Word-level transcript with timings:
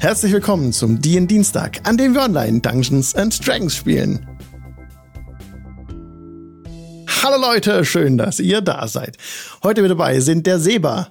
Herzlich 0.00 0.32
willkommen 0.32 0.72
zum 0.72 1.00
DN 1.00 1.26
Dienstag, 1.26 1.80
an 1.82 1.96
dem 1.96 2.14
wir 2.14 2.22
online 2.22 2.60
Dungeons 2.60 3.16
and 3.16 3.44
Dragons 3.44 3.74
spielen. 3.74 4.24
Hallo 7.20 7.36
Leute, 7.40 7.84
schön, 7.84 8.16
dass 8.16 8.38
ihr 8.38 8.60
da 8.60 8.86
seid. 8.86 9.16
Heute 9.64 9.82
mit 9.82 9.90
dabei 9.90 10.20
sind 10.20 10.46
der 10.46 10.60
Seba. 10.60 11.10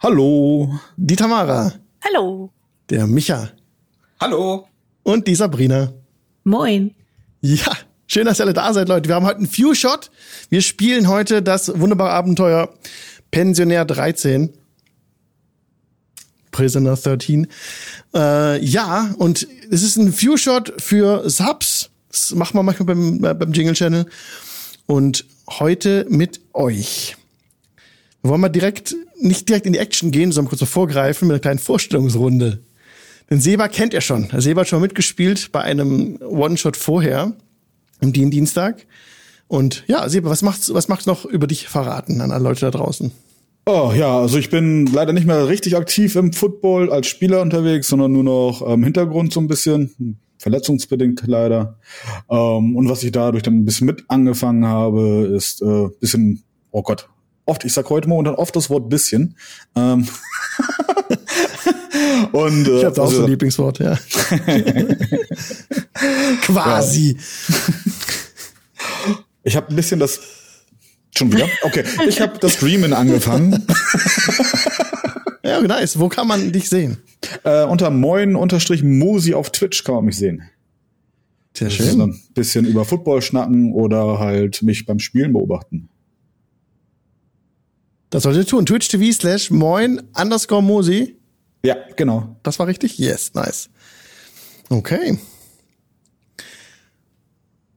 Hallo. 0.00 0.76
Die 0.96 1.14
Tamara. 1.14 1.72
Hallo. 2.04 2.50
Der 2.90 3.06
Micha. 3.06 3.50
Hallo. 4.20 4.66
Und 5.04 5.28
die 5.28 5.36
Sabrina. 5.36 5.92
Moin. 6.42 6.96
Ja, 7.42 7.76
schön, 8.08 8.26
dass 8.26 8.40
ihr 8.40 8.44
alle 8.44 8.54
da 8.54 8.72
seid, 8.72 8.88
Leute. 8.88 9.08
Wir 9.08 9.14
haben 9.14 9.26
heute 9.26 9.38
einen 9.38 9.46
Few-Shot. 9.46 10.10
Wir 10.48 10.62
spielen 10.62 11.06
heute 11.06 11.42
das 11.42 11.78
wunderbare 11.78 12.10
Abenteuer 12.10 12.74
Pensionär 13.30 13.84
13. 13.84 14.52
Prisoner 16.56 16.96
13. 16.96 17.48
Äh, 18.14 18.64
ja, 18.64 19.14
und 19.18 19.46
es 19.70 19.82
ist 19.82 19.96
ein 19.96 20.10
Few-Shot 20.10 20.72
für 20.78 21.28
Subs. 21.28 21.90
Das 22.10 22.34
machen 22.34 22.56
wir 22.56 22.62
manchmal 22.62 22.86
beim, 22.86 23.22
äh, 23.22 23.34
beim 23.34 23.52
Jingle 23.52 23.74
Channel. 23.74 24.06
Und 24.86 25.26
heute 25.50 26.06
mit 26.08 26.40
euch. 26.54 27.16
Wir 28.22 28.30
wollen 28.30 28.40
mal 28.40 28.48
direkt, 28.48 28.96
nicht 29.20 29.50
direkt 29.50 29.66
in 29.66 29.74
die 29.74 29.78
Action 29.78 30.10
gehen, 30.10 30.32
sondern 30.32 30.48
kurz 30.48 30.60
so 30.60 30.66
vorgreifen 30.66 31.28
mit 31.28 31.34
einer 31.34 31.40
kleinen 31.40 31.58
Vorstellungsrunde. 31.58 32.60
Den 33.28 33.40
Seba 33.40 33.68
kennt 33.68 33.92
ihr 33.92 34.00
schon. 34.00 34.28
Der 34.28 34.40
Seba 34.40 34.62
hat 34.62 34.68
schon 34.68 34.80
mitgespielt 34.80 35.52
bei 35.52 35.60
einem 35.60 36.16
One-Shot 36.22 36.78
vorher, 36.78 37.34
Dien 38.00 38.30
Dienstag. 38.30 38.86
Und 39.46 39.84
ja, 39.88 40.08
Seba, 40.08 40.30
was 40.30 40.40
macht's, 40.40 40.72
was 40.72 40.88
macht's 40.88 41.04
noch 41.04 41.26
über 41.26 41.46
dich 41.46 41.68
verraten 41.68 42.22
an 42.22 42.30
alle 42.30 42.44
Leute 42.44 42.60
da 42.62 42.70
draußen? 42.70 43.12
Oh 43.68 43.92
ja, 43.92 44.20
also 44.20 44.38
ich 44.38 44.48
bin 44.48 44.86
leider 44.86 45.12
nicht 45.12 45.26
mehr 45.26 45.48
richtig 45.48 45.76
aktiv 45.76 46.14
im 46.14 46.32
Football 46.32 46.92
als 46.92 47.08
Spieler 47.08 47.42
unterwegs, 47.42 47.88
sondern 47.88 48.12
nur 48.12 48.22
noch 48.22 48.62
im 48.62 48.84
Hintergrund 48.84 49.32
so 49.32 49.40
ein 49.40 49.48
bisschen, 49.48 50.20
verletzungsbedingt 50.38 51.24
leider. 51.26 51.76
Ähm, 52.30 52.76
und 52.76 52.88
was 52.88 53.02
ich 53.02 53.10
dadurch 53.10 53.42
dann 53.42 53.54
ein 53.56 53.64
bisschen 53.64 53.88
mit 53.88 54.04
angefangen 54.06 54.66
habe, 54.66 55.32
ist 55.34 55.62
äh, 55.62 55.88
bisschen, 55.98 56.44
oh 56.70 56.82
Gott, 56.82 57.08
oft, 57.44 57.64
ich 57.64 57.72
sag 57.72 57.90
heute 57.90 58.08
mal 58.08 58.14
und 58.14 58.26
dann 58.26 58.36
oft 58.36 58.54
das 58.54 58.70
Wort 58.70 58.88
bisschen. 58.88 59.36
Ähm 59.74 60.06
und, 62.30 62.68
äh, 62.68 62.78
ich 62.78 62.84
habe 62.84 63.02
auch 63.02 63.06
also, 63.06 63.16
so 63.16 63.24
ein 63.24 63.30
Lieblingswort, 63.30 63.80
ja. 63.80 63.98
Quasi. 66.42 67.16
Ich 69.42 69.56
habe 69.56 69.70
ein 69.70 69.76
bisschen 69.76 69.98
das 69.98 70.20
Schon 71.16 71.32
wieder? 71.32 71.48
Okay, 71.62 71.82
ich 72.06 72.20
habe 72.20 72.38
das 72.38 72.54
Streamen 72.54 72.92
angefangen. 72.92 73.66
ja, 75.42 75.62
nice. 75.62 75.98
Wo 75.98 76.08
kann 76.08 76.28
man 76.28 76.52
dich 76.52 76.68
sehen? 76.68 76.98
Äh, 77.42 77.64
unter 77.64 77.88
moin-musi 77.90 79.32
auf 79.32 79.50
Twitch 79.50 79.82
kann 79.82 79.94
man 79.94 80.04
mich 80.04 80.18
sehen. 80.18 80.42
Sehr 81.56 81.70
schön. 81.70 82.02
Ein 82.02 82.20
bisschen 82.34 82.66
über 82.66 82.84
Football 82.84 83.22
schnacken 83.22 83.72
oder 83.72 84.18
halt 84.18 84.62
mich 84.62 84.84
beim 84.84 84.98
Spielen 84.98 85.32
beobachten. 85.32 85.88
Das 88.10 88.24
solltet 88.24 88.44
ihr 88.44 88.50
tun. 88.50 88.66
Twitch 88.66 88.88
TV 88.88 89.10
slash 89.12 89.50
moin 89.50 90.02
underscore 90.14 90.62
Mosi. 90.62 91.16
Ja, 91.64 91.76
genau. 91.96 92.36
Das 92.42 92.58
war 92.58 92.66
richtig? 92.66 92.98
Yes, 92.98 93.32
nice. 93.32 93.70
Okay. 94.68 95.18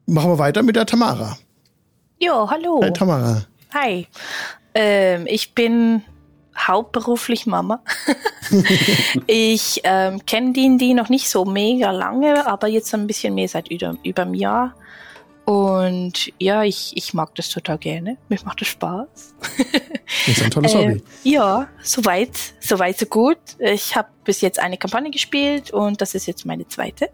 Machen 0.06 0.32
wir 0.32 0.40
weiter 0.40 0.62
mit 0.62 0.76
der 0.76 0.86
Tamara. 0.86 1.38
Jo, 2.22 2.50
hallo. 2.50 2.82
Hi, 2.84 2.92
Tamara. 2.92 3.46
Hi. 3.74 4.06
Ähm, 4.74 5.26
ich 5.26 5.54
bin 5.54 6.04
hauptberuflich 6.58 7.46
Mama. 7.46 7.82
ich 9.28 9.80
ähm, 9.86 10.26
kenne 10.26 10.52
die 10.52 10.94
noch 10.94 11.08
nicht 11.08 11.30
so 11.30 11.46
mega 11.46 11.92
lange, 11.92 12.46
aber 12.46 12.68
jetzt 12.68 12.94
ein 12.94 13.08
bisschen 13.08 13.36
mehr 13.36 13.48
seit 13.48 13.72
über, 13.72 13.96
über 14.04 14.24
einem 14.24 14.34
Jahr. 14.34 14.76
Und 15.46 16.34
ja, 16.40 16.64
ich, 16.64 16.92
ich 16.96 17.14
mag 17.14 17.34
das 17.36 17.48
total 17.48 17.78
gerne. 17.78 18.18
Mir 18.28 18.38
macht 18.44 18.60
das 18.60 18.68
Spaß. 18.68 19.36
das 19.48 20.28
ist 20.28 20.44
ein 20.44 20.52
tolles 20.52 20.74
Hobby. 20.76 20.92
Äh, 20.96 21.02
ja, 21.24 21.70
soweit, 21.82 22.38
soweit 22.60 23.00
so 23.00 23.06
gut. 23.06 23.40
Ich 23.60 23.96
habe 23.96 24.10
bis 24.26 24.42
jetzt 24.42 24.60
eine 24.60 24.78
Kampagne 24.78 25.10
gespielt 25.10 25.72
und 25.72 26.02
das 26.02 26.16
ist 26.16 26.28
jetzt 26.28 26.46
meine 26.46 26.68
zweite. 26.68 27.12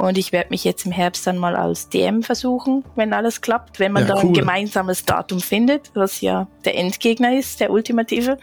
Und 0.00 0.16
ich 0.16 0.32
werde 0.32 0.48
mich 0.48 0.64
jetzt 0.64 0.86
im 0.86 0.92
Herbst 0.92 1.26
dann 1.26 1.36
mal 1.36 1.54
als 1.54 1.90
DM 1.90 2.22
versuchen, 2.22 2.84
wenn 2.96 3.12
alles 3.12 3.42
klappt, 3.42 3.78
wenn 3.78 3.92
man 3.92 4.04
ja, 4.04 4.14
da 4.14 4.22
cool. 4.22 4.30
ein 4.30 4.32
gemeinsames 4.32 5.04
Datum 5.04 5.40
findet, 5.40 5.90
was 5.92 6.22
ja 6.22 6.46
der 6.64 6.74
Endgegner 6.78 7.38
ist, 7.38 7.60
der 7.60 7.70
ultimative. 7.70 8.38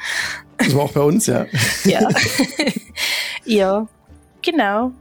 Das 0.59 0.75
war 0.75 0.83
auch 0.83 0.91
bei 0.91 1.01
uns, 1.01 1.25
ja. 1.25 1.47
ja. 1.83 2.07
ja, 3.45 3.87
genau. 4.43 4.91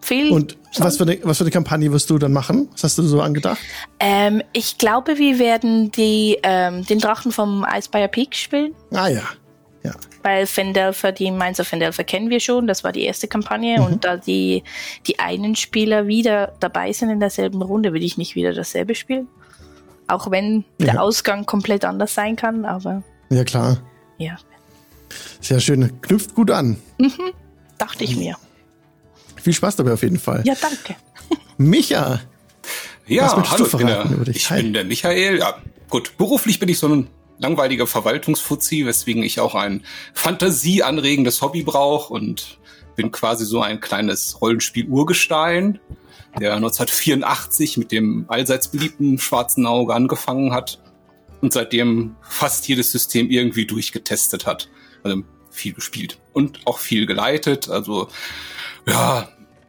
Viel 0.00 0.32
Und 0.32 0.56
was 0.78 0.96
für, 0.96 1.04
eine, 1.04 1.20
was 1.22 1.38
für 1.38 1.44
eine 1.44 1.52
Kampagne 1.52 1.92
wirst 1.92 2.10
du 2.10 2.18
dann 2.18 2.32
machen? 2.32 2.68
Was 2.72 2.82
hast 2.82 2.98
du 2.98 3.04
so 3.04 3.20
angedacht? 3.20 3.60
Ähm, 4.00 4.42
ich 4.52 4.78
glaube, 4.78 5.16
wir 5.16 5.38
werden 5.38 5.92
die, 5.92 6.38
ähm, 6.42 6.84
den 6.86 6.98
Drachen 6.98 7.30
vom 7.30 7.64
Icebire 7.72 8.08
Peak 8.08 8.34
spielen. 8.34 8.74
Ah 8.92 9.06
ja. 9.06 9.22
Ja. 9.88 9.94
Weil 10.22 10.46
Fendelfer, 10.46 11.12
die 11.12 11.30
Mainzer 11.30 11.64
Fendelfer 11.64 12.04
kennen 12.04 12.30
wir 12.30 12.40
schon, 12.40 12.66
das 12.66 12.84
war 12.84 12.92
die 12.92 13.04
erste 13.04 13.28
Kampagne 13.28 13.78
mhm. 13.78 13.86
und 13.86 14.04
da 14.04 14.16
die, 14.16 14.62
die 15.06 15.18
einen 15.18 15.56
Spieler 15.56 16.06
wieder 16.06 16.52
dabei 16.60 16.92
sind 16.92 17.10
in 17.10 17.20
derselben 17.20 17.62
Runde, 17.62 17.92
will 17.92 18.02
ich 18.02 18.18
nicht 18.18 18.34
wieder 18.34 18.52
dasselbe 18.52 18.94
spielen. 18.94 19.28
Auch 20.06 20.30
wenn 20.30 20.64
ja. 20.78 20.92
der 20.92 21.02
Ausgang 21.02 21.46
komplett 21.46 21.84
anders 21.84 22.14
sein 22.14 22.36
kann, 22.36 22.64
aber. 22.64 23.02
Ja, 23.30 23.44
klar. 23.44 23.78
Ja. 24.16 24.38
Sehr 25.40 25.60
schön. 25.60 26.00
Knüpft 26.00 26.34
gut 26.34 26.50
an. 26.50 26.78
Mhm. 26.98 27.32
Dachte 27.76 28.04
ich 28.04 28.16
mir. 28.16 28.36
Viel 29.36 29.52
Spaß 29.52 29.76
dabei 29.76 29.92
auf 29.92 30.02
jeden 30.02 30.18
Fall. 30.18 30.42
Ja, 30.44 30.54
danke. 30.60 30.96
Micha. 31.58 32.20
Ja, 33.06 33.34
hallo, 33.50 33.64
ich, 33.64 33.72
bin 33.72 33.86
der, 33.86 34.06
ich 34.28 34.48
bin 34.48 34.72
der 34.74 34.84
Michael. 34.84 35.38
Ja, 35.38 35.56
gut, 35.88 36.16
beruflich 36.18 36.58
bin 36.58 36.68
ich 36.68 36.78
so 36.78 36.88
ein 36.88 37.08
langweiliger 37.38 37.86
Verwaltungsfuzzi, 37.86 38.86
weswegen 38.86 39.22
ich 39.22 39.40
auch 39.40 39.54
ein 39.54 39.84
fantasieanregendes 40.14 41.40
Hobby 41.42 41.62
brauche 41.62 42.12
und 42.12 42.58
bin 42.96 43.12
quasi 43.12 43.44
so 43.44 43.60
ein 43.60 43.80
kleines 43.80 44.40
Rollenspiel-Urgestein, 44.40 45.78
der 46.40 46.54
1984 46.54 47.76
mit 47.76 47.92
dem 47.92 48.24
allseits 48.28 48.68
beliebten 48.68 49.18
schwarzen 49.18 49.66
Auge 49.66 49.94
angefangen 49.94 50.52
hat 50.52 50.80
und 51.40 51.52
seitdem 51.52 52.16
fast 52.22 52.66
jedes 52.68 52.90
System 52.90 53.30
irgendwie 53.30 53.66
durchgetestet 53.66 54.46
hat. 54.46 54.68
Also 55.04 55.22
viel 55.50 55.72
gespielt 55.72 56.18
und 56.32 56.66
auch 56.66 56.78
viel 56.78 57.06
geleitet. 57.06 57.68
Also 57.68 58.08
ja, 58.86 59.28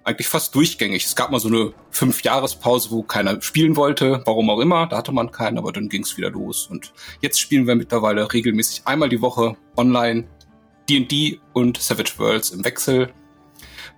eigentlich 0.09 0.27
fast 0.27 0.53
durchgängig. 0.55 1.05
Es 1.05 1.15
gab 1.15 1.31
mal 1.31 1.39
so 1.39 1.47
eine 1.47 1.73
Fünf-Jahres-Pause, 1.91 2.91
wo 2.91 3.03
keiner 3.03 3.41
spielen 3.41 3.75
wollte, 3.75 4.21
warum 4.25 4.49
auch 4.49 4.59
immer. 4.59 4.87
Da 4.87 4.97
hatte 4.97 5.11
man 5.11 5.31
keinen, 5.31 5.57
aber 5.57 5.71
dann 5.71 5.87
ging 5.87 6.03
es 6.03 6.17
wieder 6.17 6.31
los. 6.31 6.67
Und 6.67 6.91
jetzt 7.21 7.39
spielen 7.39 7.67
wir 7.67 7.75
mittlerweile 7.75 8.31
regelmäßig 8.31 8.81
einmal 8.85 9.09
die 9.09 9.21
Woche 9.21 9.55
online 9.77 10.27
D&D 10.89 11.39
und 11.53 11.77
Savage 11.77 12.13
Worlds 12.17 12.49
im 12.49 12.65
Wechsel. 12.65 13.13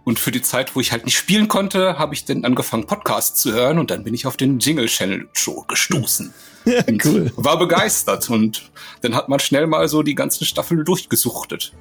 Und 0.03 0.19
für 0.19 0.31
die 0.31 0.41
Zeit, 0.41 0.75
wo 0.75 0.79
ich 0.79 0.91
halt 0.91 1.05
nicht 1.05 1.17
spielen 1.17 1.47
konnte, 1.47 1.99
habe 1.99 2.13
ich 2.13 2.25
dann 2.25 2.43
angefangen, 2.43 2.87
Podcasts 2.87 3.39
zu 3.39 3.53
hören 3.53 3.77
und 3.77 3.91
dann 3.91 4.03
bin 4.03 4.13
ich 4.13 4.25
auf 4.25 4.35
den 4.35 4.59
Jingle 4.59 4.87
Channel 4.87 5.27
Show 5.33 5.65
gestoßen. 5.67 6.33
Ja, 6.63 6.83
cool. 7.05 7.31
War 7.37 7.57
begeistert 7.57 8.29
und 8.29 8.69
dann 9.01 9.15
hat 9.15 9.29
man 9.29 9.39
schnell 9.39 9.65
mal 9.65 9.87
so 9.87 10.03
die 10.03 10.13
ganzen 10.13 10.45
Staffeln 10.45 10.85
durchgesuchtet. 10.85 11.73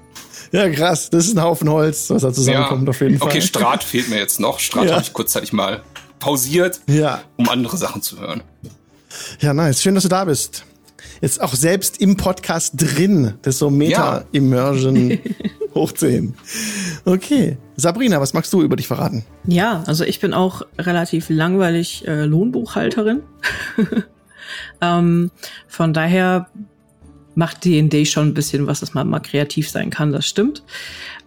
Ja, 0.53 0.71
krass. 0.71 1.11
Das 1.11 1.27
ist 1.27 1.37
ein 1.37 1.43
Haufen 1.43 1.69
Holz, 1.69 2.09
was 2.09 2.23
da 2.23 2.33
zusammenkommt 2.33 2.85
ja. 2.85 2.89
auf 2.89 3.01
jeden 3.03 3.19
Fall. 3.19 3.29
Okay, 3.29 3.43
Strat 3.43 3.85
fehlt 3.85 4.09
mir 4.09 4.17
jetzt 4.17 4.41
noch. 4.41 4.59
Strat 4.59 4.87
ja. 4.87 4.93
habe 4.93 5.03
ich 5.03 5.13
kurzzeitig 5.13 5.53
mal 5.53 5.83
pausiert, 6.19 6.81
ja. 6.87 7.21
um 7.37 7.51
andere 7.51 7.77
Sachen 7.77 8.01
zu 8.01 8.19
hören. 8.21 8.43
Ja, 9.41 9.53
nice. 9.53 9.83
Schön, 9.83 9.95
dass 9.95 10.05
du 10.05 10.09
da 10.09 10.25
bist. 10.25 10.65
Jetzt 11.21 11.41
auch 11.41 11.55
selbst 11.55 12.01
im 12.01 12.17
Podcast 12.17 12.75
drin. 12.77 13.35
Das 13.43 13.59
so 13.59 13.71
Meta-Immersion 13.71 15.19
hochziehen. 15.75 16.35
Okay. 17.05 17.57
Sabrina, 17.77 18.21
was 18.21 18.33
magst 18.33 18.53
du 18.53 18.63
über 18.63 18.77
dich 18.77 18.87
verraten? 18.87 19.25
Ja, 19.47 19.83
also 19.87 20.05
ich 20.05 20.21
bin 20.21 20.35
auch 20.35 20.63
relativ 20.79 21.31
langweilig 21.31 22.07
äh, 22.07 22.25
Lohnbuchhalterin. 22.25 23.23
ähm, 24.81 25.31
von 25.69 25.93
daher 25.93 26.49
macht 27.35 27.65
D&D 27.65 28.05
schon 28.07 28.29
ein 28.29 28.35
bisschen 28.35 28.67
was, 28.67 28.81
dass 28.81 28.95
man 28.95 29.09
mal 29.09 29.21
kreativ 29.21 29.71
sein 29.71 29.91
kann, 29.91 30.13
das 30.13 30.27
stimmt. 30.27 30.63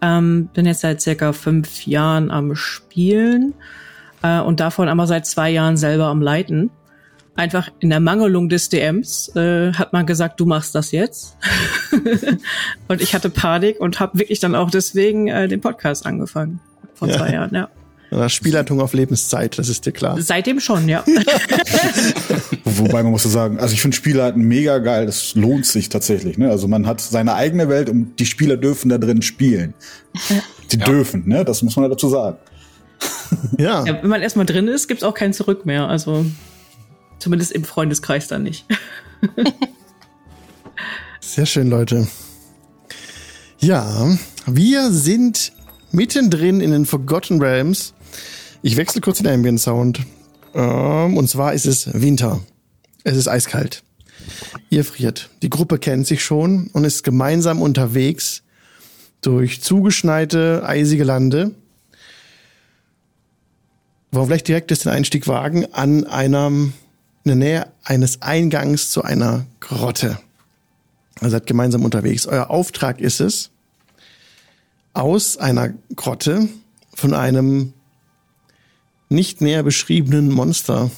Ähm, 0.02 0.50
bin 0.54 0.66
jetzt 0.66 0.81
seit 0.81 1.02
circa 1.02 1.34
fünf 1.34 1.88
Jahren 1.88 2.30
am 2.30 2.56
Spielen 2.56 3.54
äh, 4.22 4.40
und 4.40 4.60
davon 4.60 4.90
aber 4.90 5.08
seit 5.08 5.26
zwei 5.26 5.50
Jahren 5.50 5.78
selber 5.78 6.08
am 6.08 6.22
Leiten. 6.22 6.69
Einfach 7.35 7.71
in 7.80 7.89
der 7.89 8.00
Mangelung 8.00 8.47
des 8.47 8.69
DMs 8.69 9.35
äh, 9.35 9.74
hat 9.74 9.91
man 9.91 10.06
gesagt, 10.06 10.39
du 10.39 10.45
machst 10.45 10.75
das 10.75 10.91
jetzt. 10.91 11.35
und 12.88 13.01
ich 13.01 13.15
hatte 13.15 13.31
Panik 13.31 13.80
und 13.80 14.00
habe 14.00 14.19
wirklich 14.19 14.39
dann 14.39 14.53
auch 14.53 14.69
deswegen 14.69 15.27
äh, 15.27 15.47
den 15.47 15.59
Podcast 15.59 16.06
angefangen. 16.06 16.59
Vor 16.94 17.07
ja. 17.07 17.18
zwei 17.18 17.31
Jahren, 17.31 17.56
ja. 17.56 17.69
Spielleitung 18.27 18.80
auf 18.80 18.94
Lebenszeit, 18.94 19.57
das 19.57 19.69
ist 19.69 19.85
dir 19.85 19.91
klar. 19.91 20.21
Seitdem 20.21 20.59
schon, 20.59 20.88
ja. 20.88 21.03
Wobei 22.63 23.03
man 23.03 23.12
muss 23.12 23.24
so 23.24 23.30
sagen, 23.30 23.59
also 23.59 23.74
ich 23.74 23.81
finde 23.81 23.97
Spielleiten 23.97 24.44
mega 24.44 24.77
geil, 24.77 25.06
das 25.06 25.35
lohnt 25.35 25.65
sich 25.65 25.89
tatsächlich. 25.89 26.38
Ne? 26.38 26.50
Also 26.50 26.68
man 26.68 26.85
hat 26.85 27.01
seine 27.01 27.33
eigene 27.33 27.69
Welt 27.69 27.89
und 27.89 28.19
die 28.19 28.25
Spieler 28.25 28.57
dürfen 28.57 28.89
da 28.89 28.97
drin 28.97 29.21
spielen. 29.21 29.74
Die 30.71 30.77
ja. 30.77 30.85
dürfen, 30.85 31.27
ne? 31.27 31.44
Das 31.44 31.63
muss 31.63 31.75
man 31.75 31.85
ja 31.85 31.89
dazu 31.89 32.09
sagen. 32.09 32.38
Ja. 33.57 33.83
ja 33.85 34.01
wenn 34.01 34.09
man 34.09 34.21
erstmal 34.21 34.45
drin 34.45 34.68
ist, 34.68 34.88
gibt's 34.88 35.03
auch 35.03 35.13
kein 35.13 35.33
Zurück 35.33 35.65
mehr. 35.65 35.88
Also 35.88 36.25
zumindest 37.24 37.54
im 37.54 37.64
Freundeskreis 37.64 38.28
dann 38.28 38.44
nicht. 38.44 38.66
Sehr 41.22 41.46
schön, 41.46 41.70
Leute. 41.70 42.08
Ja, 43.60 44.18
wir 44.46 44.92
sind 44.92 45.54
mittendrin 45.92 46.60
in 46.60 46.72
den 46.72 46.86
Forgotten 46.86 47.42
Realms. 47.42 47.94
Ich 48.62 48.75
wechsle 48.75 49.00
kurz 49.00 49.20
den 49.20 49.28
Ambient 49.28 49.62
Sound. 49.62 50.02
Ähm, 50.54 51.16
und 51.16 51.30
zwar 51.30 51.54
ist 51.54 51.66
es 51.66 51.90
Winter. 51.94 52.42
Es 53.06 53.16
ist 53.16 53.30
eiskalt. 53.30 53.84
Ihr 54.69 54.84
friert. 54.84 55.30
Die 55.42 55.50
Gruppe 55.50 55.80
kennt 55.80 56.06
sich 56.06 56.24
schon 56.24 56.68
und 56.74 56.84
ist 56.84 57.04
gemeinsam 57.04 57.62
unterwegs 57.62 58.44
durch 59.22 59.62
zugeschneite, 59.62 60.64
eisige 60.66 61.06
Lande. 61.06 61.52
Wollen 64.12 64.24
wir 64.24 64.26
vielleicht 64.26 64.50
direkt 64.50 64.72
den 64.84 64.92
Einstieg 64.92 65.28
wagen 65.28 65.74
an 65.74 66.06
einem, 66.06 66.74
in 67.24 67.30
der 67.30 67.36
Nähe 67.36 67.72
eines 67.84 68.22
Eingangs 68.22 68.92
zu 68.92 69.04
einer 69.04 69.46
Grotte. 69.60 70.20
Ihr 71.22 71.30
seid 71.30 71.48
gemeinsam 71.48 71.86
unterwegs. 71.86 72.28
Euer 72.28 72.50
Auftrag 72.50 73.00
ist 73.00 73.22
es, 73.22 73.50
aus 74.94 75.38
einer 75.38 75.74
Grotte 75.96 76.50
von 76.94 77.14
einem 77.14 77.74
nicht 79.10 79.42
näher 79.42 79.64
beschriebenen 79.64 80.31
Monster 80.31 80.92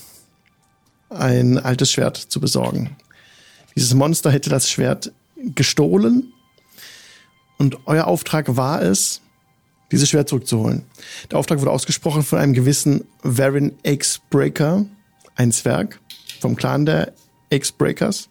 ein 1.10 1.60
altes 1.60 1.92
Schwert 1.92 2.18
zu 2.18 2.40
besorgen. 2.40 2.96
Dieses 3.76 3.94
Monster 3.94 4.32
hätte 4.32 4.50
das 4.50 4.70
Schwert 4.70 5.12
gestohlen 5.38 6.34
und 7.58 7.78
euer 7.86 8.08
Auftrag 8.08 8.56
war 8.58 8.82
es, 8.82 9.22
dieses 9.92 10.10
Schwert 10.10 10.30
zurückzuholen. 10.30 10.86
Der 11.30 11.38
Auftrag 11.38 11.60
wurde 11.60 11.72
ausgesprochen 11.72 12.24
von 12.24 12.40
einem 12.40 12.54
gewissen 12.54 13.06
Varin 13.22 13.78
X-Breaker, 13.84 14.86
ein 15.36 15.52
Zwerg 15.52 16.00
vom 16.40 16.56
Clan 16.56 16.86
der 16.86 17.14
X-Breakers. 17.50 18.30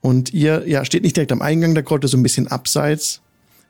Und 0.00 0.32
ihr 0.32 0.66
ja, 0.66 0.84
steht 0.84 1.02
nicht 1.02 1.16
direkt 1.16 1.32
am 1.32 1.42
Eingang 1.42 1.74
der 1.74 1.82
Grotte, 1.82 2.08
so 2.08 2.16
ein 2.16 2.22
bisschen 2.22 2.48
abseits, 2.48 3.20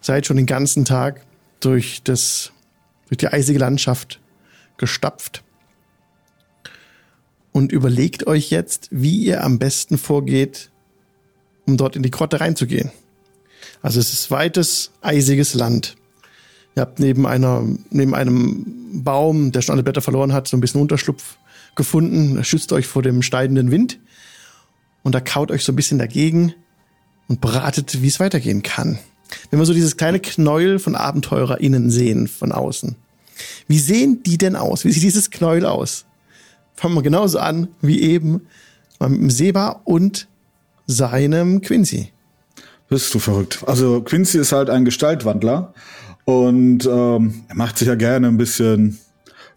seid 0.01 0.27
schon 0.27 0.37
den 0.37 0.47
ganzen 0.47 0.85
Tag 0.85 1.25
durch, 1.61 2.03
das, 2.03 2.53
durch 3.09 3.19
die 3.19 3.29
eisige 3.29 3.59
Landschaft 3.59 4.21
gestapft 4.77 5.43
und 7.53 7.73
überlegt 7.73 8.27
euch 8.27 8.51
jetzt, 8.51 8.89
wie 8.91 9.17
ihr 9.17 9.43
am 9.43 9.59
besten 9.59 9.99
vorgeht, 9.99 10.71
um 11.67 11.77
dort 11.77 11.97
in 11.97 12.03
die 12.03 12.11
Grotte 12.11 12.41
reinzugehen. 12.41 12.93
Also 13.83 14.01
es 14.01 14.13
ist 14.13 14.31
weites, 14.31 14.93
eisiges 15.01 15.55
Land. 15.55 15.97
Ihr 16.77 16.83
habt 16.83 17.01
neben 17.01 17.27
einer, 17.27 17.65
neben 17.91 18.15
einem 18.15 18.65
Baum, 19.03 19.51
der 19.51 19.63
schon 19.63 19.73
alle 19.75 19.83
Blätter 19.83 20.01
verloren 20.01 20.33
hat, 20.33 20.47
so 20.47 20.57
ein 20.57 20.61
bisschen 20.61 20.81
Unterschlupf 20.81 21.37
gefunden. 21.75 22.43
Schützt 22.45 22.73
euch 22.73 22.87
vor 22.87 23.03
dem 23.03 23.23
steigenden 23.23 23.71
Wind. 23.71 23.99
Und 25.03 25.15
da 25.15 25.21
kaut 25.21 25.51
euch 25.51 25.65
so 25.65 25.73
ein 25.73 25.77
bisschen 25.77 25.99
dagegen 25.99 26.55
und 27.29 27.41
beratet, 27.41 28.03
wie 28.03 28.09
es 28.09 28.21
weitergehen 28.21 28.63
kann. 28.63 28.99
Wenn 29.51 29.59
wir 29.59 29.67
so 29.67 29.75
dieses 29.75 29.97
kleine 29.97 30.21
Knäuel 30.21 30.79
von 30.79 30.97
AbenteurerInnen 30.97 31.91
sehen 31.91 32.29
von 32.29 32.53
außen. 32.53 32.97
Wie 33.69 33.79
sehen 33.79 34.23
die 34.23 34.39
denn 34.39 34.57
aus? 34.57 34.85
Wie 34.85 34.91
sieht 34.91 35.03
dieses 35.03 35.31
Knäuel 35.31 35.65
aus? 35.65 36.07
fangen 36.79 36.95
wir 36.95 37.03
genauso 37.03 37.39
an 37.39 37.69
wie 37.81 38.01
eben 38.01 38.43
mit 39.01 39.21
dem 39.21 39.31
Seba 39.31 39.81
und 39.85 40.29
seinem 40.87 41.61
Quincy. 41.61 42.13
Bist 42.89 43.13
du 43.13 43.19
verrückt. 43.19 43.63
Also 43.67 44.01
Quincy 44.01 44.39
ist 44.39 44.53
halt 44.53 44.71
ein 44.71 44.85
Gestaltwandler 44.85 45.75
und 46.25 46.87
ähm, 46.87 47.45
er 47.49 47.57
macht 47.57 47.79
sich 47.79 47.89
ja 47.89 47.97
gerne 47.97 48.29
ein 48.29 48.39
bisschen 48.39 48.99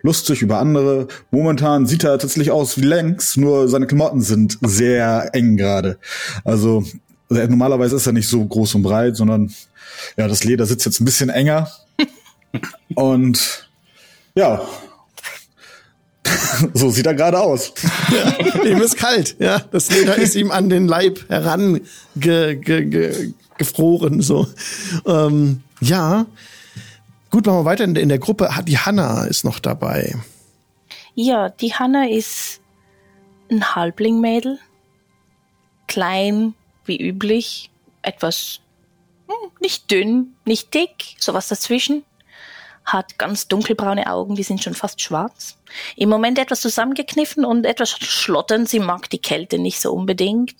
lustig 0.01 0.41
über 0.41 0.59
andere. 0.59 1.07
Momentan 1.31 1.85
sieht 1.85 2.03
er 2.03 2.17
tatsächlich 2.19 2.51
aus 2.51 2.77
wie 2.77 2.85
Längs, 2.85 3.37
nur 3.37 3.67
seine 3.67 3.87
Klamotten 3.87 4.21
sind 4.21 4.57
sehr 4.61 5.29
eng 5.33 5.57
gerade. 5.57 5.97
Also, 6.43 6.83
also 7.29 7.47
normalerweise 7.47 7.95
ist 7.95 8.07
er 8.07 8.13
nicht 8.13 8.27
so 8.27 8.43
groß 8.45 8.75
und 8.75 8.83
breit, 8.83 9.15
sondern 9.15 9.53
ja, 10.17 10.27
das 10.27 10.43
Leder 10.43 10.65
sitzt 10.65 10.85
jetzt 10.85 10.99
ein 10.99 11.05
bisschen 11.05 11.29
enger. 11.29 11.69
und 12.95 13.67
ja, 14.35 14.61
so 16.73 16.89
sieht 16.89 17.05
er 17.05 17.13
gerade 17.13 17.39
aus. 17.39 17.73
Ja, 18.11 18.63
ihm 18.65 18.81
ist 18.81 18.97
kalt, 18.97 19.35
ja. 19.39 19.59
Das 19.71 19.91
Leder 19.91 20.15
ist 20.15 20.35
ihm 20.35 20.51
an 20.51 20.69
den 20.69 20.87
Leib 20.87 21.19
herangefroren, 21.29 21.81
ge, 22.15 22.55
ge, 22.55 23.33
so. 24.21 24.47
Ähm, 25.05 25.61
ja. 25.79 26.25
Gut, 27.31 27.45
machen 27.45 27.59
wir 27.59 27.65
weiter 27.65 27.85
in, 27.85 28.09
der 28.09 28.19
Gruppe. 28.19 28.49
Die 28.65 28.77
Hanna 28.77 29.23
ist 29.23 29.43
noch 29.43 29.59
dabei. 29.59 30.15
Ja, 31.15 31.49
die 31.49 31.73
Hanna 31.73 32.07
ist 32.07 32.61
ein 33.49 33.73
Halblingmädel. 33.75 34.59
Klein, 35.87 36.53
wie 36.85 36.97
üblich. 36.97 37.71
Etwas 38.01 38.59
hm, 39.27 39.51
nicht 39.61 39.89
dünn, 39.91 40.35
nicht 40.45 40.73
dick, 40.73 41.15
sowas 41.17 41.47
dazwischen 41.47 42.03
hat 42.83 43.17
ganz 43.17 43.47
dunkelbraune 43.47 44.11
Augen, 44.11 44.35
die 44.35 44.43
sind 44.43 44.63
schon 44.63 44.73
fast 44.73 45.01
schwarz. 45.01 45.57
Im 45.95 46.09
Moment 46.09 46.39
etwas 46.39 46.61
zusammengekniffen 46.61 47.45
und 47.45 47.65
etwas 47.65 47.91
schlottern. 47.91 48.65
Sie 48.65 48.79
mag 48.79 49.09
die 49.09 49.19
Kälte 49.19 49.59
nicht 49.59 49.79
so 49.79 49.93
unbedingt. 49.93 50.55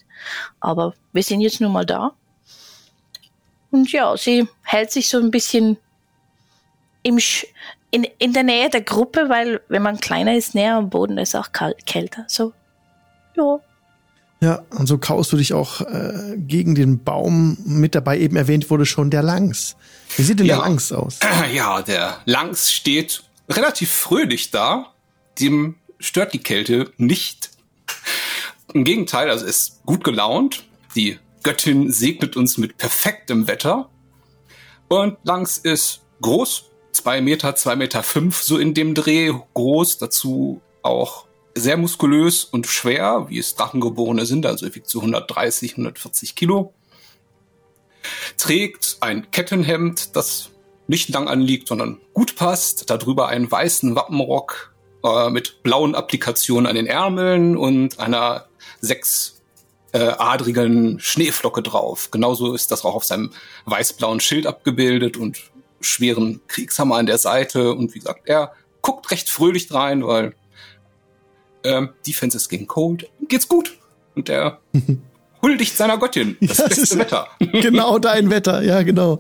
Aber 0.59 0.93
wir 1.13 1.23
sind 1.23 1.41
jetzt 1.41 1.61
nun 1.61 1.73
mal 1.73 1.85
da. 1.85 2.13
Und 3.71 3.91
ja, 3.91 4.15
sie 4.17 4.47
hält 4.63 4.91
sich 4.91 5.09
so 5.09 5.17
ein 5.17 5.31
bisschen 5.31 5.77
im 7.03 7.19
Sch 7.19 7.45
in, 7.91 8.07
in 8.19 8.33
der 8.33 8.43
Nähe 8.43 8.69
der 8.69 8.81
Gruppe, 8.81 9.25
weil 9.27 9.61
wenn 9.67 9.81
man 9.81 9.99
kleiner 9.99 10.35
ist, 10.35 10.55
näher 10.55 10.75
am 10.75 10.89
Boden 10.89 11.17
ist 11.17 11.35
auch 11.35 11.51
kalt, 11.51 11.85
kälter. 11.85 12.23
So, 12.27 12.53
ja. 13.35 13.59
Ja, 14.43 14.63
und 14.71 14.87
so 14.87 14.97
kaust 14.97 15.31
du 15.31 15.37
dich 15.37 15.53
auch 15.53 15.81
äh, 15.81 16.35
gegen 16.37 16.73
den 16.73 17.03
Baum. 17.03 17.57
Mit 17.63 17.93
dabei 17.93 18.17
eben 18.17 18.35
erwähnt 18.35 18.71
wurde 18.71 18.87
schon 18.87 19.11
der 19.11 19.21
Langs. 19.21 19.75
Wie 20.17 20.23
sieht 20.23 20.39
denn 20.39 20.45
ja, 20.47 20.55
der 20.55 20.65
Langs 20.65 20.91
aus? 20.91 21.19
Ja, 21.53 21.81
der 21.83 22.17
Langs 22.25 22.71
steht 22.71 23.23
relativ 23.49 23.91
fröhlich 23.91 24.49
da. 24.49 24.93
Dem 25.39 25.75
stört 25.99 26.33
die 26.33 26.39
Kälte 26.39 26.91
nicht. 26.97 27.51
Im 28.73 28.83
Gegenteil, 28.83 29.29
also 29.29 29.45
ist 29.45 29.83
gut 29.85 30.03
gelaunt. 30.03 30.63
Die 30.95 31.19
Göttin 31.43 31.91
segnet 31.91 32.35
uns 32.35 32.57
mit 32.57 32.77
perfektem 32.77 33.47
Wetter. 33.47 33.89
Und 34.87 35.17
Langs 35.23 35.59
ist 35.59 36.01
groß, 36.21 36.70
zwei 36.91 37.21
Meter, 37.21 37.55
zwei 37.55 37.75
Meter 37.75 38.03
fünf, 38.03 38.41
so 38.41 38.57
in 38.57 38.73
dem 38.73 38.93
Dreh 38.93 39.33
groß. 39.53 39.97
Dazu 39.97 40.61
auch 40.81 41.25
sehr 41.55 41.77
muskulös 41.77 42.43
und 42.45 42.67
schwer, 42.67 43.25
wie 43.29 43.37
es 43.37 43.55
Drachengeborene 43.55 44.25
sind, 44.25 44.45
also 44.45 44.65
er 44.65 44.75
wiegt 44.75 44.89
so 44.89 44.99
130, 44.99 45.73
140 45.73 46.35
Kilo. 46.35 46.73
Trägt 48.37 48.97
ein 49.01 49.29
Kettenhemd, 49.31 50.15
das 50.15 50.49
nicht 50.87 51.09
lang 51.09 51.27
anliegt, 51.27 51.67
sondern 51.67 51.99
gut 52.13 52.35
passt. 52.35 52.89
Darüber 52.89 53.27
einen 53.27 53.49
weißen 53.49 53.95
Wappenrock 53.95 54.73
äh, 55.03 55.29
mit 55.29 55.63
blauen 55.63 55.95
Applikationen 55.95 56.67
an 56.67 56.75
den 56.75 56.87
Ärmeln 56.87 57.55
und 57.55 57.99
einer 57.99 58.47
sechs 58.81 59.41
äh, 59.93 59.99
adrigen 59.99 60.99
Schneeflocke 60.99 61.61
drauf. 61.61 62.09
Genauso 62.11 62.53
ist 62.53 62.71
das 62.71 62.85
auch 62.85 62.95
auf 62.95 63.03
seinem 63.03 63.31
weiß-blauen 63.65 64.19
Schild 64.19 64.47
abgebildet 64.47 65.17
und 65.17 65.50
schweren 65.81 66.41
Kriegshammer 66.47 66.97
an 66.97 67.05
der 67.05 67.17
Seite. 67.17 67.73
Und 67.73 67.93
wie 67.93 67.99
gesagt, 67.99 68.21
er 68.25 68.53
guckt 68.81 69.11
recht 69.11 69.29
fröhlich 69.29 69.73
rein, 69.73 70.05
weil 70.05 70.33
ähm, 71.63 71.89
Defense 72.05 72.37
ist 72.37 72.49
gegen 72.49 72.67
Cold, 72.67 73.09
geht's 73.27 73.47
gut. 73.47 73.77
Und 74.15 74.27
der 74.27 74.59
huldigt 75.41 75.75
seiner 75.75 75.97
Göttin. 75.97 76.37
Das 76.41 76.57
ja, 76.57 76.67
beste 76.67 76.99
Wetter. 76.99 77.27
genau 77.39 77.99
dein 77.99 78.29
Wetter, 78.29 78.61
ja, 78.61 78.81
genau. 78.83 79.19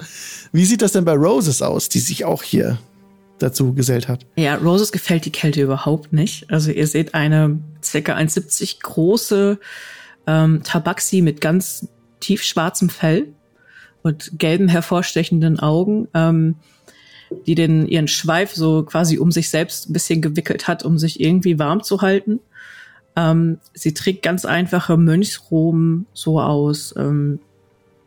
Wie 0.51 0.65
sieht 0.65 0.81
das 0.81 0.91
denn 0.91 1.05
bei 1.05 1.13
Roses 1.13 1.61
aus, 1.61 1.89
die 1.89 1.99
sich 1.99 2.25
auch 2.25 2.43
hier 2.43 2.79
dazu 3.39 3.73
gesellt 3.73 4.07
hat? 4.07 4.25
Ja, 4.35 4.55
Roses 4.55 4.91
gefällt 4.91 5.25
die 5.25 5.31
Kälte 5.31 5.61
überhaupt 5.61 6.13
nicht. 6.13 6.49
Also 6.51 6.71
ihr 6.71 6.87
seht 6.87 7.13
eine 7.13 7.59
ca. 7.81 8.15
1,70 8.15 8.81
große 8.81 9.59
ähm, 10.27 10.61
Tabaxi 10.63 11.21
mit 11.21 11.41
ganz 11.41 11.87
tiefschwarzem 12.19 12.89
Fell 12.89 13.33
und 14.01 14.31
gelben 14.37 14.67
hervorstechenden 14.67 15.59
Augen. 15.59 16.07
Ähm, 16.13 16.55
die 17.47 17.55
den 17.55 17.87
ihren 17.87 18.07
Schweif 18.07 18.53
so 18.53 18.83
quasi 18.83 19.17
um 19.17 19.31
sich 19.31 19.49
selbst 19.49 19.89
ein 19.89 19.93
bisschen 19.93 20.21
gewickelt 20.21 20.67
hat, 20.67 20.83
um 20.83 20.97
sich 20.97 21.19
irgendwie 21.19 21.59
warm 21.59 21.83
zu 21.83 22.01
halten. 22.01 22.39
Ähm, 23.15 23.59
sie 23.73 23.93
trägt 23.93 24.23
ganz 24.23 24.45
einfache 24.45 24.97
Mönchsroben 24.97 26.05
so 26.13 26.39
aus 26.39 26.93
ähm, 26.97 27.39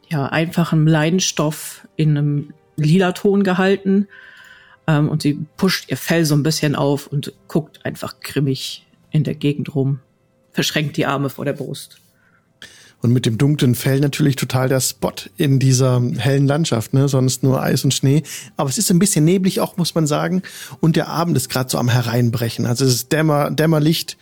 ja 0.09 0.27
einfachem 0.27 0.87
Leidenstoff 0.87 1.87
in 1.97 2.17
einem 2.17 2.55
lila 2.77 3.13
Ton 3.13 3.45
gehalten 3.45 4.09
ähm, 4.87 5.09
und 5.09 5.23
sie 5.23 5.39
pusht 5.57 5.91
ihr 5.91 5.97
Fell 5.97 6.25
so 6.25 6.35
ein 6.35 6.43
bisschen 6.43 6.75
auf 6.75 7.07
und 7.07 7.33
guckt 7.49 7.85
einfach 7.85 8.21
grimmig 8.21 8.87
in 9.11 9.25
der 9.25 9.35
Gegend 9.35 9.75
rum, 9.75 10.01
verschränkt 10.53 10.97
die 10.97 11.07
Arme 11.07 11.29
vor 11.29 11.45
der 11.45 11.53
Brust. 11.53 11.99
Und 13.05 13.13
mit 13.13 13.27
dem 13.27 13.37
dunklen 13.37 13.75
Fell 13.75 14.01
natürlich 14.01 14.37
total 14.37 14.71
der 14.71 14.81
Spot 14.81 15.13
in 15.37 15.59
dieser 15.59 16.01
hellen 16.17 16.47
Landschaft, 16.47 16.95
ne? 16.95 17.07
Sonst 17.07 17.43
nur 17.43 17.63
Eis 17.63 17.85
und 17.85 17.93
Schnee. 17.93 18.23
Aber 18.57 18.71
es 18.71 18.79
ist 18.79 18.91
ein 18.91 18.99
bisschen 18.99 19.27
neblig 19.27 19.61
auch, 19.61 19.77
muss 19.77 19.95
man 19.95 20.07
sagen. 20.07 20.41
Und 20.81 20.97
der 20.97 21.09
Abend 21.09 21.37
ist 21.37 21.51
gerade 21.51 21.69
so 21.69 21.77
am 21.77 21.91
Hereinbrechen. 21.91 22.65
Also 22.65 22.87
es 22.87 22.95
ist 22.95 23.13
Dämmer, 23.13 23.51
Dämmerlicht. 23.51 24.17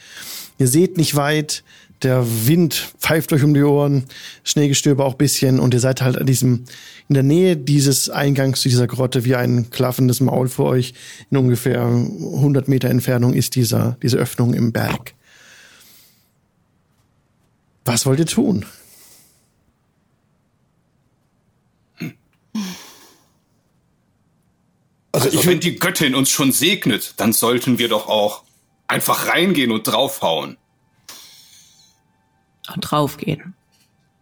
Ihr 0.59 0.67
seht 0.67 0.97
nicht 0.97 1.15
weit. 1.15 1.63
Der 2.03 2.27
Wind 2.49 2.93
pfeift 2.99 3.33
euch 3.33 3.45
um 3.45 3.55
die 3.55 3.63
Ohren. 3.63 4.07
Schneegestöber 4.43 5.05
auch 5.05 5.15
bisschen. 5.15 5.61
Und 5.61 5.75
ihr 5.75 5.81
seid 5.81 6.03
halt 6.03 6.19
an 6.19 6.27
diesem, 6.27 6.65
in 7.09 7.15
der 7.15 7.23
Nähe 7.23 7.57
dieses 7.57 8.11
Eingangs 8.11 8.63
zu 8.63 8.69
dieser 8.69 8.89
Grotte 8.89 9.25
wie 9.25 9.37
ein 9.37 9.71
klaffendes 9.71 10.19
Maul 10.19 10.49
vor 10.49 10.67
euch. 10.67 10.95
In 11.31 11.37
ungefähr 11.37 11.83
100 11.83 12.67
Meter 12.67 12.91
Entfernung 12.91 13.33
ist 13.33 13.55
dieser, 13.55 13.97
diese 14.03 14.17
Öffnung 14.17 14.55
im 14.55 14.73
Berg. 14.73 15.15
Was 17.85 18.07
wollt 18.07 18.21
ihr 18.21 18.27
tun? 18.27 18.65
Also, 25.13 25.29
also 25.29 25.47
wenn 25.47 25.61
die 25.61 25.77
Göttin 25.77 26.15
uns 26.15 26.31
schon 26.31 26.53
segnet, 26.53 27.15
dann 27.19 27.33
sollten 27.33 27.79
wir 27.79 27.89
doch 27.89 28.09
auch 28.09 28.45
einfach 28.89 29.29
reingehen 29.29 29.71
und 29.71 29.85
draufhauen. 29.85 30.57
Und 32.73 32.81
draufgehen. 32.81 33.55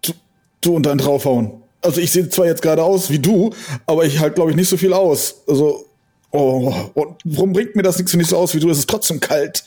Du, 0.02 0.12
du 0.60 0.76
und 0.76 0.84
dann 0.84 0.98
draufhauen. 0.98 1.62
Also 1.82 2.00
ich 2.00 2.10
sehe 2.10 2.28
zwar 2.28 2.46
jetzt 2.46 2.62
gerade 2.62 2.82
aus 2.82 3.10
wie 3.10 3.18
du, 3.18 3.54
aber 3.86 4.04
ich 4.04 4.18
halt 4.18 4.34
glaube 4.34 4.50
ich 4.50 4.56
nicht 4.56 4.68
so 4.68 4.76
viel 4.76 4.92
aus. 4.92 5.42
Also 5.46 5.86
oh, 6.30 6.90
und 6.94 7.20
warum 7.24 7.52
bringt 7.52 7.76
mir 7.76 7.82
das 7.82 7.98
nichts, 7.98 8.12
wenn 8.12 8.20
ich 8.20 8.28
so 8.28 8.36
aus 8.36 8.54
wie 8.54 8.60
du? 8.60 8.68
Es 8.70 8.78
ist 8.78 8.88
trotzdem 8.88 9.20
kalt. 9.20 9.64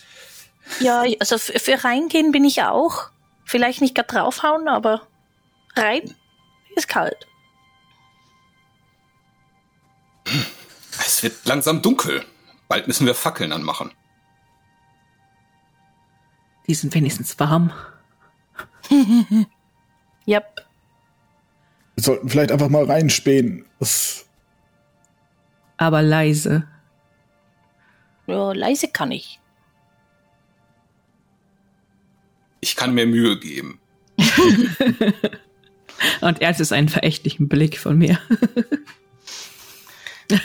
Ja, 0.79 1.03
also 1.19 1.37
für 1.37 1.83
reingehen 1.83 2.31
bin 2.31 2.45
ich 2.45 2.63
auch. 2.63 3.09
Vielleicht 3.45 3.81
nicht 3.81 3.95
gerade 3.95 4.07
draufhauen, 4.07 4.67
aber 4.67 5.07
rein 5.75 6.15
ist 6.75 6.87
kalt. 6.87 7.27
Es 10.99 11.21
wird 11.23 11.45
langsam 11.45 11.81
dunkel. 11.81 12.25
Bald 12.67 12.87
müssen 12.87 13.05
wir 13.05 13.15
Fackeln 13.15 13.51
anmachen. 13.51 13.91
Die 16.67 16.73
sind 16.73 16.93
wenigstens 16.93 17.37
warm. 17.39 17.73
yep. 20.27 20.65
Wir 21.95 22.03
sollten 22.03 22.29
vielleicht 22.29 22.51
einfach 22.51 22.69
mal 22.69 22.85
reinspähen. 22.85 23.65
Das 23.79 24.25
Aber 25.77 26.01
leise. 26.01 26.67
Ja, 28.25 28.53
leise 28.53 28.87
kann 28.87 29.11
ich. 29.11 29.39
Ich 32.63 32.75
kann 32.77 32.93
mir 32.93 33.05
Mühe 33.05 33.37
geben. 33.37 33.81
Und 36.21 36.41
er 36.41 36.57
ist 36.57 36.71
einen 36.71 36.87
verächtlichen 36.87 37.49
Blick 37.49 37.77
von 37.77 37.97
mir. 37.97 38.17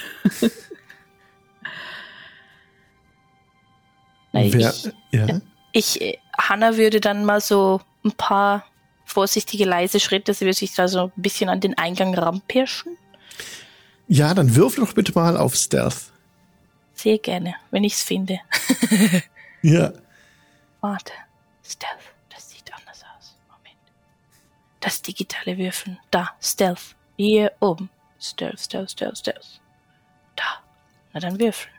ich, 4.32 4.90
ja. 5.12 5.40
ich, 5.70 6.18
Hanna 6.36 6.76
würde 6.76 7.00
dann 7.00 7.24
mal 7.24 7.40
so 7.40 7.80
ein 8.04 8.10
paar 8.10 8.64
vorsichtige, 9.04 9.64
leise 9.64 10.00
Schritte, 10.00 10.34
sie 10.34 10.44
würde 10.44 10.58
sich 10.58 10.74
da 10.74 10.88
so 10.88 11.12
ein 11.16 11.22
bisschen 11.22 11.48
an 11.48 11.60
den 11.60 11.78
Eingang 11.78 12.12
ranpirschen. 12.14 12.98
Ja, 14.08 14.34
dann 14.34 14.56
würfel 14.56 14.84
doch 14.84 14.92
bitte 14.92 15.12
mal 15.14 15.36
auf 15.36 15.54
Stealth. 15.54 16.10
Sehr 16.94 17.18
gerne, 17.18 17.54
wenn 17.70 17.84
ich 17.84 17.92
es 17.92 18.02
finde. 18.02 18.40
ja. 19.62 19.92
Warte. 20.80 21.12
Stealth. 21.68 22.14
Das 22.30 22.50
sieht 22.50 22.72
anders 22.72 23.04
aus. 23.16 23.36
Moment. 23.48 23.76
Das 24.80 25.02
digitale 25.02 25.58
Würfeln. 25.58 25.98
Da. 26.10 26.30
Stealth. 26.40 26.96
Hier 27.16 27.52
oben. 27.60 27.90
Stealth, 28.20 28.60
Stealth, 28.60 28.90
Stealth, 28.92 29.18
Stealth. 29.18 29.60
Da. 30.36 30.62
Na 31.12 31.20
dann 31.20 31.38
würfeln. 31.38 31.72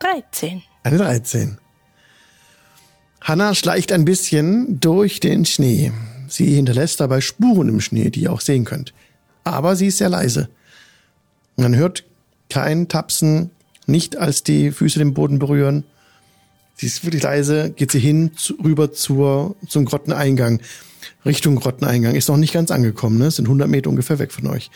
13. 0.00 0.62
Eine 0.82 0.98
13. 0.98 1.58
Hanna 3.20 3.54
schleicht 3.54 3.92
ein 3.92 4.04
bisschen 4.04 4.80
durch 4.80 5.20
den 5.20 5.44
Schnee. 5.44 5.92
Sie 6.26 6.56
hinterlässt 6.56 6.98
dabei 6.98 7.20
Spuren 7.20 7.68
im 7.68 7.80
Schnee, 7.80 8.10
die 8.10 8.22
ihr 8.22 8.32
auch 8.32 8.40
sehen 8.40 8.64
könnt. 8.64 8.92
Aber 9.44 9.76
sie 9.76 9.86
ist 9.88 9.98
sehr 9.98 10.08
leise. 10.08 10.48
Man 11.56 11.76
hört 11.76 12.04
kein 12.50 12.88
Tapsen, 12.88 13.50
nicht 13.86 14.16
als 14.16 14.42
die 14.42 14.72
Füße 14.72 14.98
den 14.98 15.14
Boden 15.14 15.38
berühren. 15.38 15.84
Sie 16.82 16.88
ist 16.88 17.04
wirklich 17.04 17.22
leise, 17.22 17.70
geht 17.70 17.92
sie 17.92 18.00
hin, 18.00 18.32
zu, 18.36 18.54
rüber 18.54 18.90
zur, 18.90 19.54
zum 19.68 19.84
Grotteneingang. 19.84 20.60
Richtung 21.24 21.54
Grotteneingang. 21.54 22.16
Ist 22.16 22.28
noch 22.28 22.36
nicht 22.36 22.52
ganz 22.52 22.72
angekommen, 22.72 23.18
ne? 23.18 23.30
Sind 23.30 23.44
100 23.44 23.68
Meter 23.68 23.88
ungefähr 23.88 24.18
weg 24.18 24.32
von 24.32 24.48
euch. 24.48 24.68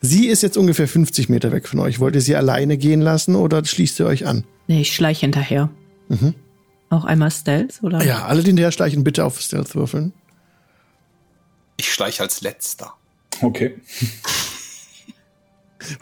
Sie 0.00 0.28
ist 0.28 0.44
jetzt 0.44 0.56
ungefähr 0.56 0.86
50 0.86 1.28
Meter 1.28 1.50
weg 1.50 1.66
von 1.66 1.80
euch. 1.80 1.98
Wollt 1.98 2.14
ihr 2.14 2.20
sie 2.20 2.36
alleine 2.36 2.78
gehen 2.78 3.00
lassen 3.00 3.34
oder 3.34 3.64
schließt 3.64 3.98
ihr 3.98 4.06
euch 4.06 4.24
an? 4.24 4.44
Nee, 4.68 4.82
ich 4.82 4.94
schleiche 4.94 5.22
hinterher. 5.22 5.68
Mhm. 6.06 6.36
Auch 6.90 7.04
einmal 7.04 7.32
Stealth, 7.32 7.82
oder? 7.82 8.04
Ja, 8.04 8.26
alle, 8.26 8.42
die 8.42 8.50
hinterher 8.50 8.70
schleichen, 8.70 9.02
bitte 9.02 9.24
auf 9.24 9.40
Stealth 9.40 9.74
würfeln. 9.74 10.12
Ich 11.76 11.92
schleiche 11.92 12.22
als 12.22 12.40
letzter. 12.40 12.94
Okay. 13.42 13.80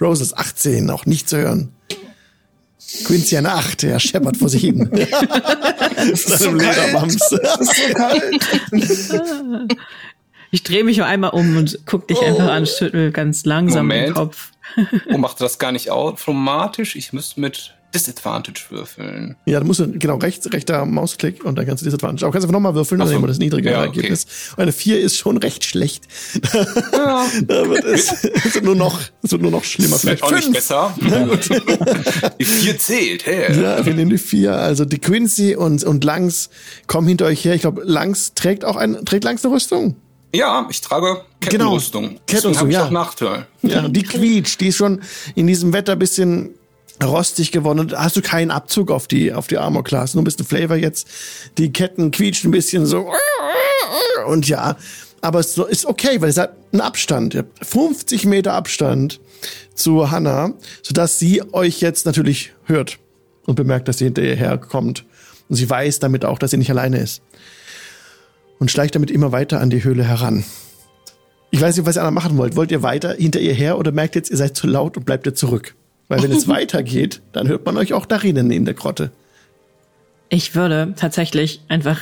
Rose 0.02 0.22
ist 0.22 0.36
18, 0.36 0.90
auch 0.90 1.06
nicht 1.06 1.30
zu 1.30 1.38
hören. 1.38 1.72
Quincy 3.04 3.36
eine 3.36 3.52
8, 3.52 3.84
er 3.84 4.00
scheppert 4.00 4.36
vor 4.36 4.48
sich 4.48 4.62
hin. 4.62 4.88
das 4.92 6.24
ist 6.24 6.38
so 6.38 6.52
Lederwams. 6.52 7.18
Das 7.18 7.60
ist 7.60 7.76
so 7.76 7.94
kalt. 7.94 9.76
Ich 10.50 10.62
drehe 10.62 10.84
mich 10.84 10.96
nur 10.96 11.06
einmal 11.06 11.30
um 11.30 11.56
und 11.56 11.80
guck 11.86 12.06
dich 12.08 12.18
oh. 12.18 12.24
einfach 12.24 12.48
an, 12.48 12.66
schüttel 12.66 13.10
ganz 13.10 13.44
langsam 13.44 13.88
Moment. 13.88 14.08
den 14.08 14.14
Kopf. 14.14 14.52
oh, 15.12 15.18
macht 15.18 15.40
das 15.40 15.58
gar 15.58 15.72
nicht 15.72 15.90
automatisch? 15.90 16.96
Ich 16.96 17.12
müsste 17.12 17.40
mit 17.40 17.75
Disadvantage 17.96 18.66
würfeln. 18.70 19.36
Ja, 19.46 19.60
du 19.60 19.66
musst 19.66 19.82
genau 19.94 20.16
rechts, 20.16 20.50
rechter 20.52 20.84
Mausklick 20.84 21.44
und 21.44 21.56
dann 21.56 21.66
kannst 21.66 21.82
du 21.82 21.84
Disadvantage. 21.84 22.24
Aber 22.24 22.32
kannst 22.32 22.44
einfach 22.44 22.52
nochmal 22.52 22.74
würfeln, 22.74 22.98
dann 22.98 23.08
so. 23.08 23.14
nehmen 23.14 23.24
wir 23.24 23.28
das 23.28 23.38
niedrige 23.38 23.70
ja, 23.70 23.82
Ergebnis. 23.82 24.26
Okay. 24.52 24.62
Eine 24.62 24.72
4 24.72 25.00
ist 25.00 25.16
schon 25.16 25.36
recht 25.38 25.64
schlecht. 25.64 26.04
Ja. 26.92 27.26
da 27.46 27.68
wird 27.68 27.84
es, 27.84 28.24
es 28.24 28.54
wird 28.54 28.64
nur 28.64 28.74
noch, 28.74 29.00
es 29.22 29.32
wird 29.32 29.42
nur 29.42 29.50
noch 29.50 29.64
schlimmer. 29.64 29.96
Vielleicht 29.98 30.22
auch 30.22 30.32
nicht 30.32 30.52
besser. 30.52 30.94
die 32.38 32.44
4 32.44 32.78
zählt, 32.78 33.26
hey. 33.26 33.60
Ja, 33.60 33.84
wir 33.84 33.94
nehmen 33.94 34.10
die 34.10 34.18
4. 34.18 34.54
Also 34.54 34.84
die 34.84 34.98
Quincy 34.98 35.56
und, 35.56 35.84
und 35.84 36.04
Langs 36.04 36.50
kommen 36.86 37.08
hinter 37.08 37.26
euch 37.26 37.44
her. 37.44 37.54
Ich 37.54 37.62
glaube, 37.62 37.82
Langs 37.84 38.34
trägt 38.34 38.64
auch 38.64 38.76
ein, 38.76 39.04
trägt 39.04 39.24
Langs 39.24 39.44
eine 39.44 39.54
Rüstung. 39.54 39.96
Ja, 40.34 40.66
ich 40.70 40.80
trage 40.80 41.22
Kettenrüstung. 41.40 42.08
Genau, 42.08 42.20
Kettenrüstung, 42.26 42.70
ja. 42.70 42.90
Nachteil. 42.90 43.46
Ja, 43.62 43.88
die 43.88 44.02
quietscht, 44.02 44.60
die 44.60 44.68
ist 44.68 44.76
schon 44.76 45.00
in 45.34 45.46
diesem 45.46 45.72
Wetter 45.72 45.96
bisschen 45.96 46.54
rostig 47.02 47.52
geworden 47.52 47.80
und 47.80 47.98
hast 47.98 48.16
du 48.16 48.22
keinen 48.22 48.50
Abzug 48.50 48.90
auf 48.90 49.06
die, 49.06 49.32
auf 49.32 49.46
die 49.46 49.58
Armor 49.58 49.84
Class. 49.84 50.14
Nur 50.14 50.22
ein 50.22 50.24
bisschen 50.24 50.46
Flavor 50.46 50.76
jetzt. 50.76 51.06
Die 51.58 51.72
Ketten 51.72 52.10
quietschen 52.10 52.48
ein 52.48 52.52
bisschen 52.52 52.86
so. 52.86 53.12
Und 54.26 54.48
ja, 54.48 54.76
aber 55.20 55.40
es 55.40 55.58
ist 55.58 55.86
okay, 55.86 56.20
weil 56.20 56.30
es 56.30 56.38
hat 56.38 56.56
einen 56.72 56.80
Abstand. 56.80 57.34
Ihr 57.34 57.40
habt 57.40 57.66
50 57.66 58.24
Meter 58.26 58.54
Abstand 58.54 59.20
zu 59.74 60.10
Hannah, 60.10 60.54
sodass 60.82 61.18
sie 61.18 61.42
euch 61.52 61.80
jetzt 61.80 62.06
natürlich 62.06 62.52
hört 62.64 62.98
und 63.44 63.56
bemerkt, 63.56 63.88
dass 63.88 63.98
sie 63.98 64.04
hinter 64.04 64.22
ihr 64.22 64.36
herkommt. 64.36 65.04
Und 65.48 65.56
sie 65.56 65.68
weiß 65.68 66.00
damit 66.00 66.24
auch, 66.24 66.38
dass 66.38 66.50
sie 66.50 66.56
nicht 66.56 66.70
alleine 66.70 66.98
ist. 66.98 67.22
Und 68.58 68.70
schleicht 68.70 68.94
damit 68.94 69.10
immer 69.10 69.32
weiter 69.32 69.60
an 69.60 69.70
die 69.70 69.84
Höhle 69.84 70.04
heran. 70.04 70.44
Ich 71.50 71.60
weiß 71.60 71.76
nicht, 71.76 71.86
was 71.86 71.96
ihr 71.96 72.02
alle 72.02 72.10
machen 72.10 72.36
wollt. 72.38 72.56
Wollt 72.56 72.72
ihr 72.72 72.82
weiter 72.82 73.14
hinter 73.14 73.40
ihr 73.40 73.54
her 73.54 73.78
oder 73.78 73.92
merkt 73.92 74.14
jetzt, 74.14 74.30
ihr 74.30 74.36
seid 74.36 74.56
zu 74.56 74.66
laut 74.66 74.96
und 74.96 75.04
bleibt 75.04 75.26
ihr 75.26 75.34
zurück? 75.34 75.74
Weil 76.08 76.22
wenn 76.22 76.32
es 76.32 76.48
weitergeht, 76.48 77.22
dann 77.32 77.48
hört 77.48 77.64
man 77.66 77.76
euch 77.76 77.92
auch 77.92 78.06
darin 78.06 78.50
in 78.50 78.64
der 78.64 78.74
Grotte. 78.74 79.10
Ich 80.28 80.54
würde 80.54 80.94
tatsächlich 80.96 81.60
einfach 81.68 82.00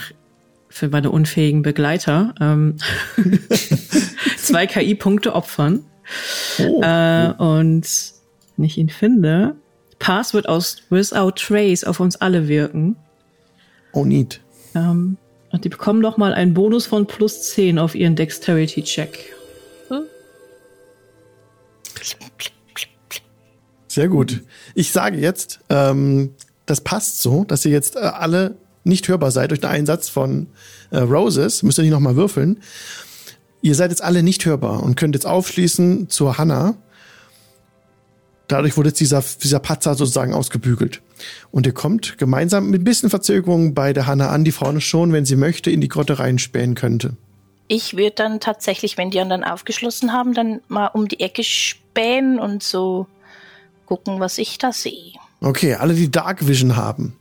für 0.68 0.88
meine 0.88 1.10
unfähigen 1.10 1.62
Begleiter 1.62 2.34
ähm, 2.40 2.76
zwei 4.36 4.66
KI-Punkte 4.66 5.34
opfern. 5.34 5.84
Oh. 6.58 6.82
Äh, 6.82 7.32
und 7.38 7.86
wenn 8.56 8.64
ich 8.64 8.78
ihn 8.78 8.88
finde, 8.88 9.56
Pass 9.98 10.34
wird 10.34 10.48
aus 10.48 10.82
Without 10.90 11.32
Trace 11.32 11.84
auf 11.84 12.00
uns 12.00 12.16
alle 12.16 12.48
wirken. 12.48 12.96
Oh, 13.92 14.04
neat. 14.04 14.40
Ähm, 14.74 15.16
und 15.50 15.64
die 15.64 15.68
bekommen 15.68 16.00
noch 16.00 16.16
mal 16.16 16.34
einen 16.34 16.54
Bonus 16.54 16.86
von 16.86 17.06
plus 17.06 17.50
10 17.52 17.78
auf 17.78 17.94
ihren 17.94 18.16
Dexterity-Check. 18.16 19.32
Hm? 19.88 20.02
Sehr 23.94 24.08
gut. 24.08 24.42
Ich 24.74 24.90
sage 24.90 25.18
jetzt, 25.18 25.60
ähm, 25.68 26.34
das 26.66 26.80
passt 26.80 27.22
so, 27.22 27.44
dass 27.44 27.64
ihr 27.64 27.70
jetzt 27.70 27.94
äh, 27.94 28.00
alle 28.00 28.56
nicht 28.82 29.06
hörbar 29.06 29.30
seid 29.30 29.50
durch 29.52 29.60
den 29.60 29.70
Einsatz 29.70 30.08
von 30.08 30.48
äh, 30.90 30.98
Roses. 30.98 31.62
Müsst 31.62 31.78
ihr 31.78 31.82
nicht 31.82 31.92
nochmal 31.92 32.16
würfeln. 32.16 32.60
Ihr 33.62 33.76
seid 33.76 33.92
jetzt 33.92 34.02
alle 34.02 34.24
nicht 34.24 34.46
hörbar 34.46 34.82
und 34.82 34.96
könnt 34.96 35.14
jetzt 35.14 35.26
aufschließen 35.26 36.08
zur 36.08 36.38
Hanna. 36.38 36.74
Dadurch 38.48 38.76
wurde 38.76 38.88
jetzt 38.88 38.98
dieser, 38.98 39.22
dieser 39.40 39.60
Patzer 39.60 39.94
sozusagen 39.94 40.34
ausgebügelt. 40.34 41.00
Und 41.52 41.64
ihr 41.64 41.72
kommt 41.72 42.18
gemeinsam 42.18 42.70
mit 42.70 42.80
ein 42.80 42.84
bisschen 42.84 43.10
Verzögerung 43.10 43.74
bei 43.74 43.92
der 43.92 44.08
Hanna 44.08 44.30
an, 44.30 44.42
die 44.42 44.50
vorne 44.50 44.80
schon, 44.80 45.12
wenn 45.12 45.24
sie 45.24 45.36
möchte, 45.36 45.70
in 45.70 45.80
die 45.80 45.88
Grotte 45.88 46.18
reinspähen 46.18 46.74
könnte. 46.74 47.16
Ich 47.68 47.96
würde 47.96 48.16
dann 48.16 48.40
tatsächlich, 48.40 48.98
wenn 48.98 49.12
die 49.12 49.20
anderen 49.20 49.44
aufgeschlossen 49.44 50.12
haben, 50.12 50.34
dann 50.34 50.62
mal 50.66 50.88
um 50.88 51.06
die 51.06 51.20
Ecke 51.20 51.44
spähen 51.44 52.40
und 52.40 52.64
so 52.64 53.06
gucken, 53.86 54.20
was 54.20 54.38
ich 54.38 54.58
da 54.58 54.72
sehe. 54.72 55.12
Okay, 55.40 55.74
alle, 55.74 55.94
die 55.94 56.10
Dark 56.10 56.46
Vision 56.46 56.76
haben, 56.76 57.16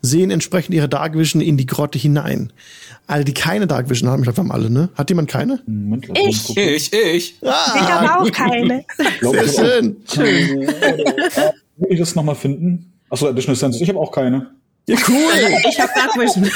sehen 0.00 0.30
entsprechend 0.30 0.74
ihre 0.74 0.88
Dark 0.88 1.16
Vision 1.16 1.42
in 1.42 1.56
die 1.56 1.66
Grotte 1.66 1.98
hinein. 1.98 2.52
Alle, 3.06 3.24
die 3.24 3.34
keine 3.34 3.66
Dark 3.66 3.88
Vision 3.90 4.08
haben, 4.10 4.20
ich 4.20 4.24
glaube, 4.24 4.38
wir 4.38 4.44
haben 4.44 4.52
alle, 4.52 4.70
ne? 4.70 4.88
Hat 4.94 5.10
jemand 5.10 5.28
keine? 5.28 5.62
Ich. 6.14 6.56
Ich, 6.56 6.92
ich. 6.92 7.36
Ah, 7.42 7.74
ich 7.74 7.82
habe 7.82 8.20
auch 8.20 8.32
keine. 8.32 8.84
Sehr 9.20 9.48
schön. 9.48 9.96
schön. 10.12 10.66
Will 11.76 11.90
ich 11.90 11.98
das 11.98 12.14
nochmal 12.14 12.34
finden? 12.34 12.92
Achso, 13.10 13.28
Additional 13.28 13.56
Sense. 13.56 13.82
Ich 13.82 13.88
habe 13.88 13.98
auch 13.98 14.10
keine. 14.10 14.50
Ja, 14.88 14.96
cool. 15.08 15.16
Ich 15.68 15.80
habe 15.80 15.90
Dark 15.94 16.16
Vision. 16.16 16.48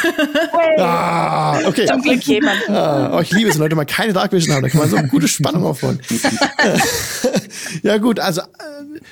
ah, 0.79 1.67
okay. 1.67 1.87
Zum 1.87 2.01
Glück 2.01 2.23
jemand. 2.23 2.69
Ah, 2.69 3.17
oh, 3.17 3.21
ich 3.21 3.33
liebe 3.33 3.51
es, 3.51 3.57
wenn 3.57 3.63
Leute 3.63 3.75
mal 3.75 3.85
keine 3.85 4.13
Dark 4.13 4.33
Vision 4.33 4.55
haben. 4.55 4.63
Da 4.63 4.69
kann 4.69 4.81
man 4.81 4.89
so 4.89 4.97
eine 4.97 5.09
gute 5.09 5.27
Spannung 5.27 5.65
aufbauen. 5.65 5.99
ja 7.83 7.99
gut, 7.99 8.21
also 8.21 8.43
äh, 8.43 8.45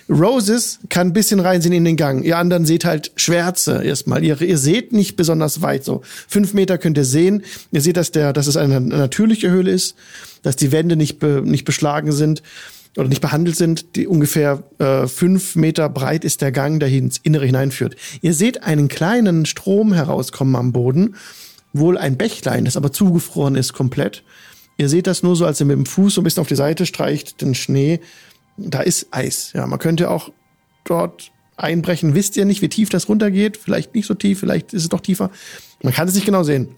Roses 0.08 0.78
kann 0.88 1.08
ein 1.08 1.12
bisschen 1.12 1.40
reinsehen 1.40 1.74
in 1.74 1.84
den 1.84 1.96
Gang. 1.96 2.22
Ihr 2.22 2.38
anderen 2.38 2.64
seht 2.64 2.84
halt 2.84 3.10
Schwärze 3.16 3.82
erstmal. 3.82 4.22
Ihr, 4.22 4.40
ihr 4.40 4.58
seht 4.58 4.92
nicht 4.92 5.16
besonders 5.16 5.62
weit. 5.62 5.84
So 5.84 6.02
fünf 6.28 6.54
Meter 6.54 6.78
könnt 6.78 6.96
ihr 6.96 7.04
sehen. 7.04 7.42
Ihr 7.72 7.80
seht, 7.80 7.96
dass, 7.96 8.12
der, 8.12 8.32
dass 8.32 8.46
es 8.46 8.56
eine 8.56 8.80
natürliche 8.80 9.50
Höhle 9.50 9.72
ist, 9.72 9.96
dass 10.42 10.54
die 10.54 10.70
Wände 10.70 10.94
nicht, 10.94 11.18
be, 11.18 11.42
nicht 11.44 11.64
beschlagen 11.64 12.12
sind 12.12 12.42
oder 12.96 13.08
nicht 13.08 13.20
behandelt 13.20 13.56
sind, 13.56 13.96
die 13.96 14.06
ungefähr 14.06 14.62
äh, 14.78 15.06
fünf 15.06 15.56
Meter 15.56 15.88
breit 15.88 16.24
ist 16.24 16.40
der 16.40 16.52
Gang, 16.52 16.80
der 16.80 16.88
ins 16.88 17.18
Innere 17.18 17.46
hineinführt. 17.46 17.96
Ihr 18.22 18.34
seht 18.34 18.62
einen 18.62 18.88
kleinen 18.88 19.46
Strom 19.46 19.92
herauskommen 19.92 20.56
am 20.56 20.72
Boden, 20.72 21.16
wohl 21.72 21.98
ein 21.98 22.16
Bächlein, 22.16 22.64
das 22.64 22.76
aber 22.76 22.92
zugefroren 22.92 23.54
ist 23.54 23.72
komplett. 23.72 24.24
Ihr 24.78 24.88
seht 24.88 25.06
das 25.06 25.22
nur 25.22 25.36
so, 25.36 25.44
als 25.44 25.60
ihr 25.60 25.66
mit 25.66 25.76
dem 25.76 25.86
Fuß 25.86 26.14
so 26.14 26.20
ein 26.20 26.24
bisschen 26.24 26.40
auf 26.40 26.48
die 26.48 26.54
Seite 26.54 26.86
streicht, 26.86 27.40
den 27.40 27.54
Schnee. 27.54 28.00
Da 28.56 28.80
ist 28.80 29.08
Eis. 29.10 29.52
Ja, 29.52 29.66
man 29.66 29.78
könnte 29.78 30.10
auch 30.10 30.30
dort 30.84 31.32
einbrechen. 31.56 32.14
Wisst 32.14 32.36
ihr 32.36 32.44
nicht, 32.44 32.62
wie 32.62 32.68
tief 32.68 32.88
das 32.88 33.08
runtergeht? 33.08 33.56
Vielleicht 33.56 33.94
nicht 33.94 34.06
so 34.06 34.14
tief, 34.14 34.40
vielleicht 34.40 34.72
ist 34.72 34.82
es 34.82 34.88
doch 34.88 35.00
tiefer. 35.00 35.30
Man 35.82 35.92
kann 35.92 36.08
es 36.08 36.14
nicht 36.14 36.26
genau 36.26 36.44
sehen. 36.44 36.76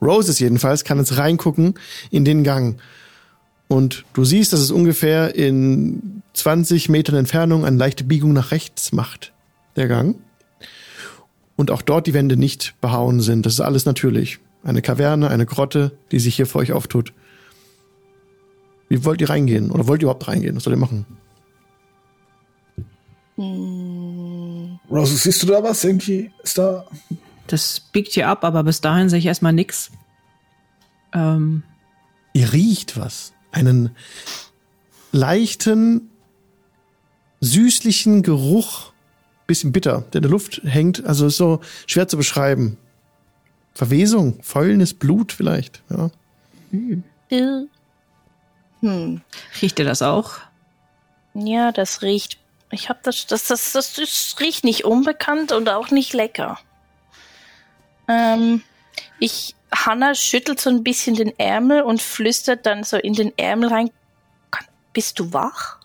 Roses 0.00 0.38
jedenfalls 0.38 0.84
kann 0.84 0.98
jetzt 0.98 1.16
reingucken 1.18 1.74
in 2.10 2.24
den 2.24 2.44
Gang. 2.44 2.80
Und 3.70 4.04
du 4.14 4.24
siehst, 4.24 4.52
dass 4.52 4.58
es 4.58 4.72
ungefähr 4.72 5.36
in 5.36 6.24
20 6.32 6.88
Metern 6.88 7.14
Entfernung 7.14 7.64
eine 7.64 7.76
leichte 7.76 8.02
Biegung 8.02 8.32
nach 8.32 8.50
rechts 8.50 8.90
macht, 8.90 9.32
der 9.76 9.86
Gang. 9.86 10.16
Und 11.54 11.70
auch 11.70 11.80
dort 11.80 12.08
die 12.08 12.12
Wände 12.12 12.36
nicht 12.36 12.74
behauen 12.80 13.20
sind. 13.20 13.46
Das 13.46 13.52
ist 13.52 13.60
alles 13.60 13.86
natürlich. 13.86 14.40
Eine 14.64 14.82
Kaverne, 14.82 15.30
eine 15.30 15.46
Grotte, 15.46 15.92
die 16.10 16.18
sich 16.18 16.34
hier 16.34 16.46
vor 16.46 16.62
euch 16.62 16.72
auftut. 16.72 17.12
Wie 18.88 19.04
wollt 19.04 19.20
ihr 19.20 19.30
reingehen? 19.30 19.70
Oder 19.70 19.86
wollt 19.86 20.02
ihr 20.02 20.06
überhaupt 20.06 20.26
reingehen? 20.26 20.56
Was 20.56 20.64
soll 20.64 20.72
ihr 20.72 20.76
machen? 20.76 21.06
Hm. 23.36 24.80
Rose, 24.90 25.16
siehst 25.16 25.44
du 25.44 25.46
da 25.46 25.62
was? 25.62 25.84
Irgendwie 25.84 26.32
ist 26.42 26.58
da. 26.58 26.86
Das 27.46 27.78
biegt 27.78 28.14
hier 28.14 28.26
ab, 28.26 28.42
aber 28.42 28.64
bis 28.64 28.80
dahin 28.80 29.08
sehe 29.08 29.20
ich 29.20 29.26
erstmal 29.26 29.52
nix. 29.52 29.92
Ähm. 31.14 31.62
Ihr 32.32 32.52
riecht 32.52 32.98
was 32.98 33.32
einen 33.52 33.96
leichten, 35.12 36.10
süßlichen 37.40 38.22
Geruch, 38.22 38.92
bisschen 39.46 39.72
bitter, 39.72 40.04
der 40.12 40.18
in 40.18 40.22
der 40.22 40.30
Luft 40.30 40.60
hängt. 40.64 41.04
Also 41.04 41.26
ist 41.26 41.36
so 41.36 41.60
schwer 41.86 42.06
zu 42.06 42.16
beschreiben. 42.16 42.78
Verwesung, 43.74 44.42
fäulnis 44.42 44.94
Blut 44.94 45.32
vielleicht. 45.32 45.82
Ja. 45.90 46.10
Hm. 46.70 47.02
Hm. 48.80 49.20
Riecht 49.60 49.78
ihr 49.78 49.84
das 49.84 50.02
auch? 50.02 50.38
Ja, 51.34 51.72
das 51.72 52.02
riecht. 52.02 52.38
Ich 52.70 52.88
habe 52.88 53.00
das, 53.02 53.26
das, 53.26 53.48
das, 53.48 53.72
das, 53.72 53.94
das 53.94 54.36
riecht 54.40 54.64
nicht 54.64 54.84
unbekannt 54.84 55.52
und 55.52 55.68
auch 55.68 55.90
nicht 55.90 56.12
lecker. 56.12 56.58
Ähm, 58.08 58.62
ich 59.18 59.54
Hannah 59.74 60.14
schüttelt 60.14 60.60
so 60.60 60.70
ein 60.70 60.82
bisschen 60.82 61.14
den 61.14 61.38
Ärmel 61.38 61.82
und 61.82 62.02
flüstert 62.02 62.66
dann 62.66 62.84
so 62.84 62.96
in 62.96 63.14
den 63.14 63.36
Ärmel 63.38 63.68
rein. 63.68 63.90
Bist 64.92 65.18
du 65.18 65.32
wach? 65.32 65.78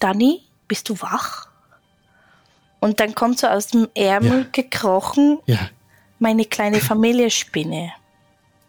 Danny, 0.00 0.42
bist 0.68 0.88
du 0.88 1.00
wach? 1.00 1.48
Und 2.80 3.00
dann 3.00 3.14
kommt 3.14 3.38
so 3.38 3.46
aus 3.46 3.68
dem 3.68 3.88
Ärmel 3.94 4.40
ja. 4.40 4.46
gekrochen 4.52 5.38
ja. 5.46 5.70
meine 6.18 6.44
kleine 6.44 6.80
Familienspinne. 6.80 7.92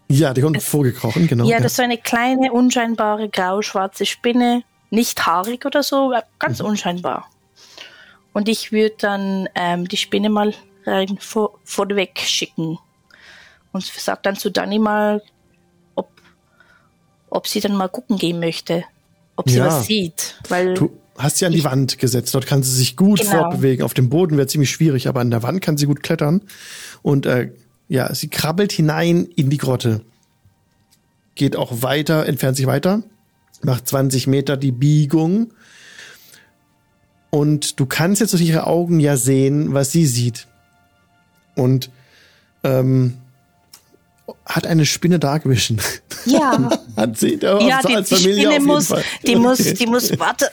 Ja, 0.10 0.34
die 0.34 0.40
kommt 0.40 0.56
es, 0.56 0.66
vorgekrochen, 0.66 1.28
genau. 1.28 1.44
Ja, 1.44 1.58
ja, 1.58 1.58
das 1.58 1.74
ist 1.74 1.76
so 1.76 1.84
eine 1.84 1.98
kleine, 1.98 2.54
unscheinbare, 2.54 3.28
grau-schwarze 3.28 4.06
Spinne. 4.06 4.64
Nicht 4.90 5.26
haarig 5.26 5.66
oder 5.66 5.84
so, 5.84 6.14
ganz 6.40 6.62
mhm. 6.62 6.68
unscheinbar. 6.68 7.30
Und 8.32 8.48
ich 8.48 8.72
würde 8.72 8.96
dann 9.00 9.50
ähm, 9.54 9.86
die 9.86 9.98
Spinne 9.98 10.30
mal 10.30 10.54
rein 10.88 11.18
vor, 11.20 11.60
vorweg 11.64 12.20
schicken. 12.20 12.80
Und 13.72 13.84
sagt 13.84 14.26
dann 14.26 14.36
zu 14.36 14.50
Dani 14.50 14.80
mal, 14.80 15.22
ob, 15.96 16.10
ob 17.30 17.48
sie 17.48 17.60
dann 17.60 17.76
mal 17.76 17.90
gucken 17.90 18.18
gehen 18.18 18.40
möchte, 18.40 18.84
ob 19.36 19.50
sie 19.50 19.58
ja. 19.58 19.68
was 19.68 19.86
sieht. 19.86 20.36
Weil 20.50 20.74
du 20.74 20.98
hast 21.18 21.38
sie 21.38 21.46
an 21.46 21.52
die 21.52 21.64
Wand 21.64 21.98
gesetzt, 22.00 22.34
dort 22.34 22.48
kann 22.48 22.64
sie 22.64 22.72
sich 22.72 22.96
gut 22.96 23.20
genau. 23.20 23.32
fortbewegen. 23.32 23.84
Auf 23.84 23.94
dem 23.94 24.10
Boden 24.10 24.38
wäre 24.38 24.48
ziemlich 24.48 24.72
schwierig, 24.72 25.08
aber 25.08 25.20
an 25.20 25.32
der 25.32 25.44
Wand 25.44 25.62
kann 25.62 25.78
sie 25.78 25.86
gut 25.86 26.02
klettern. 26.02 26.42
Und 27.02 27.26
äh, 27.26 27.52
ja, 27.88 28.14
sie 28.14 28.30
krabbelt 28.30 28.72
hinein 28.72 29.28
in 29.36 29.50
die 29.50 29.58
Grotte. 29.58 30.02
Geht 31.36 31.56
auch 31.56 31.82
weiter, 31.84 32.26
entfernt 32.26 32.58
sich 32.58 32.66
weiter, 32.66 33.04
macht 33.62 33.88
20 33.88 34.28
Meter 34.28 34.58
die 34.58 34.72
Biegung. 34.72 35.54
Und 37.30 37.80
du 37.80 37.86
kannst 37.86 38.22
jetzt 38.22 38.34
durch 38.34 38.42
ihre 38.42 38.66
Augen 38.66 39.00
ja 39.00 39.18
sehen, 39.18 39.74
was 39.74 39.92
sie 39.92 40.06
sieht 40.06 40.48
und 41.58 41.90
ähm, 42.64 43.18
hat 44.46 44.66
eine 44.66 44.86
Spinne 44.86 45.20
Dark 45.20 45.48
Vision. 45.48 45.80
Ja. 46.26 46.70
hat 46.96 47.18
sie 47.18 47.38
da 47.38 47.60
ja, 47.60 47.82
die, 47.82 47.96
als 47.96 48.10
Familie 48.10 48.36
die 48.36 48.42
Spinne 48.42 48.66
muss, 48.66 48.88
Fall. 48.88 49.04
die 49.26 49.36
okay. 49.36 49.40
muss, 49.40 49.58
die 49.58 49.86
muss, 49.86 50.20
warte. 50.20 50.48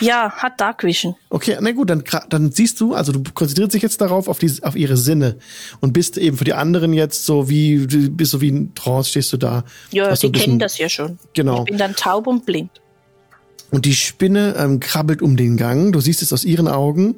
Ja, 0.00 0.30
hat 0.30 0.60
Dark 0.60 0.84
Vision. 0.84 1.16
Okay, 1.30 1.56
na 1.60 1.72
gut, 1.72 1.90
dann, 1.90 2.04
dann 2.28 2.52
siehst 2.52 2.80
du, 2.80 2.94
also 2.94 3.10
du 3.10 3.22
konzentrierst 3.34 3.74
dich 3.74 3.82
jetzt 3.82 4.00
darauf, 4.00 4.28
auf, 4.28 4.38
die, 4.38 4.52
auf 4.62 4.76
ihre 4.76 4.96
Sinne 4.96 5.36
und 5.80 5.92
bist 5.92 6.16
eben 6.16 6.36
für 6.36 6.44
die 6.44 6.54
anderen 6.54 6.92
jetzt 6.92 7.24
so 7.24 7.48
wie, 7.48 7.86
bist 7.86 8.30
so 8.30 8.40
wie 8.40 8.50
ein 8.50 8.74
Trance, 8.74 9.10
stehst 9.10 9.32
du 9.32 9.36
da. 9.36 9.64
Ja, 9.90 10.14
die 10.14 10.30
kennen 10.30 10.60
das 10.60 10.78
ja 10.78 10.88
schon. 10.88 11.18
Genau. 11.34 11.60
Ich 11.60 11.64
bin 11.64 11.78
dann 11.78 11.96
taub 11.96 12.28
und 12.28 12.46
blind. 12.46 12.70
Und 13.70 13.84
die 13.84 13.94
Spinne 13.94 14.54
ähm, 14.56 14.80
krabbelt 14.80 15.20
um 15.20 15.36
den 15.36 15.56
Gang. 15.56 15.92
Du 15.92 16.00
siehst 16.00 16.22
es 16.22 16.32
aus 16.32 16.44
ihren 16.44 16.68
Augen. 16.68 17.16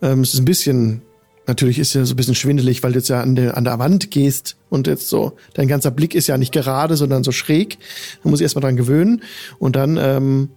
Ähm, 0.00 0.20
es 0.20 0.34
ist 0.34 0.40
ein 0.40 0.44
bisschen 0.44 1.02
Natürlich 1.46 1.78
ist 1.78 1.94
ja 1.94 2.04
so 2.04 2.14
ein 2.14 2.16
bisschen 2.16 2.36
schwindelig, 2.36 2.82
weil 2.82 2.92
du 2.92 2.98
jetzt 2.98 3.08
ja 3.08 3.20
an 3.20 3.34
der, 3.34 3.56
an 3.56 3.64
der 3.64 3.78
Wand 3.78 4.10
gehst 4.10 4.56
und 4.70 4.86
jetzt 4.86 5.08
so, 5.08 5.36
dein 5.54 5.66
ganzer 5.66 5.90
Blick 5.90 6.14
ist 6.14 6.28
ja 6.28 6.38
nicht 6.38 6.52
gerade, 6.52 6.96
sondern 6.96 7.24
so 7.24 7.32
schräg. 7.32 7.78
Man 8.22 8.30
muss 8.30 8.38
sich 8.38 8.44
erstmal 8.44 8.62
dran 8.62 8.76
gewöhnen. 8.76 9.22
Und 9.58 9.74
dann 9.74 9.96
ähm, 9.96 10.50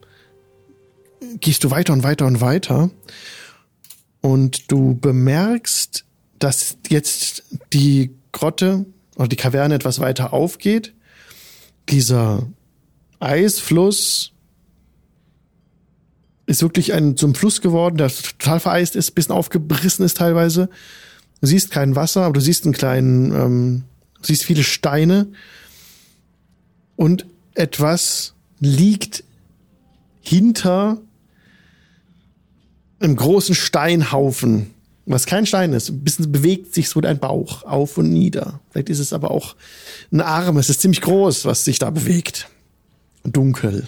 gehst 1.39 1.63
du 1.63 1.71
weiter 1.71 1.93
und 1.93 2.03
weiter 2.03 2.27
und 2.27 2.39
weiter. 2.39 2.91
Und 4.21 4.71
du 4.71 4.95
bemerkst, 4.95 6.05
dass 6.39 6.77
jetzt 6.89 7.43
die 7.73 8.11
Grotte 8.31 8.85
oder 9.15 9.27
die 9.27 9.35
Kaverne 9.35 9.75
etwas 9.75 9.99
weiter 9.99 10.33
aufgeht. 10.33 10.93
Dieser 11.89 12.47
Eisfluss 13.19 14.34
ist 16.45 16.61
wirklich 16.61 16.93
ein 16.93 17.17
zum 17.17 17.35
Fluss 17.35 17.61
geworden, 17.61 17.97
der 17.97 18.09
total 18.09 18.59
vereist 18.59 18.95
ist, 18.95 19.11
bisschen 19.11 19.35
aufgebrissen 19.35 20.05
ist 20.05 20.17
teilweise. 20.17 20.69
Du 21.41 21.47
siehst 21.47 21.71
kein 21.71 21.95
Wasser, 21.95 22.23
aber 22.23 22.33
du 22.33 22.41
siehst 22.41 22.65
einen 22.65 22.73
kleinen, 22.73 23.31
ähm, 23.31 23.83
siehst 24.21 24.43
viele 24.43 24.63
Steine 24.63 25.27
und 26.95 27.25
etwas 27.53 28.33
liegt 28.59 29.23
hinter 30.21 30.99
einem 32.99 33.15
großen 33.15 33.55
Steinhaufen, 33.55 34.71
was 35.05 35.25
kein 35.25 35.45
Stein 35.45 35.73
ist. 35.73 35.89
Ein 35.89 36.03
bisschen 36.03 36.31
bewegt 36.31 36.73
sich 36.73 36.89
so 36.89 37.01
dein 37.01 37.19
Bauch 37.19 37.63
auf 37.63 37.97
und 37.97 38.11
nieder. 38.11 38.59
Vielleicht 38.71 38.89
ist 38.89 38.99
es 38.99 39.13
aber 39.13 39.31
auch 39.31 39.55
ein 40.11 40.21
Arm. 40.21 40.57
Es 40.57 40.69
ist 40.69 40.81
ziemlich 40.81 41.01
groß, 41.01 41.45
was 41.45 41.65
sich 41.65 41.79
da 41.79 41.89
bewegt. 41.89 42.49
Dunkel. 43.23 43.87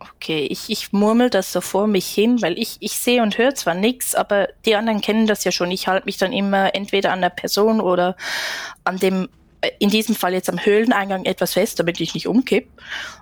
Okay, 0.00 0.46
ich, 0.50 0.70
ich 0.70 0.92
murmel 0.92 1.28
das 1.28 1.52
so 1.52 1.60
vor 1.60 1.86
mich 1.86 2.06
hin, 2.06 2.40
weil 2.40 2.58
ich, 2.58 2.78
ich 2.80 2.92
sehe 2.92 3.22
und 3.22 3.36
höre 3.36 3.54
zwar 3.54 3.74
nichts, 3.74 4.14
aber 4.14 4.48
die 4.64 4.74
anderen 4.74 5.02
kennen 5.02 5.26
das 5.26 5.44
ja 5.44 5.52
schon. 5.52 5.70
Ich 5.70 5.88
halte 5.88 6.06
mich 6.06 6.16
dann 6.16 6.32
immer 6.32 6.74
entweder 6.74 7.12
an 7.12 7.20
der 7.20 7.28
Person 7.28 7.82
oder 7.82 8.16
an 8.84 8.96
dem, 8.96 9.28
äh, 9.60 9.70
in 9.78 9.90
diesem 9.90 10.14
Fall 10.14 10.32
jetzt 10.32 10.48
am 10.48 10.58
Höhleneingang 10.58 11.26
etwas 11.26 11.52
fest, 11.52 11.78
damit 11.78 12.00
ich 12.00 12.14
nicht 12.14 12.26
umkipp. 12.26 12.68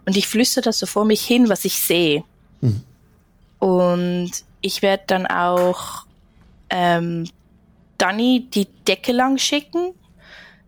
Und 0.06 0.16
ich 0.16 0.28
flüstere 0.28 0.62
das 0.62 0.78
so 0.78 0.86
vor 0.86 1.04
mich 1.04 1.22
hin, 1.22 1.48
was 1.48 1.64
ich 1.64 1.82
sehe. 1.82 2.22
Hm. 2.60 2.82
Und 3.58 4.30
ich 4.60 4.80
werde 4.82 5.02
dann 5.08 5.26
auch 5.26 6.06
ähm, 6.70 7.28
Dani 7.98 8.48
die 8.54 8.68
Decke 8.86 9.10
lang 9.10 9.38
schicken, 9.38 9.94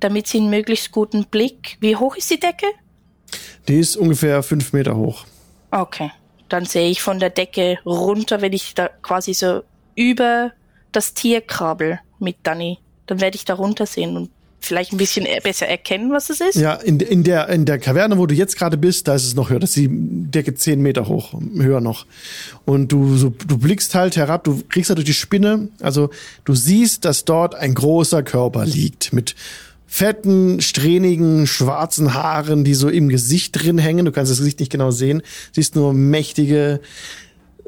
damit 0.00 0.26
sie 0.26 0.38
einen 0.38 0.50
möglichst 0.50 0.90
guten 0.90 1.24
Blick. 1.26 1.76
Wie 1.80 1.94
hoch 1.94 2.16
ist 2.16 2.30
die 2.30 2.40
Decke? 2.40 2.66
Die 3.68 3.78
ist 3.78 3.96
ungefähr 3.96 4.42
fünf 4.42 4.72
Meter 4.72 4.96
hoch. 4.96 5.24
Okay. 5.70 6.11
Dann 6.48 6.64
sehe 6.64 6.90
ich 6.90 7.00
von 7.00 7.20
der 7.20 7.30
Decke 7.30 7.78
runter, 7.87 8.40
wenn 8.40 8.52
ich 8.52 8.74
da 8.74 8.88
quasi 8.88 9.35
so 9.35 9.62
über 9.94 10.52
das 10.92 11.14
Tier 11.14 11.40
krabbel 11.40 12.00
mit 12.18 12.37
Dani. 12.42 12.78
Dann 13.06 13.20
werde 13.20 13.37
ich 13.37 13.44
da 13.44 13.54
runter 13.54 13.87
sehen 13.87 14.16
und 14.16 14.30
vielleicht 14.61 14.92
ein 14.92 14.98
bisschen 14.98 15.26
besser 15.42 15.66
erkennen, 15.66 16.12
was 16.12 16.30
es 16.30 16.40
ist? 16.40 16.56
Ja, 16.56 16.74
in, 16.74 17.00
in, 17.00 17.24
der, 17.24 17.48
in 17.48 17.64
der 17.64 17.78
Kaverne, 17.78 18.18
wo 18.18 18.26
du 18.26 18.35
jetzt 18.35 18.56
gerade 18.56 18.76
bist, 18.76 19.09
da 19.09 19.14
ist 19.14 19.24
es 19.24 19.35
noch 19.35 19.50
höher. 19.50 19.59
Das 19.59 19.70
ist 19.70 19.76
die 19.76 19.88
Decke 19.90 20.54
zehn 20.54 20.80
Meter 20.80 21.09
hoch, 21.09 21.35
höher 21.56 21.80
noch. 21.80 22.06
Und 22.64 22.92
du, 22.92 23.16
so, 23.16 23.30
du 23.30 23.59
blickst 23.59 23.94
halt 23.94 24.16
herab, 24.16 24.44
du 24.44 24.62
kriegst 24.68 24.90
halt 24.90 24.98
durch 24.98 25.06
die 25.06 25.14
Spinne, 25.14 25.68
also 25.80 26.11
du 26.44 26.54
siehst, 26.54 27.04
dass 27.04 27.24
dort 27.24 27.54
ein 27.54 27.74
großer 27.74 28.22
Körper 28.22 28.64
liegt 28.64 29.12
mit 29.12 29.35
fetten, 29.92 30.61
strähnigen, 30.61 31.48
schwarzen 31.48 32.14
Haaren, 32.14 32.62
die 32.62 32.74
so 32.74 32.88
im 32.88 33.09
Gesicht 33.09 33.61
drin 33.61 33.76
hängen. 33.76 34.05
Du 34.05 34.12
kannst 34.12 34.31
das 34.31 34.38
Gesicht 34.38 34.61
nicht 34.61 34.70
genau 34.70 34.92
sehen. 34.92 35.20
Siehst 35.50 35.74
nur 35.74 35.92
mächtige, 35.92 36.81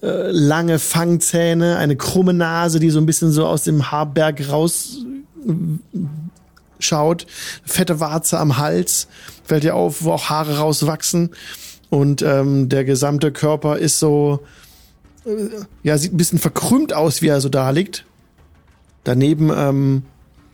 äh, 0.01 0.31
lange 0.31 0.79
Fangzähne, 0.79 1.79
eine 1.79 1.97
krumme 1.97 2.33
Nase, 2.33 2.79
die 2.79 2.91
so 2.91 3.01
ein 3.01 3.07
bisschen 3.07 3.33
so 3.33 3.45
aus 3.45 3.65
dem 3.65 3.91
Haarberg 3.91 4.49
raus 4.49 4.99
schaut, 6.79 7.27
fette 7.65 7.99
Warze 7.99 8.39
am 8.39 8.57
Hals, 8.57 9.09
fällt 9.43 9.65
dir 9.65 9.75
auf, 9.75 10.05
wo 10.05 10.13
auch 10.13 10.31
Haare 10.31 10.59
rauswachsen. 10.59 11.31
Und 11.91 12.23
ähm, 12.23 12.69
der 12.69 12.85
gesamte 12.85 13.33
Körper 13.33 13.79
ist 13.79 13.99
so, 13.99 14.45
äh, 15.27 15.49
ja, 15.83 15.99
sieht 15.99 16.15
ein 16.15 16.19
bisschen 16.19 16.39
verkrümmt 16.39 16.93
aus, 16.93 17.21
wie 17.21 17.29
er 17.29 17.41
so 17.41 17.49
da 17.49 17.71
liegt. 17.71 18.07
Daneben, 19.03 19.51
ähm, 19.55 20.03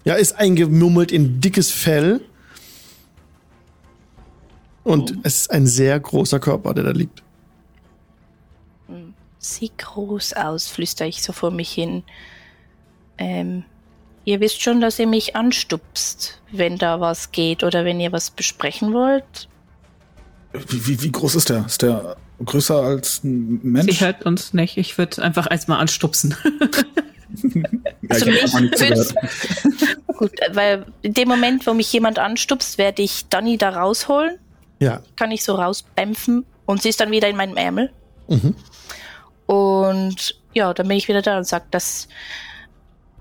ja, 0.09 0.14
ist 0.14 0.38
eingemummelt 0.38 1.12
in 1.12 1.38
dickes 1.38 1.71
Fell. 1.71 2.23
Und 4.83 5.12
oh. 5.12 5.21
es 5.23 5.40
ist 5.40 5.51
ein 5.51 5.66
sehr 5.66 6.01
großer 6.01 6.40
Körper, 6.40 6.73
der 6.73 6.85
da 6.85 6.90
liegt. 6.92 7.23
Sieht 9.38 9.77
groß 9.77 10.33
aus, 10.33 10.66
flüster 10.66 11.07
ich 11.07 11.23
so 11.23 11.35
vor 11.35 11.51
mich 11.51 11.71
hin. 11.71 12.05
Ähm, 13.18 13.64
Ihr 14.25 14.40
wisst 14.40 14.62
schon, 14.62 14.81
dass 14.81 14.99
ihr 14.99 15.07
mich 15.07 15.37
anstupst, 15.37 16.40
wenn 16.53 16.77
da 16.77 17.01
was 17.01 17.33
geht 17.33 17.62
oder 17.62 17.85
wenn 17.85 18.01
ihr 18.01 18.12
was 18.12 18.31
besprechen 18.31 18.94
wollt. 18.94 19.49
Wie, 20.53 20.87
wie, 20.87 21.03
wie 21.03 21.12
groß 21.12 21.35
ist 21.35 21.51
der? 21.51 21.64
Ist 21.66 21.83
der 21.83 22.16
größer 22.44 22.77
als 22.77 23.25
ein 23.25 23.61
Mensch? 23.62 23.90
Sie 23.90 24.05
hört 24.05 24.25
uns 24.25 24.55
nicht. 24.55 24.79
Ich 24.79 24.97
würde 24.97 25.23
einfach 25.23 25.51
erstmal 25.51 25.81
anstupsen. 25.81 26.35
ja, 27.43 27.62
also 28.09 28.27
mich 28.27 29.14
Gut, 30.17 30.33
weil 30.53 30.87
in 31.03 31.14
dem 31.14 31.29
Moment, 31.29 31.67
wo 31.67 31.75
mich 31.75 31.93
jemand 31.93 32.19
anstupst, 32.19 32.79
werde 32.79 33.03
ich 33.03 33.29
Danny 33.29 33.57
da 33.59 33.71
rausholen. 33.71 34.38
Ja. 34.81 35.03
Kann 35.17 35.31
ich 35.31 35.45
so 35.45 35.55
rausbämpfen 35.55 36.45
und 36.67 36.83
sie 36.83 36.88
ist 36.88 37.01
dann 37.01 37.11
wieder 37.11 37.29
in 37.29 37.37
meinem 37.37 37.57
Ärmel. 37.57 37.91
Mhm. 38.29 38.55
Und 39.47 40.41
ja, 40.55 40.73
dann 40.75 40.88
bin 40.88 40.97
ich 40.97 41.09
wieder 41.09 41.23
da 41.23 41.38
und 41.38 41.47
sage, 41.47 41.67
dass 41.71 42.09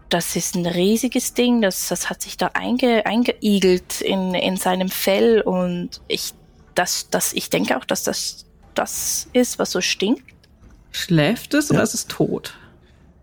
das 0.09 0.35
ist 0.35 0.55
ein 0.55 0.65
riesiges 0.65 1.33
Ding, 1.33 1.61
das, 1.61 1.89
das 1.89 2.09
hat 2.09 2.21
sich 2.21 2.37
da 2.37 2.51
einge, 2.53 3.05
eingeigelt 3.05 3.99
in, 4.01 4.33
in 4.33 4.55
seinem 4.55 4.89
Fell 4.89 5.41
und 5.41 6.01
ich, 6.07 6.33
das, 6.75 7.09
das, 7.09 7.33
ich 7.33 7.49
denke 7.49 7.77
auch, 7.77 7.83
dass 7.83 8.03
das 8.03 8.45
das 8.77 9.27
ist, 9.33 9.59
was 9.59 9.71
so 9.71 9.81
stinkt. 9.81 10.23
Schläft 10.91 11.53
es 11.53 11.69
ja. 11.69 11.75
oder 11.75 11.83
ist 11.83 11.93
es 11.93 12.07
tot? 12.07 12.53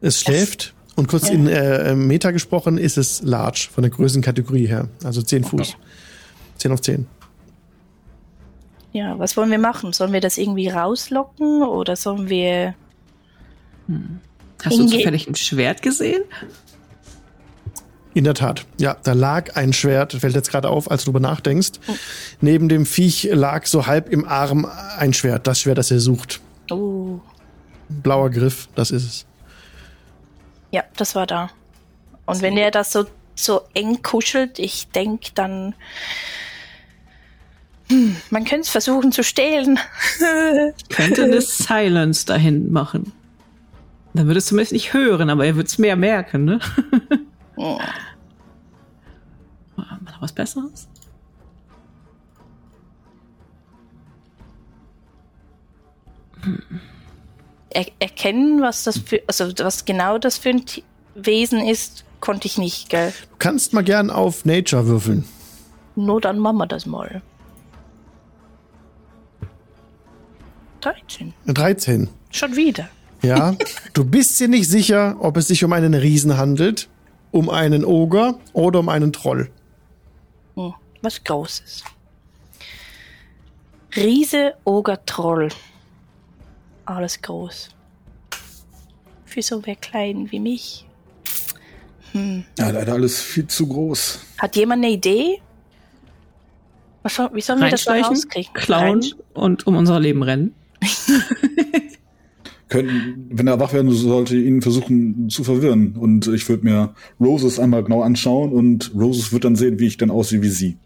Es 0.00 0.20
schläft 0.20 0.66
das, 0.66 0.73
und 0.96 1.08
kurz 1.08 1.28
ja. 1.28 1.34
in 1.34 1.46
äh, 1.46 1.94
Meta 1.94 2.30
gesprochen 2.30 2.78
ist 2.78 2.98
es 2.98 3.22
large 3.22 3.68
von 3.72 3.82
der 3.82 3.90
Größenkategorie 3.90 4.66
her, 4.66 4.88
also 5.02 5.22
10 5.22 5.44
Fuß. 5.44 5.60
Okay. 5.60 5.78
10 6.58 6.72
auf 6.72 6.80
10. 6.80 7.06
Ja, 8.92 9.18
was 9.18 9.36
wollen 9.36 9.50
wir 9.50 9.58
machen? 9.58 9.92
Sollen 9.92 10.12
wir 10.12 10.20
das 10.20 10.38
irgendwie 10.38 10.68
rauslocken 10.68 11.62
oder 11.62 11.96
sollen 11.96 12.28
wir. 12.28 12.74
Hm. 13.88 14.20
Hast 14.64 14.78
du 14.78 14.86
zufällig 14.86 15.26
ein 15.26 15.34
Schwert 15.34 15.82
gesehen? 15.82 16.22
In 18.14 18.22
der 18.22 18.34
Tat. 18.34 18.64
Ja, 18.78 18.96
da 19.02 19.12
lag 19.12 19.56
ein 19.56 19.72
Schwert, 19.72 20.12
fällt 20.12 20.36
jetzt 20.36 20.50
gerade 20.50 20.70
auf, 20.70 20.88
als 20.88 21.04
du 21.04 21.10
darüber 21.10 21.28
nachdenkst. 21.28 21.72
Oh. 21.88 21.94
Neben 22.40 22.68
dem 22.68 22.86
Viech 22.86 23.28
lag 23.32 23.66
so 23.66 23.88
halb 23.88 24.08
im 24.08 24.24
Arm 24.24 24.66
ein 24.96 25.12
Schwert, 25.12 25.48
das 25.48 25.60
Schwert, 25.60 25.78
das 25.78 25.90
er 25.90 25.98
sucht. 25.98 26.40
Oh. 26.70 27.18
Blauer 27.88 28.30
Griff, 28.30 28.68
das 28.76 28.92
ist 28.92 29.04
es. 29.04 29.26
Ja, 30.74 30.82
das 30.96 31.14
war 31.14 31.24
da. 31.24 31.50
Und 32.26 32.38
so. 32.38 32.42
wenn 32.42 32.56
er 32.56 32.72
das 32.72 32.90
so, 32.90 33.06
so 33.36 33.60
eng 33.74 34.02
kuschelt, 34.02 34.58
ich 34.58 34.88
denke 34.88 35.30
dann, 35.32 35.76
hm, 37.88 38.16
man 38.30 38.44
könnte 38.44 38.62
es 38.62 38.70
versuchen 38.70 39.12
zu 39.12 39.22
stehlen. 39.22 39.78
könnte 40.88 41.22
eine 41.22 41.40
Silence 41.40 42.26
dahin 42.26 42.72
machen. 42.72 43.12
Dann 44.14 44.26
würde 44.26 44.38
es 44.38 44.46
zumindest 44.46 44.72
nicht 44.72 44.92
hören, 44.92 45.30
aber 45.30 45.46
er 45.46 45.54
würde 45.54 45.68
es 45.68 45.78
mehr 45.78 45.94
merken, 45.94 46.44
ne? 46.44 46.58
Oh. 47.56 47.78
Noch 49.76 50.20
was 50.20 50.32
Besseres? 50.32 50.88
Hm. 56.42 56.80
Er 57.74 57.86
erkennen, 57.98 58.62
was 58.62 58.84
das 58.84 58.98
für, 58.98 59.22
also 59.26 59.52
was 59.58 59.84
genau 59.84 60.18
das 60.18 60.38
für 60.38 60.50
ein 60.50 60.64
Wesen 61.14 61.60
ist, 61.66 62.04
konnte 62.20 62.46
ich 62.46 62.56
nicht, 62.56 62.88
gell? 62.88 63.12
Du 63.30 63.36
kannst 63.38 63.72
mal 63.72 63.84
gern 63.84 64.10
auf 64.10 64.44
Nature 64.44 64.86
würfeln. 64.86 65.24
Nur 65.96 66.20
dann 66.20 66.38
machen 66.38 66.56
wir 66.56 66.66
das 66.66 66.86
mal. 66.86 67.22
13. 70.80 71.34
13. 71.46 72.08
Schon 72.30 72.56
wieder. 72.56 72.88
Ja, 73.22 73.54
du 73.92 74.04
bist 74.04 74.38
dir 74.38 74.48
nicht 74.48 74.68
sicher, 74.68 75.16
ob 75.18 75.36
es 75.36 75.48
sich 75.48 75.64
um 75.64 75.72
einen 75.72 75.94
Riesen 75.94 76.36
handelt 76.36 76.88
um 77.34 77.50
einen 77.50 77.84
Oger 77.84 78.38
oder 78.52 78.78
um 78.78 78.88
einen 78.88 79.12
Troll? 79.12 79.50
Hm, 80.54 80.72
was 81.02 81.22
Großes. 81.24 81.82
Riese, 83.96 84.54
Oger, 84.62 85.04
Troll. 85.04 85.48
Alles 86.86 87.20
groß. 87.20 87.70
Für 89.24 89.42
so 89.42 89.64
wer 89.64 89.76
klein 89.76 90.30
wie 90.30 90.40
mich. 90.40 90.86
Hm. 92.12 92.44
Ja, 92.58 92.70
leider 92.70 92.92
alles 92.92 93.20
viel 93.20 93.46
zu 93.46 93.66
groß. 93.66 94.20
Hat 94.38 94.54
jemand 94.56 94.84
eine 94.84 94.92
Idee? 94.92 95.40
Was, 97.02 97.18
wie 97.32 97.40
sollen 97.40 97.60
wir 97.60 97.70
das 97.70 97.86
rauskriegen? 97.86 98.52
Klauen 98.54 99.04
und 99.34 99.66
um 99.66 99.76
unser 99.76 99.98
Leben 100.00 100.22
rennen. 100.22 100.54
können, 102.74 103.28
wenn 103.30 103.46
er 103.46 103.60
wach 103.60 103.72
werden 103.72 103.90
sollte, 103.92 104.36
ihn 104.36 104.60
versuchen 104.60 105.30
zu 105.30 105.44
verwirren. 105.44 105.96
Und 105.96 106.26
ich 106.26 106.48
würde 106.48 106.64
mir 106.64 106.94
Roses 107.20 107.60
einmal 107.60 107.84
genau 107.84 108.02
anschauen 108.02 108.52
und 108.52 108.92
Roses 108.94 109.32
wird 109.32 109.44
dann 109.44 109.54
sehen, 109.54 109.78
wie 109.78 109.86
ich 109.86 109.96
dann 109.96 110.10
aussehe 110.10 110.42
wie 110.42 110.48
sie. 110.48 110.76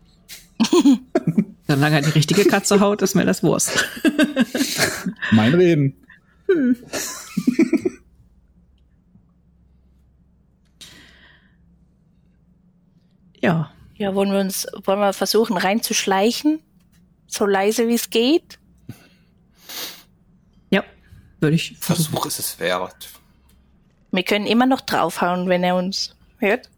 Solange 1.68 1.96
er 1.96 2.02
die 2.02 2.10
richtige 2.10 2.44
Katze 2.46 2.80
haut, 2.80 3.02
ist 3.02 3.14
mir 3.14 3.26
das 3.26 3.42
Wurst. 3.42 3.84
mein 5.32 5.52
Reden. 5.54 5.94
Hm. 6.50 6.76
ja. 13.40 13.70
Ja, 13.96 14.14
wollen 14.14 14.32
wir 14.32 14.40
uns, 14.40 14.66
wollen 14.84 15.00
wir 15.00 15.12
versuchen 15.12 15.56
reinzuschleichen? 15.56 16.60
So 17.26 17.44
leise 17.46 17.86
wie 17.88 17.94
es 17.94 18.10
geht? 18.10 18.58
Würde 21.40 21.56
ich. 21.56 21.76
Versuch 21.78 22.26
ist 22.26 22.38
es 22.38 22.58
wert. 22.58 23.08
Wir 24.10 24.22
können 24.22 24.46
immer 24.46 24.66
noch 24.66 24.80
draufhauen, 24.80 25.48
wenn 25.48 25.62
er 25.62 25.76
uns 25.76 26.14
hört. 26.38 26.68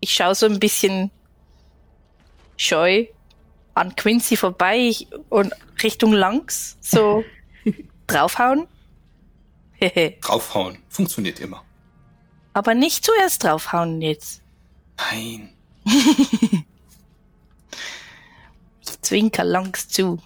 Ich 0.00 0.14
schaue 0.14 0.34
so 0.34 0.46
ein 0.46 0.60
bisschen 0.60 1.10
scheu 2.62 3.06
an 3.74 3.96
Quincy 3.96 4.36
vorbei 4.36 4.94
und 5.28 5.52
Richtung 5.82 6.12
Langs 6.12 6.76
so 6.80 7.24
draufhauen. 8.06 8.66
draufhauen. 10.20 10.78
Funktioniert 10.88 11.40
immer. 11.40 11.64
Aber 12.52 12.74
nicht 12.74 13.04
zuerst 13.04 13.44
draufhauen 13.44 14.00
jetzt. 14.02 14.42
Nein. 14.98 15.48
ich 18.82 19.02
zwinker 19.02 19.44
Langs 19.44 19.88
zu. 19.88 20.18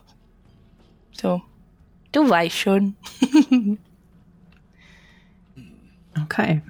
So. 1.13 1.41
Du 2.13 2.29
weißt 2.29 2.57
schon. 2.57 2.97
okay. 6.23 6.63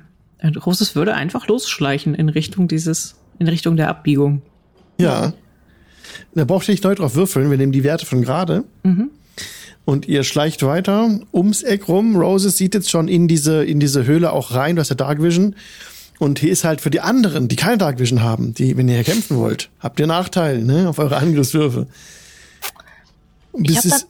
Roses 0.64 0.94
würde 0.94 1.14
einfach 1.14 1.48
losschleichen 1.48 2.14
in 2.14 2.29
Richtung 2.29 2.68
dieses, 2.68 3.16
in 3.38 3.48
Richtung 3.48 3.76
der 3.76 3.88
Abbiegung. 3.88 4.42
Ja. 4.98 5.33
Da 6.35 6.44
braucht 6.44 6.68
ihr 6.68 6.72
nicht 6.72 6.85
neu 6.85 6.94
drauf 6.94 7.14
würfeln. 7.14 7.50
Wir 7.50 7.59
nehmen 7.59 7.72
die 7.72 7.85
Werte 7.85 8.07
von 8.07 8.22
gerade. 8.22 8.64
Mhm. 8.83 9.11
Und 9.85 10.09
ihr 10.09 10.24
schleicht 10.24 10.62
weiter 10.64 11.20
ums 11.33 11.62
Eck 11.62 11.88
rum. 11.88 12.16
Roses 12.16 12.57
sieht 12.57 12.74
jetzt 12.74 12.90
schon 12.90 13.09
in 13.09 13.29
diese, 13.29 13.64
in 13.64 13.79
diese 13.79 14.05
Höhle 14.05 14.33
auch 14.33 14.52
rein. 14.52 14.76
Du 14.76 14.81
hast 14.81 14.88
ja 14.88 14.96
Dark 14.96 15.22
Vision. 15.22 15.55
Und 16.18 16.38
hier 16.38 16.50
ist 16.50 16.64
halt 16.64 16.81
für 16.81 16.90
die 16.90 17.00
anderen, 17.00 17.48
die 17.48 17.57
keine 17.57 17.79
Dark 17.79 17.98
Vision 17.98 18.22
haben, 18.22 18.55
die, 18.55 18.76
wenn 18.76 18.88
ihr 18.88 19.05
kämpfen 19.05 19.37
wollt, 19.37 19.68
habt 19.81 20.00
ihr 20.00 20.07
Nachteil, 20.07 20.62
ne, 20.62 20.88
auf 20.88 20.98
eure 20.98 21.16
Angriffswürfe. 21.16 21.87
Es 23.62 23.85
ist, 23.85 24.07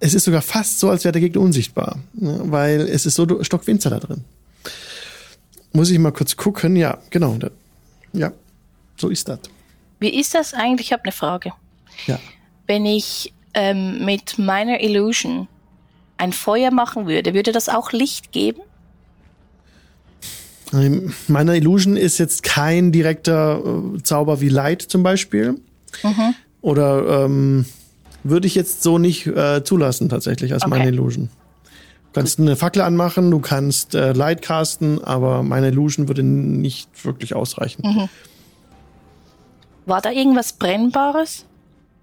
es 0.00 0.14
ist 0.14 0.24
sogar 0.24 0.42
fast 0.42 0.80
so, 0.80 0.90
als 0.90 1.04
wäre 1.04 1.12
der 1.12 1.20
Gegner 1.20 1.40
unsichtbar, 1.40 2.00
ne, 2.14 2.40
weil 2.44 2.80
es 2.80 3.06
ist 3.06 3.14
so 3.14 3.42
stockfinster 3.42 3.90
da 3.90 4.00
drin. 4.00 4.24
Muss 5.72 5.90
ich 5.90 5.98
mal 5.98 6.12
kurz 6.12 6.36
gucken. 6.36 6.74
Ja, 6.74 6.98
genau. 7.10 7.38
Ja, 8.12 8.32
so 8.96 9.08
ist 9.08 9.28
das. 9.28 9.40
Wie 9.98 10.18
ist 10.18 10.34
das 10.34 10.54
eigentlich? 10.54 10.88
Ich 10.88 10.92
habe 10.92 11.04
eine 11.04 11.12
Frage. 11.12 11.52
Ja. 12.06 12.18
Wenn 12.66 12.84
ich 12.84 13.32
ähm, 13.54 14.04
mit 14.04 14.38
meiner 14.38 14.82
Illusion 14.82 15.48
ein 16.18 16.32
Feuer 16.32 16.70
machen 16.70 17.06
würde, 17.06 17.34
würde 17.34 17.52
das 17.52 17.68
auch 17.68 17.92
Licht 17.92 18.32
geben? 18.32 18.60
Meiner 21.28 21.54
Illusion 21.54 21.96
ist 21.96 22.18
jetzt 22.18 22.42
kein 22.42 22.90
direkter 22.90 23.62
äh, 23.64 24.02
Zauber 24.02 24.40
wie 24.40 24.48
Light 24.48 24.82
zum 24.82 25.02
Beispiel. 25.02 25.60
Mhm. 26.02 26.34
Oder 26.60 27.24
ähm, 27.24 27.66
würde 28.24 28.46
ich 28.46 28.54
jetzt 28.54 28.82
so 28.82 28.98
nicht 28.98 29.26
äh, 29.26 29.62
zulassen 29.62 30.08
tatsächlich 30.08 30.52
als 30.52 30.64
okay. 30.64 30.70
meine 30.70 30.88
Illusion. 30.88 31.28
Du 32.12 32.20
kannst 32.20 32.40
eine 32.40 32.56
Fackel 32.56 32.82
anmachen, 32.82 33.30
du 33.30 33.40
kannst 33.40 33.94
äh, 33.94 34.12
Light 34.12 34.42
casten, 34.42 35.02
aber 35.04 35.42
meine 35.42 35.68
Illusion 35.68 36.08
würde 36.08 36.22
nicht 36.22 37.04
wirklich 37.04 37.34
ausreichen. 37.34 37.82
Mhm. 37.84 38.08
War 39.86 40.00
da 40.00 40.10
irgendwas 40.10 40.52
Brennbares, 40.52 41.46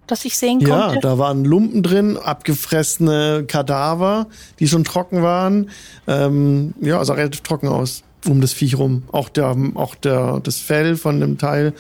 das 0.08 0.26
ich 0.26 0.38
sehen 0.38 0.60
konnte? 0.60 0.96
Ja, 0.96 1.00
da 1.02 1.18
waren 1.18 1.46
Lumpen 1.46 1.84
drin, 1.84 2.18
abgefressene 2.18 3.46
Kadaver, 3.48 4.28
die 4.60 4.68
schon 4.68 4.84
trocken 4.84 5.22
waren. 5.22 5.70
Ähm, 6.08 6.74
ja, 6.82 7.04
sah 7.04 7.14
relativ 7.14 7.42
trocken 7.42 7.68
aus 7.68 8.04
um 8.26 8.42
das 8.42 8.54
Viech 8.54 8.78
rum. 8.78 9.04
Auch 9.12 9.30
der, 9.30 9.56
auch 9.76 9.96
der, 9.96 10.40
das 10.42 10.60
Fell 10.60 10.96
von 10.96 11.20
dem 11.20 11.38
Teil. 11.38 11.74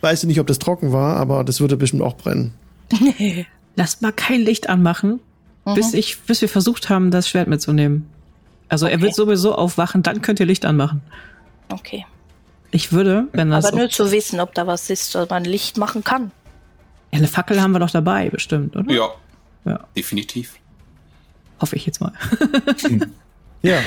Weiß 0.00 0.22
ich 0.22 0.28
nicht, 0.28 0.40
ob 0.40 0.46
das 0.46 0.58
trocken 0.58 0.92
war, 0.92 1.16
aber 1.16 1.44
das 1.44 1.60
würde 1.60 1.76
bestimmt 1.76 2.02
auch 2.02 2.16
brennen. 2.16 2.54
Lass 3.76 4.00
mal 4.00 4.12
kein 4.12 4.40
Licht 4.40 4.68
anmachen, 4.68 5.20
mhm. 5.64 5.74
bis 5.74 5.94
ich, 5.94 6.20
bis 6.20 6.40
wir 6.40 6.48
versucht 6.48 6.88
haben, 6.88 7.10
das 7.10 7.28
Schwert 7.28 7.48
mitzunehmen. 7.48 8.08
Also 8.68 8.86
okay. 8.86 8.94
er 8.94 9.00
wird 9.02 9.14
sowieso 9.14 9.54
aufwachen, 9.54 10.02
dann 10.02 10.22
könnt 10.22 10.40
ihr 10.40 10.46
Licht 10.46 10.64
anmachen. 10.64 11.02
Okay. 11.70 12.06
Ich 12.70 12.92
würde, 12.92 13.26
wenn 13.32 13.50
das. 13.50 13.66
Aber 13.66 13.76
nur 13.76 13.90
zu 13.90 14.12
wissen, 14.12 14.40
ob 14.40 14.54
da 14.54 14.66
was 14.66 14.90
ist, 14.90 15.14
dass 15.14 15.28
man 15.28 15.44
Licht 15.44 15.76
machen 15.76 16.04
kann. 16.04 16.30
Ja, 17.12 17.18
eine 17.18 17.28
Fackel 17.28 17.60
haben 17.60 17.72
wir 17.72 17.80
doch 17.80 17.90
dabei, 17.90 18.30
bestimmt, 18.30 18.76
oder? 18.76 18.92
Ja. 18.92 19.08
Ja. 19.64 19.80
Definitiv. 19.96 20.54
Hoffe 21.60 21.76
ich 21.76 21.86
jetzt 21.86 22.00
mal. 22.00 22.12
ja. 23.62 23.78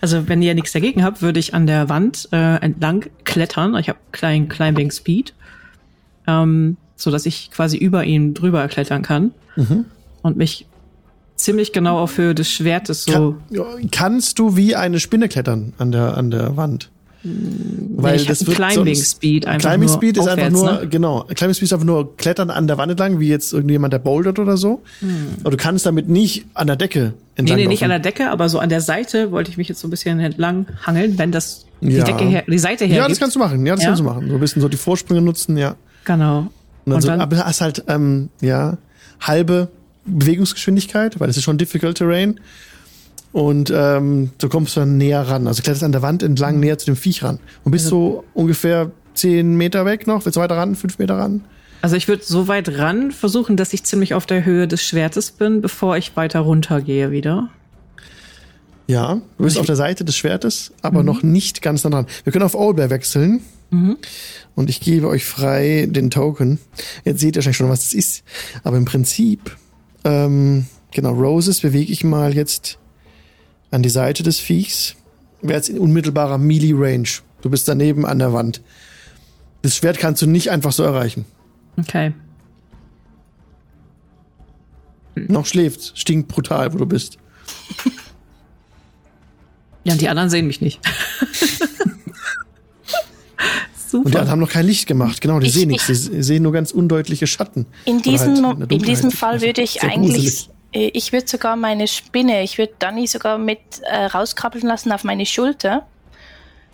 Also 0.00 0.28
wenn 0.28 0.40
ihr 0.40 0.54
nichts 0.54 0.72
dagegen 0.72 1.04
habt, 1.04 1.20
würde 1.20 1.38
ich 1.38 1.52
an 1.52 1.66
der 1.66 1.88
Wand 1.88 2.28
äh, 2.32 2.56
entlang 2.56 3.06
klettern. 3.24 3.76
Ich 3.76 3.88
habe 3.88 3.98
kleinen 4.12 4.48
Climbing 4.48 4.90
Speed, 4.90 5.34
ähm, 6.26 6.78
so 6.96 7.10
dass 7.10 7.26
ich 7.26 7.50
quasi 7.50 7.76
über 7.76 8.04
ihn 8.04 8.32
drüber 8.32 8.66
klettern 8.68 9.02
kann 9.02 9.32
mhm. 9.56 9.84
und 10.22 10.38
mich 10.38 10.66
ziemlich 11.36 11.72
genau 11.72 11.98
auf 11.98 12.16
Höhe 12.16 12.34
des 12.34 12.50
Schwertes 12.50 13.04
so. 13.04 13.36
Kann, 13.52 13.90
kannst 13.90 14.38
du 14.38 14.56
wie 14.56 14.74
eine 14.74 15.00
Spinne 15.00 15.28
klettern 15.28 15.74
an 15.76 15.92
der 15.92 16.16
an 16.16 16.30
der 16.30 16.56
Wand? 16.56 16.90
Weil 17.22 18.16
nee, 18.16 18.24
das 18.24 18.46
wird 18.46 18.56
Climbing 18.56 18.94
Speed 18.94 19.46
einfach 19.46 19.68
Climbing 19.68 19.88
Speed 19.90 20.16
ist 20.16 20.22
aufwärts, 20.22 20.42
einfach 20.42 20.72
nur, 20.72 20.80
ne? 20.80 20.88
genau. 20.88 21.24
Climbing 21.34 21.54
Speed 21.54 21.66
ist 21.66 21.72
einfach 21.74 21.86
nur 21.86 22.16
klettern 22.16 22.48
an 22.48 22.66
der 22.66 22.78
Wand 22.78 22.90
entlang, 22.92 23.20
wie 23.20 23.28
jetzt 23.28 23.52
irgendjemand, 23.52 23.92
der 23.92 23.98
bouldert 23.98 24.38
oder 24.38 24.56
so. 24.56 24.80
Hm. 25.00 25.34
Aber 25.40 25.50
du 25.50 25.58
kannst 25.58 25.84
damit 25.84 26.08
nicht 26.08 26.46
an 26.54 26.66
der 26.66 26.76
Decke 26.76 27.12
entlang 27.36 27.58
Nee, 27.58 27.64
nee, 27.64 27.68
nicht 27.68 27.82
an 27.82 27.90
der 27.90 27.98
Decke, 27.98 28.30
aber 28.30 28.48
so 28.48 28.58
an 28.58 28.70
der 28.70 28.80
Seite 28.80 29.32
wollte 29.32 29.50
ich 29.50 29.58
mich 29.58 29.68
jetzt 29.68 29.80
so 29.80 29.88
ein 29.88 29.90
bisschen 29.90 30.18
entlang 30.18 30.66
hangeln, 30.82 31.18
wenn 31.18 31.30
das 31.30 31.66
die 31.82 31.92
ja. 31.92 32.04
Decke 32.04 32.24
her, 32.24 32.44
die 32.46 32.58
Seite 32.58 32.86
her. 32.86 32.96
Ja, 32.96 33.08
das 33.08 33.20
kannst 33.20 33.36
du 33.36 33.40
machen. 33.40 33.66
Ja, 33.66 33.74
das 33.74 33.82
ja? 33.82 33.90
kannst 33.90 34.00
du 34.00 34.04
machen. 34.04 34.28
So 34.28 34.34
ein 34.34 34.40
bisschen 34.40 34.62
so 34.62 34.68
die 34.68 34.76
Vorsprünge 34.78 35.20
nutzen, 35.20 35.58
ja. 35.58 35.76
Genau. 36.04 36.38
Und 36.38 36.50
dann, 36.86 36.94
Und 36.94 37.00
so, 37.02 37.08
dann 37.08 37.20
aber 37.20 37.36
hast 37.36 37.60
halt, 37.60 37.84
ähm, 37.88 38.30
ja, 38.40 38.78
halbe 39.20 39.68
Bewegungsgeschwindigkeit, 40.06 41.20
weil 41.20 41.28
es 41.28 41.36
ist 41.36 41.44
schon 41.44 41.58
difficult 41.58 41.98
terrain. 41.98 42.40
Und 43.32 43.72
ähm, 43.74 44.30
so 44.40 44.48
kommst 44.48 44.76
du 44.76 44.80
dann 44.80 44.96
näher 44.96 45.22
ran. 45.22 45.46
Also 45.46 45.62
kletterst 45.62 45.84
an 45.84 45.92
der 45.92 46.02
Wand 46.02 46.22
entlang 46.22 46.58
näher 46.58 46.78
zu 46.78 46.86
dem 46.86 46.96
Viech 46.96 47.22
ran. 47.22 47.38
Und 47.64 47.72
bist 47.72 47.86
so 47.86 48.24
ungefähr 48.34 48.90
zehn 49.14 49.56
Meter 49.56 49.84
weg 49.84 50.06
noch. 50.06 50.24
Willst 50.24 50.36
du 50.36 50.40
weiter 50.40 50.56
ran? 50.56 50.74
Fünf 50.74 50.98
Meter 50.98 51.16
ran? 51.16 51.44
Also 51.82 51.96
ich 51.96 52.08
würde 52.08 52.24
so 52.24 52.48
weit 52.48 52.78
ran 52.78 53.12
versuchen, 53.12 53.56
dass 53.56 53.72
ich 53.72 53.84
ziemlich 53.84 54.14
auf 54.14 54.26
der 54.26 54.44
Höhe 54.44 54.68
des 54.68 54.82
Schwertes 54.82 55.30
bin, 55.30 55.62
bevor 55.62 55.96
ich 55.96 56.16
weiter 56.16 56.40
runter 56.40 56.80
gehe 56.82 57.10
wieder. 57.10 57.48
Ja, 58.86 59.20
du 59.38 59.44
bist 59.44 59.56
auf 59.56 59.66
der 59.66 59.76
Seite 59.76 60.04
des 60.04 60.16
Schwertes, 60.16 60.72
aber 60.82 61.00
mhm. 61.00 61.06
noch 61.06 61.22
nicht 61.22 61.62
ganz 61.62 61.84
nah 61.84 61.90
dran. 61.90 62.06
Wir 62.24 62.32
können 62.32 62.44
auf 62.44 62.56
Owlbear 62.56 62.90
wechseln. 62.90 63.40
Mhm. 63.70 63.96
Und 64.56 64.68
ich 64.68 64.80
gebe 64.80 65.06
euch 65.06 65.24
frei 65.24 65.86
den 65.88 66.10
Token. 66.10 66.58
Jetzt 67.04 67.20
seht 67.20 67.36
ihr 67.36 67.38
wahrscheinlich 67.38 67.56
schon, 67.56 67.68
was 67.68 67.84
das 67.84 67.94
ist. 67.94 68.24
Aber 68.64 68.76
im 68.76 68.84
Prinzip, 68.84 69.56
ähm, 70.04 70.66
genau, 70.90 71.12
Roses 71.12 71.60
bewege 71.60 71.92
ich 71.92 72.02
mal 72.02 72.34
jetzt 72.34 72.79
an 73.70 73.82
die 73.82 73.90
Seite 73.90 74.22
des 74.22 74.38
Viechs. 74.38 74.96
Wäre 75.42 75.54
jetzt 75.54 75.68
in 75.68 75.78
unmittelbarer 75.78 76.38
Melee-Range. 76.38 77.08
Du 77.40 77.50
bist 77.50 77.66
daneben 77.68 78.04
an 78.04 78.18
der 78.18 78.32
Wand. 78.32 78.60
Das 79.62 79.76
Schwert 79.76 79.98
kannst 79.98 80.22
du 80.22 80.26
nicht 80.26 80.50
einfach 80.50 80.72
so 80.72 80.82
erreichen. 80.82 81.24
Okay. 81.78 82.12
Noch 85.14 85.46
schläft, 85.46 85.98
stinkt 85.98 86.28
brutal, 86.28 86.72
wo 86.72 86.78
du 86.78 86.86
bist. 86.86 87.18
Ja, 89.84 89.92
und 89.94 90.00
die 90.02 90.08
anderen 90.08 90.28
sehen 90.28 90.46
mich 90.46 90.60
nicht. 90.60 90.78
Super. 93.88 94.04
Und 94.04 94.12
die 94.12 94.18
anderen 94.18 94.30
haben 94.30 94.40
noch 94.40 94.50
kein 94.50 94.66
Licht 94.66 94.86
gemacht. 94.86 95.20
Genau, 95.20 95.40
die 95.40 95.46
ich, 95.46 95.54
sehen 95.54 95.68
nichts. 95.68 95.86
Sie 95.86 96.22
sehen 96.22 96.42
nur 96.42 96.52
ganz 96.52 96.70
undeutliche 96.70 97.26
Schatten. 97.26 97.66
In 97.86 98.02
diesem, 98.02 98.46
halt 98.46 98.60
in, 98.70 98.78
in 98.78 98.82
diesem 98.82 99.10
Fall 99.10 99.40
würde 99.40 99.62
ich 99.62 99.82
eigentlich 99.82 100.16
gruselig. 100.16 100.50
Äh, 100.72 100.90
ich 100.94 101.12
würde 101.12 101.28
sogar 101.28 101.56
meine 101.56 101.86
Spinne, 101.88 102.42
ich 102.42 102.58
würde 102.58 102.74
Danny 102.78 103.06
sogar 103.06 103.38
mit 103.38 103.60
äh, 103.82 104.06
rauskrabbeln 104.06 104.66
lassen 104.66 104.92
auf 104.92 105.04
meine 105.04 105.26
Schulter. 105.26 105.86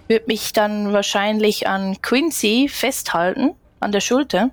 Würde 0.09 0.27
mich 0.27 0.53
dann 0.53 0.93
wahrscheinlich 0.93 1.67
an 1.67 2.01
Quincy 2.01 2.69
festhalten, 2.69 3.55
an 3.81 3.93
der 3.93 4.01
Schulter. 4.01 4.51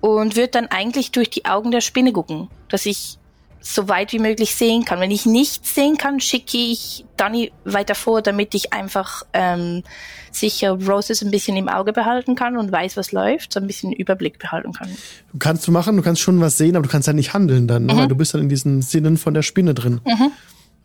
Und 0.00 0.36
würde 0.36 0.48
dann 0.48 0.66
eigentlich 0.68 1.10
durch 1.10 1.30
die 1.30 1.44
Augen 1.44 1.70
der 1.70 1.80
Spinne 1.80 2.12
gucken, 2.12 2.48
dass 2.68 2.86
ich 2.86 3.18
so 3.60 3.88
weit 3.88 4.12
wie 4.12 4.18
möglich 4.18 4.54
sehen 4.54 4.84
kann. 4.84 5.00
Wenn 5.00 5.10
ich 5.10 5.26
nichts 5.26 5.74
sehen 5.74 5.96
kann, 5.98 6.20
schicke 6.20 6.56
ich 6.56 7.04
Danny 7.16 7.52
weiter 7.64 7.94
vor, 7.94 8.22
damit 8.22 8.54
ich 8.54 8.72
einfach 8.72 9.24
ähm, 9.32 9.82
sicher 10.30 10.72
Roses 10.72 11.22
ein 11.22 11.30
bisschen 11.30 11.56
im 11.56 11.68
Auge 11.68 11.92
behalten 11.92 12.34
kann 12.34 12.56
und 12.56 12.70
weiß, 12.70 12.96
was 12.96 13.12
läuft, 13.12 13.52
so 13.52 13.60
ein 13.60 13.66
bisschen 13.66 13.92
Überblick 13.92 14.38
behalten 14.38 14.72
kann. 14.72 14.88
Du 15.32 15.38
kannst 15.38 15.66
du 15.66 15.72
machen, 15.72 15.96
du 15.96 16.02
kannst 16.02 16.20
schon 16.20 16.40
was 16.40 16.56
sehen, 16.56 16.76
aber 16.76 16.84
du 16.84 16.90
kannst 16.90 17.08
ja 17.08 17.12
nicht 17.12 17.34
handeln 17.34 17.66
dann, 17.66 17.86
ne? 17.86 17.94
mhm. 17.94 17.98
weil 17.98 18.08
du 18.08 18.14
bist 18.14 18.34
dann 18.34 18.42
in 18.42 18.48
diesen 18.48 18.82
Sinnen 18.82 19.16
von 19.16 19.34
der 19.34 19.42
Spinne 19.42 19.74
drin. 19.74 20.00
Mhm. 20.04 20.32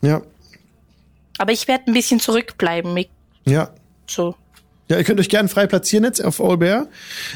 Ja. 0.02 0.22
Aber 1.38 1.52
ich 1.52 1.66
werde 1.68 1.84
ein 1.88 1.94
bisschen 1.94 2.20
zurückbleiben. 2.20 2.94
Mit 2.94 3.08
ja. 3.44 3.70
So. 4.06 4.34
Ja, 4.88 4.98
ihr 4.98 5.04
könnt 5.04 5.20
euch 5.20 5.28
gerne 5.28 5.48
frei 5.48 5.66
platzieren 5.66 6.04
jetzt 6.04 6.22
auf 6.22 6.40
All 6.40 6.58
Bear. 6.58 6.86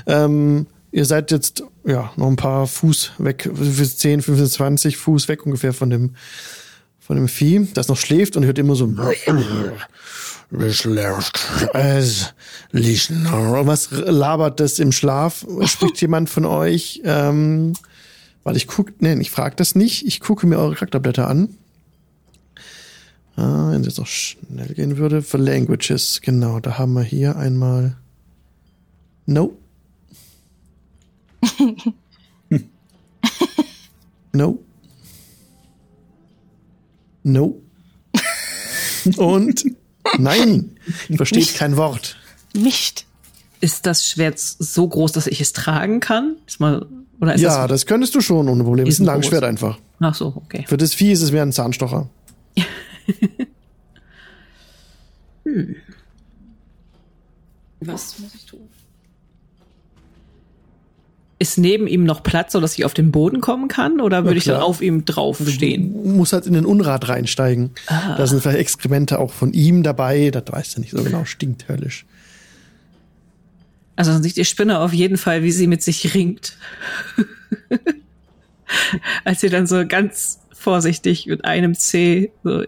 Ähm, 0.06 0.66
ihr 0.98 1.04
seid 1.04 1.30
jetzt 1.30 1.62
ja 1.86 2.12
noch 2.16 2.26
ein 2.26 2.36
paar 2.36 2.66
Fuß 2.66 3.12
weg, 3.18 3.48
10, 3.48 4.20
15, 4.20 4.46
20 4.46 4.96
Fuß 4.96 5.28
weg 5.28 5.46
ungefähr 5.46 5.72
von 5.72 5.90
dem 5.90 6.14
von 6.98 7.16
dem 7.16 7.28
Vieh, 7.28 7.66
das 7.72 7.88
noch 7.88 7.96
schläft 7.96 8.36
und 8.36 8.44
hört 8.44 8.58
immer 8.58 8.74
so 8.74 8.84
was 13.66 13.90
labert 13.90 14.60
das 14.60 14.78
im 14.78 14.92
Schlaf? 14.92 15.46
Spricht 15.64 16.00
jemand 16.02 16.28
von 16.28 16.44
euch? 16.44 17.00
Ähm, 17.04 17.72
weil 18.44 18.56
ich 18.56 18.66
guck, 18.66 19.00
nee, 19.00 19.14
ich 19.20 19.30
frage 19.30 19.56
das 19.56 19.74
nicht. 19.74 20.06
Ich 20.06 20.20
gucke 20.20 20.46
mir 20.46 20.58
eure 20.58 20.74
Charakterblätter 20.74 21.28
an. 21.28 21.50
Ah, 23.36 23.70
wenn 23.70 23.82
es 23.82 23.86
jetzt 23.86 23.98
noch 23.98 24.06
schnell 24.06 24.74
gehen 24.74 24.96
würde. 24.98 25.22
Für 25.22 25.38
Languages, 25.38 26.20
genau. 26.22 26.60
Da 26.60 26.76
haben 26.76 26.92
wir 26.94 27.02
hier 27.02 27.36
einmal. 27.36 27.96
No. 29.26 29.56
No. 34.32 34.58
No. 37.22 37.60
Und 39.16 39.64
Nein, 40.18 40.76
versteht 41.16 41.38
nicht. 41.40 41.56
kein 41.56 41.76
Wort. 41.76 42.16
Nicht. 42.54 43.06
Ist 43.60 43.86
das 43.86 44.06
Schwert 44.06 44.38
so 44.38 44.86
groß, 44.86 45.12
dass 45.12 45.26
ich 45.26 45.40
es 45.40 45.52
tragen 45.52 46.00
kann? 46.00 46.36
Ist 46.46 46.60
mal, 46.60 46.86
oder 47.20 47.34
ist 47.34 47.40
ja, 47.40 47.66
das, 47.66 47.80
das 47.80 47.86
könntest 47.86 48.14
du 48.14 48.20
schon 48.20 48.48
ohne 48.48 48.62
Problem. 48.62 48.86
Es 48.86 48.94
ist 48.94 49.00
ein 49.00 49.06
Langschwert 49.06 49.42
einfach. 49.44 49.78
Ach 50.00 50.14
so, 50.14 50.32
okay. 50.36 50.64
Für 50.68 50.76
das 50.76 50.94
Vieh 50.94 51.10
ist 51.12 51.22
es 51.22 51.32
mehr 51.32 51.42
ein 51.42 51.52
Zahnstocher. 51.52 52.08
hm. 55.44 55.76
Was 57.80 58.18
muss 58.18 58.34
ich 58.34 58.46
tun? 58.46 58.67
Ist 61.38 61.58
neben 61.58 61.86
ihm 61.86 62.04
noch 62.04 62.22
Platz, 62.22 62.52
sodass 62.52 62.76
ich 62.76 62.84
auf 62.84 62.94
den 62.94 63.12
Boden 63.12 63.40
kommen 63.40 63.68
kann? 63.68 64.00
Oder 64.00 64.24
würde 64.24 64.38
ich 64.38 64.44
dann 64.44 64.60
auf 64.60 64.82
ihm 64.82 65.04
draufstehen? 65.04 65.92
Du 65.92 66.10
musst 66.10 66.32
halt 66.32 66.46
in 66.46 66.52
den 66.52 66.66
Unrat 66.66 67.08
reinsteigen. 67.08 67.70
Ah. 67.86 68.16
Da 68.16 68.26
sind 68.26 68.42
vielleicht 68.42 68.58
Exkremente 68.58 69.18
auch 69.18 69.32
von 69.32 69.52
ihm 69.52 69.82
dabei. 69.82 70.30
Das 70.30 70.44
weißt 70.50 70.76
du 70.76 70.80
nicht 70.80 70.90
so 70.90 71.02
genau. 71.02 71.24
Stinkt 71.24 71.68
höllisch. 71.68 72.06
Also 73.94 74.12
dann 74.12 74.22
sieht 74.22 74.36
die 74.36 74.44
Spinne 74.44 74.80
auf 74.80 74.92
jeden 74.92 75.16
Fall, 75.16 75.42
wie 75.42 75.52
sie 75.52 75.66
mit 75.66 75.82
sich 75.82 76.14
ringt. 76.14 76.56
Als 79.24 79.40
sie 79.40 79.48
dann 79.48 79.66
so 79.66 79.86
ganz 79.86 80.40
vorsichtig 80.52 81.26
mit 81.26 81.44
einem 81.44 81.74
C 81.74 82.32
so 82.42 82.62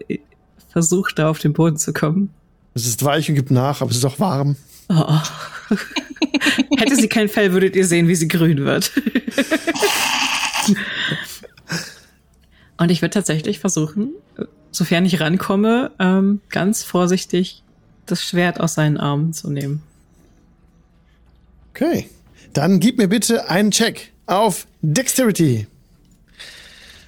versucht, 0.69 1.19
da 1.19 1.29
auf 1.29 1.39
den 1.39 1.53
Boden 1.53 1.77
zu 1.77 1.93
kommen. 1.93 2.31
Es 2.73 2.85
ist 2.85 3.03
weich 3.03 3.29
und 3.29 3.35
gibt 3.35 3.51
nach, 3.51 3.81
aber 3.81 3.91
es 3.91 3.97
ist 3.97 4.05
auch 4.05 4.19
warm. 4.19 4.55
Oh. 4.89 5.19
Hätte 6.77 6.95
sie 6.95 7.07
kein 7.07 7.29
Fell, 7.29 7.53
würdet 7.53 7.75
ihr 7.75 7.85
sehen, 7.85 8.07
wie 8.07 8.15
sie 8.15 8.27
grün 8.27 8.65
wird. 8.65 8.91
Und 12.77 12.89
ich 12.89 13.01
würde 13.01 13.13
tatsächlich 13.13 13.59
versuchen, 13.59 14.11
sofern 14.71 15.05
ich 15.05 15.19
rankomme, 15.19 15.91
ähm, 15.99 16.41
ganz 16.49 16.83
vorsichtig 16.83 17.63
das 18.05 18.23
Schwert 18.23 18.59
aus 18.59 18.73
seinen 18.73 18.97
Armen 18.97 19.33
zu 19.33 19.49
nehmen. 19.49 19.83
Okay. 21.69 22.09
Dann 22.53 22.79
gib 22.79 22.97
mir 22.97 23.07
bitte 23.07 23.49
einen 23.49 23.71
Check 23.71 24.11
auf 24.25 24.67
Dexterity. 24.81 25.67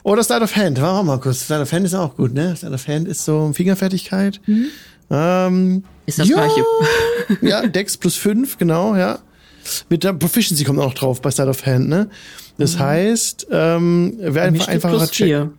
Oder 0.03 0.23
Start 0.23 0.43
of 0.43 0.55
Hand. 0.55 0.81
Warum 0.81 1.07
mal 1.07 1.19
kurz? 1.19 1.45
Start 1.45 1.61
of 1.61 1.71
Hand 1.71 1.85
ist 1.85 1.93
auch 1.93 2.15
gut, 2.15 2.33
ne? 2.33 2.55
Start 2.55 2.73
of 2.73 2.87
Hand 2.87 3.07
ist 3.07 3.23
so 3.25 3.51
Fingerfertigkeit. 3.53 4.41
Mhm. 4.45 4.67
Ähm, 5.09 5.83
ist 6.05 6.19
das 6.19 6.27
ja, 6.27 6.35
gleiche. 6.35 6.63
ja, 7.41 7.67
Dex 7.67 7.97
plus 7.97 8.15
5, 8.15 8.57
genau, 8.57 8.95
ja. 8.95 9.19
Mit 9.89 10.03
der 10.03 10.13
Proficiency 10.13 10.63
kommt 10.63 10.79
auch 10.79 10.87
noch 10.87 10.93
drauf 10.93 11.21
bei 11.21 11.31
Start 11.31 11.49
of 11.49 11.65
Hand, 11.65 11.87
ne? 11.87 12.09
Das 12.57 12.75
mhm. 12.75 12.79
heißt, 12.79 13.47
ähm, 13.51 14.15
wäre 14.19 14.47
einfach 14.47 14.67
einfacher 14.67 15.07
Check. 15.07 15.27
Vier. 15.27 15.51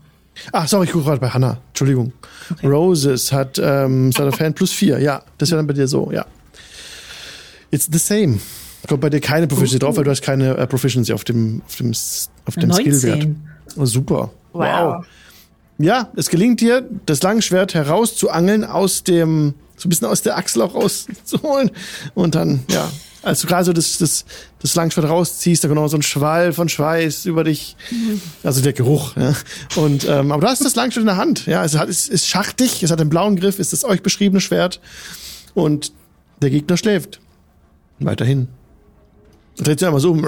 Ach, 0.53 0.69
sorry, 0.69 0.87
ich 0.87 0.93
gucke 0.93 1.05
gerade 1.05 1.21
bei 1.21 1.29
Hannah. 1.29 1.59
Entschuldigung. 1.69 2.13
Okay. 2.51 2.67
Roses 2.67 3.33
hat 3.33 3.61
ähm, 3.63 4.13
Start 4.13 4.35
of 4.35 4.41
Hand 4.41 4.57
plus 4.57 4.73
4. 4.73 4.99
Ja, 4.99 5.23
das 5.39 5.51
wäre 5.51 5.59
dann 5.59 5.67
bei 5.67 5.75
dir 5.75 5.89
so, 5.89 6.11
ja. 6.13 6.27
It's 7.71 7.89
the 7.91 7.99
same. 7.99 8.39
Kommt 8.89 9.01
bei 9.01 9.11
dir 9.11 9.21
keine 9.21 9.47
Proficiency 9.47 9.77
uh, 9.77 9.79
drauf, 9.79 9.97
weil 9.97 10.05
du 10.05 10.11
hast 10.11 10.23
keine 10.23 10.57
äh, 10.57 10.67
Proficiency 10.67 11.13
auf 11.13 11.25
dem, 11.25 11.63
auf 11.67 11.77
dem, 11.77 11.93
auf 12.45 12.55
dem 12.57 12.73
Skillwert. 12.73 13.29
Oh, 13.77 13.87
super. 13.87 14.31
Wow. 14.53 14.63
wow. 14.63 15.07
Ja, 15.79 16.11
es 16.17 16.29
gelingt 16.29 16.61
dir, 16.61 16.89
das 17.07 17.23
Langschwert 17.23 17.75
herauszuangeln 17.75 18.65
aus 18.65 19.03
dem, 19.03 19.55
so 19.77 19.89
ein 19.89 19.91
bisschen 19.91 20.07
aus 20.07 20.23
der 20.23 20.37
Achsel 20.37 20.63
auch 20.63 20.75
rauszuholen. 20.75 21.71
Und 22.15 22.37
dann, 22.37 22.63
ja, 22.71 22.91
als 23.23 23.41
du 23.41 23.49
gerade 23.49 23.65
so 23.65 23.73
das, 23.73 23.99
das, 23.99 24.25
das 24.61 24.75
Langschwert 24.75 25.09
rausziehst, 25.09 25.65
da 25.65 25.69
kommt 25.69 25.81
noch 25.81 25.89
so 25.89 25.97
ein 25.97 26.03
Schwall 26.03 26.53
von 26.53 26.69
Schweiß 26.69 27.27
über 27.27 27.43
dich. 27.43 27.77
Also 28.45 28.61
der 28.61 28.73
Geruch, 28.73 29.17
ja. 29.17 29.35
Und, 29.77 30.07
ähm, 30.09 30.31
aber 30.31 30.43
du 30.43 30.49
hast 30.49 30.65
das 30.65 30.77
Langschwert 30.77 31.03
in 31.03 31.07
der 31.07 31.17
Hand, 31.17 31.47
ja. 31.47 31.65
Es 31.65 31.77
hat, 31.77 31.89
es 31.89 32.07
ist 32.09 32.29
schachtig, 32.29 32.83
es 32.83 32.91
hat 32.91 33.01
einen 33.01 33.11
blauen 33.11 33.37
Griff, 33.37 33.59
es 33.59 33.73
ist 33.73 33.83
das 33.83 33.91
euch 33.91 34.03
beschriebene 34.03 34.41
Schwert. 34.41 34.81
Und 35.55 35.93
der 36.41 36.51
Gegner 36.51 36.77
schläft. 36.77 37.21
Weiterhin. 37.99 38.49
Dreht 39.57 39.79
sich 39.79 39.87
einmal 39.87 40.01
so 40.01 40.11
um. 40.11 40.23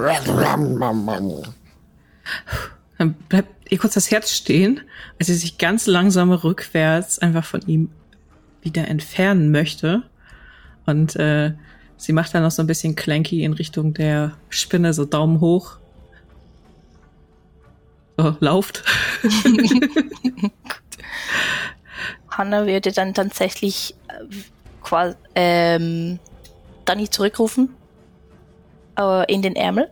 Dann 2.99 3.13
bleibt 3.29 3.56
ihr 3.69 3.79
kurz 3.79 3.95
das 3.95 4.11
Herz 4.11 4.33
stehen, 4.33 4.81
als 5.19 5.29
sie 5.29 5.35
sich 5.35 5.59
ganz 5.59 5.87
langsam 5.87 6.33
rückwärts 6.33 7.19
einfach 7.19 7.45
von 7.45 7.63
ihm 7.67 7.91
wieder 8.63 8.89
entfernen 8.89 9.51
möchte. 9.51 10.03
Und 10.87 11.17
äh, 11.17 11.53
sie 11.97 12.13
macht 12.13 12.35
dann 12.35 12.43
noch 12.43 12.51
so 12.51 12.63
ein 12.63 12.67
bisschen 12.67 12.97
clanky 12.97 13.45
in 13.45 13.53
Richtung 13.53 13.95
der 13.95 14.33
Spinne, 14.49 14.93
so 14.93 15.05
Daumen 15.05 15.41
hoch. 15.41 15.79
So, 18.17 18.37
lauft. 18.41 18.83
Hanna 22.31 22.67
würde 22.67 22.93
dann 22.93 23.15
tatsächlich 23.15 23.95
äh, 24.09 24.25
quasi 24.83 25.17
ähm, 25.35 26.19
Danny 26.85 27.11
zurückrufen 27.11 27.75
äh, 28.99 29.33
in 29.33 29.43
den 29.43 29.57
Ärmel. 29.57 29.91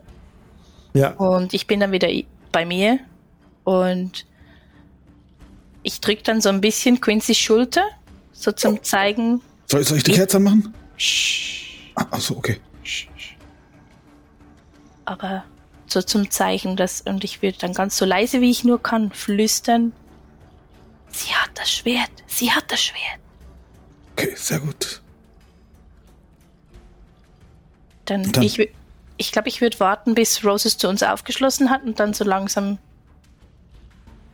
Ja. 0.93 1.11
Und 1.11 1.53
ich 1.53 1.67
bin 1.67 1.79
dann 1.79 1.91
wieder 1.91 2.07
bei 2.51 2.65
mir 2.65 2.99
und 3.65 4.25
ich 5.83 5.99
drücke 5.99 6.23
dann 6.23 6.39
so 6.39 6.49
ein 6.49 6.61
bisschen 6.61 7.01
Quincy's 7.01 7.37
Schulter, 7.37 7.83
so 8.31 8.51
zum 8.53 8.81
Zeigen. 8.83 9.41
Soll, 9.67 9.83
soll 9.83 9.97
ich 9.97 10.03
die 10.03 10.13
Kerze 10.13 10.39
machen? 10.39 10.73
Ah, 11.95 12.07
achso, 12.11 12.37
okay. 12.37 12.59
Aber 15.03 15.43
so 15.87 16.01
zum 16.01 16.31
Zeichen, 16.31 16.75
dass, 16.75 17.01
und 17.01 17.23
ich 17.23 17.41
würde 17.41 17.57
dann 17.59 17.73
ganz 17.73 17.97
so 17.97 18.05
leise 18.05 18.41
wie 18.41 18.49
ich 18.49 18.63
nur 18.63 18.81
kann 18.81 19.11
flüstern. 19.11 19.93
Sie 21.09 21.33
hat 21.33 21.51
das 21.55 21.71
Schwert, 21.71 22.11
sie 22.27 22.51
hat 22.51 22.71
das 22.71 22.81
Schwert. 22.81 23.19
Okay, 24.13 24.33
sehr 24.35 24.59
gut. 24.59 25.01
Dann, 28.05 28.31
dann. 28.31 28.43
ich, 28.43 28.69
ich 29.17 29.31
glaube, 29.31 29.49
ich 29.49 29.61
würde 29.61 29.79
warten, 29.79 30.15
bis 30.15 30.43
Roses 30.43 30.77
zu 30.77 30.87
uns 30.87 31.03
aufgeschlossen 31.03 31.69
hat 31.69 31.83
und 31.83 31.99
dann 31.99 32.13
so 32.13 32.23
langsam 32.23 32.77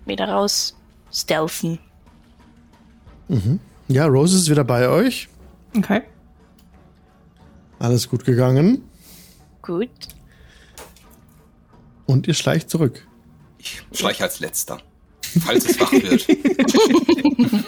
wieder 0.05 0.27
raus 0.27 0.75
stealthen. 1.11 1.79
Mhm. 3.27 3.59
Ja, 3.87 4.05
Rose 4.05 4.37
ist 4.37 4.49
wieder 4.49 4.63
bei 4.63 4.87
euch. 4.87 5.27
Okay. 5.75 6.01
Alles 7.79 8.09
gut 8.09 8.25
gegangen. 8.25 8.83
Gut. 9.61 9.89
Und 12.05 12.27
ihr 12.27 12.33
schleicht 12.33 12.69
zurück. 12.69 13.07
Ich 13.57 13.81
schleiche 13.93 14.23
als 14.23 14.39
letzter, 14.39 14.79
falls 15.21 15.65
es 15.65 15.79
wach 15.79 15.91
wird. 15.91 16.27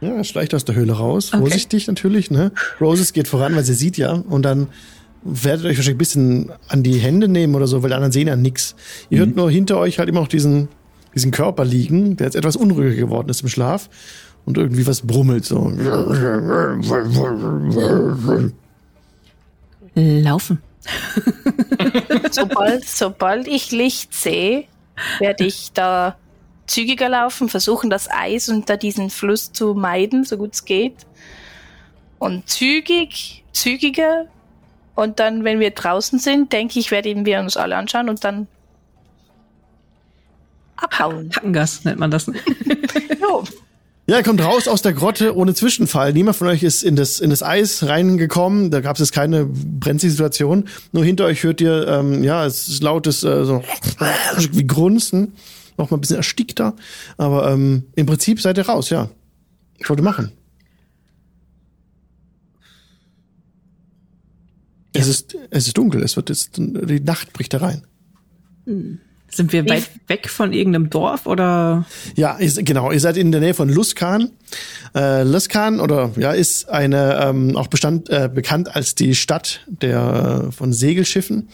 ja, 0.00 0.08
er 0.08 0.24
schleicht 0.24 0.54
aus 0.54 0.64
der 0.64 0.74
Höhle 0.74 0.94
raus. 0.94 1.28
Okay. 1.28 1.38
Vorsichtig 1.38 1.86
natürlich, 1.86 2.30
ne? 2.30 2.52
Roses 2.80 3.12
geht 3.12 3.28
voran, 3.28 3.54
weil 3.54 3.64
sie 3.64 3.74
sieht 3.74 3.96
ja. 3.96 4.12
Und 4.12 4.42
dann 4.42 4.68
werdet 5.24 5.64
euch 5.64 5.76
wahrscheinlich 5.76 5.94
ein 5.94 5.98
bisschen 5.98 6.52
an 6.68 6.82
die 6.82 6.98
Hände 6.98 7.28
nehmen 7.28 7.54
oder 7.54 7.66
so, 7.66 7.82
weil 7.82 7.90
die 7.90 7.94
anderen 7.96 8.12
sehen 8.12 8.28
ja 8.28 8.36
nichts. 8.36 8.76
Ihr 9.10 9.18
mhm. 9.18 9.26
hört 9.26 9.36
nur 9.36 9.50
hinter 9.50 9.78
euch 9.78 9.98
halt 9.98 10.08
immer 10.08 10.20
noch 10.20 10.28
diesen, 10.28 10.68
diesen 11.14 11.30
Körper 11.30 11.64
liegen, 11.64 12.16
der 12.16 12.26
jetzt 12.26 12.36
etwas 12.36 12.56
unruhiger 12.56 12.94
geworden 12.94 13.28
ist 13.30 13.40
im 13.42 13.48
Schlaf 13.48 13.88
und 14.44 14.58
irgendwie 14.58 14.86
was 14.86 15.00
brummelt 15.00 15.44
so. 15.44 15.72
Laufen. 19.94 20.58
sobald, 22.30 22.84
sobald 22.84 23.48
ich 23.48 23.70
Licht 23.70 24.12
sehe, 24.12 24.64
werde 25.18 25.46
ich 25.46 25.72
da 25.72 26.16
zügiger 26.66 27.08
laufen, 27.08 27.48
versuchen 27.48 27.88
das 27.88 28.10
Eis 28.10 28.48
unter 28.48 28.76
diesen 28.76 29.08
Fluss 29.08 29.52
zu 29.52 29.74
meiden, 29.74 30.24
so 30.24 30.36
gut 30.36 30.54
es 30.54 30.64
geht. 30.64 31.06
Und 32.18 32.48
zügig, 32.48 33.44
zügiger 33.52 34.26
und 34.94 35.18
dann, 35.18 35.44
wenn 35.44 35.60
wir 35.60 35.70
draußen 35.70 36.18
sind, 36.18 36.52
denke 36.52 36.78
ich, 36.78 36.90
werden 36.90 37.26
wir 37.26 37.40
uns 37.40 37.56
alle 37.56 37.76
anschauen 37.76 38.08
und 38.08 38.24
dann 38.24 38.46
abhauen. 40.76 41.30
Hackengas 41.34 41.84
nennt 41.84 41.98
man 41.98 42.10
das. 42.10 42.26
jo. 43.20 43.44
Ja, 44.06 44.16
er 44.16 44.22
kommt 44.22 44.42
raus 44.44 44.68
aus 44.68 44.82
der 44.82 44.92
Grotte 44.92 45.34
ohne 45.34 45.54
Zwischenfall. 45.54 46.12
Niemand 46.12 46.36
von 46.36 46.46
euch 46.48 46.62
ist 46.62 46.82
in 46.82 46.94
das, 46.94 47.20
in 47.20 47.30
das 47.30 47.42
Eis 47.42 47.84
reingekommen. 47.84 48.70
Da 48.70 48.80
gab 48.80 48.96
es 48.96 49.00
jetzt 49.00 49.12
keine 49.12 49.46
brenzlige 49.46 50.12
Situation. 50.12 50.68
Nur 50.92 51.04
hinter 51.04 51.24
euch 51.24 51.42
hört 51.42 51.62
ihr, 51.62 51.88
ähm, 51.88 52.22
ja, 52.22 52.44
es 52.44 52.68
ist 52.68 52.82
lautes, 52.82 53.24
äh, 53.24 53.44
so 53.44 53.62
wie 54.52 54.66
Grunzen. 54.66 55.32
Noch 55.78 55.90
mal 55.90 55.96
ein 55.96 56.00
bisschen 56.02 56.18
erstickter. 56.18 56.74
Aber 57.16 57.50
ähm, 57.50 57.84
im 57.96 58.04
Prinzip 58.04 58.40
seid 58.42 58.58
ihr 58.58 58.66
raus, 58.66 58.90
ja. 58.90 59.08
Ich 59.78 59.88
wollte 59.88 60.02
machen. 60.02 60.32
Es 64.94 65.08
ist, 65.08 65.36
es 65.50 65.66
ist 65.66 65.76
dunkel, 65.76 66.02
es 66.02 66.16
wird 66.16 66.28
jetzt, 66.28 66.56
die 66.56 67.00
Nacht 67.00 67.32
bricht 67.32 67.52
herein. 67.52 67.82
Hm. 68.66 69.00
Sind 69.34 69.52
wir 69.52 69.68
weit 69.68 69.90
weg 70.06 70.28
von 70.28 70.52
irgendeinem 70.52 70.90
Dorf 70.90 71.26
oder? 71.26 71.86
Ja, 72.14 72.36
ist, 72.36 72.64
genau. 72.64 72.92
Ihr 72.92 73.00
seid 73.00 73.16
in 73.16 73.32
der 73.32 73.40
Nähe 73.40 73.54
von 73.54 73.68
Luskan. 73.68 74.30
Äh, 74.94 75.24
Luskan 75.24 75.80
oder 75.80 76.12
ja 76.16 76.30
ist 76.30 76.68
eine 76.68 77.18
ähm, 77.20 77.56
auch 77.56 77.66
bestand 77.66 78.08
äh, 78.10 78.30
bekannt 78.32 78.76
als 78.76 78.94
die 78.94 79.16
Stadt 79.16 79.66
der 79.66 80.50
von 80.56 80.72
Segelschiffen 80.72 81.48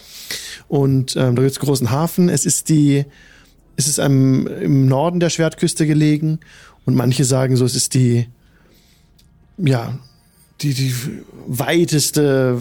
und 0.68 1.16
ähm, 1.16 1.36
da 1.36 1.42
gibt's 1.42 1.56
einen 1.56 1.66
großen 1.66 1.90
Hafen. 1.90 2.28
Es 2.28 2.44
ist 2.44 2.68
die 2.68 3.06
es 3.76 3.88
ist 3.88 3.98
am, 3.98 4.46
im 4.46 4.86
Norden 4.86 5.18
der 5.18 5.30
Schwertküste 5.30 5.86
gelegen 5.86 6.40
und 6.84 6.96
manche 6.96 7.24
sagen 7.24 7.56
so, 7.56 7.64
es 7.64 7.76
ist 7.76 7.94
die 7.94 8.26
ja 9.56 9.98
die 10.60 10.74
die 10.74 10.94
weiteste 11.46 12.58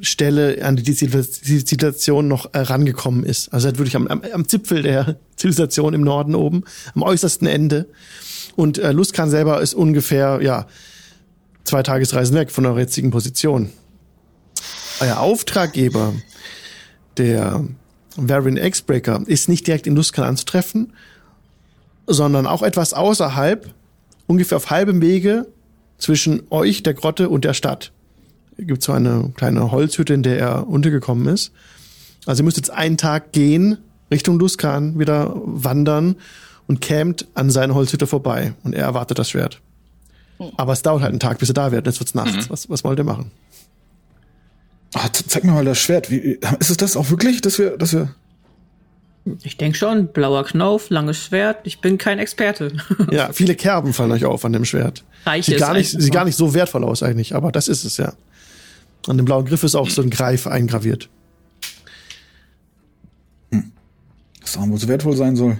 Stelle, 0.00 0.64
an 0.64 0.76
die 0.76 0.94
Zivilisation 0.94 2.28
noch 2.28 2.52
äh, 2.54 2.60
rangekommen 2.60 3.24
ist. 3.24 3.52
Also 3.52 3.66
halt 3.66 3.78
wirklich 3.78 3.96
am, 3.96 4.06
am, 4.06 4.22
am 4.32 4.48
Zipfel 4.48 4.82
der 4.82 5.16
Zivilisation 5.36 5.94
im 5.94 6.02
Norden 6.02 6.34
oben, 6.34 6.64
am 6.94 7.02
äußersten 7.02 7.46
Ende. 7.46 7.86
Und 8.56 8.78
äh, 8.78 8.92
Luskan 8.92 9.30
selber 9.30 9.60
ist 9.60 9.74
ungefähr, 9.74 10.40
ja, 10.42 10.66
zwei 11.64 11.82
Tagesreisen 11.82 12.36
weg 12.36 12.50
von 12.50 12.66
eurer 12.66 12.80
jetzigen 12.80 13.10
Position. 13.10 13.70
Euer 15.00 15.20
Auftraggeber 15.20 16.14
der 17.18 17.64
Varian 18.16 18.56
X-Breaker 18.56 19.22
ist 19.26 19.48
nicht 19.48 19.66
direkt 19.66 19.86
in 19.86 19.94
Luskan 19.94 20.24
anzutreffen, 20.24 20.92
sondern 22.06 22.46
auch 22.46 22.62
etwas 22.62 22.94
außerhalb, 22.94 23.72
ungefähr 24.26 24.56
auf 24.56 24.70
halbem 24.70 25.00
Wege 25.00 25.46
zwischen 25.98 26.42
euch, 26.50 26.82
der 26.82 26.94
Grotte 26.94 27.28
und 27.28 27.44
der 27.44 27.54
Stadt. 27.54 27.92
Es 28.58 28.66
gibt 28.66 28.82
so 28.82 28.92
eine 28.92 29.32
kleine 29.36 29.70
Holzhütte, 29.70 30.12
in 30.14 30.22
der 30.22 30.38
er 30.38 30.68
untergekommen 30.68 31.32
ist. 31.32 31.52
Also 32.26 32.42
ihr 32.42 32.44
müsst 32.44 32.56
jetzt 32.56 32.70
einen 32.70 32.96
Tag 32.96 33.32
gehen, 33.32 33.78
Richtung 34.10 34.38
Luskan 34.38 34.98
wieder 34.98 35.32
wandern 35.34 36.16
und 36.66 36.80
kämt 36.80 37.26
an 37.34 37.50
seine 37.50 37.74
Holzhütte 37.74 38.06
vorbei 38.06 38.54
und 38.64 38.74
er 38.74 38.84
erwartet 38.84 39.18
das 39.18 39.30
Schwert. 39.30 39.60
Hm. 40.38 40.50
Aber 40.56 40.72
es 40.72 40.82
dauert 40.82 41.02
halt 41.02 41.12
einen 41.12 41.20
Tag, 41.20 41.38
bis 41.38 41.50
er 41.50 41.54
da 41.54 41.70
wird. 41.70 41.86
Jetzt 41.86 42.00
wird's 42.00 42.14
nachts. 42.14 42.46
Mhm. 42.46 42.50
Was, 42.50 42.68
was 42.68 42.82
wollt 42.82 42.98
ihr 42.98 43.04
machen? 43.04 43.30
Ach, 44.94 45.08
zeig 45.08 45.44
mir 45.44 45.52
mal 45.52 45.64
das 45.64 45.78
Schwert. 45.78 46.10
Wie, 46.10 46.38
ist 46.58 46.70
es 46.70 46.76
das 46.76 46.96
auch 46.96 47.10
wirklich, 47.10 47.40
dass 47.40 47.58
wir, 47.58 47.76
dass 47.76 47.92
wir 47.92 48.14
ich 49.42 49.58
denke 49.58 49.76
schon, 49.76 50.08
blauer 50.08 50.44
Knauf, 50.44 50.88
langes 50.88 51.18
Schwert. 51.18 51.58
Ich 51.64 51.80
bin 51.80 51.98
kein 51.98 52.18
Experte. 52.18 52.72
ja, 53.10 53.30
viele 53.32 53.54
Kerben 53.54 53.92
fallen 53.92 54.12
euch 54.12 54.24
auf 54.24 54.44
an 54.44 54.54
dem 54.54 54.64
Schwert. 54.64 55.04
Reich 55.26 55.46
sieht 55.46 55.58
gar 55.58 55.74
nicht, 55.74 55.90
sieht 55.90 56.12
gar 56.12 56.24
nicht 56.24 56.36
so 56.36 56.54
wertvoll 56.54 56.82
aus 56.82 57.02
eigentlich, 57.02 57.34
aber 57.34 57.52
das 57.52 57.68
ist 57.68 57.84
es 57.84 57.98
ja. 57.98 58.14
An 59.06 59.16
dem 59.16 59.24
blauen 59.24 59.46
Griff 59.46 59.62
ist 59.62 59.74
auch 59.74 59.88
so 59.88 60.02
ein 60.02 60.10
Greif 60.10 60.46
eingraviert. 60.46 61.08
Hm. 63.50 63.72
Was 64.42 64.56
auch 64.56 64.68
wohl 64.68 64.78
so 64.78 64.88
wertvoll 64.88 65.16
sein 65.16 65.36
soll. 65.36 65.58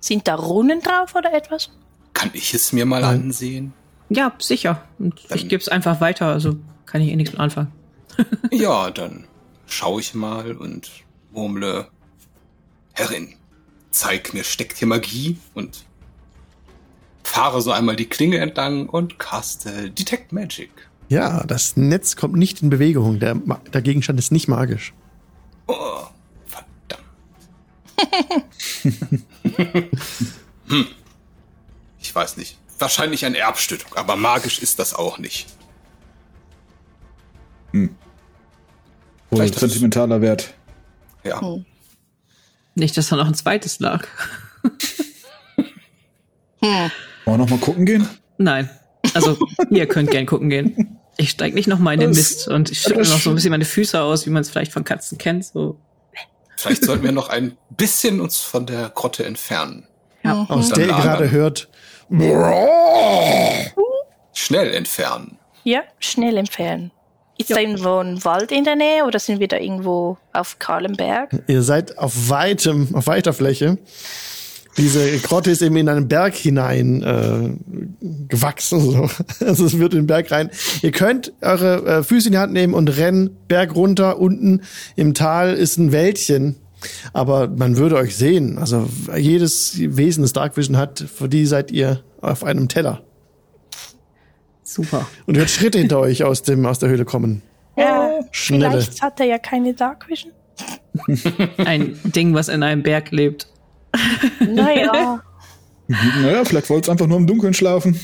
Sind 0.00 0.26
da 0.26 0.34
Runen 0.34 0.80
drauf 0.80 1.14
oder 1.14 1.32
etwas? 1.32 1.70
Kann 2.12 2.30
ich 2.32 2.54
es 2.54 2.72
mir 2.72 2.86
mal 2.86 3.02
Nein. 3.02 3.22
ansehen? 3.22 3.72
Ja, 4.08 4.32
sicher. 4.38 4.82
Und 4.98 5.20
dann 5.28 5.38
ich 5.38 5.48
gebe 5.48 5.60
es 5.60 5.68
einfach 5.68 6.00
weiter, 6.00 6.26
also 6.26 6.56
kann 6.86 7.02
ich 7.02 7.08
eh 7.10 7.16
nichts 7.16 7.32
mit 7.32 7.40
anfangen. 7.40 7.72
ja, 8.50 8.90
dann 8.90 9.26
schaue 9.66 10.00
ich 10.00 10.14
mal 10.14 10.52
und 10.56 10.90
murmle 11.32 11.88
Herrin, 12.92 13.34
zeig 13.90 14.32
mir, 14.32 14.44
steckt 14.44 14.78
hier 14.78 14.88
Magie 14.88 15.38
und 15.54 15.84
fahre 17.24 17.60
so 17.60 17.72
einmal 17.72 17.96
die 17.96 18.06
Klinge 18.06 18.38
entlang 18.38 18.88
und 18.88 19.18
caste 19.18 19.90
Detect 19.90 20.32
Magic. 20.32 20.70
Ja, 21.08 21.44
das 21.44 21.76
Netz 21.76 22.16
kommt 22.16 22.34
nicht 22.34 22.62
in 22.62 22.70
Bewegung. 22.70 23.20
Der, 23.20 23.34
der 23.34 23.82
Gegenstand 23.82 24.18
ist 24.18 24.32
nicht 24.32 24.48
magisch. 24.48 24.92
Oh, 25.66 26.02
verdammt. 26.46 27.04
hm. 30.68 30.86
Ich 32.00 32.14
weiß 32.14 32.36
nicht. 32.36 32.58
Wahrscheinlich 32.78 33.24
ein 33.24 33.34
Erbstück, 33.34 33.84
aber 33.94 34.16
magisch 34.16 34.58
ist 34.60 34.78
das 34.78 34.94
auch 34.94 35.18
nicht. 35.18 35.46
Hm. 37.72 37.94
Wohl 39.30 39.52
sentimentaler 39.52 40.20
Wert. 40.20 40.54
Ja. 41.24 41.40
Hm. 41.40 41.64
Nicht, 42.74 42.96
dass 42.96 43.08
da 43.08 43.16
noch 43.16 43.26
ein 43.26 43.34
zweites 43.34 43.80
lag. 43.80 44.06
hm. 45.56 45.66
Wollen 46.60 46.90
wir 47.24 47.38
noch 47.38 47.48
mal 47.48 47.58
gucken 47.58 47.86
gehen? 47.86 48.08
Nein. 48.38 48.68
Also, 49.14 49.38
ihr 49.70 49.86
könnt 49.86 50.10
gern 50.10 50.26
gucken 50.26 50.50
gehen. 50.50 50.95
Ich 51.18 51.30
steig 51.30 51.54
nicht 51.54 51.66
noch 51.66 51.78
mal 51.78 51.94
in 51.94 52.00
den 52.00 52.10
Mist 52.10 52.46
und 52.48 52.70
ich 52.70 52.80
strecke 52.80 53.00
noch 53.00 53.20
so 53.20 53.30
ein 53.30 53.36
bisschen 53.36 53.50
meine 53.50 53.64
Füße 53.64 54.00
aus, 54.00 54.26
wie 54.26 54.30
man 54.30 54.42
es 54.42 54.50
vielleicht 54.50 54.72
von 54.72 54.84
Katzen 54.84 55.16
kennt. 55.18 55.46
So. 55.46 55.78
Vielleicht 56.56 56.84
sollten 56.84 57.04
wir 57.04 57.12
noch 57.12 57.28
ein 57.28 57.56
bisschen 57.70 58.20
uns 58.20 58.38
von 58.38 58.66
der 58.66 58.90
Grotte 58.90 59.24
entfernen. 59.24 59.86
Ja. 60.22 60.34
Mhm. 60.34 60.50
Aus 60.50 60.70
der 60.70 60.86
ihr 60.86 60.92
gerade 60.92 61.30
hört. 61.30 61.68
Schnell 64.32 64.74
entfernen. 64.74 65.38
Ja, 65.64 65.82
schnell 65.98 66.36
entfernen. 66.36 66.92
Ist 67.38 67.50
ja. 67.50 67.56
da 67.56 67.62
irgendwo 67.62 67.98
ein 67.98 68.24
Wald 68.24 68.52
in 68.52 68.64
der 68.64 68.76
Nähe 68.76 69.04
oder 69.04 69.18
sind 69.18 69.40
wir 69.40 69.48
da 69.48 69.58
irgendwo 69.58 70.16
auf 70.32 70.58
kahlem 70.58 70.94
Berg? 70.94 71.30
Ihr 71.46 71.62
seid 71.62 71.98
auf 71.98 72.28
weitem, 72.30 72.94
auf 72.94 73.06
weiter 73.06 73.32
Fläche. 73.32 73.78
Diese 74.78 75.18
Grotte 75.18 75.50
ist 75.50 75.62
eben 75.62 75.76
in 75.76 75.88
einen 75.88 76.08
Berg 76.08 76.34
hinein 76.34 77.02
äh, 77.02 77.50
gewachsen. 78.28 78.80
So. 78.80 79.10
Also 79.46 79.66
es 79.66 79.78
wird 79.78 79.94
in 79.94 80.00
den 80.00 80.06
Berg 80.06 80.30
rein. 80.30 80.50
Ihr 80.82 80.92
könnt 80.92 81.32
eure 81.40 81.84
äh, 81.86 82.02
Füße 82.02 82.28
in 82.28 82.32
die 82.32 82.38
Hand 82.38 82.52
nehmen 82.52 82.74
und 82.74 82.88
rennen 82.88 83.36
Berg 83.48 83.74
runter. 83.74 84.18
Unten 84.18 84.62
im 84.96 85.14
Tal 85.14 85.54
ist 85.54 85.78
ein 85.78 85.92
Wäldchen. 85.92 86.56
Aber 87.12 87.48
man 87.48 87.76
würde 87.76 87.96
euch 87.96 88.16
sehen. 88.16 88.58
Also 88.58 88.88
jedes 89.16 89.78
Wesen, 89.78 90.22
das 90.22 90.32
Dark 90.32 90.56
Vision 90.56 90.76
hat, 90.76 91.00
für 91.00 91.28
die 91.28 91.46
seid 91.46 91.70
ihr 91.70 92.02
auf 92.20 92.44
einem 92.44 92.68
Teller. 92.68 93.02
Super. 94.62 95.06
Und 95.26 95.36
ihr 95.36 95.40
hört 95.40 95.50
Schritte 95.50 95.78
hinter 95.78 96.00
euch 96.00 96.24
aus, 96.24 96.42
dem, 96.42 96.66
aus 96.66 96.78
der 96.78 96.88
Höhle 96.88 97.04
kommen. 97.04 97.42
Ja, 97.76 98.10
Schnelle. 98.30 98.70
vielleicht 98.70 99.02
hat 99.02 99.20
er 99.20 99.26
ja 99.26 99.38
keine 99.38 99.74
Dark 99.74 100.08
Vision. 100.08 100.32
Ein 101.58 101.98
Ding, 102.04 102.34
was 102.34 102.48
in 102.48 102.62
einem 102.62 102.82
Berg 102.82 103.10
lebt. 103.10 103.48
Naja. 104.40 105.22
naja, 105.88 106.44
vielleicht 106.44 106.70
wollt 106.70 106.84
es 106.84 106.90
einfach 106.90 107.06
nur 107.06 107.18
im 107.18 107.26
Dunkeln 107.26 107.54
schlafen. 107.54 107.98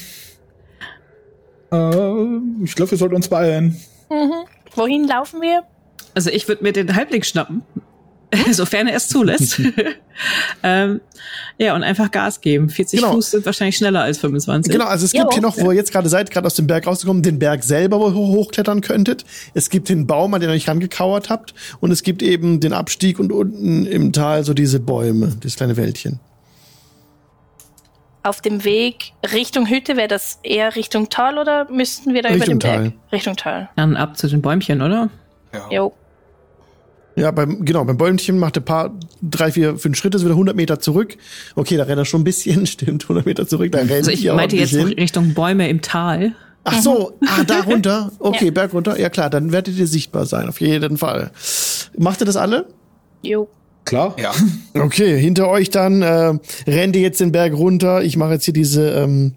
Äh, 1.72 2.64
ich 2.64 2.74
glaube, 2.74 2.90
wir 2.90 2.98
sollten 2.98 3.16
uns 3.16 3.28
beeilen. 3.28 3.80
Mhm. 4.10 4.44
Wohin 4.74 5.06
laufen 5.06 5.40
wir? 5.40 5.64
Also 6.14 6.30
ich 6.30 6.48
würde 6.48 6.62
mir 6.62 6.72
den 6.72 6.94
Halbling 6.94 7.22
schnappen. 7.22 7.62
sofern 8.52 8.86
er 8.86 8.96
es 8.96 9.08
zulässt. 9.08 9.60
ähm, 10.62 11.00
ja, 11.58 11.74
und 11.74 11.82
einfach 11.82 12.10
Gas 12.10 12.40
geben. 12.40 12.68
40 12.68 13.00
genau. 13.00 13.12
Fuß 13.12 13.30
sind 13.32 13.46
wahrscheinlich 13.46 13.76
schneller 13.76 14.02
als 14.02 14.18
25. 14.18 14.72
Genau, 14.72 14.86
also 14.86 15.04
es 15.04 15.12
gibt 15.12 15.24
jo. 15.24 15.30
hier 15.32 15.42
noch, 15.42 15.58
wo 15.58 15.70
ihr 15.70 15.76
jetzt 15.76 15.92
gerade 15.92 16.08
seid, 16.08 16.30
gerade 16.30 16.46
aus 16.46 16.54
dem 16.54 16.66
Berg 16.66 16.86
rausgekommen, 16.86 17.22
den 17.22 17.38
Berg 17.38 17.62
selber, 17.62 18.00
wo 18.00 18.08
ihr 18.08 18.14
hochklettern 18.14 18.80
könntet. 18.80 19.24
Es 19.54 19.70
gibt 19.70 19.88
den 19.88 20.06
Baum, 20.06 20.34
an 20.34 20.40
den 20.40 20.50
ihr 20.50 20.54
euch 20.54 20.68
rangekauert 20.68 21.30
habt. 21.30 21.54
Und 21.80 21.90
es 21.90 22.02
gibt 22.02 22.22
eben 22.22 22.60
den 22.60 22.72
Abstieg 22.72 23.18
und 23.18 23.32
unten 23.32 23.86
im 23.86 24.12
Tal 24.12 24.44
so 24.44 24.54
diese 24.54 24.80
Bäume, 24.80 25.36
dieses 25.42 25.56
kleine 25.56 25.76
Wäldchen. 25.76 26.20
Auf 28.24 28.40
dem 28.40 28.64
Weg 28.64 29.12
Richtung 29.32 29.68
Hütte 29.68 29.96
wäre 29.96 30.08
das 30.08 30.38
eher 30.44 30.76
Richtung 30.76 31.08
Tal 31.08 31.38
oder 31.38 31.68
müssten 31.70 32.14
wir 32.14 32.22
da 32.22 32.28
Richtung 32.28 32.44
über 32.44 32.54
den 32.54 32.60
Tal. 32.60 32.80
Berg? 32.82 32.92
Richtung 33.12 33.36
Tal. 33.36 33.68
Dann 33.74 33.96
ab 33.96 34.16
zu 34.16 34.28
den 34.28 34.40
Bäumchen, 34.40 34.80
oder? 34.80 35.10
Ja. 35.52 35.68
Jo. 35.70 35.92
Ja, 37.16 37.30
beim, 37.30 37.64
genau, 37.64 37.84
beim 37.84 37.96
Bäumchen 37.96 38.38
macht 38.38 38.56
er 38.56 38.62
paar, 38.62 38.98
drei, 39.20 39.52
vier, 39.52 39.76
fünf 39.76 39.96
Schritte, 39.96 40.16
ist 40.16 40.24
wieder 40.24 40.34
100 40.34 40.56
Meter 40.56 40.80
zurück. 40.80 41.16
Okay, 41.54 41.76
da 41.76 41.84
rennt 41.84 41.98
er 41.98 42.04
schon 42.04 42.22
ein 42.22 42.24
bisschen, 42.24 42.66
stimmt, 42.66 43.04
100 43.04 43.26
Meter 43.26 43.46
zurück, 43.46 43.70
da 43.72 43.78
rennt 43.78 43.92
Also 43.92 44.10
ich 44.10 44.24
meinte 44.32 44.56
jetzt 44.56 44.70
hin. 44.70 44.88
Richtung 44.88 45.34
Bäume 45.34 45.68
im 45.68 45.82
Tal. 45.82 46.32
Ach 46.64 46.80
so, 46.80 47.18
ah, 47.26 47.42
da 47.44 47.62
runter. 47.62 48.12
Okay, 48.18 48.46
ja. 48.46 48.50
Berg 48.52 48.72
runter. 48.72 48.98
Ja 48.98 49.10
klar, 49.10 49.30
dann 49.30 49.52
werdet 49.52 49.76
ihr 49.76 49.86
sichtbar 49.86 50.26
sein, 50.26 50.48
auf 50.48 50.60
jeden 50.60 50.96
Fall. 50.96 51.32
Macht 51.98 52.22
ihr 52.22 52.24
das 52.24 52.36
alle? 52.36 52.66
Jo. 53.22 53.48
Klar. 53.84 54.14
Ja. 54.16 54.32
Okay, 54.74 55.18
hinter 55.18 55.48
euch 55.48 55.70
dann 55.70 56.02
äh, 56.02 56.34
rennt 56.68 56.94
ihr 56.94 57.02
jetzt 57.02 57.20
den 57.20 57.32
Berg 57.32 57.52
runter. 57.52 58.02
Ich 58.04 58.16
mache 58.16 58.34
jetzt 58.34 58.44
hier 58.44 58.54
diese 58.54 58.90
ähm, 58.90 59.34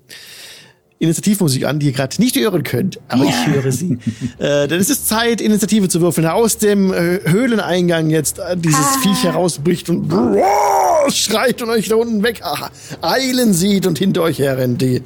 Initiativmusik 1.05 1.65
an, 1.65 1.79
die 1.79 1.87
ihr 1.87 1.91
gerade 1.91 2.19
nicht 2.21 2.35
hören 2.35 2.63
könnt, 2.63 2.99
aber 3.07 3.25
ich 3.25 3.47
höre 3.47 3.71
sie. 3.71 3.97
äh, 4.37 4.67
dann 4.67 4.79
ist 4.79 4.89
es 4.89 5.05
Zeit, 5.05 5.41
Initiative 5.41 5.89
zu 5.89 6.01
würfeln. 6.01 6.27
Aus 6.27 6.57
dem 6.57 6.93
äh, 6.93 7.19
Höhleneingang 7.25 8.09
jetzt 8.09 8.39
äh, 8.39 8.57
dieses 8.57 8.79
ah. 8.79 8.99
Viech 9.01 9.23
herausbricht 9.23 9.89
und 9.89 10.07
brrr, 10.07 11.09
schreit 11.09 11.61
und 11.61 11.69
euch 11.69 11.87
da 11.87 11.95
unten 11.95 12.23
weg 12.23 12.41
ah, 12.43 12.69
eilen 13.01 13.53
sieht 13.53 13.87
und 13.87 13.97
hinter 13.97 14.21
euch 14.21 14.39
her 14.39 14.57
rennt. 14.57 14.81
Die, 14.81 15.01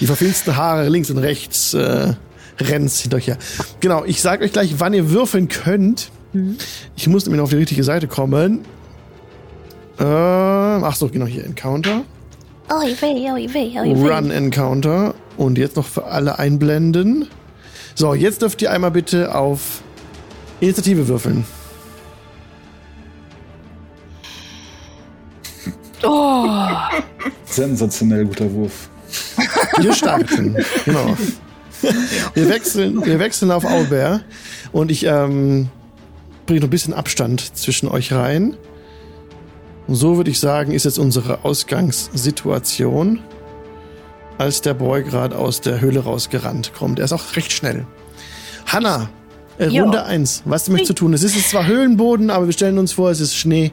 die 0.00 0.06
verfilzten 0.06 0.56
Haare 0.56 0.88
links 0.88 1.10
und 1.10 1.18
rechts 1.18 1.74
äh, 1.74 2.14
rennt 2.60 2.90
hinter 2.90 3.16
euch 3.16 3.26
her. 3.26 3.38
Genau, 3.80 4.04
ich 4.04 4.20
sage 4.20 4.44
euch 4.44 4.52
gleich, 4.52 4.74
wann 4.78 4.94
ihr 4.94 5.10
würfeln 5.10 5.48
könnt. 5.48 6.10
Mhm. 6.32 6.56
Ich 6.96 7.08
muss 7.08 7.24
nämlich 7.24 7.38
noch 7.38 7.44
auf 7.44 7.50
die 7.50 7.56
richtige 7.56 7.84
Seite 7.84 8.06
kommen. 8.06 8.60
Äh, 9.98 10.04
ach 10.04 10.94
so, 10.94 11.08
genau 11.08 11.26
hier, 11.26 11.44
Encounter. 11.44 12.04
Oi, 12.72 12.94
weh, 13.00 13.30
oi, 13.32 13.52
weh, 13.52 13.80
oi, 13.80 13.96
weh. 13.96 14.08
Run 14.08 14.30
Encounter. 14.30 15.14
Und 15.36 15.58
jetzt 15.58 15.74
noch 15.74 15.86
für 15.86 16.04
alle 16.04 16.38
einblenden. 16.38 17.26
So, 17.96 18.14
jetzt 18.14 18.42
dürft 18.42 18.62
ihr 18.62 18.70
einmal 18.70 18.92
bitte 18.92 19.34
auf 19.34 19.82
Initiative 20.60 21.08
würfeln. 21.08 21.44
Oh. 26.04 26.46
Sensationell 27.44 28.24
guter 28.26 28.52
Wurf. 28.52 28.88
Wir 29.78 29.92
starten, 29.92 30.56
genau. 30.84 31.16
Wir 32.34 32.48
wechseln, 32.48 33.04
wir 33.04 33.18
wechseln 33.18 33.50
auf 33.50 33.64
Aubert 33.64 34.22
und 34.70 34.90
ich 34.90 35.06
ähm, 35.06 35.70
bringe 36.44 36.60
noch 36.60 36.66
ein 36.66 36.70
bisschen 36.70 36.92
Abstand 36.92 37.56
zwischen 37.56 37.88
euch 37.88 38.12
rein. 38.12 38.56
Und 39.90 39.96
so 39.96 40.16
würde 40.16 40.30
ich 40.30 40.38
sagen, 40.38 40.70
ist 40.70 40.84
jetzt 40.84 41.00
unsere 41.00 41.44
Ausgangssituation, 41.44 43.18
als 44.38 44.62
der 44.62 44.72
Boy 44.72 45.02
gerade 45.02 45.36
aus 45.36 45.62
der 45.62 45.80
Höhle 45.80 46.04
rausgerannt 46.04 46.72
kommt. 46.74 47.00
Er 47.00 47.06
ist 47.06 47.12
auch 47.12 47.34
recht 47.34 47.50
schnell. 47.50 47.84
Hanna, 48.66 49.10
äh, 49.58 49.66
Runde 49.80 50.04
1. 50.04 50.44
Was 50.44 50.68
möchtest 50.68 50.90
du 50.90 50.94
tun? 50.94 51.12
Es 51.12 51.24
ist 51.24 51.50
zwar 51.50 51.66
Höhlenboden, 51.66 52.30
aber 52.30 52.46
wir 52.46 52.52
stellen 52.52 52.78
uns 52.78 52.92
vor, 52.92 53.10
es 53.10 53.18
ist 53.18 53.34
Schnee. 53.34 53.72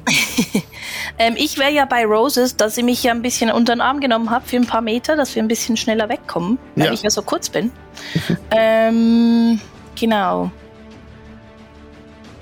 ähm, 1.19 1.35
ich 1.37 1.59
wäre 1.59 1.71
ja 1.71 1.85
bei 1.85 2.03
Roses, 2.03 2.57
dass 2.57 2.73
sie 2.73 2.81
mich 2.81 3.03
ja 3.03 3.11
ein 3.11 3.21
bisschen 3.21 3.51
unter 3.51 3.75
den 3.75 3.81
Arm 3.81 3.99
genommen 3.99 4.31
hat 4.31 4.47
für 4.47 4.55
ein 4.55 4.65
paar 4.65 4.81
Meter, 4.81 5.15
dass 5.17 5.35
wir 5.35 5.43
ein 5.43 5.47
bisschen 5.47 5.77
schneller 5.77 6.09
wegkommen, 6.09 6.57
weil 6.75 6.87
ja. 6.87 6.93
ich 6.93 7.03
ja 7.03 7.11
so 7.11 7.21
kurz 7.21 7.49
bin. 7.49 7.71
ähm, 8.49 9.61
genau. 9.93 10.49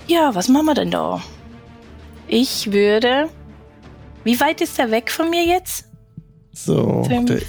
Ja, 0.08 0.34
was 0.34 0.48
machen 0.48 0.68
wir 0.68 0.76
denn 0.76 0.92
da? 0.92 1.22
Ich 2.30 2.72
würde. 2.72 3.28
Wie 4.26 4.40
weit 4.40 4.60
ist 4.60 4.78
der 4.80 4.90
weg 4.90 5.12
von 5.12 5.30
mir 5.30 5.46
jetzt? 5.46 5.86
So, 6.52 7.04
Fünf. 7.04 7.28
der 7.28 7.42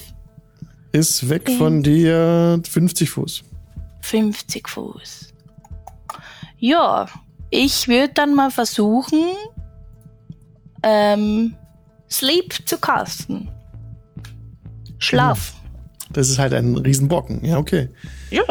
ist 0.92 1.28
weg 1.30 1.50
von 1.50 1.82
dir 1.82 2.60
50 2.68 3.08
Fuß. 3.08 3.44
50 4.02 4.68
Fuß. 4.68 5.32
Ja, 6.58 7.06
ich 7.48 7.88
würde 7.88 8.12
dann 8.12 8.34
mal 8.34 8.50
versuchen, 8.50 9.20
ähm, 10.82 11.56
Sleep 12.10 12.54
zu 12.66 12.76
casten. 12.76 13.48
Schlaf. 14.98 15.54
Das 16.10 16.28
ist 16.28 16.38
halt 16.38 16.52
ein 16.52 16.76
Riesenbocken. 16.76 17.42
Ja, 17.42 17.56
okay. 17.56 17.88
Ja. 18.30 18.44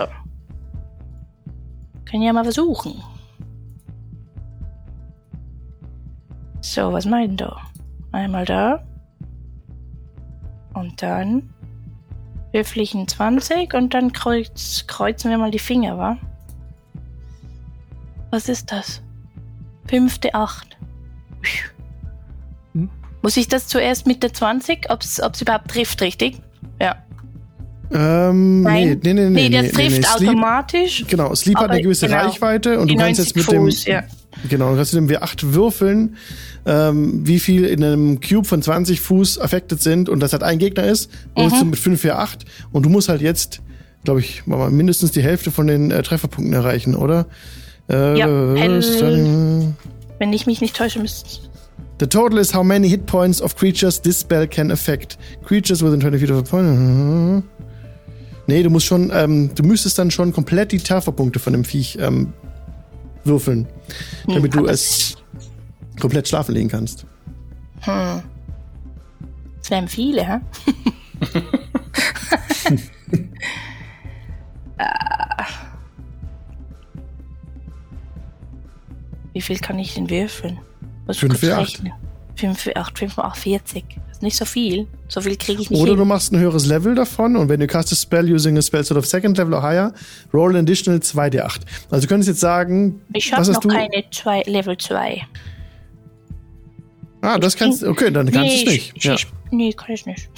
Können 2.05 2.23
ja 2.23 2.33
mal 2.33 2.43
versuchen. 2.43 3.03
So, 6.61 6.91
was 6.91 7.05
meint 7.05 7.39
du? 7.39 7.55
Einmal 8.15 8.45
da. 8.45 8.81
Und 10.73 11.03
dann 11.03 11.49
ich 12.53 13.09
20 13.09 13.73
und 13.73 13.93
dann 13.93 14.13
kreuz, 14.13 14.85
kreuzen 14.87 15.29
wir 15.29 15.37
mal 15.37 15.51
die 15.51 15.59
Finger, 15.59 15.97
wa? 15.97 16.17
Was 18.31 18.47
ist 18.47 18.71
das? 18.71 19.01
Fünfte 19.85 20.33
Acht. 20.33 20.77
Hm? 22.71 22.89
Muss 23.21 23.35
ich 23.35 23.49
das 23.49 23.67
zuerst 23.67 24.07
mit 24.07 24.23
der 24.23 24.33
20, 24.33 24.89
ob 24.89 25.01
es 25.01 25.41
überhaupt 25.41 25.67
trifft, 25.67 26.01
richtig? 26.01 26.37
Ja. 26.79 26.95
Ähm, 27.91 28.61
Nein. 28.61 29.01
nee, 29.03 29.13
nee, 29.13 29.13
nee, 29.13 29.29
nee, 29.29 29.29
nee, 29.29 29.49
der 29.49 29.69
trifft 29.69 30.01
nee, 30.21 30.27
automatisch. 30.27 30.95
Sleep, 30.95 31.09
genau, 31.09 31.35
Sleep 31.35 31.57
hat 31.57 31.69
eine 31.69 31.81
gewisse 31.81 32.07
genau, 32.07 32.19
Reichweite 32.21 32.79
und 32.79 32.89
du 32.89 32.95
kannst 32.95 33.19
jetzt 33.19 33.35
mit 33.35 33.43
Fuß, 33.43 33.83
dem, 33.83 33.93
ja. 33.93 34.03
Genau, 34.49 34.71
du 34.71 34.75
kannst 34.75 34.93
mit 34.93 35.09
dem 35.09 35.17
W8 35.17 35.53
würfeln, 35.53 36.17
ähm, 36.65 37.25
wie 37.25 37.39
viel 37.39 37.65
in 37.65 37.83
einem 37.83 38.19
Cube 38.19 38.47
von 38.47 38.61
20 38.61 39.01
Fuß 39.01 39.39
affected 39.39 39.81
sind 39.81 40.09
und 40.09 40.19
das 40.19 40.33
halt 40.33 40.43
ein 40.43 40.59
Gegner 40.59 40.83
ist, 40.83 41.11
mhm. 41.37 41.49
du 41.49 41.65
mit 41.65 41.79
5 41.79 42.01
4 42.01 42.19
8 42.19 42.45
und 42.71 42.85
du 42.85 42.89
musst 42.89 43.09
halt 43.09 43.21
jetzt, 43.21 43.61
glaube 44.03 44.19
ich, 44.19 44.45
mal 44.45 44.69
mindestens 44.71 45.11
die 45.11 45.21
Hälfte 45.21 45.51
von 45.51 45.67
den 45.67 45.91
äh, 45.91 46.03
Trefferpunkten 46.03 46.53
erreichen, 46.53 46.95
oder? 46.95 47.27
Äh, 47.89 48.17
ja, 48.17 48.27
dann, 48.27 49.75
wenn 50.17 50.33
ich 50.33 50.47
mich 50.47 50.61
nicht 50.61 50.75
täusche, 50.75 50.99
müsste 50.99 51.45
The 51.97 52.07
total 52.07 52.39
is 52.39 52.53
how 52.53 52.61
many 52.61 52.89
hit 52.89 53.05
points 53.05 53.41
of 53.41 53.55
creatures 53.55 54.01
this 54.01 54.19
spell 54.19 54.45
can 54.47 54.69
affect. 54.69 55.17
Creatures 55.45 55.81
within 55.81 56.01
20 56.01 56.19
feet 56.19 56.29
of 56.29 56.39
a 56.39 56.41
point. 56.41 57.45
Nee, 58.47 58.63
du 58.63 58.69
musst 58.69 58.85
schon, 58.85 59.11
ähm, 59.13 59.49
du 59.55 59.63
müsstest 59.63 59.97
dann 59.97 60.11
schon 60.11 60.33
komplett 60.33 60.73
die 60.73 60.79
Trefferpunkte 60.79 61.39
von 61.39 61.53
dem 61.53 61.63
Viech 61.63 61.97
ähm, 61.99 62.33
würfeln, 63.25 63.67
damit 64.27 64.53
hm, 64.53 64.63
du 64.63 64.69
es 64.69 65.17
komplett 65.99 66.27
schlafen 66.27 66.53
legen 66.53 66.69
kannst. 66.69 67.05
Hm. 67.81 68.21
Das 69.59 69.71
wären 69.71 69.87
viele, 69.87 70.27
hä? 70.27 70.39
Wie 79.33 79.41
viel 79.41 79.59
kann 79.59 79.79
ich 79.79 79.93
denn 79.95 80.09
würfeln? 80.09 80.59
5 81.11 81.37
für 81.37 81.57
8. 81.57 81.77
5 81.77 81.83
für 81.83 81.91
8, 81.91 82.04
5 82.35 83.17
mal 83.17 83.25
8, 83.25 83.37
40. 83.37 83.85
Das 83.95 84.17
ist 84.17 84.23
nicht 84.23 84.37
so 84.37 84.45
viel. 84.45 84.87
So 85.07 85.21
viel 85.21 85.35
kriege 85.37 85.61
ich 85.61 85.69
nicht 85.69 85.79
Oder 85.79 85.91
hin. 85.91 85.99
du 85.99 86.05
machst 86.05 86.31
ein 86.31 86.39
höheres 86.39 86.65
Level 86.65 86.95
davon 86.95 87.35
und 87.35 87.49
wenn 87.49 87.59
du 87.59 87.67
cast 87.67 87.91
a 87.91 87.95
spell 87.95 88.31
using 88.31 88.57
a 88.57 88.61
spell 88.61 88.83
sort 88.83 88.97
of 88.97 89.05
second 89.05 89.37
level 89.37 89.53
or 89.53 89.61
higher, 89.61 89.93
roll 90.33 90.51
an 90.51 90.63
additional 90.63 90.99
2d8. 90.99 91.61
Also 91.89 92.01
du 92.01 92.07
könntest 92.07 92.29
jetzt 92.29 92.39
sagen, 92.39 93.01
ich 93.13 93.31
habe 93.33 93.51
noch 93.51 93.59
du? 93.59 93.69
keine 93.69 94.03
zwei, 94.11 94.41
Level 94.43 94.77
2. 94.77 95.21
Ah, 97.21 97.39
das 97.39 97.55
kannst 97.55 97.81
du, 97.81 97.89
okay, 97.89 98.11
dann 98.11 98.31
kannst 98.31 98.55
nee, 98.55 98.63
du 98.63 98.69
es 98.69 98.73
nicht. 98.73 98.93
Ich, 98.95 99.03
ja. 99.03 99.15
ich, 99.15 99.27
nee, 99.51 99.73
kann 99.73 99.91
ich 99.95 100.05
nicht. 100.05 100.29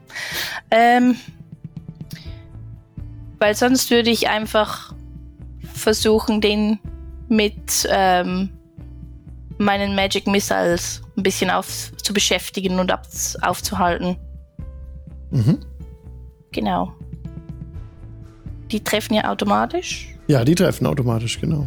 ähm, 0.70 1.16
weil 3.38 3.54
sonst 3.54 3.90
würde 3.90 4.10
ich 4.10 4.28
einfach 4.28 4.94
versuchen, 5.72 6.40
den 6.40 6.80
mit 7.28 7.86
ähm, 7.88 8.50
meinen 9.58 9.94
Magic 9.94 10.26
Missiles 10.26 11.02
ein 11.16 11.22
bisschen 11.22 11.50
auf, 11.50 11.92
zu 11.96 12.14
beschäftigen 12.14 12.78
und 12.78 12.92
auf, 12.92 13.00
aufzuhalten. 13.42 14.16
Mhm. 15.30 15.58
Genau. 16.52 16.92
Die 18.70 18.82
treffen 18.82 19.14
ja 19.14 19.30
automatisch. 19.30 20.08
Ja, 20.26 20.44
die 20.44 20.54
treffen 20.54 20.86
automatisch, 20.86 21.40
genau. 21.40 21.66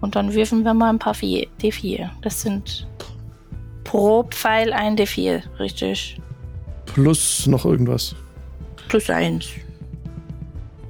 Und 0.00 0.16
dann 0.16 0.32
würfen 0.34 0.64
wir 0.64 0.74
mal 0.74 0.90
ein 0.90 0.98
paar 0.98 1.14
D4. 1.14 2.08
Das 2.22 2.40
sind 2.40 2.88
pro 3.84 4.22
Pfeil 4.24 4.72
ein 4.72 4.96
D4, 4.96 5.42
richtig? 5.58 6.20
Plus 6.86 7.46
noch 7.46 7.64
irgendwas. 7.64 8.14
Plus 8.88 9.10
eins. 9.10 9.46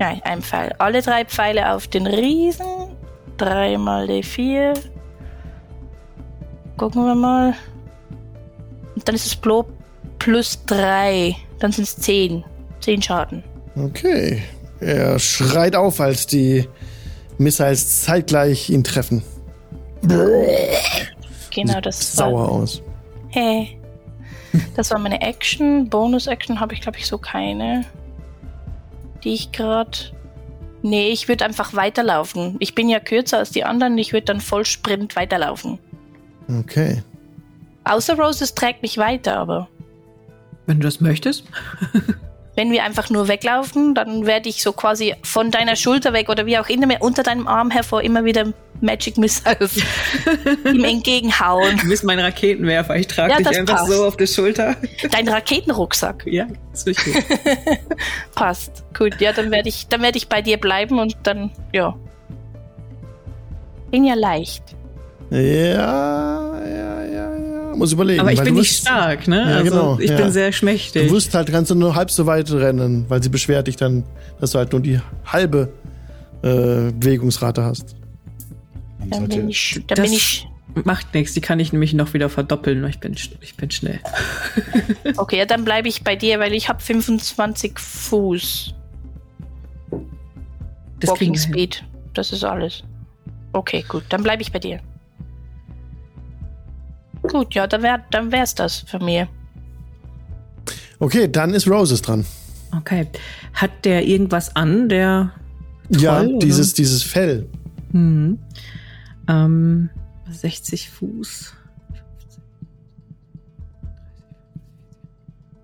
Ja, 0.00 0.16
ein 0.24 0.40
Pfeil. 0.40 0.74
Alle 0.78 1.02
drei 1.02 1.24
Pfeile 1.24 1.72
auf 1.72 1.88
den 1.88 2.06
Riesen. 2.06 2.66
Dreimal 3.36 4.06
D4. 4.06 4.78
Gucken 6.80 7.04
wir 7.04 7.14
mal. 7.14 7.52
Und 8.94 9.06
dann 9.06 9.14
ist 9.14 9.26
es 9.26 9.36
Blo 9.36 9.66
plus 10.18 10.64
3. 10.64 11.36
Dann 11.58 11.72
sind 11.72 11.84
es 11.84 11.94
10. 11.96 12.42
10 12.80 13.02
Schaden. 13.02 13.44
Okay. 13.76 14.42
Er 14.80 15.18
schreit 15.18 15.76
auf, 15.76 16.00
als 16.00 16.26
die 16.26 16.66
Missiles 17.36 18.00
zeitgleich 18.00 18.70
ihn 18.70 18.82
treffen. 18.82 19.22
Genau, 21.54 21.82
das 21.82 22.14
sauer 22.14 22.48
war, 22.48 22.48
aus. 22.48 22.80
Hey. 23.28 23.78
Das 24.74 24.90
war 24.90 24.98
meine 24.98 25.20
Action. 25.20 25.86
Bonus-Action 25.90 26.60
habe 26.60 26.72
ich, 26.72 26.80
glaube 26.80 26.96
ich, 26.96 27.06
so 27.06 27.18
keine. 27.18 27.84
Die 29.22 29.34
ich 29.34 29.52
gerade. 29.52 29.98
Nee, 30.80 31.10
ich 31.10 31.28
würde 31.28 31.44
einfach 31.44 31.74
weiterlaufen. 31.74 32.56
Ich 32.58 32.74
bin 32.74 32.88
ja 32.88 33.00
kürzer 33.00 33.36
als 33.36 33.50
die 33.50 33.64
anderen. 33.64 33.98
Ich 33.98 34.14
würde 34.14 34.24
dann 34.24 34.40
voll 34.40 34.64
Sprint 34.64 35.14
weiterlaufen. 35.14 35.78
Okay. 36.58 37.02
Außer 37.84 38.18
Roses 38.18 38.54
trägt 38.54 38.82
mich 38.82 38.98
weiter, 38.98 39.36
aber. 39.36 39.68
Wenn 40.66 40.80
du 40.80 40.86
das 40.86 41.00
möchtest. 41.00 41.44
Wenn 42.56 42.72
wir 42.72 42.84
einfach 42.84 43.10
nur 43.10 43.28
weglaufen, 43.28 43.94
dann 43.94 44.26
werde 44.26 44.48
ich 44.48 44.62
so 44.62 44.72
quasi 44.72 45.14
von 45.22 45.50
deiner 45.50 45.76
Schulter 45.76 46.12
weg 46.12 46.28
oder 46.28 46.46
wie 46.46 46.58
auch 46.58 46.68
immer 46.68 47.00
unter 47.00 47.22
deinem 47.22 47.46
Arm 47.46 47.70
hervor 47.70 48.02
immer 48.02 48.24
wieder 48.24 48.52
Magic 48.80 49.16
Missiles 49.18 49.76
ihm 50.64 50.84
entgegenhauen. 50.84 51.78
Du 51.78 51.88
bist 51.88 52.04
mein 52.04 52.18
Raketenwerfer. 52.18 52.96
Ich 52.96 53.06
trage 53.06 53.32
ja, 53.32 53.38
dich 53.38 53.58
einfach 53.58 53.76
passt. 53.76 53.92
so 53.92 54.04
auf 54.04 54.16
der 54.16 54.26
Schulter. 54.26 54.76
Dein 55.10 55.28
Raketenrucksack. 55.28 56.26
Ja, 56.30 56.46
ist 56.72 56.86
richtig. 56.86 57.14
passt. 58.34 58.84
Gut, 58.96 59.20
ja, 59.20 59.32
dann 59.32 59.50
werde 59.50 59.68
ich, 59.68 59.88
dann 59.88 60.02
werde 60.02 60.18
ich 60.18 60.28
bei 60.28 60.42
dir 60.42 60.58
bleiben 60.58 60.98
und 60.98 61.16
dann, 61.22 61.50
ja. 61.72 61.96
Bin 63.90 64.04
ja 64.04 64.14
leicht. 64.14 64.62
Ja, 65.30 65.38
ja, 65.38 67.04
ja, 67.04 67.04
ja. 67.04 67.76
Muss 67.76 67.92
überlegen. 67.92 68.20
Aber 68.20 68.32
ich 68.32 68.42
bin 68.42 68.54
nicht 68.54 68.76
stark, 68.76 69.28
ne? 69.28 69.40
Ja, 69.48 69.56
also 69.58 69.70
genau, 69.70 69.98
ich 69.98 70.10
ja. 70.10 70.16
bin 70.16 70.32
sehr 70.32 70.52
schmächtig. 70.52 71.08
Du 71.08 71.14
wirst 71.14 71.34
halt, 71.34 71.50
kannst 71.50 71.70
du 71.70 71.74
nur 71.74 71.94
halb 71.94 72.10
so 72.10 72.26
weit 72.26 72.50
rennen, 72.50 73.06
weil 73.08 73.22
sie 73.22 73.28
beschwert 73.28 73.66
dich 73.66 73.76
dann, 73.76 74.04
dass 74.40 74.52
du 74.52 74.58
halt 74.58 74.72
nur 74.72 74.80
die 74.80 75.00
halbe 75.24 75.72
äh, 76.42 76.92
Bewegungsrate 76.92 77.62
hast. 77.62 77.96
Dann 79.08 79.28
bin 79.28 79.48
ich, 79.48 79.82
dann 79.86 80.02
bin 80.02 80.12
ich 80.12 80.46
Macht 80.84 81.14
nichts, 81.14 81.34
die 81.34 81.40
kann 81.40 81.60
ich 81.60 81.72
nämlich 81.72 81.94
noch 81.94 82.14
wieder 82.14 82.28
verdoppeln. 82.28 82.84
Ich 82.84 83.00
bin, 83.00 83.14
ich 83.40 83.56
bin 83.56 83.70
schnell. 83.70 84.00
okay, 85.16 85.38
ja, 85.38 85.44
dann 85.44 85.64
bleibe 85.64 85.88
ich 85.88 86.04
bei 86.04 86.16
dir, 86.16 86.38
weil 86.38 86.54
ich 86.54 86.68
habe 86.68 86.80
25 86.80 87.78
Fuß. 87.78 88.74
Das 91.00 91.10
Walking 91.10 91.36
Speed. 91.36 91.84
Das 92.14 92.32
ist 92.32 92.44
alles. 92.44 92.84
Okay, 93.52 93.84
gut, 93.88 94.04
dann 94.10 94.22
bleibe 94.22 94.42
ich 94.42 94.52
bei 94.52 94.58
dir. 94.58 94.80
Gut, 97.22 97.54
ja, 97.54 97.66
dann 97.66 97.82
wäre 97.82 98.02
dann 98.10 98.32
wär's 98.32 98.54
das 98.54 98.78
für 98.78 98.98
mir. 98.98 99.28
Okay, 100.98 101.28
dann 101.30 101.54
ist 101.54 101.68
Roses 101.68 102.02
dran. 102.02 102.24
Okay. 102.76 103.06
Hat 103.54 103.84
der 103.84 104.06
irgendwas 104.06 104.54
an, 104.54 104.88
der 104.88 105.32
Troll, 105.90 106.02
Ja, 106.02 106.24
dieses, 106.24 106.74
dieses 106.74 107.02
Fell. 107.02 107.48
Mhm. 107.92 108.38
Ähm, 109.28 109.90
60 110.30 110.90
Fuß. 110.90 111.54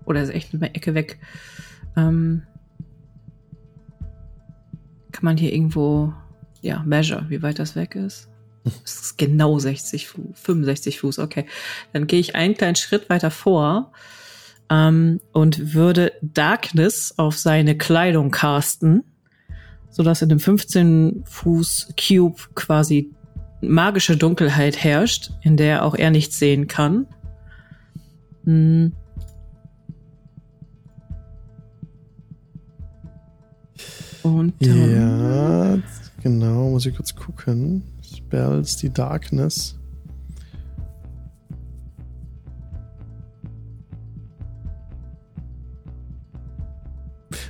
Oder 0.05 0.21
ist 0.23 0.29
echt 0.29 0.53
eine 0.53 0.73
Ecke 0.73 0.93
weg. 0.93 1.19
Ähm, 1.95 2.43
kann 5.11 5.25
man 5.25 5.37
hier 5.37 5.53
irgendwo, 5.53 6.13
ja, 6.61 6.83
measure, 6.85 7.25
wie 7.29 7.41
weit 7.41 7.59
das 7.59 7.75
weg 7.75 7.95
ist? 7.95 8.29
Das 8.83 8.95
ist 9.01 9.17
genau 9.17 9.59
60 9.59 10.07
Fuß, 10.07 10.25
65 10.33 10.99
Fuß, 10.99 11.19
okay. 11.19 11.45
Dann 11.93 12.07
gehe 12.07 12.19
ich 12.19 12.35
einen 12.35 12.55
kleinen 12.55 12.75
Schritt 12.75 13.09
weiter 13.09 13.31
vor 13.31 13.91
ähm, 14.69 15.19
und 15.33 15.73
würde 15.73 16.13
Darkness 16.21 17.13
auf 17.17 17.37
seine 17.37 17.77
Kleidung 17.77 18.31
casten, 18.31 19.03
sodass 19.89 20.21
in 20.21 20.29
dem 20.29 20.39
15 20.39 21.23
Fuß 21.25 21.93
Cube 21.97 22.41
quasi 22.55 23.11
magische 23.61 24.17
Dunkelheit 24.17 24.83
herrscht, 24.83 25.31
in 25.41 25.57
der 25.57 25.83
auch 25.83 25.95
er 25.95 26.11
nichts 26.11 26.37
sehen 26.39 26.67
kann. 26.67 27.07
Hm. 28.43 28.93
Und 34.23 34.53
ja, 34.59 35.77
genau, 36.21 36.69
muss 36.69 36.85
ich 36.85 36.95
kurz 36.95 37.15
gucken. 37.15 37.83
Spells, 38.27 38.75
die 38.75 38.89
Darkness. 38.89 39.77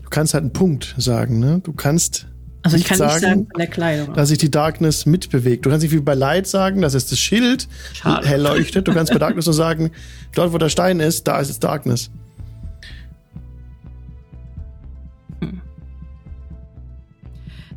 Du 0.04 0.10
kannst 0.12 0.36
halt 0.36 0.44
einen 0.44 0.54
Punkt 0.54 0.94
sagen, 1.00 1.40
ne? 1.40 1.62
Du 1.64 1.74
kannst 1.74 2.28
also 2.62 2.78
ich 2.78 2.86
kann 2.86 2.98
sagen, 2.98 3.14
nicht 3.14 3.22
sagen 3.22 3.48
von 3.52 3.60
der 3.60 3.68
Kleidung. 3.68 4.14
Dass 4.14 4.30
sich 4.30 4.38
die 4.38 4.52
Darkness 4.52 5.08
mitbewegt. 5.08 5.66
Du 5.66 5.72
kannst 5.72 5.82
nicht 5.82 5.94
wie 5.94 6.00
bei 6.00 6.14
Light 6.14 6.46
sagen, 6.46 6.82
dass 6.82 6.94
es 6.94 7.08
das 7.08 7.18
Schild 7.18 7.68
Schade. 7.94 8.28
hell 8.28 8.42
leuchtet. 8.42 8.88
Du 8.88 8.94
kannst 8.94 9.12
bei 9.12 9.18
Darkness 9.18 9.46
nur 9.48 9.56
sagen, 9.56 9.90
dort 10.36 10.54
wo 10.54 10.60
der 10.60 10.70
Stein 10.70 11.00
ist, 11.00 11.28
da 11.28 11.40
ist 11.40 11.50
es 11.50 11.58
Darkness. 11.58 12.12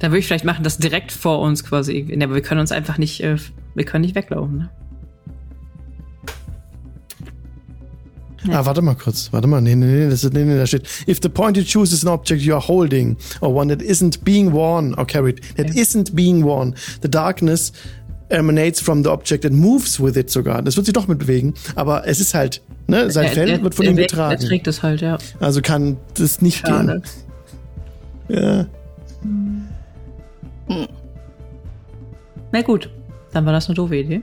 Da 0.00 0.08
würde 0.08 0.18
ich 0.18 0.26
vielleicht 0.26 0.44
machen, 0.44 0.64
das 0.64 0.78
direkt 0.78 1.12
vor 1.12 1.40
uns 1.40 1.62
quasi. 1.62 2.06
Ja, 2.08 2.24
aber 2.24 2.34
wir 2.34 2.42
können 2.42 2.60
uns 2.60 2.72
einfach 2.72 2.98
nicht, 2.98 3.22
äh, 3.22 3.36
wir 3.74 3.84
können 3.84 4.02
nicht 4.02 4.14
weglaufen. 4.14 4.58
Ne? 4.58 4.70
Ah, 8.48 8.64
warte 8.64 8.80
mal 8.80 8.94
kurz. 8.94 9.28
Warte 9.32 9.46
mal. 9.46 9.60
Nee, 9.60 9.74
nee, 9.74 9.84
nee, 9.84 10.08
das 10.08 10.24
ist, 10.24 10.32
nee, 10.32 10.44
nee, 10.44 10.56
da 10.56 10.66
steht. 10.66 10.88
If 11.06 11.20
the 11.22 11.28
point 11.28 11.58
you 11.58 11.62
choose 11.62 11.94
is 11.94 12.04
an 12.04 12.08
object 12.12 12.40
you 12.40 12.54
are 12.54 12.66
holding 12.66 13.16
or 13.42 13.54
one 13.54 13.68
that 13.68 13.86
isn't 13.86 14.24
being 14.24 14.52
worn 14.52 14.94
or 14.94 15.04
carried, 15.04 15.42
that 15.56 15.68
okay. 15.68 15.80
isn't 15.80 16.16
being 16.16 16.42
worn, 16.42 16.74
the 17.02 17.08
darkness 17.08 17.72
emanates 18.30 18.80
from 18.80 19.02
the 19.02 19.10
object 19.10 19.44
and 19.44 19.54
moves 19.54 20.00
with 20.00 20.16
it 20.16 20.30
sogar. 20.30 20.62
Das 20.62 20.76
wird 20.76 20.86
sich 20.86 20.94
doch 20.94 21.08
mitbewegen, 21.08 21.52
aber 21.74 22.06
es 22.06 22.20
ist 22.20 22.32
halt, 22.32 22.62
ne, 22.86 23.10
sein 23.10 23.28
Fell 23.28 23.62
wird 23.62 23.74
von 23.74 23.84
ihm 23.84 23.96
getragen. 23.96 24.40
Er 24.40 24.48
trägt 24.48 24.66
es 24.66 24.82
halt, 24.82 25.02
ja. 25.02 25.18
Also 25.40 25.60
kann 25.60 25.98
das 26.14 26.40
nicht 26.40 26.66
Schade. 26.66 27.02
gehen. 28.28 28.42
Ja. 28.42 28.66
Hm. 29.22 29.68
Na 32.52 32.62
gut, 32.62 32.90
dann 33.32 33.46
war 33.46 33.52
das 33.52 33.66
eine 33.66 33.74
doofe 33.74 33.96
Idee. 33.96 34.22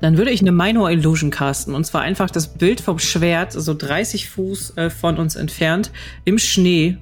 Dann 0.00 0.16
würde 0.16 0.30
ich 0.30 0.40
eine 0.40 0.52
Minor 0.52 0.90
Illusion 0.90 1.30
casten. 1.30 1.74
Und 1.74 1.84
zwar 1.84 2.02
einfach 2.02 2.30
das 2.30 2.48
Bild 2.54 2.80
vom 2.80 2.98
Schwert, 2.98 3.52
so 3.52 3.74
30 3.74 4.28
Fuß 4.28 4.76
äh, 4.76 4.90
von 4.90 5.16
uns 5.16 5.34
entfernt, 5.34 5.90
im 6.24 6.38
Schnee 6.38 6.98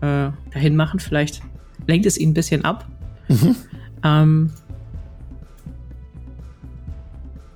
äh, 0.00 0.30
dahin 0.52 0.76
machen. 0.76 1.00
Vielleicht 1.00 1.42
lenkt 1.86 2.06
es 2.06 2.16
ihn 2.16 2.30
ein 2.30 2.34
bisschen 2.34 2.64
ab. 2.64 2.86
Mhm. 3.28 3.56
Ähm, 4.04 4.50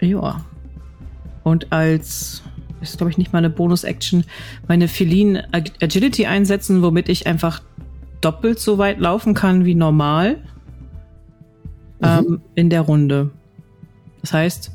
ja. 0.01 0.45
Und 1.45 1.73
als, 1.73 2.43
ist 2.81 2.99
glaube 2.99 3.11
ich 3.11 3.19
nicht 3.19 3.33
mal 3.33 3.39
eine 3.39 3.51
Bonus-Action, 3.51 4.25
meine 4.69 4.89
Feline 4.89 5.49
Agility 5.53 6.27
einsetzen, 6.27 6.83
womit 6.83 7.09
ich 7.09 7.27
einfach 7.27 7.63
doppelt 8.23 8.59
so 8.59 8.79
weit 8.79 8.99
laufen 8.99 9.35
kann 9.35 9.65
wie 9.65 9.75
normal 9.75 10.37
mhm. 12.01 12.07
ähm, 12.07 12.41
in 12.55 12.71
der 12.71 12.83
Runde. 12.83 13.31
Das 14.23 14.33
heißt, 14.33 14.71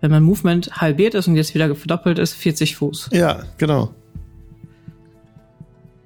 wenn 0.00 0.10
mein 0.10 0.22
Movement 0.22 0.70
halbiert 0.80 1.14
ist 1.14 1.26
und 1.26 1.36
jetzt 1.36 1.54
wieder 1.54 1.74
verdoppelt 1.74 2.18
ist, 2.18 2.34
40 2.34 2.76
Fuß. 2.76 3.10
Ja, 3.12 3.42
genau. 3.56 3.94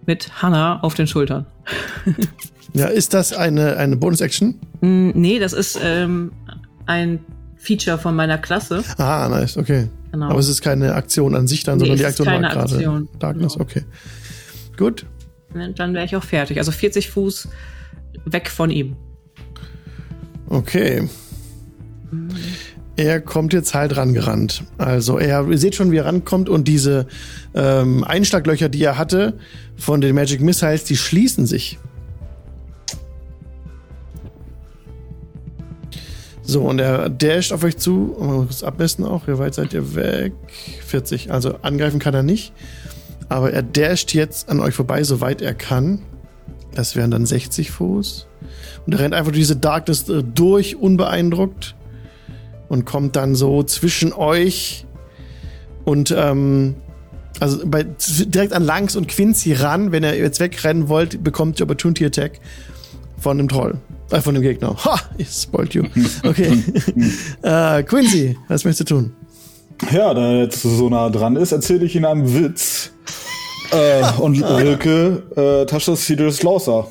Mit 0.07 0.43
Hannah 0.43 0.80
auf 0.80 0.95
den 0.95 1.07
Schultern. 1.07 1.47
ja, 2.72 2.86
ist 2.86 3.14
das 3.14 3.32
eine, 3.32 3.76
eine 3.76 3.97
Bonus-Action? 3.97 4.59
Mm, 4.80 5.11
nee, 5.14 5.38
das 5.38 5.53
ist 5.53 5.78
ähm, 5.82 6.32
ein 6.86 7.20
Feature 7.57 7.99
von 7.99 8.16
meiner 8.16 8.38
Klasse. 8.38 8.82
Ah, 8.99 9.28
nice, 9.28 9.57
okay. 9.57 9.88
Genau. 10.11 10.30
Aber 10.30 10.38
es 10.40 10.49
ist 10.49 10.61
keine 10.61 10.95
Aktion 10.95 11.34
an 11.34 11.47
sich 11.47 11.64
dann, 11.64 11.78
nee, 11.78 11.86
sondern 11.86 11.99
die 11.99 12.05
Aktion 12.05 12.26
war 12.26 12.40
gerade. 12.40 12.61
Aktion. 12.61 13.09
Darkness, 13.18 13.55
genau. 13.55 13.64
okay. 13.64 13.84
Gut. 14.76 15.07
Dann 15.55 15.94
wäre 15.94 16.05
ich 16.05 16.16
auch 16.16 16.24
fertig. 16.24 16.59
Also 16.59 16.72
40 16.72 17.11
Fuß 17.11 17.48
weg 18.24 18.48
von 18.48 18.70
ihm. 18.70 18.96
Okay. 20.48 21.09
Er 22.96 23.20
kommt 23.20 23.53
jetzt 23.53 23.74
halt 23.74 23.96
rangerannt. 23.96 24.64
Also 24.76 25.18
er, 25.18 25.48
ihr 25.48 25.59
seht 25.59 25.74
schon, 25.74 25.90
wie 25.90 25.96
er 25.96 26.05
rankommt 26.05 26.48
und 26.48 26.68
diese 26.68 27.07
ähm, 27.55 28.05
Einschlaglöcher, 28.05 28.68
die 28.68 28.84
er 28.84 28.98
hatte 28.98 29.38
von 29.76 30.00
den 30.00 30.14
Magic 30.14 30.40
Missiles, 30.40 30.84
die 30.84 30.96
schließen 30.96 31.46
sich. 31.46 31.78
So, 36.42 36.62
und 36.62 36.80
er 36.80 37.09
dasht 37.09 37.53
auf 37.53 37.64
euch 37.64 37.78
zu. 37.78 38.14
Mal 38.18 38.44
kurz 38.44 38.62
abmessen 38.62 39.07
auch. 39.07 39.26
Wie 39.26 39.38
weit 39.38 39.55
seid 39.55 39.72
ihr 39.72 39.94
weg? 39.94 40.34
40. 40.86 41.32
Also 41.32 41.57
angreifen 41.62 41.98
kann 41.98 42.12
er 42.12 42.22
nicht. 42.22 42.53
Aber 43.28 43.52
er 43.52 43.62
dasht 43.62 44.14
jetzt 44.14 44.48
an 44.48 44.60
euch 44.60 44.74
vorbei, 44.74 45.02
soweit 45.04 45.42
er 45.42 45.54
kann. 45.54 46.00
Das 46.74 46.96
wären 46.96 47.10
dann 47.10 47.26
60 47.26 47.70
Fuß. 47.70 48.26
Und 48.86 48.92
er 48.92 49.00
rennt 49.00 49.14
einfach 49.14 49.32
diese 49.32 49.56
Darkness 49.56 50.08
äh, 50.08 50.22
durch, 50.22 50.76
unbeeindruckt 50.76 51.74
und 52.68 52.84
kommt 52.84 53.16
dann 53.16 53.34
so 53.34 53.62
zwischen 53.62 54.12
euch 54.12 54.86
und 55.84 56.14
ähm, 56.16 56.74
also 57.40 57.66
bei, 57.66 57.84
direkt 57.84 58.52
an 58.52 58.62
Langs 58.62 58.96
und 58.96 59.08
Quincy 59.08 59.54
ran. 59.54 59.92
Wenn 59.92 60.04
ihr 60.04 60.16
jetzt 60.16 60.40
wegrennen 60.40 60.88
wollt, 60.88 61.24
bekommt 61.24 61.58
ihr 61.60 61.64
Opportunity 61.64 62.04
Attack 62.04 62.40
von 63.18 63.38
dem 63.38 63.48
Troll. 63.48 63.78
Äh, 64.10 64.20
von 64.20 64.34
dem 64.34 64.42
Gegner. 64.42 64.76
Ha! 64.84 65.00
Ich 65.18 65.28
spoilt 65.28 65.74
you. 65.74 65.84
Okay. 66.24 66.62
äh, 67.42 67.82
Quincy, 67.82 68.36
was 68.48 68.64
möchtest 68.64 68.90
du 68.90 68.94
tun? 68.94 69.12
Ja, 69.90 70.14
da 70.14 70.32
er 70.32 70.42
jetzt 70.42 70.62
so 70.62 70.88
nah 70.88 71.10
dran 71.10 71.36
ist, 71.36 71.50
erzähle 71.50 71.84
ich 71.84 71.96
Ihnen 71.96 72.04
einen 72.04 72.34
Witz. 72.34 72.91
Äh, 73.72 74.20
und 74.20 74.42
Rilke 74.42 75.22
äh, 75.34 75.66
Taschas 75.66 76.04
Cedrus 76.04 76.42
Lauser. 76.42 76.88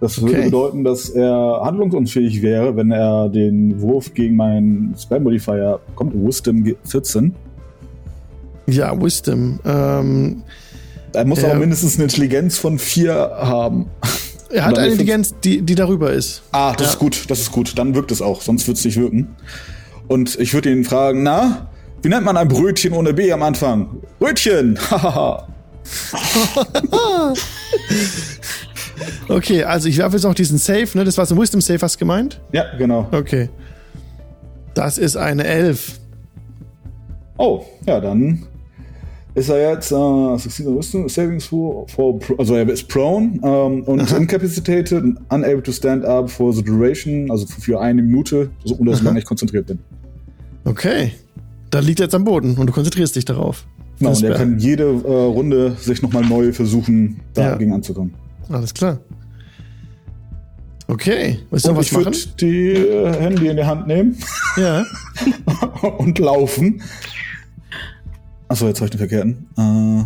Das 0.00 0.20
würde 0.20 0.34
okay. 0.34 0.44
bedeuten, 0.44 0.84
dass 0.84 1.10
er 1.10 1.60
handlungsunfähig 1.64 2.42
wäre, 2.42 2.76
wenn 2.76 2.90
er 2.90 3.28
den 3.28 3.80
Wurf 3.80 4.14
gegen 4.14 4.36
meinen 4.36 4.94
Spell 4.98 5.20
Modifier 5.20 5.80
bekommt. 5.88 6.14
Wisdom 6.14 6.64
14. 6.84 7.34
Ja, 8.66 9.00
Wisdom. 9.00 9.58
Ähm, 9.64 10.42
er 11.12 11.24
muss 11.24 11.42
aber 11.42 11.54
mindestens 11.54 11.96
eine 11.96 12.04
Intelligenz 12.04 12.58
von 12.58 12.78
4 12.78 13.12
haben. 13.14 13.86
Er 14.50 14.64
hat 14.64 14.78
eine 14.78 14.88
Intelligenz, 14.88 15.34
die, 15.42 15.62
die 15.62 15.74
darüber 15.74 16.12
ist. 16.12 16.42
Ah, 16.52 16.72
das 16.72 16.82
ja. 16.82 16.92
ist 16.92 16.98
gut, 16.98 17.24
das 17.28 17.40
ist 17.40 17.52
gut. 17.52 17.76
Dann 17.76 17.94
wirkt 17.94 18.12
es 18.12 18.22
auch, 18.22 18.40
sonst 18.40 18.66
wird 18.66 18.78
es 18.78 18.84
nicht 18.84 18.98
wirken. 18.98 19.36
Und 20.06 20.38
ich 20.38 20.54
würde 20.54 20.70
ihn 20.70 20.84
fragen, 20.84 21.22
na, 21.22 21.67
wie 22.02 22.08
nennt 22.08 22.24
man 22.24 22.36
ein 22.36 22.48
Brötchen 22.48 22.92
ohne 22.92 23.12
B 23.12 23.32
am 23.32 23.42
Anfang? 23.42 24.00
Brötchen! 24.18 24.78
Hahaha. 24.90 25.48
Okay, 29.28 29.62
also 29.64 29.88
ich 29.88 29.98
werfe 29.98 30.16
jetzt 30.16 30.24
noch 30.24 30.34
diesen 30.34 30.58
Safe, 30.58 30.88
ne? 30.94 31.04
Das 31.04 31.18
war 31.18 31.26
so 31.26 31.34
ein 31.34 31.40
Wisdom 31.40 31.60
Safe, 31.60 31.80
hast 31.80 31.96
du 31.96 31.98
gemeint? 32.00 32.40
Ja, 32.52 32.64
genau. 32.76 33.06
Okay. 33.12 33.48
Das 34.74 34.98
ist 34.98 35.16
eine 35.16 35.44
11. 35.44 36.00
Oh, 37.36 37.64
ja, 37.86 38.00
dann 38.00 38.44
ist 39.34 39.48
er 39.48 39.70
jetzt 39.72 39.92
uh, 39.92 40.34
Wisdom 40.34 41.08
Savings 41.08 41.46
for, 41.46 41.86
for 41.88 42.18
also 42.38 42.56
er 42.56 42.68
ist 42.68 42.88
prone 42.88 43.38
um, 43.42 43.82
und 43.84 44.00
Aha. 44.00 44.16
incapacitated 44.16 44.92
and 44.92 45.18
unable 45.30 45.62
to 45.62 45.70
stand 45.70 46.04
up 46.04 46.28
for 46.28 46.52
the 46.52 46.62
duration, 46.62 47.30
also 47.30 47.46
für 47.46 47.80
eine 47.80 48.02
Minute, 48.02 48.50
so, 48.64 48.74
um 48.74 48.86
dass 48.86 49.00
ich 49.00 49.24
konzentriert 49.24 49.66
bin. 49.66 49.78
Okay. 50.64 51.12
Dann 51.70 51.84
liegt 51.84 52.00
er 52.00 52.04
jetzt 52.04 52.14
am 52.14 52.24
Boden 52.24 52.56
und 52.56 52.66
du 52.66 52.72
konzentrierst 52.72 53.16
dich 53.16 53.24
darauf. 53.24 53.66
Genau, 53.98 54.10
und 54.10 54.22
er 54.22 54.34
kann 54.34 54.58
jede 54.58 54.84
äh, 54.84 54.86
Runde 54.86 55.76
sich 55.78 56.02
nochmal 56.02 56.24
neu 56.24 56.52
versuchen, 56.52 57.20
dagegen 57.34 57.70
ja. 57.70 57.76
anzukommen. 57.76 58.14
Alles 58.48 58.72
klar. 58.72 58.98
Okay. 60.86 61.40
Willst 61.50 61.66
du 61.66 61.70
und 61.70 61.76
was 61.76 61.86
ich 61.86 61.94
würde 61.94 62.16
die 62.40 62.72
äh, 62.72 63.12
Handy 63.20 63.48
in 63.48 63.56
die 63.56 63.64
Hand 63.64 63.86
nehmen. 63.86 64.16
Ja. 64.56 64.84
und 65.98 66.18
laufen. 66.18 66.80
Achso, 68.48 68.66
jetzt 68.66 68.80
habe 68.80 68.86
ich 68.86 68.90
den 68.92 68.98
verkehrten. 68.98 69.46
Äh, 69.58 70.04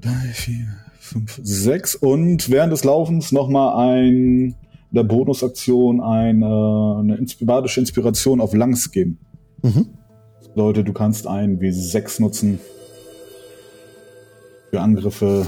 drei, 0.00 0.28
vier, 0.32 0.66
fünf, 1.00 1.40
sechs. 1.42 1.96
Und 1.96 2.48
während 2.50 2.72
des 2.72 2.84
Laufens 2.84 3.32
nochmal 3.32 3.88
ein 3.88 4.54
der 4.94 5.02
Bonusaktion 5.02 6.00
ein, 6.00 6.42
äh, 6.42 6.44
eine 6.44 7.26
badische 7.40 7.80
Inspiration 7.80 8.40
auf 8.40 8.54
Langs 8.54 8.92
geben. 8.92 9.18
Mhm. 9.62 9.88
Leute, 10.56 10.84
du 10.84 10.92
kannst 10.92 11.26
ein 11.26 11.58
W6 11.58 12.20
nutzen 12.20 12.60
für 14.70 14.80
Angriffe 14.80 15.46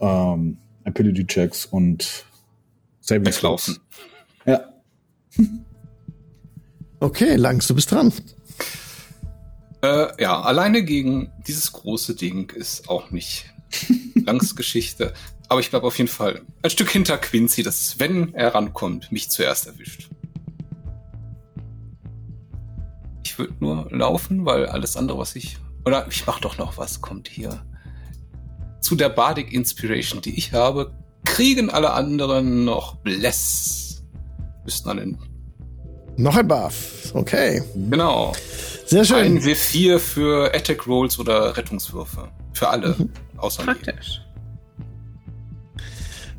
ähm, 0.00 0.58
Ability 0.84 1.26
Checks 1.26 1.66
und 1.66 2.24
Saving 3.00 3.26
Weglaufen. 3.26 3.78
Ja. 4.46 4.60
Okay, 7.00 7.34
Langs, 7.34 7.66
du 7.66 7.74
bist 7.74 7.90
dran. 7.90 8.12
Äh, 9.82 10.22
ja, 10.22 10.40
alleine 10.40 10.84
gegen 10.84 11.32
dieses 11.48 11.72
große 11.72 12.14
Ding 12.14 12.52
ist 12.52 12.88
auch 12.88 13.10
nicht 13.10 13.46
Langs 14.14 14.54
Geschichte. 14.54 15.12
Aber 15.48 15.58
ich 15.58 15.70
bleibe 15.70 15.84
auf 15.84 15.98
jeden 15.98 16.08
Fall 16.08 16.42
ein 16.62 16.70
Stück 16.70 16.90
hinter 16.90 17.18
Quincy, 17.18 17.64
dass 17.64 17.98
wenn 17.98 18.32
er 18.34 18.54
rankommt, 18.54 19.10
mich 19.10 19.30
zuerst 19.30 19.66
erwischt. 19.66 20.10
Würde 23.42 23.54
nur 23.60 23.88
laufen, 23.90 24.44
weil 24.46 24.66
alles 24.66 24.96
andere, 24.96 25.18
was 25.18 25.36
ich. 25.36 25.58
Oder 25.84 26.06
ich 26.08 26.26
mach 26.26 26.40
doch 26.40 26.58
noch 26.58 26.78
was, 26.78 27.00
kommt 27.00 27.28
hier. 27.28 27.62
Zu 28.80 28.94
der 28.94 29.08
Bardic 29.08 29.52
Inspiration, 29.52 30.20
die 30.20 30.36
ich 30.36 30.52
habe, 30.52 30.92
kriegen 31.24 31.70
alle 31.70 31.92
anderen 31.92 32.64
noch 32.64 32.96
Bless. 32.96 34.04
Müssten 34.64 34.96
den. 34.96 35.18
Noch 36.16 36.36
ein 36.36 36.46
Buff. 36.46 37.10
Okay. 37.14 37.62
Genau. 37.90 38.32
Sehr 38.86 39.04
schön. 39.04 39.38
Ein 39.38 39.40
W4 39.40 39.98
für 39.98 40.54
Attack 40.54 40.86
Rolls 40.86 41.18
oder 41.18 41.56
Rettungswürfe. 41.56 42.28
Für 42.52 42.68
alle. 42.68 42.94
Mhm. 42.98 43.10
Außer 43.38 43.64
Praktisch. 43.64 44.20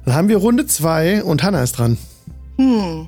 Dann 0.05 0.15
haben 0.15 0.27
wir 0.29 0.37
Runde 0.37 0.65
2 0.65 1.23
und 1.23 1.43
Hanna 1.43 1.63
ist 1.63 1.77
dran. 1.77 1.97
Hm. 2.57 3.07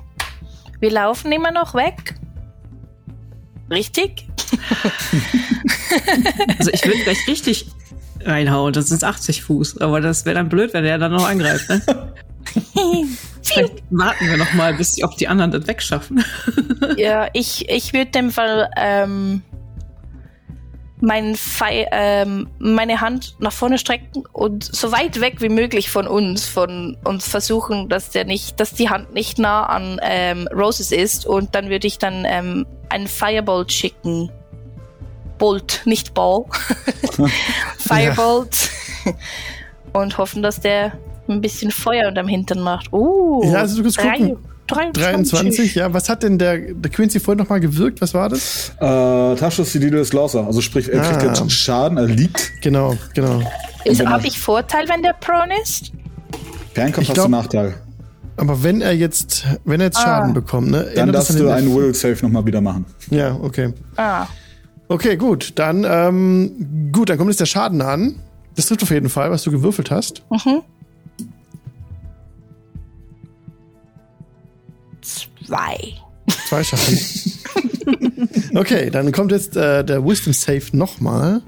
Wir 0.80 0.90
laufen 0.90 1.30
immer 1.32 1.52
noch 1.52 1.74
weg. 1.74 2.14
Richtig? 3.70 4.26
also 6.58 6.70
ich 6.72 6.84
würde 6.84 7.02
gleich 7.02 7.26
richtig 7.26 7.66
reinhauen. 8.24 8.72
Das 8.72 8.88
sind 8.88 9.02
80 9.02 9.42
Fuß. 9.42 9.80
Aber 9.80 10.00
das 10.00 10.24
wäre 10.24 10.36
dann 10.36 10.48
blöd, 10.48 10.72
wenn 10.72 10.84
der 10.84 10.98
dann 10.98 11.12
noch 11.12 11.28
angreift. 11.28 11.68
Ne? 11.68 11.82
Vielleicht 13.42 13.82
warten 13.90 14.28
wir 14.28 14.36
noch 14.36 14.52
mal, 14.54 14.74
bis 14.74 15.02
ob 15.02 15.16
die 15.16 15.28
anderen 15.28 15.50
das 15.50 15.66
wegschaffen. 15.66 16.24
ja, 16.96 17.28
ich, 17.32 17.68
ich 17.68 17.92
würde 17.92 18.10
dem 18.10 18.30
Fall 18.30 18.70
ähm, 18.76 19.42
mein 21.06 21.38
ähm, 21.92 22.48
meine 22.58 23.00
Hand 23.00 23.36
nach 23.38 23.52
vorne 23.52 23.78
strecken 23.78 24.24
und 24.32 24.64
so 24.64 24.90
weit 24.90 25.20
weg 25.20 25.40
wie 25.40 25.48
möglich 25.48 25.88
von 25.88 26.08
uns, 26.08 26.46
von 26.46 26.96
uns 27.04 27.28
versuchen, 27.28 27.88
dass 27.88 28.10
der 28.10 28.24
nicht, 28.24 28.58
dass 28.58 28.72
die 28.72 28.90
Hand 28.90 29.14
nicht 29.14 29.38
nah 29.38 29.66
an 29.66 30.00
ähm, 30.02 30.48
Roses 30.52 30.90
ist 30.90 31.24
und 31.24 31.54
dann 31.54 31.70
würde 31.70 31.86
ich 31.86 31.98
dann 31.98 32.24
ähm, 32.26 32.66
einen 32.88 33.06
Firebolt 33.06 33.72
schicken. 33.72 34.32
Bolt, 35.38 35.82
nicht 35.84 36.12
Ball. 36.12 36.44
Firebolt. 37.78 38.70
und 39.92 40.18
hoffen, 40.18 40.42
dass 40.42 40.60
der 40.60 40.92
ein 41.28 41.40
bisschen 41.40 41.70
Feuer 41.70 42.08
unterm 42.08 42.26
Hintern 42.26 42.60
macht. 42.60 42.92
Uh, 42.92 43.44
ja, 43.44 43.60
also 43.60 43.76
du 43.76 43.92
kannst 43.92 43.98
gucken. 43.98 44.38
23. 44.66 45.32
23, 45.32 45.74
ja. 45.76 45.92
Was 45.92 46.08
hat 46.08 46.22
denn 46.22 46.38
der, 46.38 46.58
der 46.58 46.90
Quincy 46.90 47.20
vorhin 47.20 47.38
nochmal 47.38 47.60
gewirkt? 47.60 48.00
Was 48.00 48.14
war 48.14 48.28
das? 48.28 48.72
Äh, 48.80 49.36
Taschus 49.36 49.72
Sidides 49.72 50.12
Lauser. 50.12 50.46
Also 50.46 50.60
sprich, 50.60 50.92
er 50.92 51.00
kriegt 51.00 51.22
ah. 51.22 51.26
jetzt 51.26 51.52
Schaden, 51.52 51.98
er 51.98 52.06
liegt. 52.06 52.52
Genau, 52.62 52.96
genau. 53.14 53.42
Habe 54.04 54.26
ich 54.26 54.38
Vorteil, 54.38 54.88
wenn 54.88 55.02
der 55.02 55.14
prone 55.14 55.54
ist? 55.62 55.92
Fernkampf 56.74 57.08
hast 57.08 57.16
du 57.16 57.28
Nachteil. 57.28 57.74
Aber 58.36 58.62
wenn 58.62 58.82
er 58.82 58.92
jetzt, 58.92 59.46
wenn 59.64 59.80
er 59.80 59.86
jetzt 59.86 59.98
ah. 59.98 60.02
Schaden 60.02 60.34
bekommt, 60.34 60.70
ne? 60.70 60.90
Dann 60.94 61.12
darfst 61.12 61.38
du 61.38 61.48
einen 61.48 61.74
Will 61.74 61.94
Save 61.94 62.18
nochmal 62.22 62.44
wieder 62.44 62.60
machen. 62.60 62.84
Ja, 63.10 63.34
okay. 63.34 63.72
Ah. 63.96 64.26
Okay, 64.88 65.16
gut. 65.16 65.52
Dann, 65.56 65.84
ähm, 65.88 66.90
gut, 66.92 67.08
dann 67.08 67.18
kommt 67.18 67.30
jetzt 67.30 67.40
der 67.40 67.46
Schaden 67.46 67.80
an. 67.82 68.16
Das 68.56 68.66
trifft 68.66 68.82
auf 68.82 68.90
jeden 68.90 69.08
Fall, 69.08 69.30
was 69.30 69.42
du 69.42 69.50
gewürfelt 69.50 69.90
hast. 69.90 70.22
Mhm. 70.30 70.62
Zwei. 75.46 75.94
Zwei 76.48 76.64
schaffen. 76.64 76.98
okay, 78.54 78.90
dann 78.90 79.12
kommt 79.12 79.32
jetzt 79.32 79.56
äh, 79.56 79.84
der 79.84 80.04
Wisdom 80.04 80.32
Save 80.32 80.62
nochmal. 80.72 81.42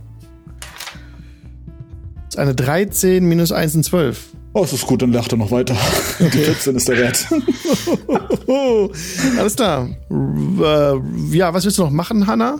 Das 2.26 2.34
ist 2.34 2.38
eine 2.38 2.54
13 2.54 3.24
minus 3.24 3.52
1 3.52 3.72
sind 3.72 3.84
12. 3.84 4.34
Oh, 4.54 4.64
es 4.64 4.72
ist 4.72 4.86
gut, 4.86 5.02
dann 5.02 5.12
lacht 5.12 5.32
er 5.32 5.38
noch 5.38 5.50
weiter. 5.50 5.76
Okay. 6.20 6.30
Die 6.32 6.38
14 6.38 6.74
ist 6.74 6.88
der 6.88 6.96
Wert. 6.96 7.26
Alles 9.38 9.54
klar. 9.54 9.88
Äh, 10.10 11.36
ja, 11.36 11.54
was 11.54 11.64
willst 11.64 11.78
du 11.78 11.84
noch 11.84 11.92
machen, 11.92 12.26
Hanna? 12.26 12.58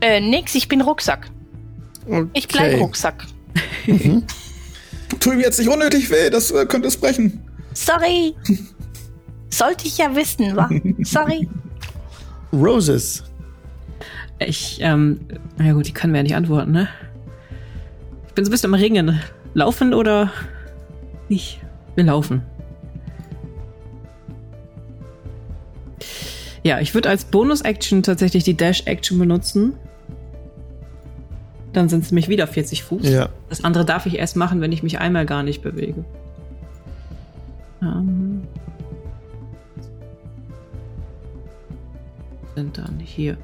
Äh, 0.00 0.20
nix, 0.20 0.56
ich 0.56 0.66
bin 0.66 0.80
Rucksack. 0.80 1.30
Okay. 2.04 2.26
Ich 2.32 2.48
bleib 2.48 2.80
Rucksack. 2.80 3.26
Mhm. 3.86 4.24
Tu 5.20 5.30
ihm 5.30 5.38
jetzt 5.38 5.60
nicht 5.60 5.68
unnötig 5.68 6.10
weh, 6.10 6.30
das 6.30 6.50
äh, 6.50 6.66
könnte 6.66 6.88
es 6.88 6.96
brechen. 6.96 7.44
Sorry. 7.74 8.34
Sollte 9.54 9.86
ich 9.86 9.98
ja 9.98 10.16
wissen, 10.16 10.56
wa? 10.56 10.68
Sorry. 11.02 11.48
Roses. 12.52 13.22
Ich, 14.40 14.78
ähm, 14.80 15.20
na 15.56 15.72
gut, 15.72 15.86
die 15.86 15.92
können 15.92 16.10
mir 16.10 16.18
ja 16.18 16.22
nicht 16.24 16.34
antworten, 16.34 16.72
ne? 16.72 16.88
Ich 18.26 18.34
bin 18.34 18.44
so 18.44 18.48
ein 18.48 18.52
bisschen 18.52 18.74
am 18.74 18.80
Ringen. 18.80 19.20
Laufen 19.54 19.94
oder 19.94 20.32
nicht? 21.28 21.60
Wir 21.94 22.02
laufen. 22.02 22.42
Ja, 26.64 26.80
ich 26.80 26.92
würde 26.94 27.08
als 27.08 27.24
Bonus-Action 27.24 28.02
tatsächlich 28.02 28.42
die 28.42 28.56
Dash-Action 28.56 29.18
benutzen. 29.20 29.74
Dann 31.72 31.88
sind 31.88 32.02
es 32.02 32.10
nämlich 32.10 32.28
wieder 32.28 32.48
40 32.48 32.82
Fuß. 32.82 33.08
Ja. 33.08 33.28
Das 33.48 33.62
andere 33.62 33.84
darf 33.84 34.06
ich 34.06 34.18
erst 34.18 34.34
machen, 34.34 34.60
wenn 34.60 34.72
ich 34.72 34.82
mich 34.82 34.98
einmal 34.98 35.26
gar 35.26 35.44
nicht 35.44 35.62
bewege. 35.62 36.04
Ähm, 37.82 38.42
sind 42.54 42.78
dann 42.78 42.98
hier. 42.98 43.36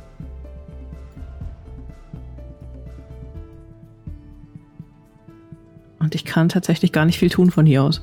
Und 5.99 6.15
ich 6.15 6.25
kann 6.25 6.49
tatsächlich 6.49 6.93
gar 6.93 7.05
nicht 7.05 7.19
viel 7.19 7.31
tun 7.31 7.51
von 7.51 7.67
hier 7.67 7.83
aus. 7.83 8.03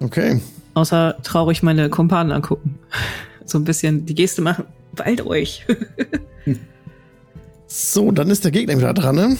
Okay. 0.00 0.40
Außer 0.74 1.16
traurig 1.22 1.62
meine 1.62 1.90
Kumpanen 1.90 2.32
angucken. 2.32 2.78
So 3.48 3.58
ein 3.58 3.64
bisschen 3.64 4.06
die 4.06 4.16
Geste 4.16 4.42
machen. 4.42 4.64
Weilt 4.96 5.24
euch. 5.24 5.64
so, 7.68 8.10
dann 8.10 8.28
ist 8.28 8.42
der 8.42 8.50
Gegner 8.50 8.76
wieder 8.76 8.92
dran, 8.92 9.14
ne? 9.14 9.36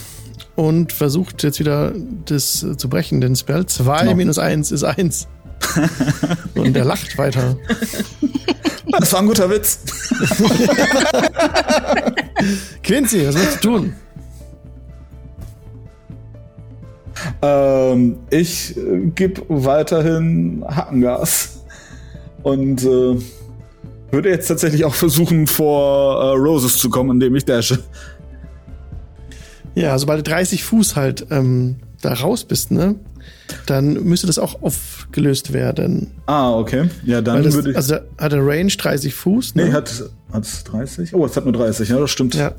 Und 0.55 0.93
versucht 0.93 1.43
jetzt 1.43 1.59
wieder 1.59 1.93
das 2.25 2.65
zu 2.77 2.89
brechen, 2.89 3.21
den 3.21 3.35
Spell. 3.35 3.67
2 3.67 4.03
genau. 4.03 4.15
minus 4.15 4.39
1 4.39 4.71
ist 4.71 4.85
1. 4.85 5.27
Und 6.55 6.77
er 6.77 6.85
lacht 6.85 7.19
weiter. 7.19 7.57
Das 8.99 9.13
war 9.13 9.21
ein 9.21 9.27
guter 9.27 9.51
Witz. 9.51 9.81
Quincy, 12.83 13.29
was 13.29 13.35
willst 13.35 13.65
du 13.65 13.69
tun? 13.69 13.93
Ähm, 17.43 18.17
ich 18.31 18.77
äh, 18.77 19.11
gebe 19.15 19.43
weiterhin 19.49 20.65
Hackengas. 20.67 21.65
Und 22.43 22.85
äh, 22.85 23.17
würde 24.11 24.31
jetzt 24.31 24.47
tatsächlich 24.47 24.85
auch 24.85 24.95
versuchen, 24.95 25.47
vor 25.47 26.23
äh, 26.23 26.37
Roses 26.37 26.77
zu 26.77 26.91
kommen, 26.91 27.11
indem 27.11 27.35
ich 27.37 27.45
dashe. 27.45 27.83
Ja, 29.75 29.99
sobald 29.99 30.27
du 30.27 30.31
30 30.31 30.65
Fuß 30.65 30.97
halt 30.97 31.27
ähm, 31.31 31.77
da 32.01 32.15
raus 32.15 32.45
bist, 32.45 32.71
ne? 32.71 32.95
Dann 33.67 33.95
müsste 34.05 34.27
das 34.27 34.39
auch 34.39 34.63
aufgelöst 34.63 35.53
werden. 35.53 36.13
Ah, 36.27 36.53
okay. 36.55 36.89
Ja, 37.05 37.21
dann 37.21 37.43
das, 37.43 37.55
würde 37.55 37.71
ich. 37.71 37.77
Also 37.77 37.97
hat 38.19 38.33
er 38.33 38.47
Range 38.47 38.73
30 38.73 39.15
Fuß? 39.15 39.55
Ne? 39.55 39.67
Nee, 39.67 39.73
hat 39.73 39.89
es 39.89 40.65
30? 40.65 41.15
Oh, 41.15 41.25
es 41.25 41.37
hat 41.37 41.45
nur 41.45 41.53
30, 41.53 41.89
ja, 41.89 41.99
das 41.99 42.11
stimmt. 42.11 42.35
Ja. 42.35 42.53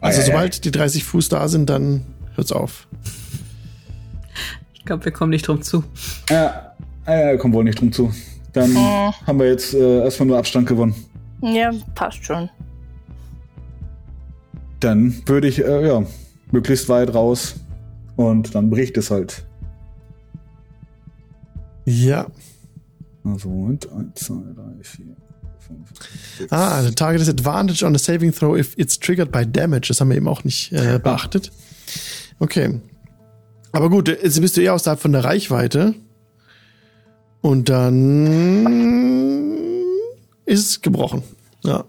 Also 0.00 0.20
ah, 0.20 0.24
sobald 0.24 0.56
ja. 0.56 0.60
die 0.62 0.70
30 0.70 1.04
Fuß 1.04 1.28
da 1.28 1.48
sind, 1.48 1.70
dann 1.70 2.02
hört's 2.34 2.52
auf. 2.52 2.86
Ich 4.74 4.84
glaube, 4.84 5.04
wir 5.04 5.12
kommen 5.12 5.30
nicht 5.30 5.46
drum 5.46 5.62
zu. 5.62 5.84
Ja, 6.28 6.74
ja, 7.06 7.36
kommen 7.36 7.54
wohl 7.54 7.64
nicht 7.64 7.80
drum 7.80 7.92
zu. 7.92 8.12
Dann 8.52 8.76
oh. 8.76 9.12
haben 9.26 9.38
wir 9.38 9.46
jetzt 9.46 9.74
äh, 9.74 10.02
erstmal 10.02 10.26
nur 10.26 10.38
Abstand 10.38 10.66
gewonnen. 10.66 10.94
Ja, 11.40 11.70
passt 11.94 12.24
schon. 12.24 12.50
Dann 14.80 15.22
würde 15.26 15.48
ich, 15.48 15.64
äh, 15.64 15.86
ja, 15.86 16.02
möglichst 16.50 16.88
weit 16.88 17.14
raus 17.14 17.54
und 18.16 18.54
dann 18.54 18.70
bricht 18.70 18.96
es 18.96 19.10
halt. 19.10 19.46
Ja. 21.84 22.26
Also, 23.24 23.48
und 23.48 23.90
1, 23.90 24.14
2, 24.14 24.34
3, 24.34 24.62
4, 24.82 25.06
5, 25.58 25.78
6. 26.38 26.52
Ah, 26.52 26.82
the 26.82 26.94
target 26.94 27.20
is 27.20 27.28
advantage 27.28 27.84
on 27.84 27.94
a 27.94 27.98
saving 27.98 28.32
throw 28.32 28.56
if 28.56 28.76
it's 28.76 28.98
triggered 28.98 29.30
by 29.30 29.44
damage. 29.46 29.88
Das 29.88 30.00
haben 30.00 30.10
wir 30.10 30.16
eben 30.16 30.28
auch 30.28 30.44
nicht 30.44 30.72
äh, 30.72 30.98
beachtet. 31.02 31.52
Okay. 32.38 32.80
Aber 33.72 33.88
gut, 33.88 34.08
jetzt 34.08 34.40
bist 34.40 34.56
du 34.56 34.60
eher 34.60 34.74
außerhalb 34.74 35.00
von 35.00 35.12
der 35.12 35.24
Reichweite. 35.24 35.94
Und 37.40 37.68
dann 37.68 38.26
ist 40.44 40.66
es 40.68 40.80
gebrochen. 40.80 41.22
Ja. 41.64 41.84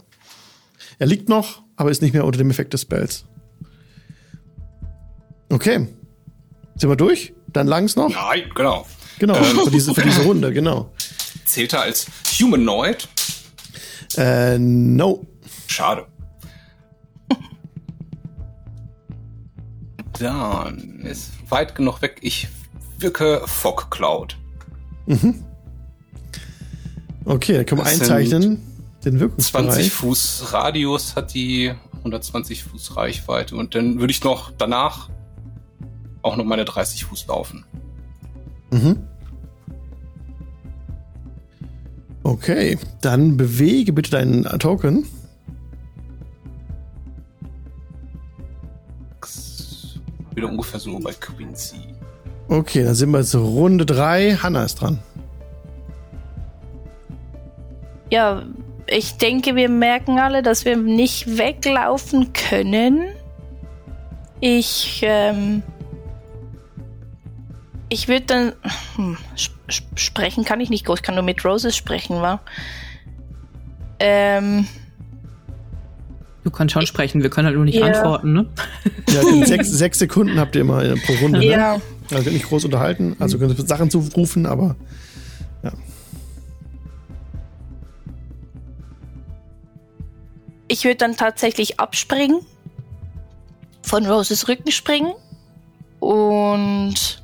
Er 1.00 1.08
liegt 1.08 1.30
noch, 1.30 1.64
aber 1.76 1.92
ist 1.92 2.02
nicht 2.02 2.14
mehr 2.14 2.26
unter 2.26 2.38
dem 2.38 2.50
Effekt 2.50 2.74
des 2.74 2.82
Spells. 2.82 3.26
Okay. 5.50 5.88
Sind 6.76 6.90
wir 6.90 6.96
durch? 6.96 7.34
Dann 7.48 7.68
langs 7.68 7.96
noch? 7.96 8.10
Nein, 8.10 8.50
genau. 8.56 8.86
Genau, 9.20 9.36
ähm. 9.36 9.44
für, 9.44 9.72
diese, 9.72 9.94
für 9.94 10.02
diese 10.02 10.22
Runde, 10.26 10.52
genau. 10.54 10.92
Zählt 11.46 11.74
er 11.74 11.82
als 11.82 12.08
Humanoid? 12.40 13.08
Äh, 14.18 14.58
no. 14.58 15.26
Schade. 15.68 16.08
Dann 20.20 21.02
ist 21.02 21.32
weit 21.50 21.76
genug 21.76 22.02
weg. 22.02 22.18
Ich 22.22 22.48
wirke 22.98 23.44
Fog 23.46 23.92
Cloud. 23.92 24.38
Mhm. 25.06 25.44
Okay, 27.26 27.54
dann 27.54 27.66
können 27.66 27.80
wir 27.80 27.86
das 27.86 28.02
einzeichnen. 28.02 28.62
Den 29.06 29.20
Wirkungsbereich. 29.20 29.66
20 29.66 29.92
Fuß 29.92 30.54
Radius 30.54 31.16
hat 31.16 31.34
die 31.34 31.74
120 32.00 32.64
Fuß 32.64 32.96
Reichweite 32.98 33.56
und 33.56 33.76
dann 33.76 34.00
würde 34.00 34.12
ich 34.12 34.24
noch 34.24 34.52
danach 34.58 35.10
auch 36.24 36.36
noch 36.36 36.46
meine 36.46 36.66
30 36.66 37.06
Fuß 37.06 37.28
laufen. 37.28 37.66
Mhm. 38.72 38.98
Okay, 42.24 42.78
dann 43.02 43.38
bewege 43.38 43.94
bitte 43.94 44.12
deinen 44.12 44.44
Token. 44.60 45.06
Wieder 50.34 50.50
ungefähr 50.50 50.80
so 50.80 50.98
bei 51.00 51.12
Quincy. 51.14 51.94
Okay, 52.48 52.84
dann 52.84 52.96
sind 52.96 53.12
wir 53.12 53.20
jetzt 53.20 53.36
Runde 53.36 53.86
3. 53.86 54.38
Hanna 54.38 54.64
ist 54.64 54.76
dran. 54.76 55.00
Ja, 58.10 58.44
ich 58.88 59.18
denke, 59.18 59.56
wir 59.56 59.70
merken 59.70 60.20
alle, 60.20 60.42
dass 60.42 60.66
wir 60.66 60.78
nicht 60.78 61.38
weglaufen 61.38 62.32
können. 62.34 63.04
Ich, 64.40 65.02
ähm, 65.04 65.64
ich 67.94 68.08
würde 68.08 68.26
dann, 68.26 68.54
hm, 68.96 69.18
sp 69.38 69.54
sprechen 69.96 70.44
kann 70.44 70.60
ich 70.60 70.70
nicht 70.70 70.86
groß, 70.86 71.00
ich 71.00 71.04
kann 71.04 71.16
nur 71.16 71.24
mit 71.24 71.46
Roses 71.46 71.76
sprechen, 71.76 72.22
wa? 72.22 72.42
Ähm, 74.00 74.68
Du 76.44 76.52
kannst 76.52 76.74
schon 76.74 76.86
sprechen, 76.86 77.24
wir 77.24 77.30
können 77.30 77.46
halt 77.46 77.56
nur 77.56 77.64
nicht 77.64 77.78
ja. 77.78 77.86
antworten, 77.86 78.34
ne? 78.34 78.46
Ja, 79.10 79.22
sechs, 79.46 79.70
sechs, 79.70 80.00
Sekunden 80.00 80.38
habt 80.40 80.56
ihr 80.56 80.62
immer 80.62 80.82
pro 80.98 81.14
Runde, 81.22 81.40
ne? 81.40 81.46
ja. 81.46 81.82
Also 82.12 82.30
nicht 82.32 82.50
groß 82.50 82.66
unterhalten, 82.66 83.16
also 83.20 83.40
könnt 83.40 83.58
ihr 83.58 83.66
Sachen 83.66 83.90
zurufen, 83.90 84.46
aber 84.46 84.76
ja. 85.64 85.72
Ich 90.68 90.84
würde 90.84 90.98
dann 90.98 91.16
tatsächlich 91.16 91.80
abspringen, 91.80 92.42
von 93.82 94.06
Roses 94.06 94.48
Rücken 94.50 94.72
springen 94.72 95.14
und 96.00 97.23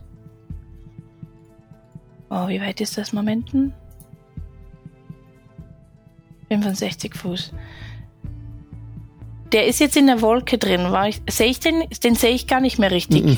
Oh, 2.30 2.48
wie 2.48 2.62
weit 2.62 2.80
ist 2.82 2.98
das 2.98 3.12
Momenten? 3.12 3.74
65 6.50 7.16
Fuß. 7.16 7.54
Der 9.52 9.68
ist 9.68 9.80
jetzt 9.80 9.98
in 9.98 10.08
der 10.08 10.22
Wolke 10.22 10.58
drin. 10.58 10.88
Sehe 11.30 11.48
ich 11.48 11.60
den? 11.60 11.90
Den 12.04 12.16
sehe 12.16 12.32
ich 12.32 12.48
gar 12.48 12.62
nicht 12.62 12.78
mehr 12.78 12.92
richtig. 12.92 13.24
Mm. 13.24 13.38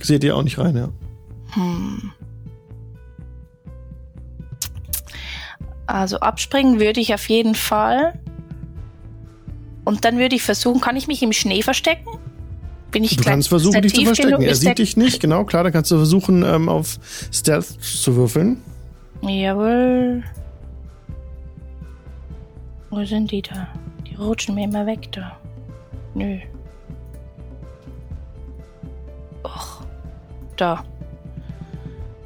Seht 0.00 0.24
ihr 0.24 0.36
auch 0.36 0.42
nicht 0.42 0.58
rein, 0.58 0.76
ja. 0.76 0.90
Hm. 1.54 2.12
Also 5.86 6.18
abspringen 6.20 6.80
würde 6.80 7.00
ich 7.00 7.14
auf 7.14 7.28
jeden 7.28 7.54
Fall. 7.54 8.18
Und 9.84 10.04
dann 10.04 10.18
würde 10.18 10.34
ich 10.34 10.42
versuchen, 10.42 10.80
kann 10.80 10.96
ich 10.96 11.06
mich 11.06 11.22
im 11.22 11.32
Schnee 11.32 11.62
verstecken? 11.62 12.18
Bin 12.94 13.02
ich 13.02 13.16
Du 13.16 13.24
kannst 13.24 13.48
versuchen, 13.48 13.82
dich 13.82 13.92
zu 13.92 14.04
verstecken. 14.04 14.40
Er 14.40 14.54
sieht 14.54 14.78
dich 14.78 14.96
nicht, 14.96 15.20
genau, 15.20 15.44
klar. 15.44 15.64
Dann 15.64 15.72
kannst 15.72 15.90
du 15.90 15.96
versuchen, 15.96 16.44
ähm, 16.44 16.68
auf 16.68 17.00
Stealth 17.32 17.66
zu 17.82 18.14
würfeln. 18.14 18.62
Jawohl. 19.20 20.22
Wo 22.90 23.04
sind 23.04 23.32
die 23.32 23.42
da? 23.42 23.66
Die 24.06 24.14
rutschen 24.14 24.54
mir 24.54 24.66
immer 24.66 24.86
weg 24.86 25.10
da. 25.10 25.36
Nö. 26.14 26.38
Och. 29.42 29.82
Da. 30.56 30.84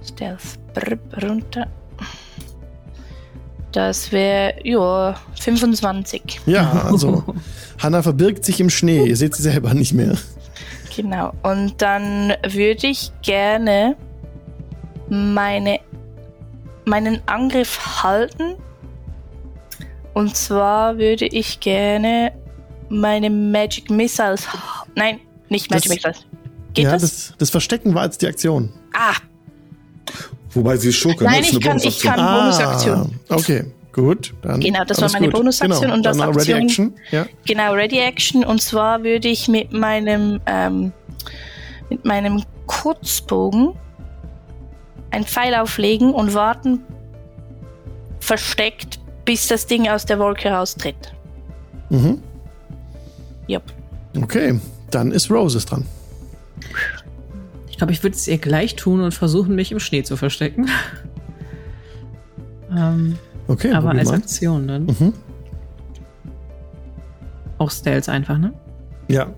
Stealth. 0.07 0.59
Brr, 0.75 0.99
runter. 1.27 1.66
Das 3.73 4.12
wäre, 4.12 4.55
ja, 4.64 5.19
25. 5.41 6.41
Ja, 6.45 6.83
also. 6.85 7.25
Hanna 7.79 8.03
verbirgt 8.03 8.45
sich 8.45 8.61
im 8.61 8.69
Schnee. 8.69 9.07
Ihr 9.07 9.16
seht 9.16 9.35
sie 9.35 9.43
selber 9.43 9.73
nicht 9.73 9.95
mehr. 9.95 10.19
Genau. 10.99 11.32
Und 11.44 11.80
dann 11.80 12.34
würde 12.44 12.88
ich 12.88 13.12
gerne 13.22 13.96
meine, 15.09 15.78
meinen 16.84 17.22
Angriff 17.26 18.03
halten 18.03 18.57
und 20.18 20.36
zwar 20.36 20.99
würde 20.99 21.26
ich 21.26 21.61
gerne 21.61 22.32
meine 22.88 23.30
Magic 23.30 23.88
Missiles. 23.88 24.49
Nein, 24.96 25.20
nicht 25.49 25.70
Magic 25.70 25.84
das, 25.84 25.94
Missiles. 25.94 26.26
Geht 26.74 26.84
ja, 26.84 26.90
das? 26.90 27.03
das? 27.03 27.34
das? 27.38 27.51
Verstecken 27.51 27.94
war 27.94 28.07
jetzt 28.07 28.20
die 28.20 28.26
Aktion. 28.26 28.72
Ah. 28.92 29.14
Wobei 30.51 30.76
sie 30.76 30.92
schurke. 30.92 31.22
Nein, 31.22 31.44
ich 31.44 31.61
kann, 31.61 31.78
ich 31.78 32.01
kann 32.01 32.18
ah, 32.18 32.40
Bonusaktion. 32.40 33.20
Okay, 33.28 33.66
gut. 33.99 34.34
Dann 34.42 34.61
genau, 34.61 34.84
das 34.84 35.01
war 35.01 35.11
meine 35.12 35.26
gut. 35.26 35.34
Bonusaktion 35.34 35.80
genau, 35.80 35.94
und 35.94 36.03
das 36.05 36.18
Aktion. 36.20 36.57
Ready 36.57 36.64
Action. 36.64 36.94
Ja. 37.11 37.26
Genau, 37.46 37.74
Ready 37.74 37.99
Action. 37.99 38.44
Und 38.44 38.62
zwar 38.62 39.03
würde 39.03 39.28
ich 39.28 39.49
mit 39.49 39.72
meinem 39.72 40.40
ähm, 40.46 40.92
mit 41.90 42.05
meinem 42.05 42.42
Kurzbogen 42.66 43.74
ein 45.11 45.24
Pfeil 45.24 45.55
auflegen 45.55 46.12
und 46.12 46.34
warten 46.34 46.80
versteckt, 48.20 49.01
bis 49.24 49.49
das 49.49 49.66
Ding 49.66 49.88
aus 49.88 50.05
der 50.05 50.18
Wolke 50.18 50.51
raustritt. 50.51 51.12
Mhm. 51.90 52.22
Yep. 53.49 53.62
Okay, 54.22 54.61
dann 54.90 55.12
ist 55.12 55.30
Roses 55.30 55.64
dran. 55.64 55.86
Ich 57.70 57.78
glaube, 57.78 57.92
ich 57.92 58.03
würde 58.03 58.16
es 58.16 58.26
ihr 58.26 58.38
gleich 58.38 58.76
tun 58.76 59.01
und 59.01 59.14
versuchen, 59.14 59.55
mich 59.55 59.72
im 59.72 59.80
Schnee 59.80 60.03
zu 60.03 60.16
verstecken. 60.16 60.68
ähm, 62.70 63.18
okay, 63.49 63.72
aber 63.72 63.90
als 63.90 64.09
mal. 64.09 64.16
Aktion 64.16 64.68
dann. 64.68 64.86
Mhm. 64.86 65.12
Auch 67.59 67.70
Stealth 67.70 68.09
einfach, 68.09 68.38
ne? 68.38 68.53
Ja. 69.09 69.32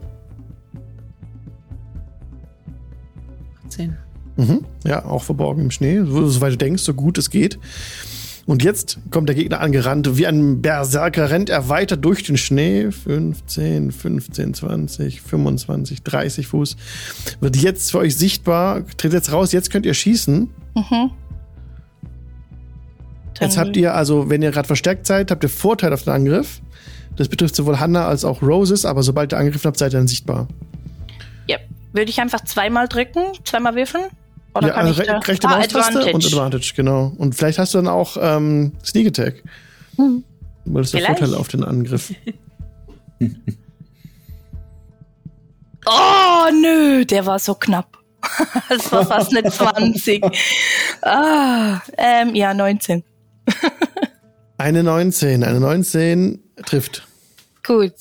10. 3.69 3.97
Mhm. 4.37 4.65
Ja, 4.85 5.05
auch 5.05 5.23
verborgen 5.23 5.63
im 5.63 5.71
Schnee, 5.71 6.03
soweit 6.05 6.53
du 6.53 6.59
denkst, 6.59 6.83
so 6.83 6.95
gut 6.95 7.19
es 7.19 7.31
geht. 7.31 7.59
Und 8.47 8.65
jetzt 8.65 8.99
kommt 9.11 9.29
der 9.29 9.37
Gegner 9.37 9.61
angerannt. 9.61 10.17
Wie 10.19 10.27
ein 10.27 10.61
Berserker 10.61 11.31
rennt 11.31 11.51
er 11.51 11.69
weiter 11.69 11.97
durch 11.97 12.25
den 12.25 12.37
Schnee. 12.37 12.91
15, 12.91 13.93
15, 13.93 14.55
20, 14.55 15.21
25, 15.21 16.03
30 16.03 16.47
Fuß. 16.49 16.77
Wird 17.41 17.57
jetzt 17.57 17.93
für 17.93 17.99
euch 17.99 18.17
sichtbar. 18.17 18.85
Tritt 18.97 19.13
jetzt 19.13 19.31
raus. 19.31 19.53
Jetzt 19.53 19.71
könnt 19.71 19.87
ihr 19.87 19.95
schießen. 19.95 20.51
Mhm. 20.75 21.11
Jetzt 23.41 23.57
habt 23.57 23.77
ihr 23.77 23.95
also, 23.95 24.29
wenn 24.29 24.43
ihr 24.43 24.51
gerade 24.51 24.67
verstärkt 24.67 25.07
seid, 25.07 25.31
habt 25.31 25.43
ihr 25.43 25.49
Vorteil 25.49 25.93
auf 25.93 26.03
den 26.03 26.13
Angriff. 26.13 26.61
Das 27.17 27.29
betrifft 27.29 27.57
sowohl 27.57 27.81
Hannah 27.81 28.07
als 28.07 28.25
auch 28.25 28.43
Roses, 28.43 28.85
aber 28.85 29.03
sobald 29.03 29.33
ihr 29.33 29.39
angegriffen 29.39 29.69
habt, 29.69 29.79
seid 29.79 29.93
ihr 29.93 29.99
dann 29.99 30.09
sichtbar. 30.09 30.47
Ja. 31.47 31.59
Würde 31.93 32.11
ich 32.11 32.21
einfach 32.21 32.45
zweimal 32.45 32.87
drücken, 32.87 33.33
zweimal 33.45 33.75
würfeln? 33.75 34.05
Oder 34.55 34.69
ja, 34.69 34.75
kann 34.75 34.87
also 34.87 35.01
ich 35.01 35.07
da? 35.09 35.19
rechte 35.19 35.49
ah, 35.49 35.59
Maustaste 35.59 36.13
und 36.13 36.25
Advantage, 36.25 36.73
genau. 36.77 37.13
Und 37.19 37.35
vielleicht 37.35 37.59
hast 37.59 37.75
du 37.75 37.79
dann 37.79 37.89
auch 37.89 38.17
ähm, 38.21 38.73
Sneak 38.85 39.09
Attack. 39.09 39.43
Hm. 39.97 40.25
Weil 40.65 40.83
das 40.83 40.95
ist 40.95 41.01
der 41.01 41.07
Vorteil 41.07 41.35
auf 41.35 41.49
den 41.49 41.65
Angriff. 41.65 42.13
oh, 45.87 46.51
nö, 46.63 47.05
der 47.05 47.27
war 47.27 47.39
so 47.39 47.55
knapp. 47.55 47.99
das 48.69 48.93
war 48.93 49.07
fast 49.07 49.37
eine 49.37 49.51
20. 49.51 50.23
Ah, 51.03 51.81
ähm, 51.97 52.35
ja, 52.35 52.53
19. 52.53 53.03
eine 54.59 54.83
19, 54.83 55.45
eine 55.45 55.61
19 55.61 56.41
trifft. 56.65 57.07
Gut. 57.65 57.95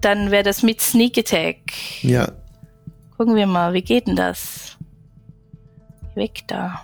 Dann 0.00 0.30
wäre 0.30 0.42
das 0.42 0.62
mit 0.62 0.80
Sneak 0.80 1.18
Attack. 1.18 1.58
Ja, 2.02 2.32
Gucken 3.20 3.34
wir 3.34 3.46
mal, 3.46 3.74
wie 3.74 3.82
geht 3.82 4.06
denn 4.06 4.16
das? 4.16 4.78
Weg 6.14 6.40
da. 6.46 6.80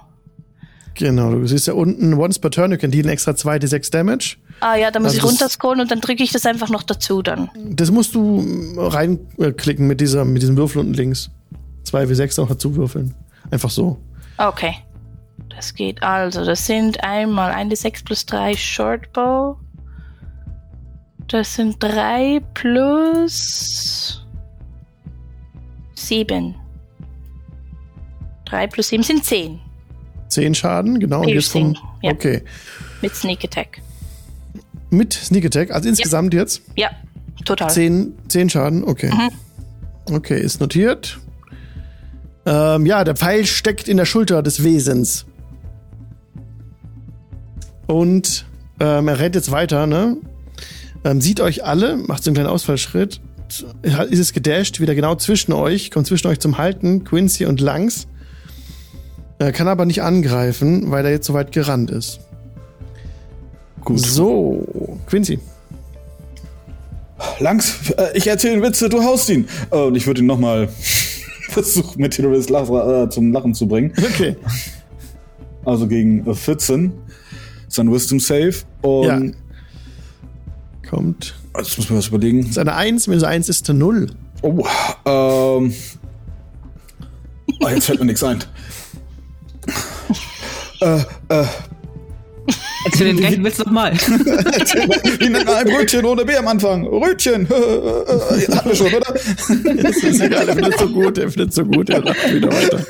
Genau, 0.92 1.30
du 1.30 1.46
siehst 1.46 1.66
ja 1.66 1.72
unten, 1.72 2.12
once 2.12 2.38
per 2.38 2.50
turn, 2.50 2.72
you 2.72 2.76
can 2.76 2.90
deal 2.90 3.08
extra 3.08 3.34
2 3.34 3.56
d6 3.56 3.90
Damage. 3.90 4.36
Ah 4.60 4.76
ja, 4.76 4.90
da 4.90 4.98
muss 5.00 5.14
also 5.14 5.16
ich 5.16 5.24
runterscrollen 5.24 5.80
und 5.80 5.90
dann 5.90 6.02
drücke 6.02 6.22
ich 6.22 6.32
das 6.32 6.44
einfach 6.44 6.68
noch 6.68 6.82
dazu 6.82 7.22
dann. 7.22 7.48
Das 7.70 7.90
musst 7.90 8.14
du 8.14 8.44
reinklicken 8.76 9.86
mit, 9.86 10.02
dieser, 10.02 10.26
mit 10.26 10.42
diesem 10.42 10.58
Würfel 10.58 10.80
unten 10.80 10.92
links. 10.92 11.30
2 11.84 12.04
W6 12.04 12.42
auch 12.42 12.48
dazu 12.48 12.76
würfeln. 12.76 13.14
Einfach 13.50 13.70
so. 13.70 13.96
Okay. 14.36 14.74
Das 15.56 15.74
geht 15.74 16.02
also. 16.02 16.44
Das 16.44 16.66
sind 16.66 17.02
einmal 17.02 17.50
1 17.50 17.72
D6 17.72 18.04
plus 18.04 18.26
3 18.26 18.54
Shortbow. 18.54 19.56
Das 21.28 21.54
sind 21.54 21.82
3 21.82 22.42
plus 22.52 24.22
7. 25.94 26.54
3 28.44 28.66
plus 28.66 28.88
7 28.88 29.02
sind 29.02 29.24
10. 29.24 29.58
10 30.28 30.54
Schaden, 30.54 31.00
genau. 31.00 31.22
Und 31.22 31.28
jetzt 31.28 31.50
vom, 31.50 31.74
ja. 32.02 32.12
Okay. 32.12 32.42
Mit 33.00 33.14
Sneak 33.14 33.42
Attack. 33.44 33.80
Mit 34.90 35.14
Sneak 35.14 35.46
Attack, 35.46 35.70
also 35.72 35.88
insgesamt 35.88 36.34
ja. 36.34 36.40
jetzt? 36.40 36.62
Ja, 36.76 36.90
total. 37.44 37.70
10, 37.70 38.14
10 38.28 38.50
Schaden, 38.50 38.84
okay. 38.84 39.10
Mhm. 39.10 40.14
Okay, 40.14 40.38
ist 40.38 40.60
notiert. 40.60 41.18
Ähm, 42.44 42.86
ja, 42.86 43.02
der 43.02 43.16
Pfeil 43.16 43.46
steckt 43.46 43.88
in 43.88 43.96
der 43.96 44.04
Schulter 44.04 44.42
des 44.42 44.62
Wesens. 44.62 45.26
Und 47.86 48.46
ähm, 48.80 49.08
er 49.08 49.18
rennt 49.18 49.34
jetzt 49.34 49.50
weiter, 49.50 49.86
ne? 49.86 50.16
Ähm, 51.04 51.20
sieht 51.20 51.40
euch 51.40 51.64
alle, 51.64 51.96
macht 51.96 52.24
so 52.24 52.30
einen 52.30 52.34
kleinen 52.34 52.48
Ausfallschritt. 52.48 53.20
Ist 53.82 54.18
es 54.18 54.32
gedasht, 54.32 54.80
wieder 54.80 54.94
genau 54.96 55.14
zwischen 55.14 55.52
euch, 55.52 55.92
kommt 55.92 56.08
zwischen 56.08 56.26
euch 56.26 56.40
zum 56.40 56.58
Halten, 56.58 57.04
Quincy 57.04 57.46
und 57.46 57.60
Langs. 57.60 58.08
Er 59.38 59.52
kann 59.52 59.68
aber 59.68 59.84
nicht 59.84 60.02
angreifen, 60.02 60.90
weil 60.90 61.04
er 61.04 61.12
jetzt 61.12 61.26
so 61.26 61.34
weit 61.34 61.52
gerannt 61.52 61.90
ist. 61.90 62.20
Gut. 63.84 64.00
So, 64.00 64.98
Quincy. 65.06 65.38
Langs, 67.38 67.90
äh, 67.96 68.16
ich 68.16 68.26
erzähle 68.26 68.60
Witze, 68.62 68.88
du 68.88 69.02
haust 69.02 69.28
ihn. 69.28 69.46
Äh, 69.70 69.76
und 69.76 69.94
ich 69.94 70.06
würde 70.06 70.22
ihn 70.22 70.26
nochmal 70.26 70.68
versuchen, 71.50 72.00
mit 72.00 72.14
Terrorist 72.14 72.50
äh, 72.50 73.08
zum 73.10 73.32
Lachen 73.32 73.54
zu 73.54 73.68
bringen. 73.68 73.92
Okay. 73.96 74.36
Also 75.64 75.86
gegen 75.86 76.34
14. 76.34 76.92
Ist 77.76 77.80
ein 77.80 77.92
Wisdom 77.92 78.20
Save. 78.20 78.54
Und 78.80 79.04
ja. 79.06 79.20
Kommt. 80.88 81.34
Jetzt 81.58 81.76
muss 81.76 81.90
man 81.90 81.98
was 81.98 82.08
überlegen. 82.08 82.40
Das 82.40 82.52
ist 82.52 82.58
eine 82.58 82.74
1, 82.74 83.06
minus 83.06 83.22
1 83.22 83.50
ist 83.50 83.68
eine 83.68 83.78
0. 83.78 84.06
Oh, 84.40 84.66
ähm. 85.04 85.74
Oh, 87.60 87.68
jetzt 87.68 87.84
fällt 87.84 88.00
mir 88.00 88.06
nichts 88.06 88.24
ein. 88.24 88.42
äh, 90.80 91.00
äh. 91.28 91.44
Erzähl 92.86 93.08
den 93.08 93.18
gleichen 93.18 93.44
Witz 93.44 93.58
nochmal. 93.58 93.92
Wie 95.18 95.28
nennt 95.28 95.44
man 95.44 95.56
ein 95.56 95.66
Brötchen 95.66 96.06
ohne 96.06 96.24
B 96.24 96.34
am 96.34 96.48
Anfang? 96.48 96.86
Rötchen. 96.86 97.46
Hatten 97.50 98.68
wir 98.70 98.74
schon, 98.74 98.86
oder? 98.86 99.12
Das 99.82 99.96
ist 99.98 100.20
egal, 100.22 100.48
er 100.48 100.54
findet 100.54 100.78
so 100.78 100.88
gut, 100.88 101.18
er 101.18 101.30
findet 101.30 101.52
so 101.52 101.62
gut, 101.66 101.90
er 101.90 102.00
lacht 102.00 102.32
wieder 102.32 102.48
weiter. 102.48 102.80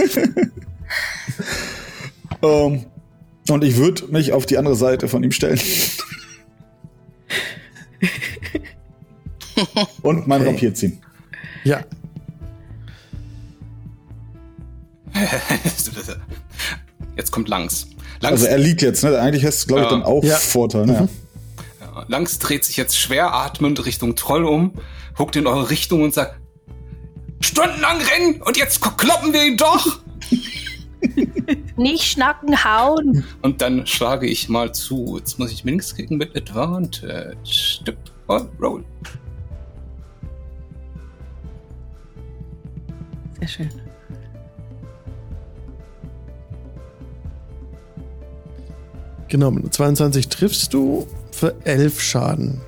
Um, 2.40 2.74
ähm, 2.74 2.86
und 3.50 3.64
ich 3.64 3.76
würde 3.76 4.06
mich 4.08 4.32
auf 4.32 4.46
die 4.46 4.58
andere 4.58 4.76
Seite 4.76 5.08
von 5.08 5.22
ihm 5.22 5.32
stellen. 5.32 5.60
und 10.02 10.26
mein 10.26 10.42
okay. 10.42 10.50
Rapier 10.50 10.74
ziehen. 10.74 11.00
Ja. 11.64 11.84
Jetzt 17.16 17.30
kommt 17.30 17.48
Langs. 17.48 17.86
Langs 18.20 18.42
also 18.42 18.46
er 18.46 18.58
liegt 18.58 18.82
jetzt, 18.82 19.02
ne? 19.04 19.18
Eigentlich 19.18 19.44
hast 19.44 19.64
du, 19.64 19.68
glaube 19.68 19.82
ich, 19.82 19.88
dann 19.88 20.02
auch 20.02 20.22
ja. 20.22 20.36
Vorteil. 20.36 20.86
Ne? 20.86 20.92
Mhm. 20.92 21.08
Ja. 21.80 22.04
Langs 22.08 22.38
dreht 22.38 22.64
sich 22.64 22.76
jetzt 22.76 22.98
schwer 22.98 23.34
atmend 23.34 23.84
Richtung 23.86 24.16
Troll 24.16 24.44
um, 24.44 24.72
guckt 25.16 25.36
in 25.36 25.46
eure 25.46 25.70
Richtung 25.70 26.02
und 26.02 26.12
sagt, 26.14 26.36
stundenlang 27.40 27.98
rennen 27.98 28.42
und 28.42 28.56
jetzt 28.56 28.80
kloppen 28.80 29.32
wir 29.32 29.44
ihn 29.44 29.56
doch! 29.56 30.00
Nicht 31.76 32.04
schnacken, 32.04 32.64
hauen. 32.64 33.24
Und 33.42 33.60
dann 33.60 33.86
schlage 33.86 34.26
ich 34.26 34.48
mal 34.48 34.72
zu. 34.72 35.16
Jetzt 35.18 35.38
muss 35.38 35.52
ich 35.52 35.64
links 35.64 35.94
kriegen 35.94 36.16
mit 36.16 36.36
Advantage. 36.36 37.84
Und 38.26 38.48
roll. 38.60 38.84
Sehr 43.38 43.48
schön. 43.48 43.70
Genau, 49.28 49.50
mit 49.50 49.74
22 49.74 50.28
triffst 50.28 50.72
du 50.72 51.06
für 51.32 51.54
11 51.64 52.00
Schaden. 52.00 52.60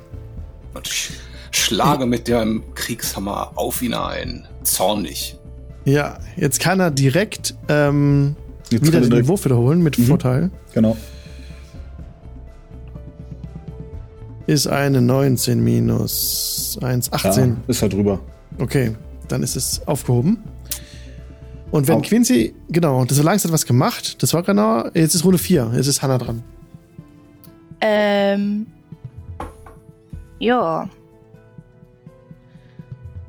Und 0.74 0.86
ich 0.86 1.12
schlage 1.51 2.05
mit 2.05 2.28
dem 2.28 2.62
Kriegshammer 2.74 3.53
auf 3.55 3.80
ihn 3.80 3.95
ein. 3.95 4.47
Zornig. 4.64 5.38
Ja, 5.89 6.18
jetzt 6.36 6.61
kann 6.61 6.80
er 6.80 6.91
direkt 6.91 7.55
ähm, 7.68 8.36
wieder 8.68 9.01
den 9.01 9.26
Wurf 9.26 9.47
wiederholen 9.47 9.82
mit 9.82 9.99
mhm. 9.99 10.05
Vorteil. 10.05 10.51
Genau. 10.74 10.97
Ist 14.47 14.66
eine 14.66 15.01
19 15.01 15.64
minus 15.64 16.78
1, 16.82 17.12
18. 17.12 17.49
Ja, 17.49 17.57
ist 17.68 17.80
halt 17.80 17.95
drüber. 17.95 18.20
Okay, 18.59 18.95
dann 19.28 19.43
ist 19.43 19.57
es 19.57 19.80
aufgehoben. 19.86 20.39
Und 21.70 21.89
wenn 21.89 21.97
Auf. 21.97 22.03
Quincy, 22.03 22.55
genau, 22.68 23.05
das 23.07 23.22
Langs 23.22 23.45
hat 23.45 23.53
was 23.53 23.64
gemacht, 23.64 24.22
das 24.22 24.34
war 24.34 24.43
genau, 24.43 24.89
jetzt 24.93 25.14
ist 25.14 25.24
Runde 25.24 25.39
4, 25.39 25.72
jetzt 25.74 25.86
ist 25.86 26.03
Hannah 26.03 26.18
dran. 26.18 26.43
Ähm. 27.80 28.66
Ja. 30.39 30.89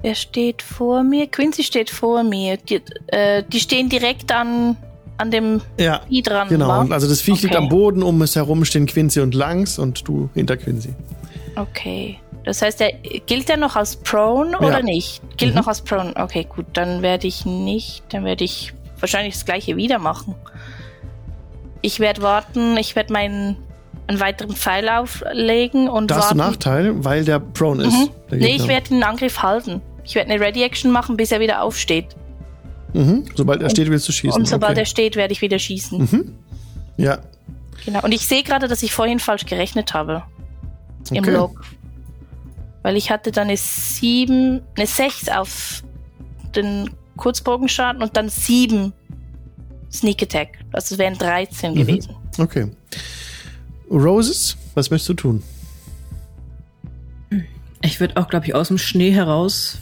Wer 0.02 0.16
steht 0.16 0.62
vor 0.62 1.04
mir? 1.04 1.28
Quincy 1.28 1.64
steht 1.64 1.89
vor 1.89 2.24
mir. 2.24 2.58
Die, 2.58 2.82
äh, 3.08 3.43
die 3.43 3.60
stehen 3.60 3.89
direkt 3.89 4.32
an, 4.32 4.78
an 5.18 5.32
dem 5.32 5.62
ja, 5.78 6.02
Vieh 6.08 6.22
dran. 6.22 6.47
Genau, 6.47 6.88
also 6.89 7.08
das 7.08 7.22
Viech 7.22 7.36
okay. 7.36 7.47
liegt 7.47 7.56
am 7.56 7.70
Boden, 7.70 8.02
um 8.02 8.22
es 8.22 8.36
herum 8.36 8.64
stehen 8.64 8.86
Quincy 8.86 9.20
und 9.20 9.36
Langs 9.36 9.78
und 9.78 10.08
du 10.08 10.30
hinter 10.34 10.56
Quincy. 10.56 10.93
Okay. 11.56 12.18
Das 12.45 12.62
heißt, 12.62 12.80
der, 12.80 12.93
gilt 13.28 13.50
der 13.50 13.58
noch 13.58 13.76
als 13.76 13.97
Prone 13.97 14.52
ja. 14.52 14.60
oder 14.60 14.82
nicht? 14.82 15.22
Gilt 15.38 15.52
mhm. 15.52 15.60
noch 15.60 15.68
als 15.68 15.82
Prone. 15.82 16.14
Okay, 16.16 16.47
gut, 16.47 16.66
dann 16.74 17.02
werde 17.02 17.28
ich 17.28 17.45
nicht, 17.45 18.04
dann 18.10 18.24
werde 18.24 18.45
ich 18.45 18.74
wahrscheinlich 19.00 19.34
das 19.34 19.45
gleiche 19.45 19.76
wieder 19.76 20.00
machen. 20.00 20.36
Ich 21.82 22.00
werde 22.00 22.22
warten, 22.22 22.78
ich 22.78 22.95
werde 22.95 23.14
meinen 23.14 23.58
einen 24.10 24.20
weiteren 24.20 24.55
Pfeil 24.55 24.89
auflegen 24.89 25.88
und 25.88 26.10
Da 26.10 26.16
warten. 26.16 26.24
hast 26.24 26.32
du 26.32 26.38
Nachteil, 26.38 27.05
weil 27.05 27.24
der 27.24 27.39
prone 27.39 27.84
ist. 27.84 27.93
Mhm. 27.93 28.10
Nee, 28.32 28.55
ich 28.55 28.68
werde 28.68 28.89
den 28.89 29.03
Angriff 29.03 29.43
halten. 29.43 29.82
Ich 30.03 30.16
werde 30.16 30.32
eine 30.32 30.43
Ready-Action 30.43 30.91
machen, 30.91 31.16
bis 31.16 31.32
er 31.32 31.39
wieder 31.39 31.62
aufsteht. 31.62 32.07
Mhm. 32.93 33.26
Sobald 33.36 33.62
er 33.62 33.70
steht, 33.70 33.88
willst 33.89 34.07
du 34.07 34.12
schießen. 34.12 34.39
Und 34.41 34.47
sobald 34.47 34.72
okay. 34.72 34.80
er 34.80 34.86
steht, 34.88 35.16
werde 35.16 35.32
ich 35.32 35.41
wieder 35.41 35.60
schießen. 35.60 35.99
Mhm. 35.99 36.36
Ja. 36.97 37.20
Genau. 37.86 38.01
Und 38.01 38.12
ich 38.12 38.26
sehe 38.26 38.41
gerade, 38.41 38.68
dass 38.68 38.82
ich 38.82 38.91
vorhin 38.91 39.20
falsch 39.20 39.45
gerechnet 39.45 39.93
habe. 39.93 40.24
Im 41.12 41.20
okay. 41.20 41.32
Log. 41.32 41.62
Weil 42.82 42.97
ich 42.97 43.12
hatte 43.12 43.32
dann 43.32 43.47
eine 43.47 43.57
7, 43.57 44.62
eine 44.76 44.88
6 44.88 45.30
auf 45.30 45.84
den 46.55 46.89
Kurzbogenschaden 47.16 48.01
und 48.01 48.18
dann 48.18 48.30
7 48.30 48.91
Sneak 49.91 50.24
Attack. 50.24 50.57
Also 50.72 50.95
es 50.95 50.99
wären 50.99 51.16
13 51.16 51.74
mhm. 51.74 51.76
gewesen. 51.76 52.16
Okay. 52.39 52.72
Roses, 53.90 54.58
was 54.76 54.92
möchtest 54.92 55.10
du 55.10 55.14
tun? 55.14 55.44
Ich 57.82 58.00
würde 58.00 58.18
auch, 58.18 58.28
glaube 58.28 58.46
ich, 58.46 58.56
aus 58.56 58.68
dem 58.68 58.78
Schnee 58.78 59.12
heraus 59.12 59.78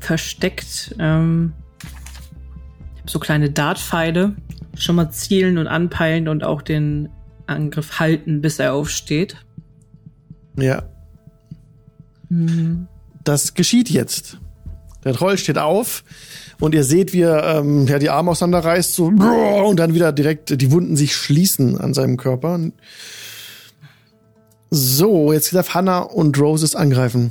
versteckt 0.00 0.94
ähm, 0.98 1.52
so 3.06 3.18
kleine 3.18 3.50
Dartpfeile 3.50 4.36
schon 4.76 4.96
mal 4.96 5.10
zielen 5.10 5.58
und 5.58 5.66
anpeilen 5.66 6.28
und 6.28 6.44
auch 6.44 6.62
den 6.62 7.08
Angriff 7.46 7.98
halten, 7.98 8.40
bis 8.40 8.58
er 8.58 8.74
aufsteht. 8.74 9.36
Ja. 10.56 10.82
Mhm. 12.28 12.86
Das 13.24 13.54
geschieht 13.54 13.90
jetzt. 13.90 14.38
Der 15.04 15.14
Troll 15.14 15.38
steht 15.38 15.58
auf 15.58 16.04
und 16.60 16.74
ihr 16.74 16.84
seht, 16.84 17.12
wie 17.12 17.22
er 17.22 17.58
ähm, 17.58 17.86
ja, 17.86 17.98
die 17.98 18.10
Arme 18.10 18.32
auseinanderreißt 18.32 18.94
so, 18.94 19.06
und 19.06 19.76
dann 19.76 19.94
wieder 19.94 20.12
direkt 20.12 20.60
die 20.60 20.72
Wunden 20.72 20.96
sich 20.96 21.14
schließen 21.14 21.80
an 21.80 21.94
seinem 21.94 22.16
Körper. 22.16 22.58
So, 24.70 25.32
jetzt 25.32 25.54
darf 25.54 25.74
Hannah 25.74 26.00
und 26.00 26.38
Roses 26.38 26.74
angreifen. 26.74 27.30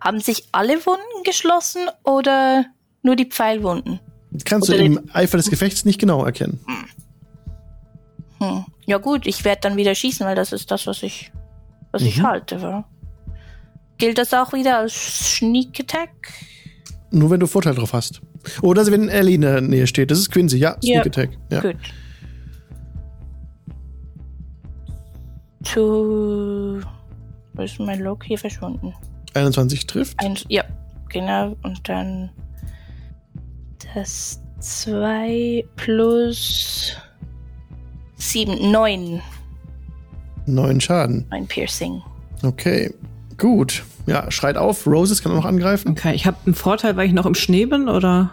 Haben 0.00 0.20
sich 0.20 0.48
alle 0.52 0.84
Wunden 0.86 1.24
geschlossen 1.24 1.82
oder 2.04 2.66
nur 3.02 3.16
die 3.16 3.26
Pfeilwunden? 3.26 4.00
Das 4.30 4.44
kannst 4.44 4.68
oder 4.68 4.78
du 4.78 4.84
im 4.84 5.10
Eifer 5.12 5.36
des 5.36 5.50
Gefechts 5.50 5.84
nicht 5.84 5.98
genau 5.98 6.24
erkennen. 6.24 6.60
Hm. 8.38 8.64
Ja 8.86 8.98
gut, 8.98 9.26
ich 9.26 9.44
werde 9.44 9.60
dann 9.62 9.76
wieder 9.76 9.94
schießen, 9.94 10.26
weil 10.26 10.34
das 10.34 10.52
ist 10.52 10.70
das, 10.70 10.86
was 10.86 11.02
ich, 11.02 11.30
was 11.92 12.02
mhm. 12.02 12.08
ich 12.08 12.22
halte. 12.22 12.62
Wa? 12.62 12.84
Gilt 14.00 14.16
das 14.16 14.32
auch 14.32 14.54
wieder 14.54 14.78
als 14.78 15.36
Sneak 15.36 15.78
Attack? 15.78 16.32
Nur 17.10 17.30
wenn 17.30 17.38
du 17.38 17.46
Vorteil 17.46 17.74
drauf 17.74 17.92
hast. 17.92 18.22
Oder 18.62 18.86
wenn 18.86 19.10
Ellie 19.10 19.34
in 19.34 19.42
der 19.42 19.60
Nähe 19.60 19.86
steht. 19.86 20.10
Das 20.10 20.18
ist 20.18 20.30
Quincy, 20.30 20.56
ja, 20.56 20.76
Sneak 20.80 20.94
ja. 20.94 21.02
Attack. 21.02 21.30
Ja. 21.50 21.60
Gut. 21.60 21.76
Zu. 25.64 26.80
Wo 27.52 27.62
ist 27.62 27.78
mein 27.78 28.00
Log 28.00 28.24
hier 28.24 28.38
verschwunden? 28.38 28.94
21 29.34 29.86
trifft. 29.86 30.18
Ein, 30.18 30.38
ja, 30.48 30.64
genau. 31.10 31.54
Und 31.62 31.86
dann 31.86 32.30
das 33.94 34.40
2 34.60 35.62
plus 35.76 36.96
7, 38.16 38.70
9. 38.70 39.20
9 40.46 40.80
Schaden. 40.80 41.26
Ein 41.28 41.46
Piercing. 41.46 42.02
Okay, 42.42 42.94
gut. 43.36 43.84
Ja, 44.06 44.30
schreit 44.30 44.56
auf. 44.56 44.86
Roses 44.86 45.22
kann 45.22 45.32
auch 45.32 45.36
noch 45.36 45.44
angreifen. 45.44 45.90
Okay, 45.90 46.14
ich 46.14 46.26
habe 46.26 46.36
einen 46.46 46.54
Vorteil, 46.54 46.96
weil 46.96 47.06
ich 47.06 47.12
noch 47.12 47.26
im 47.26 47.34
Schnee 47.34 47.66
bin 47.66 47.88
oder 47.88 48.30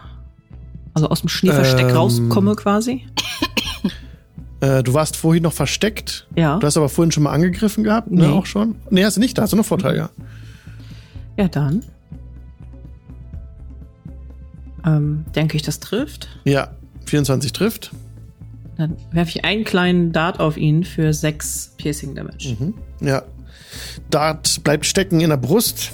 also 0.93 1.09
aus 1.09 1.21
dem 1.21 1.29
Schneeversteck 1.29 1.89
ähm, 1.89 1.95
rauskomme 1.95 2.55
quasi. 2.55 3.05
Äh, 4.59 4.81
du 4.81 4.93
warst 4.93 5.15
vorhin 5.15 5.43
noch 5.43 5.53
versteckt. 5.53 6.27
Ja. 6.35 6.57
Du 6.57 6.65
hast 6.65 6.77
aber 6.77 6.89
vorhin 6.89 7.11
schon 7.11 7.23
mal 7.23 7.31
angegriffen 7.31 7.83
gehabt, 7.83 8.09
ne? 8.09 8.27
Nee. 8.27 8.33
Auch 8.33 8.45
schon. 8.45 8.75
Nee, 8.89 9.05
hast 9.05 9.17
du 9.17 9.21
nicht, 9.21 9.37
da 9.37 9.43
hast 9.43 9.53
du 9.53 9.57
noch 9.57 9.65
Vorteil, 9.65 9.95
ja. 9.95 10.09
Ja, 11.37 11.47
dann. 11.47 11.83
Ähm, 14.83 15.25
denke 15.35 15.57
ich, 15.57 15.61
das 15.61 15.79
trifft. 15.79 16.27
Ja, 16.43 16.71
24 17.05 17.53
trifft. 17.53 17.91
Dann 18.77 18.95
werfe 19.11 19.29
ich 19.29 19.45
einen 19.45 19.63
kleinen 19.63 20.11
Dart 20.11 20.39
auf 20.39 20.57
ihn 20.57 20.83
für 20.83 21.13
6 21.13 21.75
Piercing 21.77 22.15
Damage. 22.15 22.55
Mhm. 22.59 22.73
Ja. 23.01 23.23
Dart 24.09 24.63
bleibt 24.63 24.85
stecken 24.85 25.19
in 25.21 25.29
der 25.29 25.37
Brust. 25.37 25.91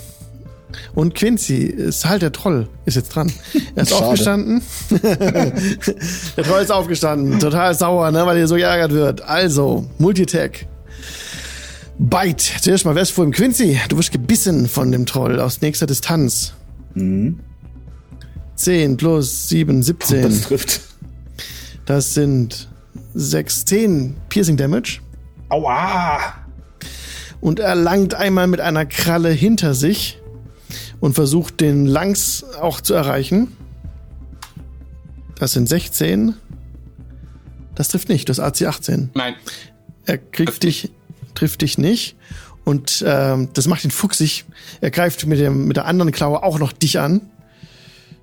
Und 0.96 1.14
Quincy 1.14 1.66
ist 1.66 2.06
halt 2.06 2.22
der 2.24 2.32
Troll, 2.32 2.68
ist 2.86 2.96
jetzt 2.96 3.10
dran. 3.10 3.32
Er 3.76 3.84
ist 3.84 3.90
Schade. 3.90 4.06
aufgestanden. 4.06 4.62
der 4.90 6.44
Troll 6.44 6.62
ist 6.62 6.72
aufgestanden. 6.72 7.40
Total 7.40 7.76
sauer, 7.76 8.12
ne, 8.12 8.26
weil 8.26 8.38
er 8.38 8.48
so 8.48 8.56
geärgert 8.56 8.92
wird. 8.92 9.22
Also, 9.22 9.86
Multitech. 10.00 10.68
Bite. 12.00 12.44
Zuerst 12.62 12.86
mal, 12.86 12.96
wer 12.96 13.04
ist 13.04 13.12
vor 13.12 13.24
ihm? 13.24 13.32
Quincy, 13.32 13.80
du 13.90 13.98
wirst 13.98 14.12
gebissen 14.12 14.68
von 14.68 14.92
dem 14.92 15.06
Troll 15.06 15.40
aus 15.40 15.62
nächster 15.62 15.86
Distanz. 15.86 16.54
Mhm. 16.96 17.40
10 18.56 18.98
plus 18.98 19.50
7, 19.50 19.84
17. 19.84 20.22
Das 20.24 20.42
trifft. 20.42 20.82
Das 21.86 22.14
sind 22.14 22.70
6, 23.14 23.66
10 23.66 24.16
Piercing 24.30 24.58
Damage. 24.58 25.00
Aua! 25.50 26.20
Und 27.44 27.60
er 27.60 27.76
langt 27.76 28.14
einmal 28.16 28.48
mit 28.48 28.62
einer 28.62 28.86
Kralle 28.86 29.30
hinter 29.30 29.74
sich 29.74 30.18
und 31.02 31.14
versucht 31.14 31.60
den 31.60 31.86
Langs 31.86 32.46
auch 32.62 32.80
zu 32.80 32.94
erreichen. 32.94 33.50
Das 35.36 35.52
sind 35.52 35.68
16. 35.68 36.36
Das 37.76 37.90
trifft 37.90 38.08
nicht, 38.08 38.30
das 38.30 38.40
AC 38.40 38.62
18. 38.62 39.10
Nein. 39.14 39.36
Er 40.06 40.20
kriegt 40.20 40.52
trifft 40.52 40.64
dich, 40.64 40.92
trifft 41.36 41.64
dich 41.64 41.78
nicht. 41.78 42.16
Und 42.64 43.04
ähm, 43.06 43.50
das 43.52 43.68
macht 43.68 43.84
ihn 43.84 43.92
fuchsig. 43.92 44.46
Er 44.80 44.90
greift 44.90 45.26
mit, 45.26 45.38
dem, 45.38 45.68
mit 45.68 45.76
der 45.76 45.84
anderen 45.84 46.14
Klaue 46.14 46.44
auch 46.44 46.60
noch 46.60 46.72
dich 46.72 47.02
an. 47.02 47.20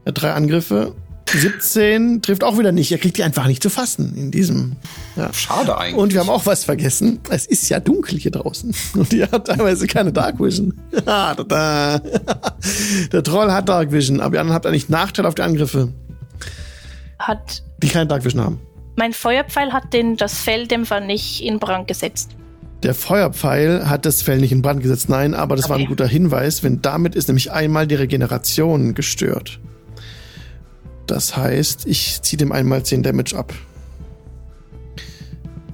Er 0.06 0.12
hat 0.12 0.22
drei 0.22 0.32
Angriffe. 0.32 0.94
17 1.32 2.22
trifft 2.22 2.44
auch 2.44 2.58
wieder 2.58 2.72
nicht. 2.72 2.90
Er 2.92 2.98
kriegt 2.98 3.16
die 3.16 3.22
einfach 3.22 3.46
nicht 3.46 3.62
zu 3.62 3.70
fassen 3.70 4.14
in 4.16 4.30
diesem. 4.30 4.76
Ja. 5.16 5.32
Schade 5.32 5.76
eigentlich. 5.76 5.96
Und 5.96 6.12
wir 6.12 6.20
haben 6.20 6.30
auch 6.30 6.46
was 6.46 6.64
vergessen. 6.64 7.20
Es 7.30 7.46
ist 7.46 7.68
ja 7.68 7.80
dunkel 7.80 8.18
hier 8.18 8.30
draußen. 8.30 8.74
Und 8.94 9.12
die 9.12 9.22
hat 9.22 9.46
teilweise 9.46 9.86
keine 9.86 10.12
Dark 10.12 10.40
Vision. 10.40 10.74
Der 11.06 12.02
Troll 13.22 13.52
hat 13.52 13.68
Dark 13.68 13.92
Vision, 13.92 14.20
aber 14.20 14.32
die 14.32 14.38
anderen 14.38 14.54
habt 14.54 14.66
eigentlich 14.66 14.88
Nachteil 14.88 15.26
auf 15.26 15.34
die 15.34 15.42
Angriffe. 15.42 15.92
Hat. 17.18 17.62
Die 17.82 17.88
keine 17.88 18.06
Dark 18.06 18.24
Vision 18.24 18.42
haben. 18.42 18.60
Mein 18.96 19.12
Feuerpfeil 19.12 19.72
hat 19.72 19.92
den, 19.92 20.16
das 20.16 20.34
Felldämpfer 20.38 21.00
nicht 21.00 21.42
in 21.42 21.58
Brand 21.58 21.88
gesetzt. 21.88 22.36
Der 22.82 22.94
Feuerpfeil 22.94 23.88
hat 23.90 24.06
das 24.06 24.22
Fell 24.22 24.38
nicht 24.38 24.52
in 24.52 24.62
Brand 24.62 24.82
gesetzt, 24.82 25.10
nein, 25.10 25.34
aber 25.34 25.54
das 25.54 25.66
okay. 25.66 25.72
war 25.72 25.78
ein 25.80 25.86
guter 25.86 26.06
Hinweis, 26.06 26.62
wenn 26.62 26.80
damit 26.80 27.14
ist 27.14 27.28
nämlich 27.28 27.52
einmal 27.52 27.86
die 27.86 27.94
Regeneration 27.94 28.94
gestört. 28.94 29.60
Das 31.07 31.36
heißt, 31.36 31.86
ich 31.86 32.22
ziehe 32.22 32.38
dem 32.38 32.53
einmal 32.53 32.82
10 32.82 33.03
Damage 33.03 33.36
ab. 33.36 33.53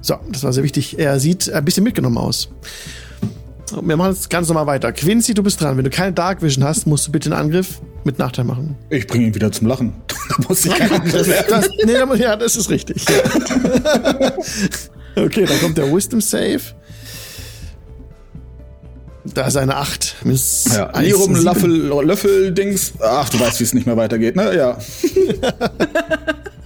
So, 0.01 0.15
das 0.31 0.43
war 0.43 0.53
sehr 0.53 0.63
wichtig. 0.63 0.99
Er 0.99 1.19
sieht 1.19 1.51
ein 1.51 1.65
bisschen 1.65 1.83
mitgenommen 1.83 2.17
aus. 2.17 2.49
Wir 3.81 3.97
machen 3.97 4.13
jetzt 4.13 4.29
ganz 4.29 4.47
normal 4.47 4.65
weiter. 4.65 4.93
Quincy, 4.93 5.33
du 5.33 5.43
bist 5.43 5.59
dran. 5.59 5.75
Wenn 5.75 5.83
du 5.83 5.89
keine 5.89 6.13
Dark 6.13 6.41
Vision 6.41 6.63
hast, 6.63 6.87
musst 6.87 7.07
du 7.07 7.11
bitte 7.11 7.29
einen 7.29 7.39
Angriff 7.39 7.81
mit 8.05 8.17
Nachteil 8.17 8.45
machen. 8.45 8.77
Ich 8.89 9.05
bringe 9.05 9.27
ihn 9.27 9.35
wieder 9.35 9.51
zum 9.51 9.67
Lachen. 9.67 9.93
da 10.29 10.35
muss 10.47 10.65
ich 10.65 10.73
keinen 10.73 10.91
Angriff 11.01 11.27
das, 11.27 11.47
das, 11.47 11.69
nee, 11.83 12.21
Ja, 12.21 12.37
das 12.37 12.55
ist 12.55 12.69
richtig. 12.69 13.05
okay, 15.15 15.45
dann 15.45 15.59
kommt 15.59 15.77
der 15.77 15.93
Wisdom 15.93 16.21
Save. 16.21 16.61
Da 19.33 19.47
ist 19.47 19.57
eine 19.57 19.75
8. 19.75 20.17
Miss 20.23 20.69
ja, 20.73 20.97
Lirum, 20.99 21.35
Löffel, 21.35 21.87
Löffel, 21.87 22.51
Dings. 22.51 22.93
Ach, 22.99 23.29
du 23.29 23.39
weißt, 23.39 23.59
wie 23.59 23.63
es 23.63 23.73
nicht 23.73 23.85
mehr 23.85 23.97
weitergeht, 23.97 24.35
ne? 24.35 24.55
Ja. 24.55 24.77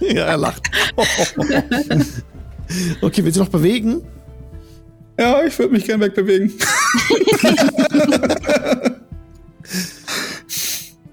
ja, 0.00 0.26
er 0.26 0.36
lacht. 0.36 0.62
okay, 3.02 3.24
willst 3.24 3.36
du 3.36 3.40
noch 3.40 3.48
bewegen? 3.48 4.02
Ja, 5.18 5.44
ich 5.44 5.58
würde 5.58 5.72
mich 5.72 5.84
gern 5.84 6.00
wegbewegen. 6.00 6.52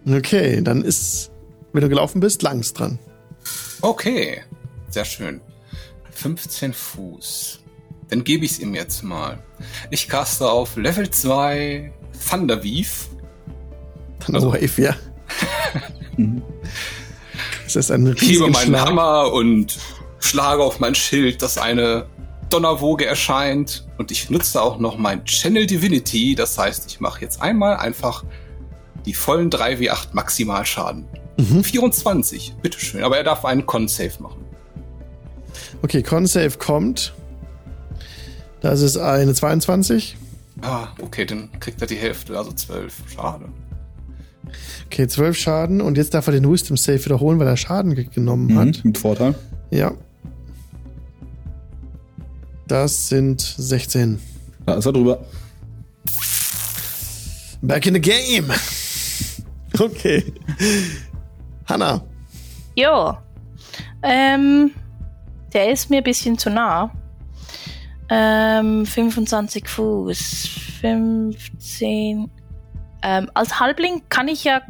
okay, 0.17 0.61
dann 0.61 0.83
ist, 0.83 1.31
wenn 1.73 1.81
du 1.81 1.89
gelaufen 1.89 2.19
bist, 2.19 2.41
Langs 2.41 2.73
dran. 2.73 2.99
Okay, 3.81 4.41
sehr 4.89 5.05
schön. 5.05 5.41
15 6.11 6.73
Fuß. 6.73 7.59
Dann 8.09 8.23
gebe 8.23 8.45
ich 8.45 8.51
es 8.51 8.59
ihm 8.59 8.75
jetzt 8.75 9.03
mal. 9.03 9.39
Ich 9.89 10.09
caste 10.09 10.49
auf 10.49 10.75
Level 10.75 11.09
2 11.09 11.91
Thunderweave. 12.29 12.87
Thunderwave, 14.19 14.61
also, 14.61 14.81
ja. 14.81 14.95
das 17.63 17.75
ist 17.75 17.91
ein 17.91 18.15
Ich 18.15 18.21
hebe 18.21 18.49
meinen 18.49 18.67
Schlag. 18.67 18.87
Hammer 18.87 19.31
und 19.31 19.77
schlage 20.19 20.63
auf 20.63 20.79
mein 20.79 20.95
Schild, 20.95 21.41
dass 21.41 21.57
eine 21.57 22.07
Donnerwoge 22.49 23.05
erscheint. 23.05 23.87
Und 23.97 24.11
ich 24.11 24.29
nutze 24.29 24.61
auch 24.61 24.79
noch 24.79 24.97
mein 24.97 25.23
Channel 25.25 25.67
Divinity. 25.67 26.35
Das 26.35 26.57
heißt, 26.57 26.85
ich 26.87 26.99
mache 26.99 27.21
jetzt 27.21 27.41
einmal 27.41 27.77
einfach 27.77 28.23
die 29.05 29.13
vollen 29.13 29.49
3W8 29.49 30.09
Maximalschaden. 30.13 31.05
Mhm. 31.37 31.63
24, 31.63 32.55
bitteschön. 32.61 33.03
Aber 33.03 33.17
er 33.17 33.23
darf 33.23 33.45
einen 33.45 33.65
Con-Save 33.65 34.13
machen. 34.19 34.43
Okay, 35.81 36.03
Con-Save 36.03 36.57
kommt. 36.57 37.13
Das 38.61 38.81
ist 38.81 38.97
eine 38.97 39.33
22. 39.33 40.17
Ah, 40.61 40.89
okay, 41.01 41.25
dann 41.25 41.49
kriegt 41.59 41.81
er 41.81 41.87
die 41.87 41.95
Hälfte, 41.95 42.37
also 42.37 42.51
12. 42.51 42.93
Schade. 43.13 43.45
Okay, 44.87 45.07
12 45.07 45.37
Schaden 45.37 45.81
und 45.81 45.97
jetzt 45.97 46.13
darf 46.13 46.27
er 46.27 46.33
den 46.33 46.51
Wisdom 46.51 46.75
Save 46.75 47.03
wiederholen, 47.05 47.39
weil 47.39 47.47
er 47.47 47.57
Schaden 47.57 47.95
genommen 48.11 48.47
mhm, 48.47 48.57
hat. 48.57 48.83
Mit 48.83 48.97
Vorteil. 48.97 49.35
Ja. 49.69 49.93
Das 52.67 53.09
sind 53.09 53.41
16. 53.41 54.19
Da 54.65 54.75
ist 54.75 54.85
er 54.85 54.93
drüber. 54.93 55.25
Back 57.61 57.85
in 57.87 57.93
the 57.95 58.01
game. 58.01 58.51
Okay. 59.79 60.33
Hanna. 61.65 62.01
Jo. 62.75 63.15
Ähm, 64.01 64.71
der 65.53 65.71
ist 65.71 65.89
mir 65.89 65.97
ein 65.97 66.03
bisschen 66.03 66.37
zu 66.37 66.49
nah. 66.49 66.91
Ähm, 68.09 68.85
25 68.85 69.67
Fuß. 69.67 70.49
15. 70.81 72.29
Ähm, 73.01 73.31
als 73.33 73.59
Halbling 73.59 74.03
kann 74.09 74.27
ich 74.27 74.43
ja 74.43 74.61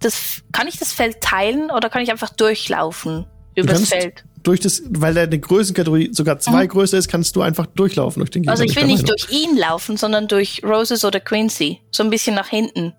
das, 0.00 0.42
kann 0.52 0.66
ich 0.66 0.78
das 0.78 0.92
Feld 0.92 1.20
teilen 1.20 1.70
oder 1.70 1.90
kann 1.90 2.02
ich 2.02 2.10
einfach 2.10 2.30
durchlaufen 2.30 3.26
über 3.54 3.72
das 3.72 3.88
Feld? 3.88 4.24
Durch 4.42 4.60
das, 4.60 4.82
weil 4.88 5.12
deine 5.12 5.38
Größenkategorie 5.38 6.10
sogar 6.12 6.38
zwei 6.38 6.64
mhm. 6.64 6.68
größer 6.68 6.96
ist, 6.96 7.08
kannst 7.08 7.36
du 7.36 7.42
einfach 7.42 7.66
durchlaufen 7.66 8.20
durch 8.20 8.30
den 8.30 8.42
Gegner. 8.42 8.52
Also 8.52 8.64
ich 8.64 8.74
will 8.74 8.86
nicht 8.86 9.06
durch 9.06 9.30
ihn 9.30 9.58
laufen, 9.58 9.98
sondern 9.98 10.28
durch 10.28 10.62
Roses 10.64 11.04
oder 11.04 11.20
Quincy. 11.20 11.80
So 11.90 12.02
ein 12.02 12.08
bisschen 12.08 12.34
nach 12.34 12.48
hinten. 12.48 12.94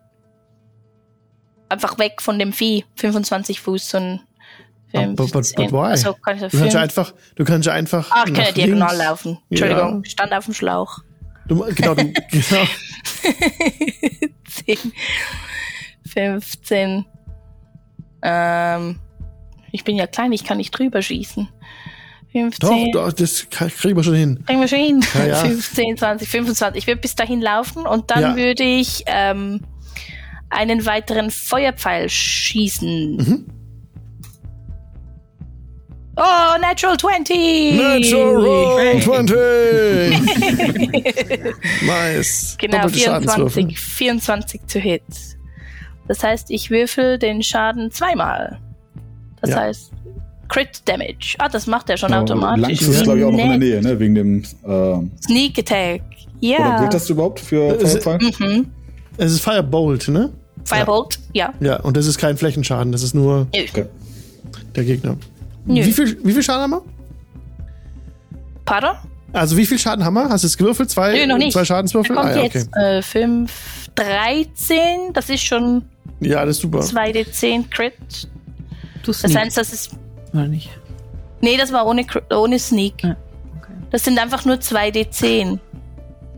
Einfach 1.69 1.98
weg 1.98 2.22
von 2.22 2.38
dem 2.38 2.53
Vieh. 2.53 2.85
25 2.98 3.61
Fuß, 3.61 3.89
so 3.89 3.98
ein 3.98 4.22
Film, 4.91 5.15
but, 5.15 5.31
but, 5.31 5.53
but 5.55 5.72
why? 5.72 5.91
Also 5.91 6.13
kann 6.13 6.35
ich 6.35 6.51
du 6.51 6.57
kannst 6.57 6.73
ja 6.73 6.81
einfach, 6.81 7.13
du 7.35 7.43
kannst 7.45 7.65
ja 7.65 7.73
einfach. 7.73 8.11
Ah, 8.11 8.23
ich 8.27 8.34
kann 8.34 8.45
ja 8.45 8.51
diagonal 8.51 8.97
laufen. 8.97 9.38
Entschuldigung, 9.49 10.03
ja. 10.03 10.09
stand 10.09 10.34
auf 10.34 10.45
dem 10.45 10.53
Schlauch. 10.53 10.99
Du, 11.47 11.65
genau, 11.76 11.95
du, 11.95 12.13
genau. 12.31 12.65
10, 14.65 14.93
15. 16.13 17.05
Ähm, 18.22 18.99
ich 19.72 19.84
bin 19.84 19.95
ja 19.95 20.07
klein, 20.07 20.31
ich 20.31 20.43
kann 20.43 20.57
nicht 20.57 20.72
drüber 20.72 21.01
schießen. 21.01 21.47
15. 22.31 22.91
Doch, 22.91 23.07
doch 23.07 23.13
das 23.13 23.47
kriegen 23.49 23.95
wir 23.97 24.03
schon 24.03 24.15
hin. 24.15 24.43
Kriegen 24.45 24.61
wir 24.61 24.68
schon 24.68 24.80
hin. 24.80 25.05
Ja, 25.13 25.26
ja. 25.26 25.35
15, 25.35 25.97
20, 25.97 26.30
25. 26.30 26.77
Ich 26.77 26.88
würde 26.88 27.01
bis 27.01 27.15
dahin 27.15 27.41
laufen 27.41 27.85
und 27.85 28.11
dann 28.11 28.22
ja. 28.22 28.35
würde 28.35 28.63
ich 28.63 29.03
ähm, 29.07 29.61
einen 30.49 30.85
weiteren 30.85 31.31
Feuerpfeil 31.31 32.09
schießen. 32.09 33.18
Mhm. 33.18 33.45
Oh, 36.23 36.57
Natural 36.61 36.98
20! 36.98 37.77
Natural 37.77 39.02
20! 39.02 39.35
nice. 41.88 42.56
Genau, 42.60 42.88
24, 42.88 43.80
24 43.80 44.61
zu 44.68 44.80
Hit. 44.80 45.02
Das 46.07 46.23
heißt, 46.23 46.52
ich 46.52 46.69
würfel 46.69 47.18
den 47.18 47.41
Schaden 47.41 47.89
zweimal. 47.89 48.60
Das 49.41 49.49
ja. 49.49 49.61
heißt, 49.61 49.91
Crit 50.48 50.88
Damage. 50.88 51.35
Ah, 51.39 51.49
das 51.49 51.65
macht 51.65 51.89
er 51.89 51.98
schon 51.98 52.10
genau, 52.10 52.22
automatisch. 52.22 52.61
Langs 52.61 52.81
ist, 52.81 53.03
glaube 53.03 53.19
ich, 53.19 53.26
auch 53.26 53.31
noch 53.31 53.39
in 53.39 53.49
der 53.49 53.57
Nähe, 53.57 53.81
ne? 53.81 53.99
Wegen 53.99 54.14
dem 54.14 54.43
äh, 54.43 55.23
Sneak 55.26 55.57
Attack. 55.57 56.03
Ja. 56.39 56.57
Oder 56.57 56.80
gilt 56.81 56.93
das 56.93 57.10
überhaupt 57.10 57.39
für 57.39 57.80
Firefall? 57.80 58.19
Mhm. 58.39 58.68
Es 59.18 59.31
ist 59.31 59.41
Firebolt, 59.41 60.07
ne? 60.07 60.30
Firebolt, 60.65 61.18
ja. 61.34 61.52
ja. 61.60 61.68
Ja, 61.68 61.80
und 61.80 61.98
das 61.98 62.06
ist 62.06 62.19
kein 62.19 62.38
Flächenschaden, 62.38 62.91
das 62.91 63.02
ist 63.02 63.15
nur 63.15 63.48
okay. 63.52 63.85
der 64.76 64.84
Gegner. 64.84 65.18
Nö. 65.65 65.85
Wie 65.85 65.91
viel, 65.91 66.17
wie 66.23 66.33
viel 66.33 66.43
Schaden 66.43 66.63
haben 66.63 66.71
wir? 66.71 66.81
Pardon? 68.65 68.95
Also 69.33 69.55
wie 69.57 69.65
viel 69.65 69.79
Schaden 69.79 70.03
haben 70.03 70.13
wir? 70.13 70.29
Hast 70.29 70.43
du 70.43 70.47
es 70.47 70.57
gewürfelt? 70.57 70.89
Zwei, 70.89 71.13
Nö, 71.13 71.27
noch 71.27 71.38
nicht. 71.38 71.53
zwei 71.53 71.65
Schadenswürfel? 71.65 72.15
Da 72.15 72.21
kommt 72.21 72.33
ah, 72.33 72.39
ja, 72.39 72.45
okay. 72.45 72.65
jetzt 72.97 73.07
5, 73.07 73.89
äh, 73.95 74.45
13. 74.45 75.13
Das 75.13 75.29
ist 75.29 75.41
schon 75.41 75.83
ja, 76.21 76.45
das 76.45 76.57
ist 76.57 76.61
super. 76.61 76.79
2d10 76.79 77.69
Crit. 77.69 77.93
Du 79.03 79.11
das 79.11 79.35
heißt, 79.35 79.57
das 79.57 79.73
ist. 79.73 79.91
Oder 80.33 80.47
nicht? 80.47 80.69
Nee, 81.41 81.57
das 81.57 81.73
war 81.73 81.88
ohne, 81.88 82.05
ohne 82.31 82.59
Sneak. 82.59 83.03
Ja, 83.03 83.17
okay. 83.57 83.73
Das 83.89 84.03
sind 84.03 84.19
einfach 84.19 84.45
nur 84.45 84.57
2D10. 84.57 85.57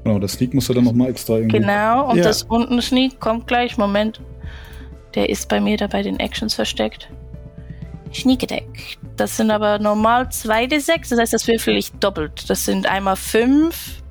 Genau, 0.03 0.19
das 0.19 0.33
Sneak 0.33 0.53
musst 0.53 0.69
du 0.69 0.73
dann 0.73 0.85
nochmal 0.85 1.09
extra 1.09 1.35
irgendwie. 1.35 1.59
Genau, 1.59 2.09
und 2.09 2.17
ja. 2.17 2.23
das 2.23 2.43
unten 2.43 2.81
Sneak 2.81 3.19
kommt 3.19 3.47
gleich. 3.47 3.77
Moment. 3.77 4.21
Der 5.15 5.29
ist 5.29 5.49
bei 5.49 5.59
mir 5.59 5.77
da 5.77 5.87
bei 5.87 6.01
den 6.01 6.19
Actions 6.19 6.53
versteckt. 6.53 7.09
Sneak 8.14 8.44
Attack. 8.44 8.64
Das 9.18 9.38
sind 9.38 9.52
aber 9.52 9.80
normal 9.80 10.23
2D6, 10.26 11.10
das 11.10 11.19
heißt, 11.19 11.34
das 11.34 11.48
würfel 11.48 11.76
ich 11.77 11.91
doppelt. 11.94 12.49
Das 12.49 12.65
sind 12.65 12.88
einmal 12.88 13.15
5 13.15 14.03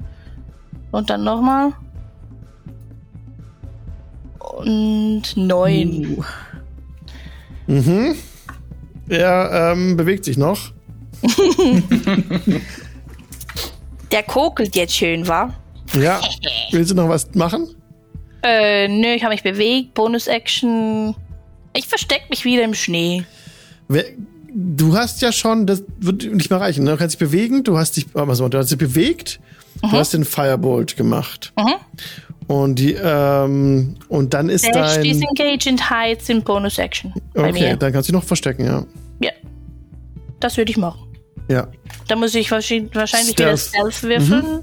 und 0.90 1.10
dann 1.10 1.24
nochmal. 1.24 1.72
Und 4.38 5.36
9. 5.36 6.16
Uh. 6.16 6.24
Mhm. 7.66 8.16
Er 9.08 9.72
ähm, 9.72 9.96
bewegt 9.96 10.24
sich 10.24 10.36
noch. 10.36 10.72
Der 14.12 14.22
kokelt 14.24 14.76
jetzt 14.76 14.94
schön, 14.94 15.26
wa? 15.26 15.54
Ja. 15.94 16.20
Willst 16.70 16.90
du 16.90 16.94
noch 16.94 17.08
was 17.08 17.34
machen? 17.34 17.74
Äh, 18.42 18.88
nö, 18.88 19.08
ich 19.14 19.22
habe 19.22 19.32
mich 19.32 19.42
bewegt. 19.42 19.94
Bonus-Action. 19.94 21.14
Ich 21.74 21.88
verstecke 21.88 22.26
mich 22.28 22.44
wieder 22.44 22.64
im 22.64 22.74
Schnee. 22.74 23.24
Du 24.54 24.96
hast 24.96 25.22
ja 25.22 25.32
schon, 25.32 25.66
das 25.66 25.82
wird 25.98 26.30
nicht 26.32 26.50
mehr 26.50 26.60
reichen. 26.60 26.84
Ne? 26.84 26.92
Du 26.92 26.96
kannst 26.98 27.14
dich 27.14 27.26
bewegen, 27.26 27.64
du 27.64 27.78
hast 27.78 27.96
dich, 27.96 28.06
also, 28.14 28.48
du 28.48 28.58
hast 28.58 28.70
dich 28.70 28.78
bewegt, 28.78 29.40
mhm. 29.82 29.90
du 29.90 29.96
hast 29.96 30.12
den 30.12 30.24
Firebolt 30.24 30.96
gemacht. 30.96 31.52
Mhm. 31.56 31.74
Und 32.48 32.78
die, 32.78 32.92
ähm, 32.92 33.94
und 34.08 34.34
dann 34.34 34.48
ist 34.48 34.66
Dash, 34.66 34.94
dein. 34.94 35.02
Disengage 35.04 35.70
and 35.70 35.90
Hide 35.90 36.22
sind 36.22 36.44
Bonus 36.44 36.78
Action. 36.78 37.14
Okay, 37.34 37.76
dann 37.78 37.92
kannst 37.92 38.08
du 38.08 38.12
dich 38.12 38.20
noch 38.20 38.26
verstecken, 38.26 38.64
ja. 38.64 38.84
Ja. 39.20 39.30
Das 40.40 40.56
würde 40.56 40.70
ich 40.70 40.76
machen. 40.76 41.00
Ja. 41.48 41.68
Da 42.08 42.16
muss 42.16 42.34
ich 42.34 42.50
wahrscheinlich 42.50 42.90
Stealth. 42.92 43.38
wieder 43.38 43.56
Stealth 43.56 44.02
würfeln. 44.02 44.56
Mhm. 44.56 44.60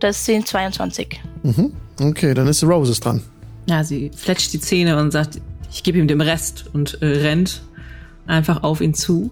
Das 0.00 0.24
sind 0.24 0.46
22. 0.46 1.20
Mhm. 1.42 1.72
Okay, 2.00 2.34
dann 2.34 2.46
ist 2.48 2.62
Roses 2.64 3.00
dran. 3.00 3.22
Ja, 3.68 3.82
sie 3.82 4.10
fletscht 4.14 4.52
die 4.52 4.60
Zähne 4.60 4.96
und 4.98 5.10
sagt, 5.10 5.40
ich 5.76 5.82
gebe 5.82 5.98
ihm 5.98 6.08
den 6.08 6.22
Rest 6.22 6.64
und 6.72 7.02
äh, 7.02 7.06
rennt 7.06 7.60
einfach 8.26 8.62
auf 8.62 8.80
ihn 8.80 8.94
zu. 8.94 9.30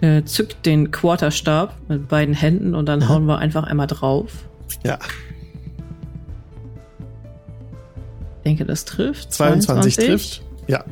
Äh, 0.00 0.24
zückt 0.24 0.66
den 0.66 0.90
Quarterstab 0.90 1.76
mit 1.88 2.08
beiden 2.08 2.34
Händen 2.34 2.74
und 2.74 2.86
dann 2.86 2.98
mhm. 2.98 3.08
hauen 3.08 3.26
wir 3.26 3.38
einfach 3.38 3.62
einmal 3.62 3.86
drauf. 3.86 4.32
Ja. 4.82 4.98
Ich 8.38 8.42
denke, 8.44 8.64
das 8.64 8.84
trifft. 8.84 9.32
22, 9.32 9.94
22 9.94 9.96
trifft. 10.04 10.42
Ja. 10.66 10.84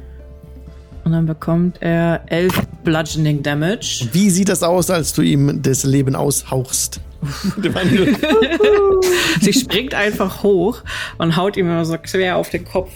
Und 1.03 1.11
dann 1.11 1.27
bekommt 1.27 1.83
er 1.83 2.23
11 2.27 2.63
Bludgeoning 2.85 3.43
Damage. 3.43 4.09
Wie 4.13 4.31
sieht 4.31 4.49
das 4.49 4.63
aus, 4.63 4.89
als 4.89 5.15
du 5.15 5.23
ihm 5.23 5.63
das 5.63 5.83
Leben 5.83 6.15
aushauchst? 6.15 7.01
Sie 9.41 9.53
springt 9.53 9.95
einfach 9.95 10.45
hoch 10.45 10.85
und 11.19 11.37
haut 11.37 11.57
ihm 11.57 11.67
immer 11.67 11.85
so 11.85 11.99
quer 11.99 12.37
auf 12.37 12.51
den 12.51 12.65
Kopf 12.65 12.93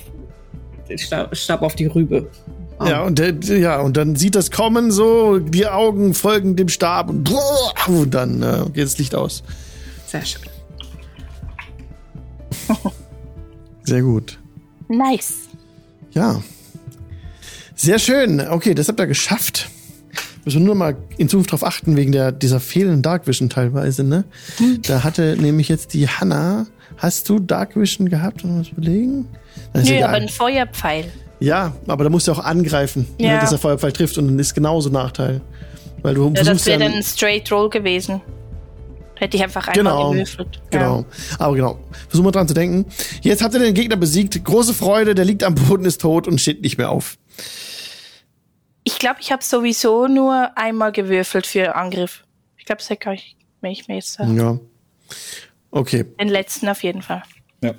den 0.88 0.98
Stab, 0.98 1.36
Stab 1.36 1.62
auf 1.62 1.74
die 1.74 1.86
Rübe. 1.86 2.30
Oh. 2.80 2.86
Ja, 2.86 3.02
und 3.02 3.18
der, 3.18 3.34
ja, 3.58 3.80
und 3.80 3.96
dann 3.96 4.16
sieht 4.16 4.34
das 4.34 4.50
kommen, 4.50 4.90
so, 4.90 5.38
die 5.38 5.66
Augen 5.66 6.12
folgen 6.14 6.56
dem 6.56 6.68
Stab 6.68 7.08
und, 7.08 7.32
und 7.86 8.12
dann 8.12 8.42
äh, 8.42 8.64
geht 8.72 8.84
das 8.84 8.98
Licht 8.98 9.14
aus. 9.14 9.44
Sehr 10.06 10.24
schön. 10.24 10.42
Sehr 13.84 14.02
gut. 14.02 14.38
Nice. 14.88 15.34
Ja. 16.12 16.42
Sehr 17.74 17.98
schön. 17.98 18.40
Okay, 18.40 18.74
das 18.74 18.88
habt 18.88 19.00
ihr 19.00 19.06
geschafft. 19.06 19.68
Müssen 20.44 20.60
wir 20.60 20.66
nur 20.66 20.74
mal 20.74 20.96
in 21.16 21.28
Zukunft 21.28 21.52
drauf 21.52 21.64
achten, 21.64 21.96
wegen 21.96 22.12
der, 22.12 22.30
dieser 22.32 22.60
fehlenden 22.60 23.02
Dark 23.02 23.26
Vision 23.26 23.48
teilweise, 23.48 24.04
ne? 24.04 24.24
Hm. 24.58 24.82
Da 24.82 25.02
hatte 25.02 25.36
nämlich 25.40 25.68
jetzt 25.68 25.94
die 25.94 26.08
Hanna. 26.08 26.66
Hast 26.96 27.28
du 27.28 27.38
Dark 27.38 27.76
Vision 27.76 28.08
gehabt? 28.08 28.44
Um 28.44 28.60
was 28.60 28.68
überlegen? 28.68 29.28
Nö, 29.74 29.80
egal. 29.82 30.04
aber 30.04 30.16
ein 30.16 30.28
Feuerpfeil. 30.28 31.12
Ja, 31.40 31.74
aber 31.86 32.04
da 32.04 32.10
musst 32.10 32.28
du 32.28 32.32
auch 32.32 32.38
angreifen, 32.38 33.06
ne, 33.18 33.26
ja. 33.26 33.34
ne, 33.34 33.40
dass 33.40 33.50
der 33.50 33.58
Feuerpfeil 33.58 33.92
trifft 33.92 34.16
und 34.18 34.28
dann 34.28 34.38
ist 34.38 34.54
genauso 34.54 34.88
Nachteil. 34.88 35.40
Weil 36.02 36.14
du 36.14 36.32
ja, 36.34 36.42
das 36.42 36.66
wäre 36.66 36.78
dann 36.78 36.92
ein 36.92 37.02
Straight 37.02 37.50
Roll 37.50 37.70
gewesen. 37.70 38.20
Hätte 39.16 39.36
ich 39.36 39.42
einfach 39.42 39.68
einmal 39.68 39.94
genau, 39.94 40.10
gewürfelt. 40.10 40.60
Genau. 40.70 41.00
Ja. 41.00 41.04
Aber 41.38 41.54
genau. 41.54 41.78
Versuch 42.08 42.24
mal 42.24 42.30
dran 42.30 42.48
zu 42.48 42.54
denken. 42.54 42.86
Jetzt 43.22 43.42
habt 43.42 43.54
ihr 43.54 43.60
den 43.60 43.74
Gegner 43.74 43.96
besiegt. 43.96 44.44
Große 44.44 44.74
Freude, 44.74 45.14
der 45.14 45.24
liegt 45.24 45.44
am 45.44 45.54
Boden, 45.54 45.84
ist 45.84 46.00
tot 46.00 46.26
und 46.26 46.40
steht 46.40 46.62
nicht 46.62 46.78
mehr 46.78 46.90
auf. 46.90 47.16
Ich 48.82 48.98
glaube, 48.98 49.16
ich 49.20 49.32
habe 49.32 49.42
sowieso 49.42 50.08
nur 50.08 50.58
einmal 50.58 50.92
gewürfelt 50.92 51.46
für 51.46 51.74
Angriff. 51.74 52.24
Ich 52.58 52.64
glaube, 52.64 52.82
das 52.86 52.98
kann 52.98 53.14
ich, 53.14 53.36
wenn 53.60 53.70
ich 53.70 53.88
mir 53.88 53.94
jetzt 53.94 54.14
sage. 54.14 54.32
Ja. 54.34 54.58
Okay. 55.74 56.04
Den 56.20 56.28
letzten 56.28 56.68
auf 56.68 56.84
jeden 56.84 57.02
Fall. 57.02 57.24
Ja. 57.60 57.74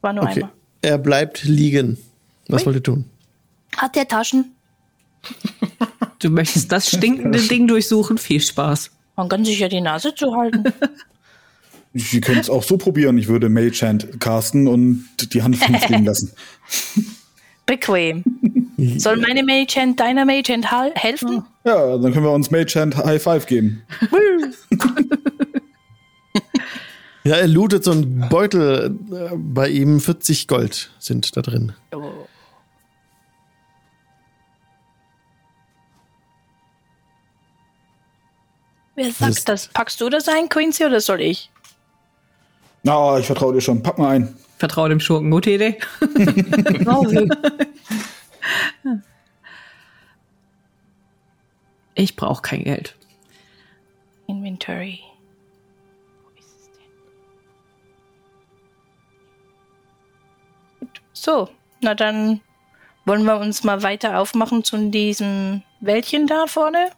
War 0.00 0.12
nur 0.12 0.24
okay. 0.24 0.42
einmal. 0.42 0.50
Er 0.82 0.98
bleibt 0.98 1.44
liegen. 1.44 1.96
Was 2.48 2.62
Ui. 2.62 2.66
wollt 2.66 2.76
ihr 2.76 2.82
tun? 2.82 3.04
Hat 3.76 3.94
der 3.94 4.08
Taschen? 4.08 4.52
Du 6.18 6.30
möchtest 6.30 6.72
das 6.72 6.88
stinkende 6.88 7.38
Ding 7.38 7.68
durchsuchen? 7.68 8.18
Viel 8.18 8.40
Spaß. 8.40 8.90
Man 9.14 9.28
kann 9.28 9.44
sich 9.44 9.60
ja 9.60 9.68
die 9.68 9.80
Nase 9.80 10.12
zuhalten. 10.12 10.64
Sie 11.94 12.20
können 12.20 12.40
es 12.40 12.50
auch 12.50 12.64
so 12.64 12.76
probieren. 12.76 13.16
Ich 13.16 13.28
würde 13.28 13.48
Mage 13.48 13.86
Hand 13.86 14.20
casten 14.20 14.66
und 14.66 15.06
die 15.32 15.42
Hand 15.42 15.56
fliegen 15.56 16.04
lassen. 16.04 16.32
Bequem. 17.66 18.24
Soll 18.96 19.18
meine 19.18 19.44
Mage 19.44 19.80
Hand 19.80 20.00
deiner 20.00 20.24
Mage 20.24 20.52
Hand 20.52 20.66
helfen? 20.96 21.44
Ja, 21.64 21.96
dann 21.96 22.12
können 22.12 22.24
wir 22.24 22.32
uns 22.32 22.50
Mage 22.50 22.74
Hand 22.74 22.96
High 22.96 23.22
Five 23.22 23.46
geben. 23.46 23.82
ja, 27.28 27.36
er 27.36 27.48
lootet 27.48 27.84
so 27.84 27.92
einen 27.92 28.28
Beutel. 28.28 28.96
Äh, 29.12 29.36
bei 29.36 29.68
ihm 29.68 30.00
40 30.00 30.48
Gold 30.48 30.90
sind 30.98 31.36
da 31.36 31.42
drin. 31.42 31.74
Oh. 31.92 32.26
Wer 38.94 39.12
sagt 39.12 39.36
das? 39.36 39.44
das? 39.44 39.68
Packst 39.68 40.00
du 40.00 40.08
das 40.08 40.26
ein, 40.28 40.48
Quincy, 40.48 40.84
oder 40.86 41.00
soll 41.00 41.20
ich? 41.20 41.50
Na, 42.82 42.96
oh, 42.96 43.18
ich 43.18 43.26
vertraue 43.26 43.52
dir 43.52 43.60
schon. 43.60 43.82
Pack 43.82 43.98
mal 43.98 44.08
ein. 44.08 44.34
Vertraue 44.56 44.88
dem 44.88 44.98
Schurken. 44.98 45.30
Gute 45.30 45.50
Idee. 45.50 45.78
oh, 46.86 47.06
Ich 51.94 52.16
brauche 52.16 52.42
kein 52.42 52.64
Geld. 52.64 52.96
Inventory. 54.28 55.00
So, 61.22 61.48
na 61.80 61.94
dann 61.94 62.40
wollen 63.04 63.24
wir 63.24 63.38
uns 63.38 63.64
mal 63.64 63.82
weiter 63.82 64.20
aufmachen 64.20 64.64
zu 64.64 64.90
diesem 64.90 65.62
Wäldchen 65.80 66.26
da 66.26 66.46
vorne. 66.46 66.90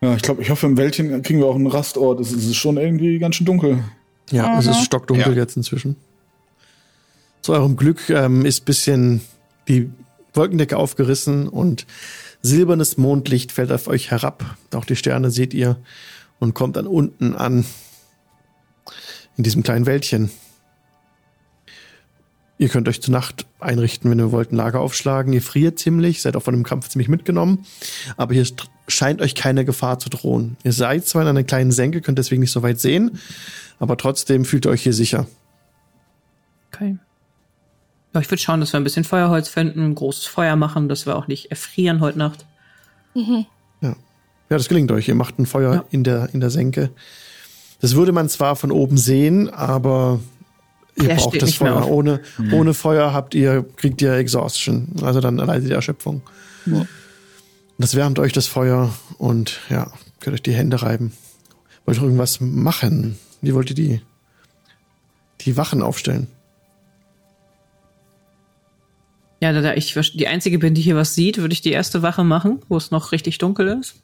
Ja, 0.00 0.14
ich 0.14 0.22
glaube, 0.22 0.42
ich 0.42 0.50
hoffe, 0.50 0.66
im 0.66 0.76
Wäldchen 0.76 1.22
kriegen 1.22 1.40
wir 1.40 1.46
auch 1.46 1.54
einen 1.54 1.66
Rastort. 1.66 2.20
Es 2.20 2.30
ist 2.32 2.54
schon 2.56 2.76
irgendwie 2.76 3.18
ganz 3.18 3.36
schön 3.36 3.46
dunkel. 3.46 3.82
Ja, 4.30 4.48
mhm. 4.48 4.58
es 4.58 4.66
ist 4.66 4.84
stockdunkel 4.84 5.32
ja. 5.34 5.42
jetzt 5.42 5.56
inzwischen. 5.56 5.96
Zu 7.42 7.52
eurem 7.52 7.76
Glück 7.76 8.08
ähm, 8.10 8.46
ist 8.46 8.64
bisschen 8.64 9.20
die 9.68 9.90
Wolkendecke 10.34 10.76
aufgerissen 10.76 11.48
und 11.48 11.86
silbernes 12.42 12.96
Mondlicht 12.96 13.52
fällt 13.52 13.72
auf 13.72 13.88
euch 13.88 14.10
herab. 14.10 14.56
Auch 14.74 14.84
die 14.84 14.96
Sterne 14.96 15.30
seht 15.30 15.54
ihr 15.54 15.76
und 16.38 16.54
kommt 16.54 16.76
dann 16.76 16.86
unten 16.86 17.34
an 17.34 17.64
in 19.36 19.44
diesem 19.44 19.62
kleinen 19.62 19.86
Wäldchen. 19.86 20.30
Ihr 22.56 22.68
könnt 22.68 22.88
euch 22.88 23.02
zur 23.02 23.12
Nacht 23.12 23.46
einrichten, 23.58 24.10
wenn 24.10 24.18
ihr 24.20 24.30
wollt, 24.30 24.52
ein 24.52 24.56
Lager 24.56 24.80
aufschlagen. 24.80 25.32
Ihr 25.32 25.42
friert 25.42 25.78
ziemlich, 25.78 26.22
seid 26.22 26.36
auch 26.36 26.42
von 26.42 26.54
dem 26.54 26.62
Kampf 26.62 26.88
ziemlich 26.88 27.08
mitgenommen. 27.08 27.66
Aber 28.16 28.32
hier 28.32 28.46
scheint 28.86 29.20
euch 29.20 29.34
keine 29.34 29.64
Gefahr 29.64 29.98
zu 29.98 30.08
drohen. 30.08 30.56
Ihr 30.62 30.72
seid 30.72 31.06
zwar 31.06 31.22
in 31.22 31.28
einer 31.28 31.42
kleinen 31.42 31.72
Senke, 31.72 32.00
könnt 32.00 32.18
deswegen 32.18 32.40
nicht 32.40 32.52
so 32.52 32.62
weit 32.62 32.78
sehen, 32.78 33.18
aber 33.80 33.96
trotzdem 33.96 34.44
fühlt 34.44 34.66
ihr 34.66 34.70
euch 34.70 34.82
hier 34.82 34.92
sicher. 34.92 35.26
Okay. 36.72 36.96
Ja, 38.14 38.20
ich 38.20 38.30
würde 38.30 38.40
schauen, 38.40 38.60
dass 38.60 38.72
wir 38.72 38.78
ein 38.78 38.84
bisschen 38.84 39.04
Feuerholz 39.04 39.48
finden, 39.48 39.80
ein 39.84 39.94
großes 39.96 40.26
Feuer 40.26 40.54
machen, 40.54 40.88
dass 40.88 41.06
wir 41.06 41.16
auch 41.16 41.26
nicht 41.26 41.50
erfrieren 41.50 42.00
heute 42.00 42.18
Nacht. 42.18 42.46
Mhm. 43.14 43.46
Ja. 43.80 43.88
ja, 43.88 43.96
das 44.48 44.68
gelingt 44.68 44.92
euch. 44.92 45.08
Ihr 45.08 45.16
macht 45.16 45.40
ein 45.40 45.46
Feuer 45.46 45.74
ja. 45.74 45.84
in, 45.90 46.04
der, 46.04 46.28
in 46.32 46.38
der 46.38 46.50
Senke. 46.50 46.90
Das 47.80 47.96
würde 47.96 48.12
man 48.12 48.28
zwar 48.28 48.54
von 48.54 48.70
oben 48.70 48.96
sehen, 48.96 49.50
aber 49.50 50.20
ihr 50.96 51.08
der 51.08 51.16
braucht 51.16 51.42
das 51.42 51.54
Feuer. 51.54 51.88
Ohne, 51.88 52.20
mhm. 52.38 52.54
ohne 52.54 52.74
Feuer 52.74 53.12
habt 53.12 53.34
ihr, 53.34 53.64
kriegt 53.76 54.00
ihr 54.02 54.14
Exhaustion. 54.14 54.88
Also 55.02 55.20
dann 55.20 55.36
leidet 55.36 55.68
ihr 55.68 55.76
Erschöpfung. 55.76 56.22
Ja. 56.66 56.86
Das 57.78 57.94
wärmt 57.94 58.18
euch 58.18 58.32
das 58.32 58.46
Feuer 58.46 58.94
und 59.18 59.60
ja, 59.68 59.90
könnt 60.20 60.34
euch 60.34 60.42
die 60.42 60.54
Hände 60.54 60.82
reiben. 60.82 61.12
Wollt 61.84 61.98
ihr 61.98 62.04
irgendwas 62.04 62.40
machen? 62.40 63.18
Wie 63.42 63.54
wollt 63.54 63.70
ihr 63.70 63.76
die, 63.76 64.00
die 65.40 65.56
Wachen 65.56 65.82
aufstellen? 65.82 66.28
Ja, 69.40 69.52
da, 69.52 69.60
da 69.60 69.74
ich 69.74 69.92
die 70.14 70.28
einzige 70.28 70.58
bin, 70.58 70.74
die 70.74 70.80
hier 70.80 70.96
was 70.96 71.14
sieht, 71.14 71.38
würde 71.38 71.52
ich 71.52 71.60
die 71.60 71.72
erste 71.72 72.00
Wache 72.00 72.24
machen, 72.24 72.62
wo 72.68 72.76
es 72.76 72.90
noch 72.90 73.12
richtig 73.12 73.38
dunkel 73.38 73.68
ist. 73.80 73.96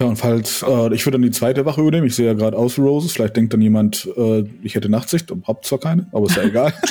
Ja, 0.00 0.08
und 0.08 0.16
falls, 0.16 0.62
äh, 0.62 0.94
ich 0.94 1.06
würde 1.06 1.12
dann 1.12 1.22
die 1.22 1.30
zweite 1.30 1.64
Wache 1.64 1.80
übernehmen. 1.80 2.08
Ich 2.08 2.16
sehe 2.16 2.26
ja 2.26 2.34
gerade 2.34 2.56
aus 2.56 2.76
Roses. 2.78 3.12
Vielleicht 3.12 3.36
denkt 3.36 3.52
dann 3.52 3.62
jemand, 3.62 4.08
äh, 4.16 4.44
ich 4.62 4.74
hätte 4.74 4.88
Nachtsicht. 4.88 5.32
Hab 5.46 5.64
zwar 5.64 5.78
keine, 5.78 6.08
aber 6.12 6.26
ist 6.26 6.34
ja 6.36 6.42
egal. 6.42 6.74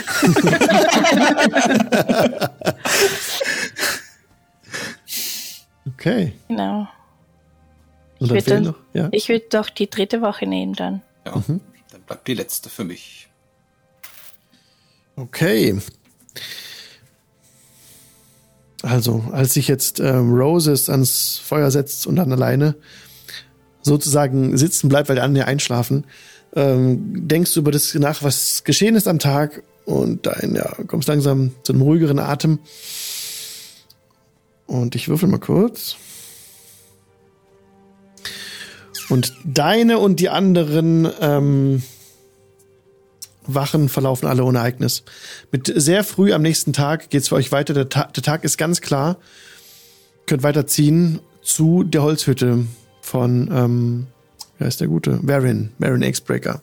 okay. 5.87 6.33
Genau. 6.47 6.87
Und 8.19 8.31
Ich 8.31 8.47
würde 8.47 8.75
ja? 8.93 9.11
würd 9.11 9.53
doch 9.53 9.69
die 9.69 9.89
dritte 9.89 10.21
Woche 10.21 10.47
nehmen 10.47 10.71
dann. 10.73 11.01
Ja, 11.25 11.33
dann 11.33 11.59
bleibt 12.07 12.25
die 12.27 12.35
letzte 12.35 12.69
für 12.69 12.85
mich. 12.85 13.27
Okay. 15.15 15.77
Also, 18.83 19.23
als 19.31 19.53
sich 19.53 19.69
jetzt 19.69 20.01
ähm, 20.01 20.33
Roses 20.33 20.89
ans 20.89 21.39
Feuer 21.41 21.71
setzt 21.71 22.05
und 22.05 22.17
dann 22.17 22.33
alleine 22.33 22.75
sozusagen 23.81 24.57
sitzen 24.57 24.89
bleibt, 24.89 25.07
weil 25.07 25.15
die 25.15 25.21
anderen 25.21 25.39
ja 25.39 25.45
einschlafen, 25.45 26.03
ähm, 26.53 27.27
denkst 27.27 27.53
du 27.53 27.61
über 27.61 27.71
das 27.71 27.95
nach, 27.95 28.23
was 28.23 28.65
geschehen 28.65 28.95
ist 28.95 29.07
am 29.07 29.19
Tag 29.19 29.63
und 29.85 30.25
dein, 30.25 30.53
ja, 30.55 30.75
kommst 30.87 31.07
langsam 31.07 31.51
zu 31.63 31.71
einem 31.71 31.81
ruhigeren 31.81 32.19
Atem. 32.19 32.59
Und 34.67 34.95
ich 34.95 35.07
würfel 35.07 35.29
mal 35.29 35.39
kurz. 35.39 35.95
Und 39.09 39.33
deine 39.45 39.97
und 39.99 40.19
die 40.19 40.29
anderen 40.29 41.07
ähm, 41.21 41.83
Wachen 43.45 43.89
verlaufen 43.89 44.27
alle 44.27 44.43
ohne 44.43 44.59
Ereignis. 44.59 45.03
Mit 45.51 45.71
sehr 45.75 46.03
früh 46.03 46.33
am 46.33 46.41
nächsten 46.41 46.73
Tag 46.73 47.09
geht's 47.09 47.29
für 47.29 47.35
euch 47.35 47.51
weiter. 47.51 47.73
Der, 47.73 47.89
Ta 47.89 48.05
der 48.05 48.23
Tag 48.23 48.43
ist 48.43 48.57
ganz 48.57 48.81
klar. 48.81 49.17
Könnt 50.25 50.43
weiterziehen 50.43 51.19
zu 51.41 51.83
der 51.83 52.03
Holzhütte 52.03 52.65
von, 53.01 53.49
ähm, 53.51 54.07
wer 54.57 54.67
ist 54.67 54.79
der 54.79 54.87
Gute? 54.87 55.19
Varin, 55.21 55.71
Varin 55.77 56.01
X-Breaker. 56.01 56.61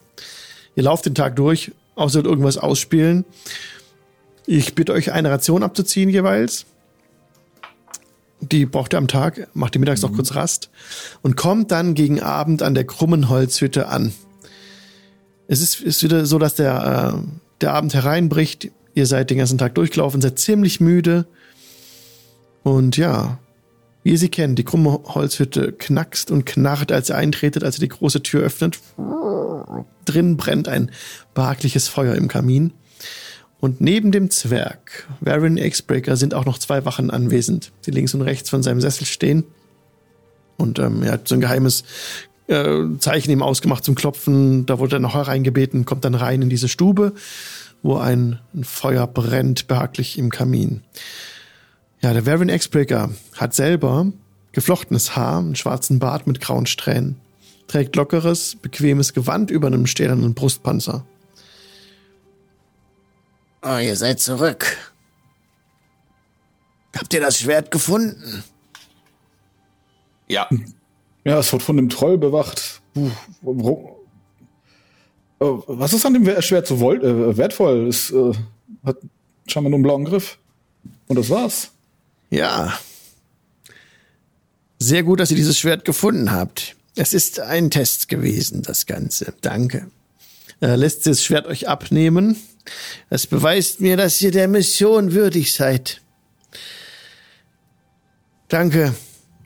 Ihr 0.74 0.82
lauft 0.82 1.07
den 1.07 1.15
Tag 1.15 1.36
durch, 1.36 1.73
außer 1.94 2.24
irgendwas 2.24 2.57
ausspielen. 2.57 3.24
Ich 4.47 4.74
bitte 4.74 4.93
euch, 4.93 5.12
eine 5.12 5.31
Ration 5.31 5.62
abzuziehen 5.62 6.09
jeweils. 6.09 6.66
Die 8.40 8.65
braucht 8.65 8.94
ihr 8.94 8.98
am 8.98 9.09
Tag, 9.09 9.48
macht 9.55 9.77
ihr 9.77 9.81
mittags 9.81 10.01
noch 10.01 10.15
kurz 10.15 10.35
Rast 10.35 10.70
und 11.20 11.36
kommt 11.36 11.70
dann 11.70 11.94
gegen 11.94 12.20
Abend 12.20 12.62
an 12.62 12.74
der 12.74 12.85
krummen 12.85 13.28
Holzhütte 13.28 13.89
an. 13.89 14.12
Es 15.51 15.60
ist, 15.60 15.81
ist 15.81 16.05
wieder 16.05 16.27
so, 16.27 16.39
dass 16.39 16.55
der, 16.55 17.12
äh, 17.12 17.28
der 17.60 17.74
Abend 17.74 17.93
hereinbricht. 17.93 18.70
Ihr 18.94 19.06
seid 19.06 19.31
den 19.31 19.39
ganzen 19.39 19.59
Tag 19.59 19.74
durchgelaufen, 19.74 20.20
seid 20.20 20.39
ziemlich 20.39 20.78
müde. 20.78 21.27
Und 22.62 22.97
ja, 22.97 23.40
wie 24.05 24.12
ihr 24.12 24.18
sie 24.18 24.28
kennt, 24.28 24.60
die 24.60 24.64
krumme 24.64 25.01
Holzhütte 25.06 25.72
knackst 25.72 26.31
und 26.31 26.47
knarrt, 26.47 26.93
als 26.93 27.10
ihr 27.10 27.16
eintretet, 27.16 27.64
als 27.64 27.78
ihr 27.78 27.81
die 27.81 27.89
große 27.89 28.22
Tür 28.22 28.43
öffnet. 28.43 28.78
Drin 30.05 30.36
brennt 30.36 30.68
ein 30.68 30.93
behagliches 31.35 31.89
Feuer 31.89 32.14
im 32.14 32.28
Kamin. 32.28 32.72
Und 33.59 33.81
neben 33.81 34.12
dem 34.12 34.31
Zwerg, 34.31 35.09
Varin 35.20 35.56
X-Breaker, 35.56 36.16
sind 36.16 36.32
auch 36.32 36.44
noch 36.44 36.59
zwei 36.59 36.85
Wachen 36.85 37.10
anwesend, 37.10 37.72
die 37.86 37.90
links 37.90 38.14
und 38.14 38.22
rechts 38.22 38.51
von 38.51 38.62
seinem 38.62 38.81
Sessel 38.81 39.05
stehen. 39.05 39.43
Und 40.56 40.78
ähm, 40.78 41.02
er 41.02 41.12
hat 41.12 41.27
so 41.27 41.35
ein 41.35 41.40
geheimes 41.40 41.82
äh, 42.51 42.98
Zeichen 42.98 43.31
ihm 43.31 43.43
ausgemacht 43.43 43.85
zum 43.85 43.94
Klopfen. 43.94 44.66
Da 44.66 44.78
wurde 44.78 44.97
er 44.97 45.01
noch 45.01 45.14
hereingebeten, 45.14 45.85
kommt 45.85 46.05
dann 46.05 46.14
rein 46.14 46.43
in 46.43 46.51
diese 46.51 46.68
Stube, 46.68 47.14
wo 47.82 47.97
ein, 47.97 48.40
ein 48.55 48.64
Feuer 48.64 49.06
brennt, 49.06 49.68
behaglich 49.68 50.18
im 50.18 50.31
Kamin. 50.31 50.82
Ja, 52.02 52.12
der 52.12 52.27
Varin 52.27 52.48
X-Breaker 52.48 53.10
hat 53.36 53.55
selber 53.55 54.12
geflochtenes 54.52 55.16
Haar, 55.16 55.39
einen 55.39 55.55
schwarzen 55.55 55.98
Bart 55.98 56.27
mit 56.27 56.40
grauen 56.40 56.66
Strähnen, 56.66 57.20
trägt 57.68 57.94
lockeres, 57.94 58.56
bequemes 58.56 59.14
Gewand 59.14 59.51
über 59.51 59.68
einem 59.68 59.86
stählernen 59.86 60.35
Brustpanzer. 60.35 61.06
Oh, 63.62 63.77
ihr 63.77 63.94
seid 63.94 64.18
zurück. 64.20 64.77
Habt 66.97 67.14
ihr 67.14 67.20
das 67.20 67.39
Schwert 67.39 67.70
gefunden? 67.70 68.43
Ja, 70.27 70.48
ja, 71.31 71.39
es 71.39 71.52
wird 71.52 71.62
von 71.62 71.77
dem 71.77 71.89
Troll 71.89 72.19
bewacht. 72.19 72.82
Äh, 72.97 73.01
was 75.39 75.93
ist 75.93 76.05
an 76.05 76.15
dem 76.15 76.43
Schwert 76.43 76.66
so 76.66 76.93
äh, 76.93 77.36
wertvoll? 77.36 77.86
Es 77.86 78.11
äh, 78.11 78.32
hat 78.85 78.97
scheinbar 79.47 79.70
nur 79.70 79.77
einen 79.77 79.85
blauen 79.85 80.05
Griff. 80.05 80.39
Und 81.07 81.16
das 81.16 81.31
war's. 81.31 81.70
Ja. 82.31 82.77
Sehr 84.81 85.05
gut, 85.05 85.20
dass 85.20 85.31
ihr 85.31 85.36
dieses 85.36 85.57
Schwert 85.57 85.85
gefunden 85.85 86.32
habt. 86.32 86.74
Es 86.97 87.15
ist 87.15 87.39
ein 87.39 87.70
Test 87.70 88.09
gewesen, 88.09 88.62
das 88.62 88.86
Ganze. 88.86 89.32
Danke. 89.40 89.89
Er 90.59 90.77
lässt 90.77 91.07
das 91.07 91.23
Schwert 91.23 91.47
euch 91.47 91.69
abnehmen. 91.69 92.36
Es 93.09 93.28
beweist 93.28 93.81
mir, 93.81 93.97
dass 93.97 94.20
ihr 94.20 94.32
der 94.32 94.48
Mission 94.48 95.12
würdig 95.12 95.52
seid. 95.52 96.02
Danke, 98.48 98.94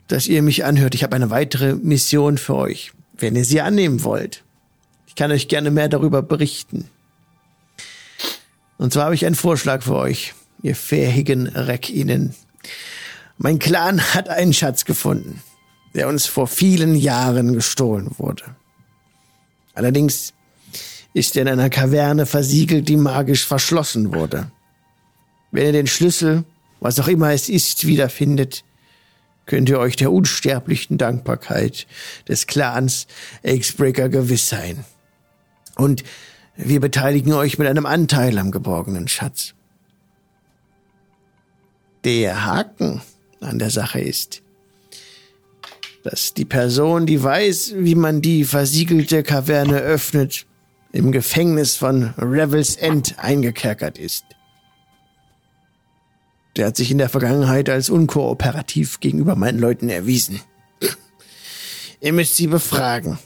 dass 0.07 0.27
ihr 0.27 0.41
mich 0.41 0.65
anhört. 0.65 0.95
Ich 0.95 1.03
habe 1.03 1.15
eine 1.15 1.29
weitere 1.29 1.75
Mission 1.75 2.37
für 2.37 2.55
euch, 2.55 2.91
wenn 3.17 3.35
ihr 3.35 3.45
sie 3.45 3.61
annehmen 3.61 4.03
wollt. 4.03 4.43
Ich 5.07 5.15
kann 5.15 5.31
euch 5.31 5.47
gerne 5.47 5.71
mehr 5.71 5.89
darüber 5.89 6.21
berichten. 6.21 6.89
Und 8.77 8.93
zwar 8.93 9.05
habe 9.05 9.15
ich 9.15 9.25
einen 9.25 9.35
Vorschlag 9.35 9.83
für 9.83 9.95
euch, 9.95 10.33
ihr 10.61 10.75
fähigen 10.75 11.47
Reckinen. 11.47 12.35
Mein 13.37 13.59
Clan 13.59 14.01
hat 14.13 14.29
einen 14.29 14.53
Schatz 14.53 14.85
gefunden, 14.85 15.41
der 15.93 16.09
uns 16.09 16.25
vor 16.25 16.47
vielen 16.47 16.95
Jahren 16.95 17.53
gestohlen 17.53 18.11
wurde. 18.17 18.43
Allerdings 19.73 20.33
ist 21.13 21.37
er 21.37 21.43
in 21.43 21.47
einer 21.47 21.69
Kaverne 21.69 22.25
versiegelt, 22.25 22.89
die 22.89 22.97
magisch 22.97 23.45
verschlossen 23.45 24.13
wurde. 24.13 24.51
Wenn 25.51 25.67
ihr 25.67 25.71
den 25.71 25.87
Schlüssel, 25.87 26.43
was 26.81 26.99
auch 26.99 27.07
immer 27.07 27.31
es 27.31 27.47
ist, 27.47 27.87
wiederfindet, 27.87 28.64
könnt 29.45 29.69
ihr 29.69 29.79
euch 29.79 29.95
der 29.95 30.11
unsterblichen 30.11 30.97
Dankbarkeit 30.97 31.87
des 32.27 32.47
Clans 32.47 33.07
X-Breaker 33.43 34.09
gewiss 34.09 34.49
sein. 34.49 34.85
Und 35.75 36.03
wir 36.55 36.79
beteiligen 36.79 37.33
euch 37.33 37.57
mit 37.57 37.67
einem 37.67 37.85
Anteil 37.85 38.37
am 38.37 38.51
geborgenen 38.51 39.07
Schatz. 39.07 39.53
Der 42.03 42.45
Haken 42.45 43.01
an 43.41 43.59
der 43.59 43.69
Sache 43.69 43.99
ist, 43.99 44.41
dass 46.03 46.33
die 46.33 46.45
Person, 46.45 47.05
die 47.05 47.21
weiß, 47.21 47.73
wie 47.77 47.95
man 47.95 48.21
die 48.21 48.43
versiegelte 48.45 49.23
Kaverne 49.23 49.79
öffnet, 49.79 50.45
im 50.91 51.11
Gefängnis 51.11 51.75
von 51.75 52.13
Revel's 52.17 52.75
End 52.75 53.15
eingekerkert 53.17 53.97
ist. 53.97 54.23
Der 56.55 56.67
hat 56.67 56.77
sich 56.77 56.91
in 56.91 56.97
der 56.97 57.09
Vergangenheit 57.09 57.69
als 57.69 57.89
unkooperativ 57.89 58.99
gegenüber 58.99 59.35
meinen 59.35 59.59
Leuten 59.59 59.89
erwiesen. 59.89 60.39
Ihr 61.99 62.13
müsst 62.13 62.35
sie 62.35 62.47
befragen 62.47 63.17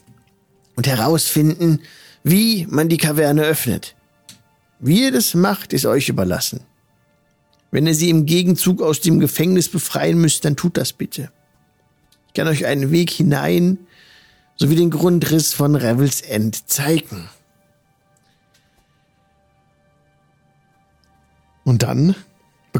und 0.75 0.87
herausfinden, 0.87 1.81
wie 2.23 2.65
man 2.69 2.89
die 2.89 2.97
Kaverne 2.97 3.43
öffnet. 3.43 3.95
Wie 4.79 5.03
ihr 5.03 5.11
das 5.11 5.33
macht, 5.33 5.73
ist 5.73 5.85
euch 5.85 6.09
überlassen. 6.09 6.61
Wenn 7.71 7.85
ihr 7.85 7.93
sie 7.93 8.09
im 8.09 8.25
Gegenzug 8.25 8.81
aus 8.81 9.01
dem 9.01 9.19
Gefängnis 9.19 9.69
befreien 9.69 10.19
müsst, 10.19 10.45
dann 10.45 10.55
tut 10.55 10.77
das 10.77 10.93
bitte. 10.93 11.31
Ich 12.27 12.33
kann 12.33 12.47
euch 12.47 12.65
einen 12.65 12.91
Weg 12.91 13.11
hinein 13.11 13.77
sowie 14.55 14.75
den 14.75 14.89
Grundriss 14.89 15.53
von 15.53 15.75
Revel's 15.75 16.21
End 16.21 16.69
zeigen. 16.69 17.29
Und 21.63 21.83
dann 21.83 22.15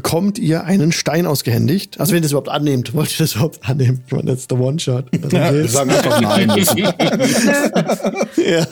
bekommt 0.02 0.38
ihr 0.38 0.64
einen 0.64 0.92
Stein 0.92 1.26
ausgehändigt. 1.26 2.00
Also 2.00 2.12
wenn 2.12 2.18
ihr 2.18 2.22
das 2.22 2.30
überhaupt 2.30 2.48
annehmt, 2.48 2.94
wollt 2.94 3.10
ihr 3.12 3.18
das 3.18 3.34
überhaupt 3.34 3.68
annehmen? 3.68 4.02
Ich 4.06 4.12
meine, 4.12 4.30
das 4.30 4.40
ist 4.40 4.50
der 4.50 4.58
One-Shot. 4.58 5.04
Ja, 5.30 5.52
wir 5.52 5.68
sagen 5.68 5.90
einfach 5.90 6.20
nein. 6.22 6.48
ja. 8.36 8.66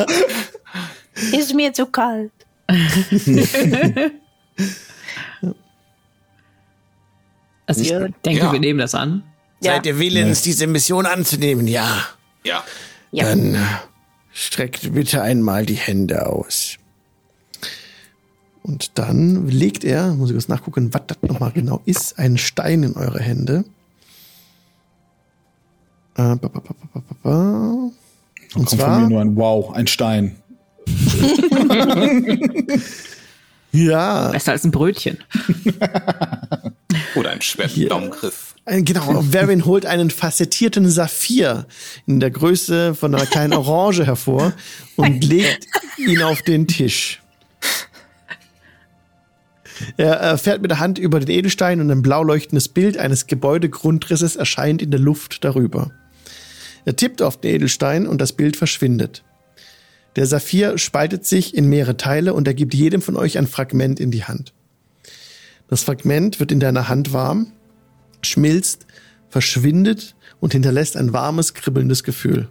Ist 1.38 1.54
mir 1.54 1.72
zu 1.74 1.84
kalt. 1.86 2.32
Also 7.66 7.82
ich 7.82 7.90
denke, 8.24 8.44
Ja. 8.44 8.50
wir 8.50 8.60
nehmen 8.60 8.78
das 8.78 8.94
an. 8.94 9.22
Ja. 9.62 9.74
Seid 9.74 9.84
ihr 9.84 9.98
willens, 9.98 10.40
diese 10.40 10.66
Mission 10.66 11.04
anzunehmen? 11.04 11.66
Ja. 11.66 12.06
ja. 12.42 12.64
Dann 13.12 13.58
streckt 14.32 14.94
bitte 14.94 15.20
einmal 15.20 15.66
die 15.66 15.74
Hände 15.74 16.24
aus. 16.24 16.78
Und 18.62 18.98
dann 18.98 19.48
legt 19.48 19.84
er, 19.84 20.14
muss 20.14 20.30
ich 20.30 20.34
kurz 20.34 20.48
nachgucken, 20.48 20.92
was 20.92 21.02
das 21.06 21.18
nochmal 21.22 21.52
genau 21.52 21.80
ist, 21.84 22.18
einen 22.18 22.38
Stein 22.38 22.82
in 22.82 22.96
eure 22.96 23.20
Hände. 23.20 23.64
Äh, 26.16 26.36
ba, 26.36 26.36
ba, 26.36 26.48
ba, 26.48 26.60
ba, 26.60 26.74
ba, 26.92 27.02
ba. 27.22 27.30
Und 27.30 27.92
Kommt 28.52 28.70
von 28.70 28.78
zwar 28.78 29.00
mir 29.00 29.08
nur 29.08 29.20
ein 29.20 29.36
Wow, 29.36 29.72
ein 29.72 29.86
Stein. 29.86 30.36
Ja. 33.72 34.30
Besser 34.30 34.52
als 34.52 34.64
ein 34.64 34.70
Brötchen. 34.70 35.18
Oder 37.14 37.30
ein 37.30 37.42
schweren 37.42 37.88
Daumengriff. 37.88 38.54
Genau, 38.66 39.22
Varian 39.32 39.64
holt 39.64 39.86
einen 39.86 40.10
facettierten 40.10 40.90
Saphir 40.90 41.66
in 42.06 42.20
der 42.20 42.30
Größe 42.30 42.94
von 42.94 43.14
einer 43.14 43.26
kleinen 43.26 43.52
Orange 43.54 44.04
hervor 44.04 44.52
und 44.96 45.24
legt 45.24 45.66
ihn 45.96 46.22
auf 46.22 46.42
den 46.42 46.66
Tisch. 46.66 47.22
Er 49.96 50.38
fährt 50.38 50.62
mit 50.62 50.70
der 50.70 50.80
Hand 50.80 50.98
über 50.98 51.20
den 51.20 51.30
Edelstein 51.30 51.80
und 51.80 51.90
ein 51.90 52.02
blau 52.02 52.22
leuchtendes 52.22 52.68
Bild 52.68 52.98
eines 52.98 53.26
Gebäudegrundrisses 53.26 54.36
erscheint 54.36 54.82
in 54.82 54.90
der 54.90 55.00
Luft 55.00 55.44
darüber. 55.44 55.90
Er 56.84 56.96
tippt 56.96 57.22
auf 57.22 57.40
den 57.40 57.54
Edelstein 57.54 58.06
und 58.06 58.20
das 58.20 58.32
Bild 58.32 58.56
verschwindet. 58.56 59.24
Der 60.16 60.26
Saphir 60.26 60.78
spaltet 60.78 61.26
sich 61.26 61.54
in 61.54 61.68
mehrere 61.68 61.96
Teile 61.96 62.34
und 62.34 62.48
er 62.48 62.54
gibt 62.54 62.74
jedem 62.74 63.02
von 63.02 63.16
euch 63.16 63.38
ein 63.38 63.46
Fragment 63.46 64.00
in 64.00 64.10
die 64.10 64.24
Hand. 64.24 64.52
Das 65.68 65.82
Fragment 65.82 66.40
wird 66.40 66.50
in 66.50 66.60
deiner 66.60 66.88
Hand 66.88 67.12
warm, 67.12 67.52
schmilzt, 68.22 68.86
verschwindet 69.28 70.16
und 70.40 70.52
hinterlässt 70.52 70.96
ein 70.96 71.12
warmes, 71.12 71.54
kribbelndes 71.54 72.04
Gefühl. 72.04 72.48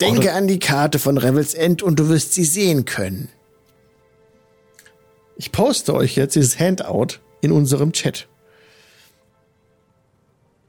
Denke 0.00 0.32
an 0.32 0.48
die 0.48 0.58
Karte 0.58 0.98
von 0.98 1.16
Revels 1.16 1.54
End 1.54 1.82
und 1.82 2.00
du 2.00 2.08
wirst 2.08 2.34
sie 2.34 2.44
sehen 2.44 2.84
können. 2.84 3.28
Ich 5.36 5.52
poste 5.52 5.94
euch 5.94 6.16
jetzt 6.16 6.36
dieses 6.36 6.58
Handout 6.58 7.18
in 7.40 7.52
unserem 7.52 7.92
Chat. 7.92 8.28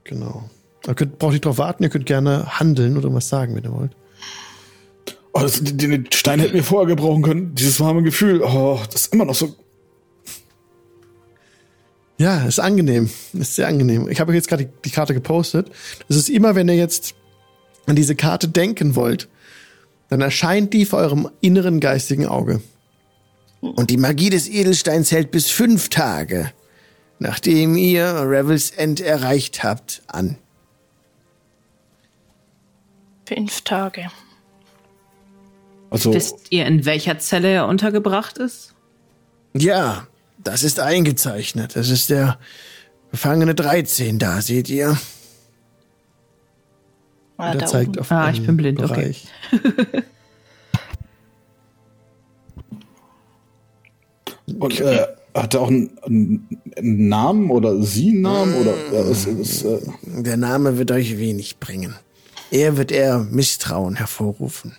Genau. 0.04 0.48
Ihr 0.86 0.94
könnt, 0.94 1.18
braucht 1.18 1.32
nicht 1.32 1.44
drauf 1.44 1.58
warten, 1.58 1.82
ihr 1.82 1.88
könnt 1.88 2.06
gerne 2.06 2.58
handeln 2.58 2.96
oder 2.96 3.12
was 3.12 3.28
sagen, 3.28 3.56
wenn 3.56 3.64
ihr 3.64 3.72
wollt. 3.72 3.92
Oh, 5.32 5.40
das, 5.40 5.60
den 5.62 6.06
Stein 6.12 6.38
hätten 6.40 6.54
wir 6.54 6.62
vorher 6.62 6.86
gebrauchen 6.86 7.22
können. 7.22 7.54
Dieses 7.54 7.80
warme 7.80 8.02
Gefühl. 8.02 8.42
Oh, 8.42 8.80
das 8.92 9.06
ist 9.06 9.12
immer 9.12 9.24
noch 9.24 9.34
so. 9.34 9.54
Ja, 12.18 12.44
ist 12.44 12.60
angenehm. 12.60 13.10
Ist 13.32 13.56
sehr 13.56 13.66
angenehm. 13.66 14.08
Ich 14.08 14.20
habe 14.20 14.30
euch 14.30 14.36
jetzt 14.36 14.48
gerade 14.48 14.66
die, 14.66 14.70
die 14.84 14.90
Karte 14.90 15.14
gepostet. 15.14 15.70
Das 16.06 16.16
ist 16.16 16.28
immer, 16.28 16.54
wenn 16.54 16.68
ihr 16.68 16.76
jetzt 16.76 17.14
an 17.86 17.96
diese 17.96 18.14
Karte 18.14 18.48
denken 18.48 18.94
wollt, 18.94 19.28
dann 20.08 20.20
erscheint 20.20 20.72
die 20.72 20.84
vor 20.84 21.00
eurem 21.00 21.28
inneren 21.40 21.80
geistigen 21.80 22.26
Auge. 22.26 22.60
Und 23.72 23.90
die 23.90 23.96
Magie 23.96 24.30
des 24.30 24.48
Edelsteins 24.48 25.10
hält 25.10 25.30
bis 25.30 25.50
fünf 25.50 25.88
Tage, 25.88 26.52
nachdem 27.18 27.76
ihr 27.76 28.04
Revels 28.04 28.70
End 28.70 29.00
erreicht 29.00 29.62
habt, 29.64 30.02
an. 30.06 30.36
Fünf 33.26 33.62
Tage. 33.62 34.10
Also, 35.90 36.12
Wisst 36.12 36.36
ihr, 36.50 36.66
in 36.66 36.84
welcher 36.84 37.18
Zelle 37.18 37.48
er 37.48 37.66
untergebracht 37.68 38.38
ist? 38.38 38.74
Ja, 39.54 40.06
das 40.38 40.62
ist 40.62 40.80
eingezeichnet. 40.80 41.76
Das 41.76 41.88
ist 41.88 42.10
der 42.10 42.38
Gefangene 43.12 43.54
13 43.54 44.18
da, 44.18 44.42
seht 44.42 44.68
ihr? 44.68 44.98
Ah, 47.36 47.52
der 47.54 47.66
zeigt 47.66 47.90
oben. 47.90 48.00
auf 48.00 48.12
Ah, 48.12 48.30
ich 48.30 48.44
bin 48.44 48.56
blind, 48.56 48.78
Bereich. 48.78 49.26
okay. 49.52 50.02
Und 54.46 54.80
äh, 54.80 55.06
hat 55.34 55.54
er 55.54 55.60
auch 55.62 55.68
einen, 55.68 55.98
einen, 56.02 57.08
Namen 57.08 57.50
oder 57.50 57.82
sie 57.82 58.10
einen 58.10 58.20
Namen? 58.20 58.54
Oder, 58.54 58.74
äh, 58.92 59.10
ist, 59.10 59.26
ist, 59.26 59.64
äh 59.64 59.80
Der 60.04 60.36
Name 60.36 60.78
wird 60.78 60.90
euch 60.90 61.18
wenig 61.18 61.58
bringen. 61.58 61.94
Er 62.50 62.76
wird 62.76 62.92
eher 62.92 63.18
Misstrauen 63.18 63.96
hervorrufen. 63.96 64.76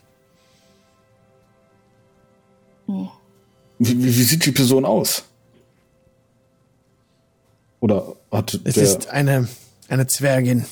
Wie, 2.88 3.10
wie, 3.80 4.04
wie 4.04 4.24
sieht 4.24 4.46
die 4.46 4.52
Person 4.52 4.86
aus? 4.86 5.26
Oder 7.80 8.16
hat 8.32 8.60
Es 8.64 8.78
ist 8.78 9.10
eine, 9.10 9.48
eine 9.90 10.08
Zwergin. 10.08 10.66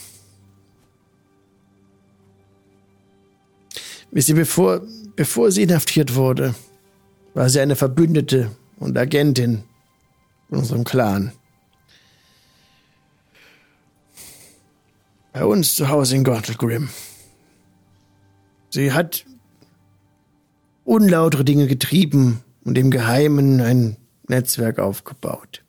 Wisst 4.12 4.30
ihr, 4.30 4.36
bevor, 4.36 4.82
bevor 5.16 5.52
sie 5.52 5.64
inhaftiert 5.64 6.16
wurde, 6.16 6.54
war 7.34 7.50
sie 7.50 7.60
eine 7.60 7.76
Verbündete 7.76 8.52
und 8.78 8.98
Agentin 8.98 9.64
in 10.50 10.58
unserem 10.58 10.84
Clan. 10.84 11.32
Bei 15.32 15.46
uns 15.46 15.76
zu 15.76 15.90
Hause 15.90 16.16
in 16.16 16.24
Gortelgrim. 16.24 16.90
Sie 18.70 18.92
hat 18.92 19.26
unlautere 20.84 21.44
Dinge 21.44 21.68
getrieben 21.68 22.44
und 22.64 22.78
im 22.78 22.92
Geheimen 22.92 23.62
ein 23.62 23.98
Netzwerk 24.28 24.80
aufgebaut. 24.80 25.64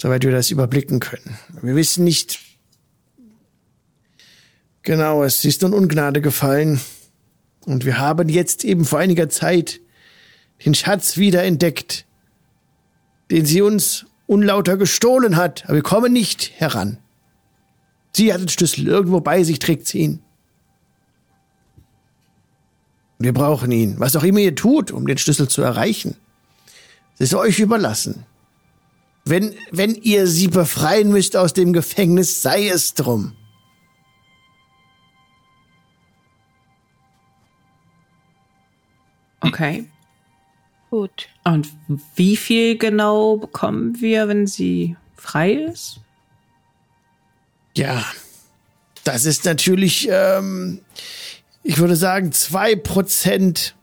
Soweit 0.00 0.24
wir 0.24 0.30
das 0.30 0.50
überblicken 0.50 1.00
können. 1.00 1.38
Wir 1.62 1.74
wissen 1.74 2.04
nicht 2.04 2.38
genau, 4.82 5.24
es 5.24 5.44
ist 5.44 5.62
nun 5.62 5.74
Ungnade 5.74 6.20
gefallen. 6.20 6.80
Und 7.64 7.84
wir 7.84 7.98
haben 7.98 8.28
jetzt 8.28 8.64
eben 8.64 8.84
vor 8.84 8.98
einiger 8.98 9.28
Zeit 9.28 9.80
den 10.64 10.74
Schatz 10.74 11.16
wieder 11.16 11.44
entdeckt, 11.44 12.06
den 13.30 13.44
sie 13.44 13.62
uns 13.62 14.06
unlauter 14.26 14.76
gestohlen 14.76 15.36
hat, 15.36 15.64
aber 15.64 15.74
wir 15.74 15.82
kommen 15.82 16.12
nicht 16.12 16.52
heran. 16.56 16.98
Sie 18.12 18.32
hat 18.32 18.40
den 18.40 18.48
Schlüssel, 18.48 18.86
irgendwo 18.86 19.20
bei 19.20 19.44
sich 19.44 19.58
trägt 19.58 19.86
sie 19.86 19.98
ihn. 19.98 20.22
Wir 23.18 23.32
brauchen 23.32 23.70
ihn, 23.72 23.98
was 23.98 24.16
auch 24.16 24.22
immer 24.22 24.40
ihr 24.40 24.54
tut, 24.54 24.90
um 24.90 25.06
den 25.06 25.18
Schlüssel 25.18 25.48
zu 25.48 25.62
erreichen. 25.62 26.16
Es 27.14 27.32
ist 27.32 27.34
euch 27.34 27.58
überlassen. 27.58 28.24
Wenn, 29.24 29.54
wenn 29.70 29.94
ihr 29.94 30.26
sie 30.26 30.48
befreien 30.48 31.10
müsst 31.10 31.36
aus 31.36 31.52
dem 31.52 31.72
Gefängnis, 31.72 32.42
sei 32.42 32.68
es 32.68 32.94
drum. 32.94 33.32
Okay. 39.40 39.86
Gut. 40.90 41.28
Und 41.44 41.68
wie 42.14 42.36
viel 42.36 42.78
genau 42.78 43.36
bekommen 43.36 44.00
wir, 44.00 44.28
wenn 44.28 44.46
sie 44.46 44.96
frei 45.14 45.52
ist? 45.52 46.00
Ja, 47.76 48.04
das 49.04 49.24
ist 49.24 49.44
natürlich, 49.44 50.08
ähm, 50.10 50.80
ich 51.62 51.78
würde 51.78 51.96
sagen, 51.96 52.32
zwei 52.32 52.74
Prozent 52.74 53.74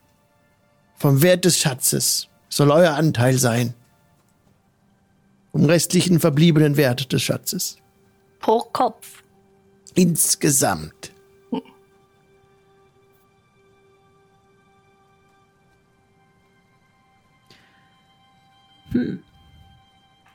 vom 0.95 1.21
Wert 1.21 1.45
des 1.45 1.59
Schatzes 1.59 2.29
soll 2.49 2.71
euer 2.71 2.93
Anteil 2.95 3.37
sein. 3.37 3.73
Vom 5.51 5.65
restlichen 5.65 6.19
verbliebenen 6.19 6.77
Wert 6.77 7.13
des 7.13 7.21
Schatzes. 7.21 7.77
Pro 8.39 8.59
Kopf. 8.59 9.23
Insgesamt. 9.95 11.12
Hm. 18.93 19.19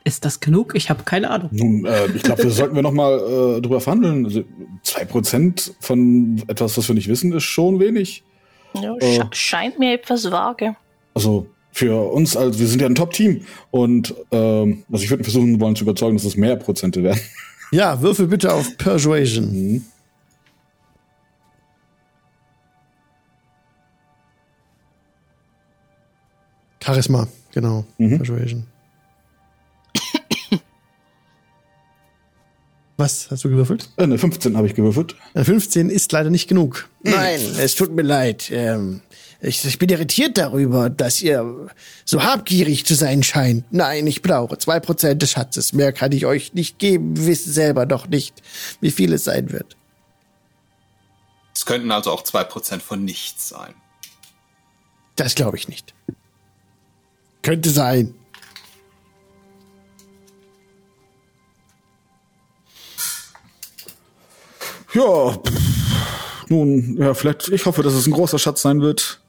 Ist 0.05 0.25
das 0.25 0.41
genug? 0.41 0.75
Ich 0.75 0.91
habe 0.91 1.03
keine 1.03 1.31
Ahnung. 1.31 1.51
Nun, 1.53 1.85
äh, 1.85 2.07
ich 2.07 2.23
glaube, 2.23 2.45
wir 2.45 2.51
sollten 2.61 2.75
wir 2.75 2.83
noch 2.83 2.93
mal 2.93 3.19
äh, 3.19 3.61
drüber 3.61 3.81
verhandeln. 3.81 4.25
Also 4.25 4.45
zwei 4.83 5.05
Prozent 5.05 5.75
von 5.81 6.43
etwas, 6.49 6.79
was 6.79 6.89
wir 6.89 6.95
nicht 6.95 7.09
wissen, 7.09 7.33
ist 7.33 7.45
schon 7.45 7.81
wenig. 7.81 8.23
Ja, 8.75 8.95
äh, 8.97 9.21
scheint 9.33 9.79
mir 9.79 9.95
etwas 9.95 10.31
vage. 10.31 10.77
Also 11.15 11.47
für 11.73 12.11
uns, 12.13 12.37
also 12.37 12.59
wir 12.59 12.67
sind 12.67 12.81
ja 12.81 12.89
ein 12.89 12.95
Top-Team 12.95 13.43
und 13.71 14.15
ähm, 14.31 14.85
also 14.91 15.05
ich 15.05 15.11
würde 15.11 15.25
versuchen 15.25 15.61
wollen 15.61 15.77
zu 15.77 15.85
überzeugen, 15.85 16.17
dass 16.17 16.25
es 16.25 16.37
mehr 16.37 16.57
Prozente 16.57 17.03
werden. 17.03 17.21
Ja, 17.71 18.01
würfel 18.01 18.29
bitte 18.29 18.51
auf 18.55 18.79
Persuasion. 18.79 19.53
Mhm. 19.53 19.85
Charisma. 26.83 27.29
Genau, 27.53 27.85
mhm. 27.99 28.19
Persuasion. 28.19 28.67
Was 32.99 33.31
hast 33.31 33.45
du 33.45 33.49
gewürfelt? 33.49 33.89
Äh, 33.97 34.03
eine 34.03 34.19
15 34.19 34.57
habe 34.57 34.67
ich 34.67 34.75
gewürfelt. 34.75 35.15
Eine 35.33 35.45
15 35.45 35.89
ist 35.89 36.11
leider 36.11 36.31
nicht 36.31 36.49
genug. 36.49 36.89
Nein, 37.05 37.41
es 37.59 37.77
tut 37.77 37.95
mir 37.95 38.03
leid. 38.03 38.51
Ähm, 38.51 39.03
ich, 39.41 39.65
ich 39.65 39.79
bin 39.79 39.89
irritiert 39.89 40.37
darüber, 40.37 40.91
dass 40.91 41.23
ihr 41.23 41.69
so 42.05 42.25
habgierig 42.25 42.85
zu 42.85 42.95
sein 42.95 43.23
scheint. 43.23 43.65
Nein, 43.71 44.09
ich 44.09 44.21
brauche 44.21 44.59
zwei 44.59 44.81
Prozent 44.81 45.23
des 45.23 45.31
Schatzes. 45.31 45.73
Mehr 45.73 45.93
kann 45.93 46.11
ich 46.11 46.27
euch 46.27 46.55
nicht 46.55 46.81
geben. 46.81 47.17
Wir 47.17 47.27
wissen 47.27 47.53
selber 47.53 47.87
doch 47.87 48.09
nicht, 48.09 48.43
wie 48.81 48.91
viel 48.91 49.13
es 49.13 49.23
sein 49.25 49.53
wird. 49.53 49.77
Es 51.55 51.65
könnten 51.65 51.93
also 51.93 52.11
auch 52.11 52.25
zwei 52.25 52.43
Prozent 52.43 52.83
von 52.83 53.05
nichts 53.05 53.49
sein. 53.49 53.75
Das 55.15 55.37
glaube 55.37 55.57
ich 55.57 55.69
nicht. 55.69 55.95
Könnte 57.49 57.71
sein. 57.71 58.15
Ja, 64.93 65.39
nun, 66.49 66.99
ja, 66.99 67.15
vielleicht, 67.15 67.49
ich 67.49 67.65
hoffe, 67.65 67.83
dass 67.83 67.95
es 67.95 68.07
ein 68.07 68.13
großer 68.13 68.39
Schatz 68.39 68.61
sein 68.61 68.83
wird. 68.83 69.23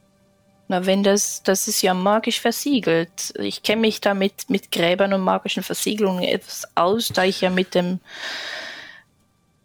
Na, 0.68 0.86
wenn 0.86 1.02
das, 1.02 1.44
das 1.44 1.70
ist 1.70 1.82
ja 1.82 1.94
magisch 1.94 2.42
versiegelt. 2.42 3.34
Ich 3.40 3.64
kenne 3.64 3.80
mich 3.80 4.02
da 4.02 4.14
mit, 4.14 4.50
mit 4.50 4.70
Gräbern 4.70 5.14
und 5.14 5.22
magischen 5.22 5.64
Versiegelungen 5.64 6.24
etwas 6.26 6.68
aus, 6.76 7.08
da 7.14 7.24
ich 7.24 7.40
ja 7.40 7.50
mit 7.50 7.74
dem, 7.74 8.02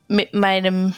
mit 0.07 0.33
meinem 0.33 0.95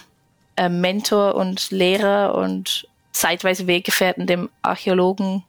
äh, 0.57 0.69
Mentor 0.69 1.37
und 1.37 1.71
Lehrer 1.71 2.35
und 2.35 2.87
zeitweise 3.13 3.67
Weggefährten, 3.67 4.27
dem 4.27 4.51
Archäologen, 4.61 5.43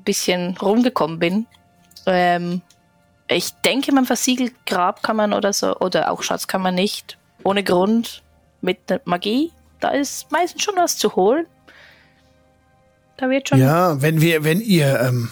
bisschen 0.00 0.56
rumgekommen 0.56 1.18
bin. 1.18 1.46
Ähm, 2.06 2.62
ich 3.28 3.50
denke, 3.64 3.92
man 3.92 4.06
versiegelt 4.06 4.54
Grabkammern 4.66 5.32
oder 5.32 5.52
so, 5.52 5.76
oder 5.76 6.10
auch 6.10 6.22
Schatzkammern 6.22 6.74
nicht, 6.74 7.16
ohne 7.44 7.62
Grund, 7.62 8.22
mit 8.60 8.78
Magie. 9.04 9.52
Da 9.78 9.90
ist 9.90 10.30
meistens 10.30 10.62
schon 10.62 10.76
was 10.76 10.98
zu 10.98 11.14
holen. 11.16 11.46
Da 13.16 13.30
wird 13.30 13.48
schon. 13.48 13.58
Ja, 13.58 14.00
wenn 14.02 14.20
wir, 14.20 14.44
wenn 14.44 14.60
ihr 14.60 15.00
ähm, 15.00 15.30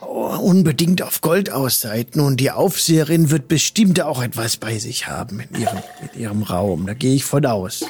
unbedingt 0.00 1.02
auf 1.02 1.20
Gold 1.20 1.50
aus 1.50 1.80
seid, 1.80 2.16
nun 2.16 2.36
die 2.36 2.50
Aufseherin 2.50 3.30
wird 3.30 3.48
bestimmt 3.48 4.00
auch 4.00 4.22
etwas 4.22 4.56
bei 4.56 4.78
sich 4.78 5.06
haben 5.06 5.40
in 5.40 5.60
ihrem, 5.60 5.82
in 6.12 6.20
ihrem 6.20 6.42
Raum. 6.42 6.86
Da 6.86 6.94
gehe 6.94 7.14
ich 7.14 7.24
von 7.24 7.46
aus. 7.46 7.84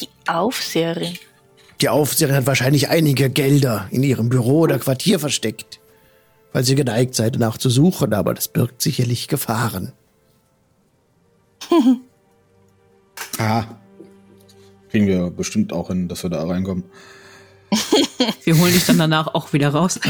Die 0.00 0.08
Aufseherin? 0.26 1.18
Die 1.84 1.90
Aufseherin 1.90 2.34
hat 2.34 2.46
wahrscheinlich 2.46 2.88
einige 2.88 3.28
Gelder 3.28 3.88
in 3.90 4.02
ihrem 4.02 4.30
Büro 4.30 4.60
oder 4.60 4.78
Quartier 4.78 5.20
versteckt, 5.20 5.80
weil 6.54 6.64
sie 6.64 6.76
geneigt 6.76 7.14
seid, 7.14 7.34
danach 7.34 7.58
zu 7.58 7.68
suchen, 7.68 8.14
aber 8.14 8.32
das 8.32 8.48
birgt 8.48 8.80
sicherlich 8.80 9.28
Gefahren. 9.28 9.92
ah, 13.38 13.64
kriegen 14.88 15.06
wir 15.06 15.28
bestimmt 15.28 15.74
auch 15.74 15.88
hin, 15.88 16.08
dass 16.08 16.22
wir 16.22 16.30
da 16.30 16.42
reinkommen. 16.46 16.84
wir 18.44 18.58
holen 18.58 18.72
dich 18.72 18.86
dann 18.86 18.96
danach 18.96 19.34
auch 19.34 19.52
wieder 19.52 19.68
raus. 19.68 20.00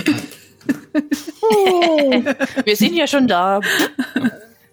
oh, 1.41 2.23
wir 2.65 2.77
sind 2.77 2.95
ja 2.95 3.09
schon 3.09 3.27
da. 3.27 3.61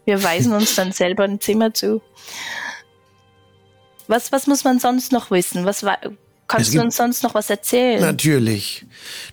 Wir 0.06 0.24
weisen 0.24 0.54
uns 0.54 0.76
dann 0.76 0.92
selber 0.92 1.24
ein 1.24 1.42
Zimmer 1.42 1.74
zu. 1.74 2.00
Was, 4.08 4.32
was 4.32 4.46
muss 4.46 4.64
man 4.64 4.78
sonst 4.78 5.12
noch 5.12 5.32
wissen? 5.32 5.66
Was 5.66 5.84
kannst 6.52 6.74
du 6.74 6.82
uns 6.82 6.98
sonst 6.98 7.24
noch 7.24 7.34
was 7.34 7.50
erzählen? 7.50 8.02
Natürlich, 8.02 8.86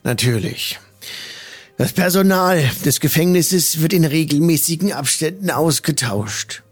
natürlich. 0.04 0.78
Das 1.76 1.92
Personal 1.92 2.62
des 2.84 3.00
Gefängnisses 3.00 3.80
wird 3.80 3.92
in 3.92 4.04
regelmäßigen 4.04 4.92
Abständen 4.92 5.50
ausgetauscht 5.50 6.62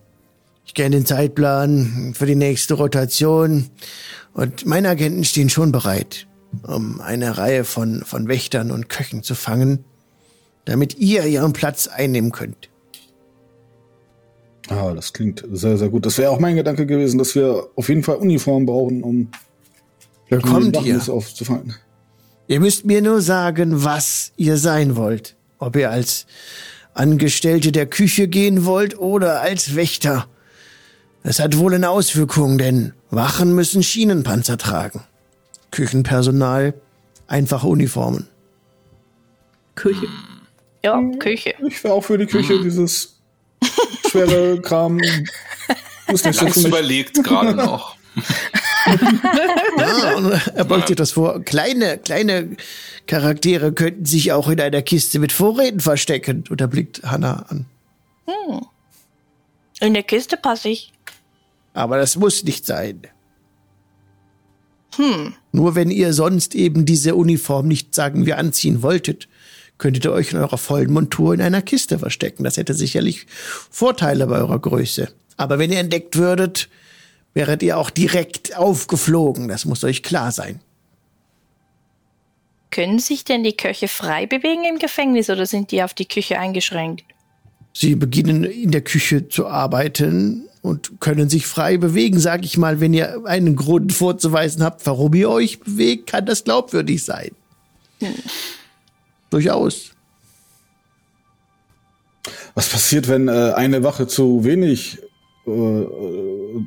kenne 0.76 0.96
den 0.96 1.06
Zeitplan 1.06 2.12
für 2.14 2.26
die 2.26 2.36
nächste 2.36 2.74
Rotation 2.74 3.70
und 4.34 4.66
meine 4.66 4.90
Agenten 4.90 5.24
stehen 5.24 5.48
schon 5.48 5.72
bereit, 5.72 6.26
um 6.62 7.00
eine 7.00 7.38
Reihe 7.38 7.64
von, 7.64 8.02
von 8.04 8.28
Wächtern 8.28 8.70
und 8.70 8.90
Köchen 8.90 9.22
zu 9.22 9.34
fangen, 9.34 9.84
damit 10.66 10.98
ihr 10.98 11.24
ihren 11.24 11.54
Platz 11.54 11.88
einnehmen 11.88 12.30
könnt. 12.30 12.68
Ah, 14.68 14.92
das 14.94 15.14
klingt 15.14 15.44
sehr, 15.50 15.78
sehr 15.78 15.88
gut. 15.88 16.04
Das 16.04 16.18
wäre 16.18 16.30
auch 16.30 16.40
mein 16.40 16.56
Gedanke 16.56 16.86
gewesen, 16.86 17.18
dass 17.18 17.34
wir 17.34 17.68
auf 17.74 17.88
jeden 17.88 18.02
Fall 18.02 18.16
Uniform 18.16 18.66
brauchen, 18.66 19.02
um 19.02 19.30
da 20.30 20.38
kommt 20.38 20.80
ihr 20.84 21.00
aufzufangen. 21.08 21.76
Ihr 22.48 22.60
müsst 22.60 22.84
mir 22.84 23.02
nur 23.02 23.20
sagen, 23.20 23.84
was 23.84 24.32
ihr 24.36 24.56
sein 24.56 24.96
wollt. 24.96 25.36
Ob 25.58 25.76
ihr 25.76 25.90
als 25.90 26.26
Angestellte 26.94 27.72
der 27.72 27.86
Küche 27.86 28.28
gehen 28.28 28.64
wollt 28.64 28.98
oder 28.98 29.40
als 29.40 29.74
Wächter. 29.74 30.28
Es 31.22 31.40
hat 31.40 31.58
wohl 31.58 31.74
eine 31.74 31.90
Auswirkung, 31.90 32.56
denn 32.56 32.92
Wachen 33.10 33.54
müssen 33.54 33.82
Schienenpanzer 33.82 34.58
tragen. 34.58 35.02
Küchenpersonal 35.70 36.74
einfache 37.26 37.66
Uniformen. 37.66 38.28
Küche. 39.74 40.06
Ja, 40.84 41.00
Küche. 41.18 41.54
Ich 41.66 41.82
wäre 41.82 41.94
auch 41.94 42.04
für 42.04 42.16
die 42.16 42.26
Küche, 42.26 42.60
dieses 42.62 43.18
schwere 44.08 44.60
Kram. 44.60 45.00
Muss 46.08 46.24
nicht 46.24 46.38
so 46.38 46.68
überlegt 46.68 47.22
gerade 47.24 47.54
noch. 47.54 47.96
ja, 48.86 50.40
er 50.54 50.64
beugt 50.64 50.88
sich 50.88 50.96
das 50.96 51.12
vor. 51.12 51.42
Kleine, 51.42 51.98
kleine 51.98 52.56
Charaktere 53.06 53.72
könnten 53.72 54.04
sich 54.04 54.32
auch 54.32 54.48
in 54.48 54.60
einer 54.60 54.82
Kiste 54.82 55.18
mit 55.18 55.32
Vorräten 55.32 55.80
verstecken. 55.80 56.44
Und 56.48 56.60
er 56.60 56.68
blickt 56.68 57.02
Hannah 57.04 57.46
an. 57.48 57.66
Hm. 58.26 58.66
In 59.80 59.94
der 59.94 60.02
Kiste 60.02 60.36
passe 60.36 60.68
ich. 60.68 60.92
Aber 61.74 61.98
das 61.98 62.16
muss 62.16 62.44
nicht 62.44 62.64
sein. 62.66 63.02
Hm. 64.96 65.34
Nur 65.52 65.74
wenn 65.74 65.90
ihr 65.90 66.12
sonst 66.12 66.54
eben 66.54 66.86
diese 66.86 67.14
Uniform 67.14 67.68
nicht, 67.68 67.94
sagen 67.94 68.26
wir, 68.26 68.38
anziehen 68.38 68.82
wolltet, 68.82 69.28
könntet 69.78 70.06
ihr 70.06 70.12
euch 70.12 70.32
in 70.32 70.38
eurer 70.38 70.58
vollen 70.58 70.92
Montur 70.92 71.34
in 71.34 71.42
einer 71.42 71.62
Kiste 71.62 71.98
verstecken. 71.98 72.44
Das 72.44 72.56
hätte 72.56 72.74
sicherlich 72.74 73.26
Vorteile 73.70 74.26
bei 74.26 74.38
eurer 74.38 74.58
Größe. 74.58 75.08
Aber 75.36 75.58
wenn 75.58 75.70
ihr 75.70 75.80
entdeckt 75.80 76.16
würdet, 76.16 76.68
wäret 77.36 77.62
ihr 77.62 77.76
auch 77.76 77.90
direkt 77.90 78.56
aufgeflogen. 78.56 79.46
Das 79.48 79.66
muss 79.66 79.84
euch 79.84 80.02
klar 80.02 80.32
sein. 80.32 80.58
Können 82.70 82.98
sich 82.98 83.24
denn 83.24 83.44
die 83.44 83.54
Köche 83.54 83.88
frei 83.88 84.24
bewegen 84.24 84.64
im 84.64 84.78
Gefängnis 84.78 85.28
oder 85.28 85.44
sind 85.44 85.70
die 85.70 85.82
auf 85.82 85.92
die 85.92 86.06
Küche 86.06 86.38
eingeschränkt? 86.38 87.04
Sie 87.74 87.94
beginnen 87.94 88.42
in 88.42 88.70
der 88.70 88.80
Küche 88.80 89.28
zu 89.28 89.46
arbeiten 89.48 90.48
und 90.62 90.98
können 90.98 91.28
sich 91.28 91.46
frei 91.46 91.76
bewegen, 91.76 92.18
sag 92.18 92.42
ich 92.46 92.56
mal. 92.56 92.80
Wenn 92.80 92.94
ihr 92.94 93.26
einen 93.26 93.54
Grund 93.54 93.92
vorzuweisen 93.92 94.62
habt, 94.62 94.86
warum 94.86 95.12
ihr 95.12 95.28
euch 95.28 95.60
bewegt, 95.60 96.06
kann 96.06 96.24
das 96.24 96.42
glaubwürdig 96.42 97.04
sein. 97.04 97.32
Hm. 98.00 98.14
Durchaus. 99.28 99.90
Was 102.54 102.70
passiert, 102.70 103.08
wenn 103.08 103.28
äh, 103.28 103.52
eine 103.54 103.82
Wache 103.84 104.06
zu 104.06 104.42
wenig 104.42 105.00
äh, 105.46 105.50
äh, 105.50 106.64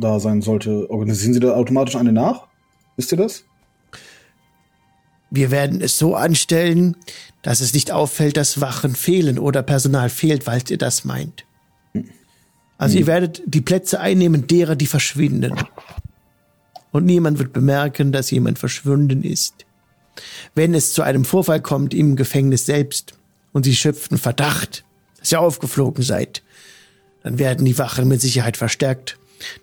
da 0.00 0.20
sein 0.20 0.42
sollte? 0.42 0.90
Organisieren 0.90 1.34
Sie 1.34 1.40
da 1.40 1.54
automatisch 1.54 1.96
eine 1.96 2.12
nach? 2.12 2.46
Wisst 2.96 3.12
ihr 3.12 3.18
das? 3.18 3.44
Wir 5.30 5.50
werden 5.50 5.80
es 5.80 5.98
so 5.98 6.14
anstellen, 6.14 6.96
dass 7.42 7.60
es 7.60 7.74
nicht 7.74 7.90
auffällt, 7.90 8.36
dass 8.36 8.60
Wachen 8.60 8.94
fehlen 8.94 9.38
oder 9.38 9.62
Personal 9.62 10.08
fehlt, 10.08 10.44
falls 10.44 10.70
ihr 10.70 10.78
das 10.78 11.04
meint. 11.04 11.44
Also 12.78 12.94
hm. 12.94 13.00
ihr 13.00 13.06
werdet 13.06 13.42
die 13.46 13.60
Plätze 13.60 14.00
einnehmen 14.00 14.46
derer, 14.46 14.76
die 14.76 14.86
verschwinden. 14.86 15.54
Und 16.92 17.04
niemand 17.04 17.38
wird 17.38 17.52
bemerken, 17.52 18.12
dass 18.12 18.30
jemand 18.30 18.58
verschwunden 18.58 19.22
ist. 19.22 19.66
Wenn 20.54 20.74
es 20.74 20.92
zu 20.92 21.02
einem 21.02 21.24
Vorfall 21.24 21.60
kommt 21.60 21.92
im 21.92 22.16
Gefängnis 22.16 22.64
selbst 22.66 23.14
und 23.52 23.64
sie 23.64 23.76
schöpfen 23.76 24.18
Verdacht, 24.18 24.84
dass 25.18 25.32
ihr 25.32 25.40
aufgeflogen 25.40 26.02
seid, 26.02 26.42
dann 27.26 27.40
werden 27.40 27.64
die 27.64 27.76
Wachen 27.76 28.06
mit 28.06 28.20
Sicherheit 28.20 28.56
verstärkt. 28.56 29.18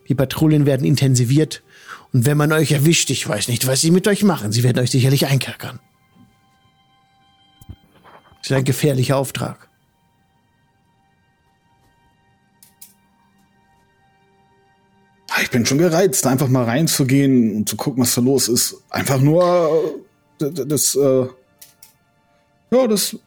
Die 0.09 0.15
Patrouillen 0.15 0.65
werden 0.65 0.85
intensiviert. 0.85 1.63
Und 2.11 2.25
wenn 2.25 2.35
man 2.35 2.51
euch 2.51 2.73
erwischt, 2.73 3.09
ich 3.09 3.25
weiß 3.25 3.47
nicht, 3.47 3.65
was 3.67 3.79
sie 3.79 3.89
mit 3.89 4.05
euch 4.05 4.21
machen. 4.21 4.51
Sie 4.51 4.63
werden 4.63 4.79
euch 4.79 4.91
sicherlich 4.91 5.27
einkerkern. 5.27 5.79
Das 7.69 8.49
ist 8.49 8.51
ein 8.51 8.65
gefährlicher 8.65 9.15
Auftrag. 9.15 9.69
ich 15.41 15.49
bin 15.49 15.65
schon 15.65 15.77
gereizt, 15.77 16.27
einfach 16.27 16.47
mal 16.47 16.65
reinzugehen 16.65 17.55
und 17.55 17.69
zu 17.69 17.77
gucken, 17.77 18.03
was 18.03 18.15
da 18.15 18.21
los 18.21 18.49
ist. 18.49 18.75
Einfach 18.89 19.19
nur 19.19 20.03
äh, 20.41 20.51
das, 20.51 20.95
äh, 20.95 21.27
ja, 22.71 22.87
das 22.87 23.17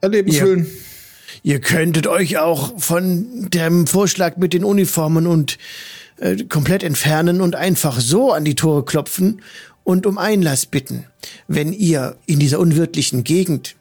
Erlebenswillen. 0.00 0.64
Ihr, 0.64 0.87
ihr 1.42 1.60
könntet 1.60 2.06
euch 2.06 2.38
auch 2.38 2.78
von 2.80 3.50
dem 3.50 3.86
Vorschlag 3.86 4.36
mit 4.36 4.52
den 4.52 4.64
Uniformen 4.64 5.26
und 5.26 5.58
äh, 6.18 6.44
komplett 6.44 6.82
entfernen 6.82 7.40
und 7.40 7.54
einfach 7.54 8.00
so 8.00 8.32
an 8.32 8.44
die 8.44 8.54
Tore 8.54 8.84
klopfen 8.84 9.42
und 9.84 10.06
um 10.06 10.18
Einlass 10.18 10.66
bitten. 10.66 11.06
Wenn 11.46 11.72
ihr 11.72 12.16
in 12.26 12.38
dieser 12.38 12.58
unwirtlichen 12.58 13.24
Gegend 13.24 13.76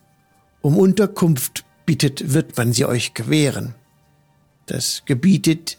um 0.61 0.77
Unterkunft 0.77 1.65
bittet, 1.85 2.33
wird 2.33 2.57
man 2.57 2.73
sie 2.73 2.85
euch 2.85 3.13
gewähren. 3.13 3.75
Das 4.65 5.03
gebietet 5.05 5.77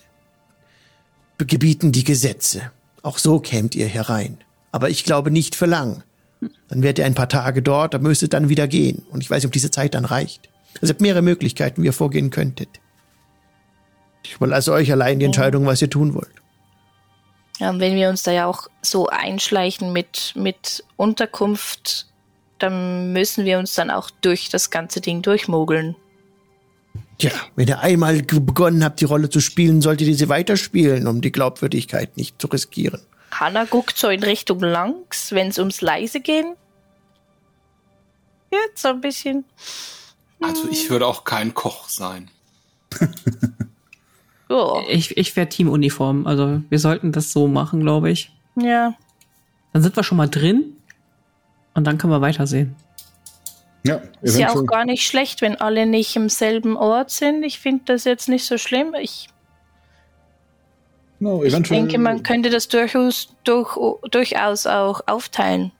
gebieten 1.38 1.92
die 1.92 2.04
Gesetze. 2.04 2.72
Auch 3.02 3.18
so 3.18 3.38
kämt 3.38 3.74
ihr 3.74 3.86
herein. 3.86 4.38
Aber 4.72 4.90
ich 4.90 5.04
glaube 5.04 5.30
nicht 5.30 5.54
für 5.54 5.66
lang. 5.66 6.02
Dann 6.68 6.82
werdet 6.82 6.98
ihr 6.98 7.06
ein 7.06 7.14
paar 7.14 7.28
Tage 7.28 7.62
dort, 7.62 7.94
dann 7.94 8.02
müsstet 8.02 8.32
dann 8.32 8.48
wieder 8.48 8.68
gehen. 8.68 9.04
Und 9.10 9.22
ich 9.22 9.30
weiß 9.30 9.42
nicht, 9.42 9.46
ob 9.46 9.52
diese 9.52 9.70
Zeit 9.70 9.94
dann 9.94 10.04
reicht. 10.04 10.47
Es 10.80 10.88
gibt 10.88 11.00
mehrere 11.00 11.22
Möglichkeiten, 11.22 11.82
wie 11.82 11.86
ihr 11.86 11.92
vorgehen 11.92 12.30
könntet. 12.30 12.68
Ich 14.24 14.34
überlasse 14.34 14.72
euch 14.72 14.92
allein 14.92 15.18
die 15.18 15.26
Entscheidung, 15.26 15.66
was 15.66 15.82
ihr 15.82 15.90
tun 15.90 16.14
wollt. 16.14 16.30
Ja, 17.58 17.70
und 17.70 17.80
wenn 17.80 17.96
wir 17.96 18.08
uns 18.08 18.22
da 18.22 18.30
ja 18.30 18.46
auch 18.46 18.68
so 18.82 19.08
einschleichen 19.08 19.92
mit, 19.92 20.32
mit 20.36 20.84
Unterkunft, 20.96 22.06
dann 22.58 23.12
müssen 23.12 23.44
wir 23.44 23.58
uns 23.58 23.74
dann 23.74 23.90
auch 23.90 24.10
durch 24.20 24.48
das 24.48 24.70
ganze 24.70 25.00
Ding 25.00 25.22
durchmogeln. 25.22 25.96
Tja, 27.18 27.32
wenn 27.56 27.66
ihr 27.66 27.80
einmal 27.80 28.22
begonnen 28.22 28.84
habt, 28.84 29.00
die 29.00 29.04
Rolle 29.04 29.28
zu 29.28 29.40
spielen, 29.40 29.82
solltet 29.82 30.06
ihr 30.06 30.14
sie 30.14 30.28
weiterspielen, 30.28 31.08
um 31.08 31.20
die 31.20 31.32
Glaubwürdigkeit 31.32 32.16
nicht 32.16 32.40
zu 32.40 32.46
riskieren. 32.46 33.00
Hanna 33.32 33.64
guckt 33.64 33.98
so 33.98 34.08
in 34.08 34.22
Richtung 34.22 34.60
langs, 34.60 35.32
wenn 35.32 35.48
es 35.48 35.58
ums 35.58 35.80
Leise 35.80 36.20
gehen. 36.20 36.54
Jetzt 38.52 38.82
so 38.82 38.88
ein 38.88 39.00
bisschen. 39.00 39.44
Also 40.40 40.68
ich 40.70 40.88
würde 40.90 41.06
auch 41.06 41.24
kein 41.24 41.54
Koch 41.54 41.88
sein. 41.88 42.30
oh. 44.48 44.82
Ich, 44.88 45.16
ich 45.16 45.34
wäre 45.36 45.48
Teamuniform. 45.48 46.26
Also 46.26 46.62
wir 46.68 46.78
sollten 46.78 47.12
das 47.12 47.32
so 47.32 47.48
machen, 47.48 47.80
glaube 47.80 48.10
ich. 48.10 48.32
Ja. 48.56 48.94
Dann 49.72 49.82
sind 49.82 49.96
wir 49.96 50.02
schon 50.02 50.18
mal 50.18 50.28
drin 50.28 50.76
und 51.74 51.84
dann 51.84 51.98
können 51.98 52.12
wir 52.12 52.20
weitersehen. 52.20 52.74
Ja, 53.84 54.02
ist 54.22 54.38
ja 54.38 54.50
auch 54.50 54.66
gar 54.66 54.84
nicht 54.84 55.06
schlecht, 55.06 55.40
wenn 55.40 55.56
alle 55.56 55.86
nicht 55.86 56.14
im 56.16 56.28
selben 56.28 56.76
Ort 56.76 57.10
sind. 57.10 57.44
Ich 57.44 57.58
finde 57.58 57.82
das 57.86 58.04
jetzt 58.04 58.28
nicht 58.28 58.44
so 58.44 58.58
schlimm. 58.58 58.94
Ich, 59.00 59.28
no, 61.20 61.44
ich 61.44 61.54
denke, 61.62 61.98
man 61.98 62.22
könnte 62.22 62.50
das 62.50 62.68
durchaus, 62.68 63.28
durch, 63.44 63.78
durchaus 64.10 64.66
auch 64.66 65.00
aufteilen. 65.06 65.72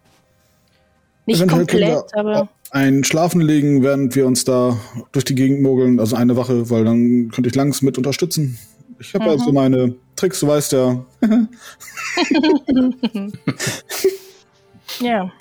Nicht 1.27 1.47
komplett, 1.49 2.15
aber. 2.15 2.49
Ein 2.71 3.03
Schlafen 3.03 3.41
legen, 3.41 3.83
während 3.83 4.15
wir 4.15 4.27
uns 4.27 4.45
da 4.45 4.79
durch 5.13 5.25
die 5.25 5.35
Gegend 5.35 5.63
mogeln, 5.63 6.01
also 6.01 6.17
eine 6.17 6.37
Wache, 6.37 6.69
weil 6.69 6.85
dann 6.85 7.31
könnte 7.31 7.49
ich 7.49 7.55
langs 7.55 7.81
mit 7.81 7.97
unterstützen. 7.97 8.59
Ich 9.01 9.15
habe 9.15 9.25
mhm. 9.25 9.31
also 9.31 9.53
meine 9.53 9.95
Tricks, 10.17 10.41
du 10.41 10.49
weißt 10.49 10.73
ja. 10.73 11.05
ja. 15.01 15.33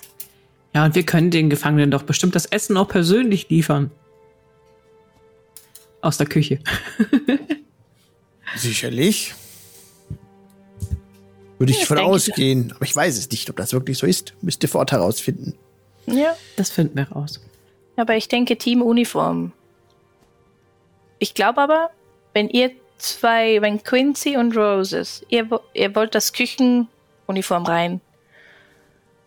Ja, 0.74 0.84
und 0.84 0.94
wir 0.94 1.02
können 1.04 1.30
den 1.30 1.50
Gefangenen 1.50 1.90
doch 1.90 2.04
bestimmt 2.04 2.34
das 2.34 2.46
Essen 2.46 2.76
auch 2.76 2.88
persönlich 2.88 3.48
liefern. 3.50 3.90
Aus 6.00 6.16
der 6.16 6.26
Küche. 6.26 6.60
Sicherlich. 8.56 9.34
Würde 11.58 11.72
ich 11.72 11.80
ja, 11.80 11.86
von 11.86 11.98
ausgehen. 11.98 12.72
Aber 12.74 12.84
ich 12.84 12.94
weiß 12.94 13.18
es 13.18 13.28
nicht, 13.30 13.50
ob 13.50 13.56
das 13.56 13.72
wirklich 13.72 13.98
so 13.98 14.06
ist. 14.06 14.34
Müsst 14.40 14.62
ihr 14.62 14.68
vor 14.68 14.78
Ort 14.80 14.92
herausfinden. 14.92 15.54
Ja. 16.12 16.36
Das 16.56 16.70
finden 16.70 16.96
wir 16.96 17.10
raus. 17.10 17.40
Aber 17.96 18.16
ich 18.16 18.28
denke 18.28 18.56
Teamuniform. 18.56 19.52
Ich 21.18 21.34
glaube 21.34 21.60
aber, 21.60 21.90
wenn 22.32 22.48
ihr 22.48 22.70
zwei, 22.98 23.60
wenn 23.60 23.82
Quincy 23.82 24.36
und 24.36 24.56
Roses, 24.56 25.24
ihr, 25.28 25.48
ihr 25.74 25.94
wollt 25.94 26.14
das 26.14 26.32
Küchenuniform 26.32 27.66
rein, 27.66 28.00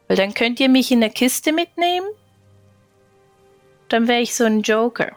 weil 0.08 0.18
dann 0.18 0.34
könnt 0.34 0.60
ihr 0.60 0.70
mich 0.70 0.92
in 0.92 1.02
der 1.02 1.10
Kiste 1.10 1.52
mitnehmen. 1.52 2.08
Dann 3.90 4.08
wäre 4.08 4.22
ich 4.22 4.36
so 4.36 4.46
ein 4.46 4.62
Joker. 4.62 5.12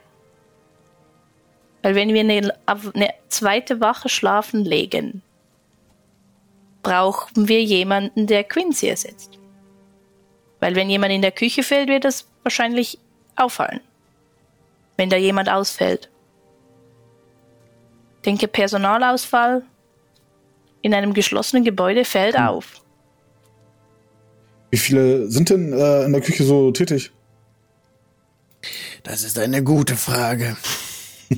Weil 1.82 1.94
wenn 1.94 2.14
wir 2.14 2.20
eine, 2.20 2.54
eine 2.66 3.14
zweite 3.28 3.80
Wache 3.80 4.08
schlafen 4.08 4.64
legen, 4.64 5.22
brauchen 6.82 7.48
wir 7.48 7.62
jemanden, 7.62 8.26
der 8.26 8.44
Quincy 8.44 8.88
ersetzt. 8.88 9.38
Weil 10.64 10.76
wenn 10.76 10.88
jemand 10.88 11.12
in 11.12 11.20
der 11.20 11.30
Küche 11.30 11.62
fällt, 11.62 11.90
wird 11.90 12.06
das 12.06 12.24
wahrscheinlich 12.42 12.98
auffallen. 13.36 13.80
Wenn 14.96 15.10
da 15.10 15.18
jemand 15.18 15.50
ausfällt. 15.50 16.08
Ich 18.16 18.22
denke, 18.22 18.48
Personalausfall 18.48 19.62
in 20.80 20.94
einem 20.94 21.12
geschlossenen 21.12 21.64
Gebäude 21.64 22.06
fällt 22.06 22.38
hm. 22.38 22.46
auf. 22.46 22.80
Wie 24.70 24.78
viele 24.78 25.30
sind 25.30 25.50
denn 25.50 25.74
äh, 25.74 26.04
in 26.04 26.12
der 26.12 26.22
Küche 26.22 26.44
so 26.44 26.70
tätig? 26.70 27.12
Das 29.02 29.22
ist 29.22 29.38
eine 29.38 29.62
gute 29.62 29.96
Frage. 29.96 30.56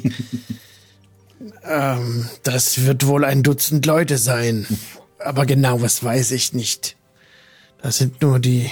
ähm, 1.64 2.30
das 2.44 2.86
wird 2.86 3.08
wohl 3.08 3.24
ein 3.24 3.42
Dutzend 3.42 3.86
Leute 3.86 4.18
sein. 4.18 4.68
Aber 5.18 5.46
genau 5.46 5.80
was 5.82 6.04
weiß 6.04 6.30
ich 6.30 6.52
nicht. 6.52 6.96
Das 7.82 7.98
sind 7.98 8.22
nur 8.22 8.38
die. 8.38 8.70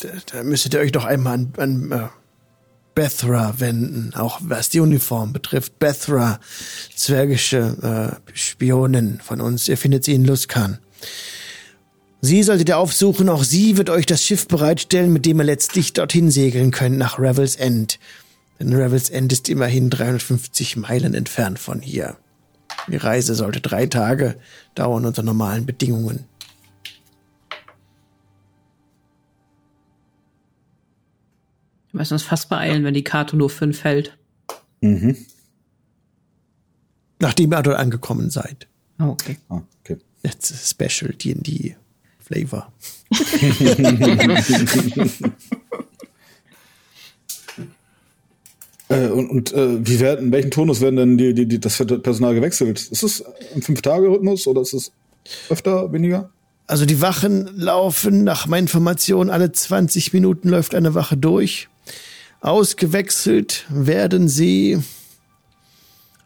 Da, 0.00 0.08
da 0.32 0.42
müsstet 0.42 0.74
ihr 0.74 0.80
euch 0.80 0.92
doch 0.92 1.04
einmal 1.04 1.34
an, 1.34 1.52
an 1.56 1.92
äh, 1.92 2.08
Bethra 2.94 3.54
wenden, 3.58 4.12
auch 4.14 4.40
was 4.42 4.68
die 4.68 4.80
Uniform 4.80 5.32
betrifft. 5.32 5.78
Bethra, 5.78 6.40
zwergische 6.94 8.20
äh, 8.26 8.32
Spionin 8.36 9.20
von 9.22 9.40
uns. 9.40 9.68
Ihr 9.68 9.76
findet 9.76 10.04
sie 10.04 10.14
in 10.14 10.24
Luskan. 10.24 10.78
Sie 12.22 12.42
solltet 12.42 12.68
ihr 12.68 12.78
aufsuchen, 12.78 13.30
auch 13.30 13.44
sie 13.44 13.78
wird 13.78 13.88
euch 13.88 14.04
das 14.04 14.22
Schiff 14.22 14.46
bereitstellen, 14.46 15.12
mit 15.12 15.24
dem 15.24 15.40
ihr 15.40 15.44
letztlich 15.44 15.94
dorthin 15.94 16.30
segeln 16.30 16.70
könnt, 16.70 16.98
nach 16.98 17.18
Revels 17.18 17.56
End. 17.56 17.98
Denn 18.58 18.74
Revels 18.74 19.08
End 19.08 19.32
ist 19.32 19.48
immerhin 19.48 19.88
350 19.88 20.76
Meilen 20.76 21.14
entfernt 21.14 21.58
von 21.58 21.80
hier. 21.80 22.18
Die 22.88 22.96
Reise 22.96 23.34
sollte 23.34 23.60
drei 23.60 23.86
Tage 23.86 24.36
dauern 24.74 25.06
unter 25.06 25.22
normalen 25.22 25.64
Bedingungen. 25.64 26.26
Wir 31.92 31.98
müssen 31.98 32.14
uns 32.14 32.22
fast 32.22 32.48
beeilen, 32.48 32.84
wenn 32.84 32.94
die 32.94 33.04
Karte 33.04 33.36
nur 33.36 33.50
fünf 33.50 33.84
hält. 33.84 34.16
Mhm. 34.80 35.16
Nachdem 37.18 37.52
ihr 37.52 37.62
dort 37.62 37.78
angekommen 37.78 38.30
seid. 38.30 38.66
Oh, 38.98 39.04
okay. 39.08 39.36
Ah, 39.48 39.60
okay. 39.80 39.98
Jetzt 40.22 40.68
Special 40.68 41.12
D&D 41.12 41.76
Flavor. 42.18 42.72
äh, 48.88 49.08
und 49.08 49.30
und 49.30 49.52
äh, 49.52 49.86
wie 49.86 50.00
werden, 50.00 50.26
in 50.26 50.32
welchem 50.32 50.50
Turnus 50.50 50.80
werden 50.80 50.96
denn 50.96 51.18
die, 51.18 51.34
die, 51.34 51.46
die, 51.46 51.58
das 51.58 51.76
Personal 51.76 52.34
gewechselt? 52.34 52.88
Ist 52.90 53.02
es 53.02 53.24
im 53.54 53.62
Fünf-Tage-Rhythmus 53.62 54.46
oder 54.46 54.60
ist 54.62 54.74
es 54.74 54.92
öfter, 55.48 55.92
weniger? 55.92 56.30
Also 56.66 56.86
die 56.86 57.00
Wachen 57.00 57.50
laufen 57.56 58.22
nach 58.22 58.46
meinen 58.46 58.64
Informationen 58.64 59.28
alle 59.28 59.50
20 59.50 60.12
Minuten 60.12 60.48
läuft 60.48 60.76
eine 60.76 60.94
Wache 60.94 61.16
durch. 61.16 61.68
Ausgewechselt 62.40 63.66
werden 63.68 64.28
sie 64.28 64.78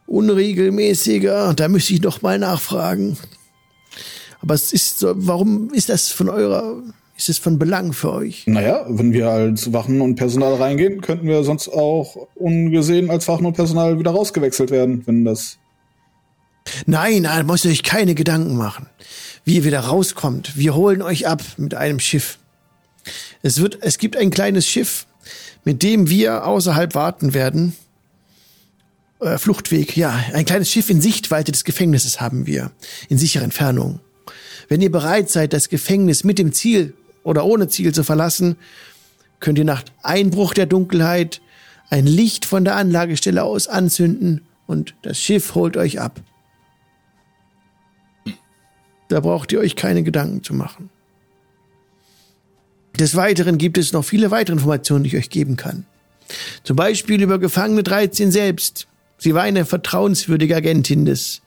unregelmäßiger. 0.07 1.53
Da 1.53 1.67
müsste 1.67 1.93
ich 1.93 2.01
noch 2.01 2.21
mal 2.21 2.39
nachfragen. 2.39 3.17
Aber 4.41 4.53
es 4.53 4.71
ist 4.71 4.99
so, 4.99 5.13
warum 5.15 5.71
ist 5.73 5.89
das 5.89 6.09
von 6.09 6.29
eurer, 6.29 6.81
ist 7.17 7.29
es 7.29 7.37
von 7.37 7.59
Belang 7.59 7.93
für 7.93 8.13
euch? 8.13 8.43
Naja, 8.45 8.85
wenn 8.87 9.11
wir 9.11 9.29
als 9.29 9.73
Wachen 9.73 9.99
und 10.01 10.15
Personal 10.15 10.53
reingehen, 10.55 11.01
könnten 11.01 11.27
wir 11.27 11.43
sonst 11.43 11.67
auch 11.67 12.27
ungesehen 12.35 13.09
als 13.09 13.27
Wachen 13.27 13.45
und 13.45 13.53
Personal 13.53 13.99
wieder 13.99 14.11
rausgewechselt 14.11 14.71
werden, 14.71 15.01
wenn 15.05 15.25
das. 15.25 15.57
Nein, 16.85 17.23
da 17.23 17.43
müsst 17.43 17.65
ihr 17.65 17.71
euch 17.71 17.83
keine 17.83 18.15
Gedanken 18.15 18.55
machen. 18.55 18.87
Wie 19.43 19.55
ihr 19.55 19.65
wieder 19.65 19.81
rauskommt. 19.81 20.57
Wir 20.57 20.75
holen 20.75 21.01
euch 21.01 21.27
ab 21.27 21.41
mit 21.57 21.73
einem 21.75 21.99
Schiff. 21.99 22.39
Es 23.41 23.59
wird, 23.61 23.79
es 23.81 23.97
gibt 23.97 24.17
ein 24.17 24.31
kleines 24.31 24.67
Schiff, 24.67 25.05
mit 25.65 25.83
dem 25.83 26.09
wir 26.09 26.45
außerhalb 26.45 26.95
warten 26.95 27.33
werden. 27.33 27.75
Äh, 29.19 29.37
Fluchtweg, 29.37 29.97
ja, 29.97 30.23
ein 30.33 30.45
kleines 30.45 30.71
Schiff 30.71 30.89
in 30.89 31.01
Sichtweite 31.01 31.51
des 31.51 31.65
Gefängnisses 31.65 32.21
haben 32.21 32.45
wir. 32.45 32.71
In 33.09 33.17
sicherer 33.17 33.43
Entfernung. 33.43 33.99
Wenn 34.69 34.81
ihr 34.81 34.91
bereit 34.91 35.29
seid, 35.29 35.53
das 35.53 35.69
Gefängnis 35.69 36.23
mit 36.23 36.39
dem 36.39 36.53
Ziel 36.53 36.93
oder 37.23 37.45
ohne 37.45 37.67
Ziel 37.67 37.93
zu 37.93 38.03
verlassen, 38.03 38.55
könnt 39.39 39.57
ihr 39.57 39.65
nach 39.65 39.83
Einbruch 40.01 40.53
der 40.53 40.65
Dunkelheit 40.67 41.41
ein 41.89 42.07
Licht 42.07 42.45
von 42.45 42.63
der 42.63 42.75
Anlagestelle 42.75 43.43
aus 43.43 43.67
anzünden 43.67 44.41
und 44.67 44.95
das 45.01 45.19
Schiff 45.19 45.55
holt 45.55 45.77
euch 45.77 45.99
ab. 45.99 46.21
Da 49.07 49.19
braucht 49.19 49.51
ihr 49.51 49.59
euch 49.59 49.75
keine 49.75 50.01
Gedanken 50.03 50.43
zu 50.43 50.53
machen. 50.53 50.89
Des 52.99 53.15
Weiteren 53.15 53.57
gibt 53.57 53.77
es 53.77 53.93
noch 53.93 54.05
viele 54.05 54.31
weitere 54.31 54.53
Informationen, 54.53 55.03
die 55.03 55.09
ich 55.09 55.17
euch 55.17 55.29
geben 55.29 55.57
kann. 55.57 55.85
Zum 56.63 56.75
Beispiel 56.75 57.21
über 57.21 57.39
Gefangene 57.39 57.83
13 57.83 58.31
selbst. 58.31 58.87
Sie 59.17 59.33
war 59.33 59.43
eine 59.43 59.65
vertrauenswürdige 59.65 60.55
Agentin 60.55 61.05
des 61.05 61.41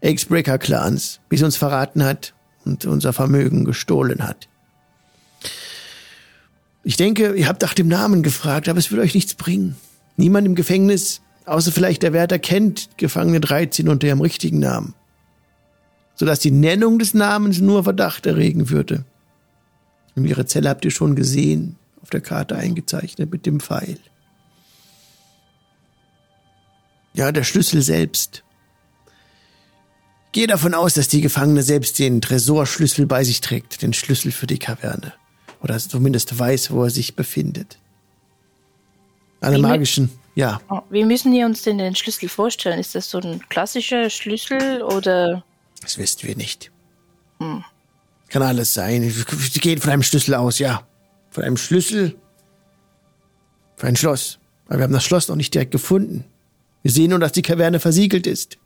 Ex-Breaker-Clans, 0.00 1.20
wie 1.28 1.36
sie 1.36 1.44
uns 1.44 1.56
verraten 1.56 2.04
hat 2.04 2.34
und 2.64 2.84
unser 2.84 3.12
Vermögen 3.12 3.64
gestohlen 3.64 4.26
hat. 4.26 4.48
Ich 6.82 6.96
denke, 6.96 7.34
ihr 7.34 7.48
habt 7.48 7.62
nach 7.62 7.74
dem 7.74 7.88
Namen 7.88 8.22
gefragt, 8.22 8.68
aber 8.68 8.78
es 8.78 8.92
will 8.92 9.00
euch 9.00 9.14
nichts 9.14 9.34
bringen. 9.34 9.76
Niemand 10.16 10.46
im 10.46 10.54
Gefängnis, 10.54 11.22
außer 11.46 11.72
vielleicht 11.72 12.02
der 12.02 12.12
Wärter, 12.12 12.38
kennt 12.38 12.90
Gefangene 12.98 13.40
13 13.40 13.88
unter 13.88 14.06
ihrem 14.06 14.20
richtigen 14.20 14.58
Namen. 14.58 14.94
Sodass 16.14 16.40
die 16.40 16.50
Nennung 16.50 16.98
des 16.98 17.14
Namens 17.14 17.60
nur 17.60 17.84
Verdacht 17.84 18.26
erregen 18.26 18.68
würde. 18.68 19.04
Und 20.16 20.24
ihre 20.26 20.46
Zelle 20.46 20.68
habt 20.68 20.84
ihr 20.84 20.90
schon 20.90 21.16
gesehen, 21.16 21.76
auf 22.02 22.10
der 22.10 22.20
Karte 22.20 22.56
eingezeichnet 22.56 23.30
mit 23.30 23.46
dem 23.46 23.60
Pfeil. 23.60 23.98
Ja, 27.14 27.32
der 27.32 27.44
Schlüssel 27.44 27.82
selbst 27.82 28.44
Gehe 30.34 30.48
davon 30.48 30.74
aus, 30.74 30.94
dass 30.94 31.06
die 31.06 31.20
Gefangene 31.20 31.62
selbst 31.62 31.96
den 32.00 32.20
Tresorschlüssel 32.20 33.06
bei 33.06 33.22
sich 33.22 33.40
trägt, 33.40 33.82
den 33.82 33.92
Schlüssel 33.92 34.32
für 34.32 34.48
die 34.48 34.58
Kaverne. 34.58 35.12
Oder 35.62 35.78
zumindest 35.78 36.36
weiß, 36.36 36.72
wo 36.72 36.82
er 36.82 36.90
sich 36.90 37.14
befindet. 37.14 37.78
Alle 39.40 39.58
magischen, 39.58 40.10
ja. 40.34 40.60
Oh, 40.68 40.80
wie 40.90 41.04
müssen 41.04 41.32
wir 41.32 41.46
uns 41.46 41.62
denn 41.62 41.78
den 41.78 41.94
Schlüssel 41.94 42.28
vorstellen? 42.28 42.80
Ist 42.80 42.96
das 42.96 43.08
so 43.08 43.18
ein 43.18 43.48
klassischer 43.48 44.10
Schlüssel 44.10 44.82
oder? 44.82 45.44
Das 45.80 45.98
wissen 45.98 46.26
wir 46.26 46.34
nicht. 46.34 46.72
Hm. 47.38 47.64
Kann 48.34 48.42
alles 48.42 48.74
sein. 48.74 49.08
Sie 49.52 49.60
gehen 49.60 49.80
von 49.80 49.92
einem 49.92 50.02
Schlüssel 50.02 50.34
aus, 50.34 50.58
ja. 50.58 50.84
Von 51.30 51.44
einem 51.44 51.56
Schlüssel 51.56 52.16
für 53.76 53.86
ein 53.86 53.94
Schloss. 53.94 54.40
Aber 54.66 54.78
wir 54.78 54.82
haben 54.82 54.92
das 54.92 55.04
Schloss 55.04 55.28
noch 55.28 55.36
nicht 55.36 55.54
direkt 55.54 55.70
gefunden. 55.70 56.24
Wir 56.82 56.90
sehen 56.90 57.10
nur, 57.10 57.20
dass 57.20 57.30
die 57.30 57.42
Kaverne 57.42 57.78
versiegelt 57.78 58.26
ist. 58.26 58.58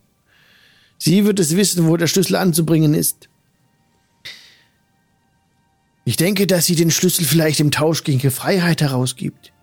Sie 0.97 1.23
wird 1.23 1.39
es 1.39 1.55
wissen, 1.55 1.85
wo 1.85 1.97
der 1.97 2.07
Schlüssel 2.07 2.37
anzubringen 2.37 2.95
ist. 2.95 3.29
Ich 6.03 6.17
denke, 6.17 6.47
dass 6.47 6.65
sie 6.65 6.75
den 6.75 6.89
Schlüssel 6.89 7.23
vielleicht 7.23 7.59
im 7.59 7.69
Tausch 7.69 8.03
gegen 8.03 8.31
Freiheit 8.31 8.81
herausgibt. 8.81 9.53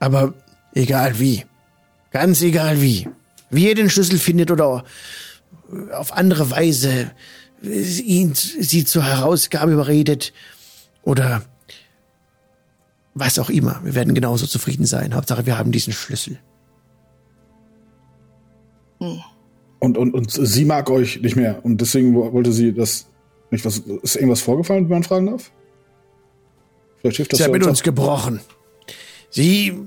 Aber 0.00 0.34
egal 0.74 1.20
wie. 1.20 1.46
Ganz 2.10 2.42
egal 2.42 2.82
wie. 2.82 3.08
Wie 3.48 3.68
ihr 3.68 3.76
den 3.76 3.90
Schlüssel 3.90 4.18
findet 4.18 4.50
oder 4.50 4.82
auf 5.92 6.12
andere 6.12 6.50
Weise 6.50 7.10
ihn, 7.62 8.34
sie 8.34 8.84
zur 8.84 9.04
Herausgabe 9.04 9.72
überredet 9.72 10.32
oder 11.02 11.42
was 13.14 13.38
auch 13.38 13.50
immer. 13.50 13.80
Wir 13.82 13.94
werden 13.94 14.14
genauso 14.14 14.46
zufrieden 14.46 14.86
sein. 14.86 15.14
Hauptsache, 15.14 15.46
wir 15.46 15.58
haben 15.58 15.72
diesen 15.72 15.92
Schlüssel. 15.92 16.38
Hm. 19.00 19.20
Und, 19.80 19.98
und, 19.98 20.14
und 20.14 20.30
sie 20.30 20.64
mag 20.64 20.90
euch 20.90 21.20
nicht 21.20 21.36
mehr. 21.36 21.64
Und 21.64 21.80
deswegen 21.80 22.14
wollte 22.14 22.52
sie 22.52 22.72
das 22.72 23.08
nicht. 23.50 23.64
Was, 23.64 23.78
ist 23.78 24.16
irgendwas 24.16 24.40
vorgefallen, 24.40 24.84
wenn 24.84 24.96
man 24.96 25.02
fragen 25.04 25.26
darf? 25.26 25.50
Vielleicht 27.00 27.16
hilft 27.16 27.32
das 27.32 27.38
Sie 27.38 27.44
hat 27.44 27.52
mit 27.52 27.64
uns 27.64 27.82
gebrochen. 27.82 28.40
Sie 29.30 29.78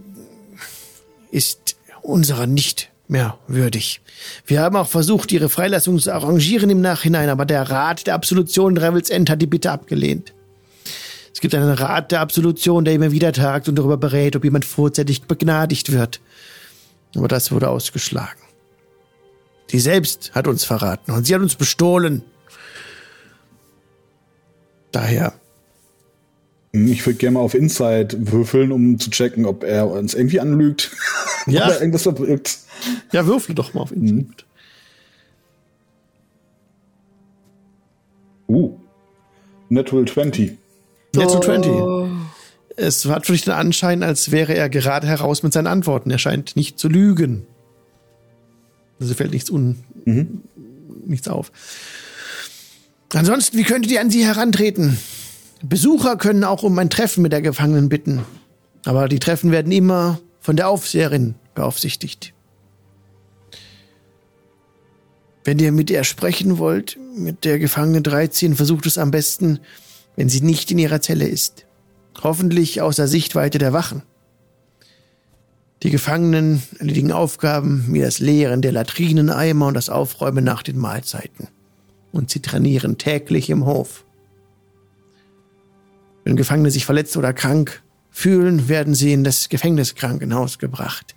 ist 1.29 1.75
unserer 2.01 2.47
nicht 2.47 2.90
mehr 3.11 3.37
würdig. 3.47 4.01
Wir 4.45 4.61
haben 4.61 4.75
auch 4.75 4.87
versucht, 4.87 5.31
ihre 5.31 5.49
Freilassung 5.49 5.99
zu 5.99 6.11
arrangieren 6.13 6.69
im 6.69 6.81
Nachhinein, 6.81 7.29
aber 7.29 7.45
der 7.45 7.69
Rat 7.69 8.07
der 8.07 8.15
Absolution 8.15 8.77
Revels 8.77 9.09
End 9.09 9.29
hat 9.29 9.41
die 9.41 9.47
Bitte 9.47 9.71
abgelehnt. 9.71 10.33
Es 11.33 11.39
gibt 11.41 11.53
einen 11.53 11.71
Rat 11.71 12.11
der 12.11 12.21
Absolution, 12.21 12.85
der 12.85 12.93
immer 12.93 13.11
wieder 13.11 13.31
tagt 13.33 13.69
und 13.69 13.75
darüber 13.75 13.97
berät, 13.97 14.35
ob 14.35 14.43
jemand 14.43 14.65
vorzeitig 14.65 15.23
begnadigt 15.23 15.91
wird. 15.91 16.21
Aber 17.15 17.27
das 17.27 17.51
wurde 17.51 17.69
ausgeschlagen. 17.69 18.41
Sie 19.67 19.79
selbst 19.79 20.31
hat 20.33 20.47
uns 20.47 20.63
verraten 20.63 21.11
und 21.11 21.25
sie 21.25 21.35
hat 21.35 21.41
uns 21.41 21.55
bestohlen. 21.55 22.23
Daher. 24.91 25.33
Ich 26.73 27.05
würde 27.05 27.17
gerne 27.17 27.35
mal 27.35 27.41
auf 27.41 27.53
Inside 27.53 28.31
würfeln, 28.31 28.71
um 28.71 28.99
zu 28.99 29.09
checken, 29.09 29.45
ob 29.45 29.63
er 29.63 29.89
uns 29.89 30.13
irgendwie 30.13 30.39
anlügt. 30.39 30.91
Ja. 31.47 31.65
Oder 31.65 31.79
irgendwas 31.79 32.03
verbirgt. 32.03 32.59
Ja, 33.11 33.25
würfel 33.25 33.55
doch 33.55 33.73
mal 33.73 33.81
auf 33.81 33.91
Inside. 33.91 34.15
Mhm. 34.15 34.33
Uh. 38.47 38.77
Natural 39.69 40.05
20. 40.05 40.57
Natural 41.15 41.61
20. 41.61 41.71
Es 42.75 43.05
hat 43.05 43.25
für 43.25 43.31
dich 43.31 43.43
den 43.43 43.53
Anschein, 43.53 44.03
als 44.03 44.31
wäre 44.31 44.53
er 44.53 44.69
gerade 44.69 45.07
heraus 45.07 45.43
mit 45.43 45.53
seinen 45.53 45.67
Antworten. 45.67 46.11
Er 46.11 46.17
scheint 46.17 46.55
nicht 46.55 46.79
zu 46.79 46.89
lügen. 46.89 47.45
Also 48.99 49.13
fällt 49.13 49.31
nichts 49.31 49.49
un, 49.49 49.77
mhm. 50.05 50.41
nichts 51.05 51.27
auf. 51.27 51.51
Ansonsten, 53.13 53.57
wie 53.57 53.63
könntet 53.63 53.91
ihr 53.91 54.01
an 54.01 54.09
sie 54.09 54.25
herantreten? 54.25 54.97
Besucher 55.63 56.17
können 56.17 56.43
auch 56.43 56.63
um 56.63 56.77
ein 56.79 56.89
Treffen 56.89 57.21
mit 57.21 57.31
der 57.31 57.41
Gefangenen 57.41 57.89
bitten. 57.89 58.25
Aber 58.85 59.07
die 59.07 59.19
Treffen 59.19 59.51
werden 59.51 59.71
immer 59.71 60.19
von 60.41 60.57
der 60.57 60.67
Aufseherin 60.67 61.35
beaufsichtigt. 61.55 62.33
Wenn 65.43 65.59
ihr 65.59 65.71
mit 65.71 65.89
ihr 65.89 66.03
sprechen 66.03 66.57
wollt, 66.57 66.99
mit 67.15 67.45
der 67.45 67.57
Gefangenen 67.57 68.03
13, 68.03 68.55
versucht 68.55 68.85
es 68.85 68.97
am 68.97 69.11
besten, 69.11 69.59
wenn 70.15 70.29
sie 70.29 70.41
nicht 70.41 70.69
in 70.71 70.77
ihrer 70.77 71.01
Zelle 71.01 71.27
ist. 71.27 71.65
Hoffentlich 72.21 72.81
außer 72.81 73.07
Sichtweite 73.07 73.57
der 73.57 73.73
Wachen. 73.73 74.03
Die 75.83 75.89
Gefangenen 75.89 76.61
erledigen 76.77 77.11
Aufgaben 77.11 77.85
wie 77.89 78.01
das 78.01 78.19
Leeren 78.19 78.61
der 78.61 78.71
Latrineneimer 78.71 79.67
und 79.67 79.73
das 79.73 79.89
Aufräumen 79.89 80.43
nach 80.43 80.61
den 80.61 80.77
Mahlzeiten. 80.77 81.47
Und 82.11 82.29
sie 82.29 82.41
trainieren 82.41 82.97
täglich 82.99 83.49
im 83.49 83.65
Hof. 83.65 84.05
Wenn 86.23 86.35
Gefangene 86.35 86.69
sich 86.69 86.85
verletzt 86.85 87.17
oder 87.17 87.33
krank 87.33 87.81
fühlen, 88.11 88.67
werden 88.67 88.93
sie 88.93 89.13
in 89.13 89.23
das 89.23 89.49
Gefängniskrankenhaus 89.49 90.59
gebracht. 90.59 91.15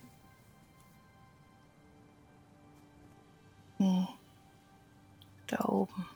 Hm. 3.79 4.09
Da 5.49 5.65
oben. 5.66 6.07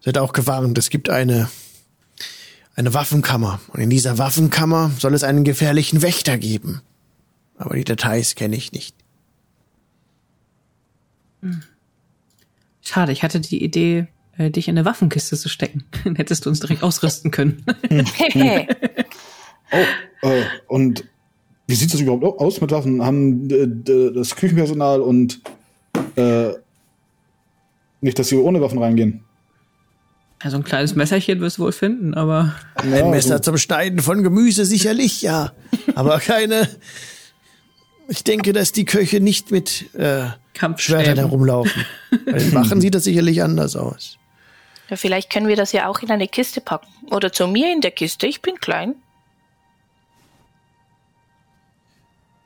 Seid 0.00 0.18
auch 0.18 0.32
gewarnt, 0.32 0.76
es 0.78 0.90
gibt 0.90 1.08
eine 1.08 1.48
eine 2.74 2.94
Waffenkammer. 2.94 3.60
Und 3.68 3.80
in 3.80 3.90
dieser 3.90 4.18
Waffenkammer 4.18 4.90
soll 4.98 5.14
es 5.14 5.24
einen 5.24 5.44
gefährlichen 5.44 6.02
Wächter 6.02 6.38
geben. 6.38 6.80
Aber 7.56 7.76
die 7.76 7.84
Details 7.84 8.34
kenne 8.34 8.56
ich 8.56 8.72
nicht. 8.72 8.96
Hm. 11.42 11.62
Schade, 12.80 13.12
ich 13.12 13.22
hatte 13.22 13.40
die 13.40 13.62
Idee, 13.62 14.08
äh, 14.42 14.50
dich 14.50 14.68
in 14.68 14.76
eine 14.76 14.84
Waffenkiste 14.84 15.36
zu 15.36 15.48
stecken. 15.48 15.84
Dann 16.04 16.16
hättest 16.16 16.44
du 16.44 16.50
uns 16.50 16.60
direkt 16.60 16.82
ausrüsten 16.82 17.30
können. 17.30 17.64
oh, 19.72 20.28
äh, 20.28 20.42
und 20.68 21.04
wie 21.66 21.74
sieht 21.74 21.92
das 21.92 22.00
überhaupt 22.00 22.24
aus 22.40 22.60
mit 22.60 22.70
Waffen? 22.70 23.04
Haben 23.04 23.48
äh, 23.50 24.12
das 24.12 24.36
Küchenpersonal 24.36 25.00
und 25.00 25.40
äh, 26.16 26.50
nicht, 28.00 28.18
dass 28.18 28.28
sie 28.28 28.36
ohne 28.36 28.60
Waffen 28.60 28.78
reingehen? 28.78 29.24
Also 30.40 30.56
ein 30.56 30.64
kleines 30.64 30.96
Messerchen 30.96 31.40
wirst 31.40 31.58
du 31.58 31.62
wohl 31.62 31.72
finden, 31.72 32.14
aber. 32.14 32.54
Ein 32.74 32.92
ja, 32.92 33.08
Messer 33.08 33.34
also. 33.34 33.52
zum 33.52 33.58
Schneiden 33.58 34.00
von 34.00 34.24
Gemüse 34.24 34.64
sicherlich, 34.64 35.22
ja. 35.22 35.52
aber 35.94 36.18
keine. 36.18 36.68
Ich 38.08 38.24
denke, 38.24 38.52
dass 38.52 38.72
die 38.72 38.84
Köche 38.84 39.20
nicht 39.20 39.52
mit 39.52 39.94
äh, 39.94 40.24
Schwertern 40.76 41.16
herumlaufen. 41.16 41.84
Wachen 42.52 42.80
sieht 42.80 42.94
das 42.94 43.04
sicherlich 43.04 43.42
anders 43.42 43.76
aus. 43.76 44.18
Ja, 44.88 44.96
vielleicht 44.96 45.30
können 45.30 45.48
wir 45.48 45.56
das 45.56 45.72
ja 45.72 45.88
auch 45.88 46.00
in 46.00 46.10
eine 46.10 46.28
Kiste 46.28 46.60
packen. 46.60 46.88
Oder 47.10 47.32
zu 47.32 47.46
mir 47.46 47.72
in 47.72 47.80
der 47.80 47.90
Kiste. 47.90 48.26
Ich 48.26 48.42
bin 48.42 48.56
klein. 48.56 48.94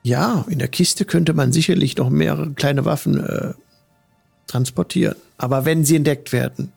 Ja, 0.03 0.45
in 0.49 0.61
der 0.61 0.69
Kiste 0.69 1.05
könnte 1.05 1.33
man 1.33 1.53
sicherlich 1.53 1.97
noch 1.97 2.11
mehrere 2.11 2.53
kleine 2.53 2.85
Waffen 2.85 3.25
äh, 3.25 3.55
transportieren. 4.47 5.17
Aber 5.37 5.65
wenn 5.65 5.85
sie 5.85 5.97
entdeckt 5.97 6.33
werden, 6.33 6.73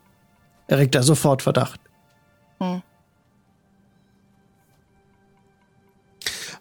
erregt 0.67 0.95
er 0.95 1.03
sofort 1.03 1.43
Verdacht. 1.43 1.79
Hm. 2.59 2.81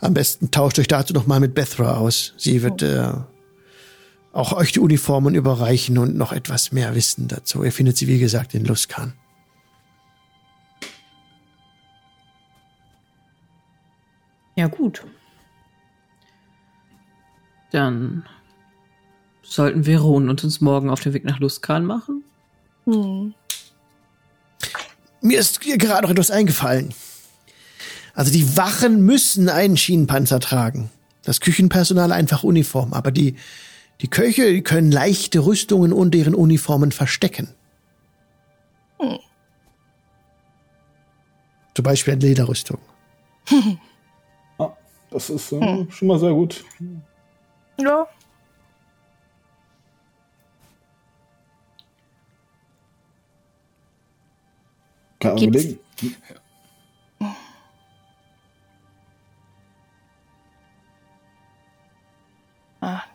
Am 0.00 0.14
besten 0.14 0.50
tauscht 0.50 0.78
euch 0.78 0.88
dazu 0.88 1.12
noch 1.14 1.26
mal 1.26 1.40
mit 1.40 1.54
Bethra 1.54 1.96
aus. 1.96 2.34
Sie 2.36 2.62
wird 2.62 2.82
äh, 2.82 3.12
auch 4.38 4.52
euch 4.52 4.70
die 4.70 4.78
Uniformen 4.78 5.34
überreichen 5.34 5.98
und 5.98 6.16
noch 6.16 6.32
etwas 6.32 6.70
mehr 6.70 6.94
wissen 6.94 7.26
dazu. 7.26 7.64
Ihr 7.64 7.72
findet 7.72 7.96
sie, 7.96 8.06
wie 8.06 8.20
gesagt, 8.20 8.54
in 8.54 8.64
Luskan. 8.64 9.14
Ja, 14.54 14.68
gut. 14.68 15.04
Dann 17.72 18.24
sollten 19.42 19.86
wir 19.86 20.00
ruhen 20.00 20.28
und 20.28 20.44
uns 20.44 20.60
morgen 20.60 20.88
auf 20.88 21.00
den 21.00 21.14
Weg 21.14 21.24
nach 21.24 21.40
Luskan 21.40 21.84
machen. 21.84 22.22
Hm. 22.84 23.34
Mir 25.20 25.40
ist 25.40 25.60
gerade 25.60 26.02
noch 26.02 26.10
etwas 26.10 26.30
eingefallen. 26.30 26.94
Also 28.14 28.30
die 28.30 28.56
Wachen 28.56 29.02
müssen 29.04 29.48
einen 29.48 29.76
Schienenpanzer 29.76 30.38
tragen. 30.38 30.90
Das 31.24 31.40
Küchenpersonal 31.40 32.12
einfach 32.12 32.44
Uniform, 32.44 32.92
aber 32.92 33.10
die, 33.10 33.34
die 34.00 34.08
Köche 34.08 34.52
die 34.52 34.62
können 34.62 34.92
leichte 34.92 35.44
Rüstungen 35.44 35.92
und 35.92 36.14
deren 36.14 36.34
Uniformen 36.34 36.92
verstecken. 36.92 37.54
Hm. 38.98 39.18
Zum 41.74 41.82
Beispiel 41.82 42.14
eine 42.14 42.22
Lederrüstung. 42.22 42.78
ah, 44.58 44.70
das 45.10 45.30
ist 45.30 45.52
äh, 45.52 45.60
hm. 45.60 45.90
schon 45.90 46.08
mal 46.08 46.18
sehr 46.18 46.32
gut. 46.32 46.64
Ja. 47.78 48.06
Kann 55.20 55.34
man 55.34 55.44
überlegen. 55.44 55.78
Ach, 62.80 63.06
nicht. 63.06 63.07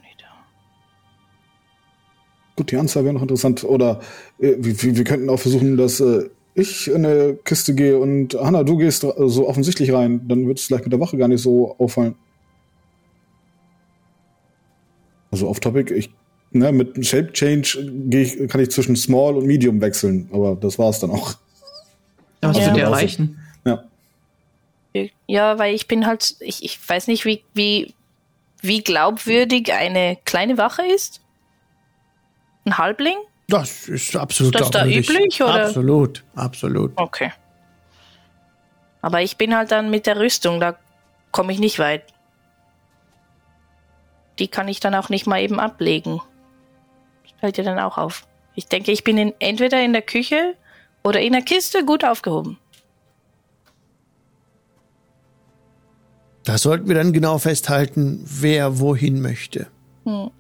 Gut, 2.56 2.72
die 2.72 2.78
Anzahl 2.78 3.04
wäre 3.04 3.14
noch 3.14 3.22
interessant. 3.22 3.64
Oder 3.64 4.00
äh, 4.40 4.56
wir, 4.58 4.98
wir, 4.98 5.04
könnten 5.04 5.30
auch 5.30 5.40
versuchen, 5.40 5.78
dass 5.78 6.00
äh, 6.00 6.30
ich 6.54 6.88
in 6.88 7.06
eine 7.06 7.36
Kiste 7.44 7.74
gehe 7.74 7.98
und 7.98 8.36
Hanna, 8.36 8.64
du 8.64 8.78
gehst 8.78 9.02
so 9.02 9.48
offensichtlich 9.48 9.92
rein. 9.92 10.28
Dann 10.28 10.48
wird 10.48 10.60
es 10.60 10.66
vielleicht 10.66 10.84
mit 10.84 10.94
der 10.94 11.00
Wache 11.00 11.18
gar 11.18 11.28
nicht 11.28 11.42
so 11.42 11.76
auffallen. 11.78 12.16
Also 15.32 15.48
off 15.48 15.60
Topic, 15.60 15.92
ich 15.92 16.12
Ne, 16.56 16.72
mit 16.72 17.04
Shape 17.04 17.34
Change 17.34 17.92
ich, 18.12 18.48
kann 18.48 18.62
ich 18.62 18.70
zwischen 18.70 18.96
Small 18.96 19.36
und 19.36 19.48
Medium 19.48 19.82
wechseln, 19.82 20.30
aber 20.32 20.56
das 20.56 20.78
war's 20.78 21.00
dann 21.00 21.10
auch. 21.10 21.34
Ja, 22.44 22.50
was 22.50 22.58
ja. 22.60 22.76
wir 22.76 22.84
erreichen. 22.84 23.40
Ja. 23.66 23.84
Ja, 25.26 25.58
weil 25.58 25.74
ich 25.74 25.88
bin 25.88 26.06
halt, 26.06 26.36
ich, 26.42 26.64
ich 26.64 26.78
weiß 26.88 27.08
nicht, 27.08 27.26
wie, 27.26 27.44
wie, 27.56 27.96
wie 28.62 28.84
glaubwürdig 28.84 29.74
eine 29.74 30.20
kleine 30.26 30.60
Wache 30.60 30.84
ist. 30.86 31.22
Ein 32.66 32.78
Halbling? 32.78 33.18
Das 33.48 33.88
ist 33.90 34.16
absolut 34.16 34.56
Ist 34.56 34.62
das 34.62 34.72
da 34.72 34.86
üblich? 34.86 35.42
Oder? 35.42 35.66
Absolut, 35.66 36.24
absolut. 36.36 36.92
Okay. 36.96 37.32
Aber 39.02 39.22
ich 39.22 39.38
bin 39.38 39.56
halt 39.56 39.72
dann 39.72 39.90
mit 39.90 40.06
der 40.06 40.18
Rüstung, 40.18 40.60
da 40.60 40.78
komme 41.32 41.52
ich 41.52 41.60
nicht 41.60 41.78
weit. 41.78 42.06
Die 44.40 44.48
kann 44.48 44.68
ich 44.68 44.80
dann 44.80 44.96
auch 44.96 45.10
nicht 45.10 45.28
mal 45.28 45.42
eben 45.42 45.60
ablegen. 45.60 46.22
Fällt 47.40 47.58
dir 47.58 47.64
dann 47.64 47.80
auch 47.80 47.98
auf. 47.98 48.26
Ich 48.56 48.68
denke, 48.68 48.92
ich 48.92 49.04
bin 49.04 49.18
in, 49.18 49.34
entweder 49.40 49.84
in 49.84 49.94
der 49.94 50.02
Küche 50.02 50.56
oder 51.04 51.20
in 51.20 51.34
der 51.34 51.42
Kiste 51.42 51.84
gut 51.84 52.06
aufgehoben. 52.06 52.58
Da 56.46 56.58
sollten 56.58 56.88
wir 56.88 56.96
dann 56.96 57.14
genau 57.14 57.38
festhalten, 57.38 58.24
wer 58.26 58.80
wohin 58.80 59.22
möchte. 59.22 59.68
Hm. 60.06 60.32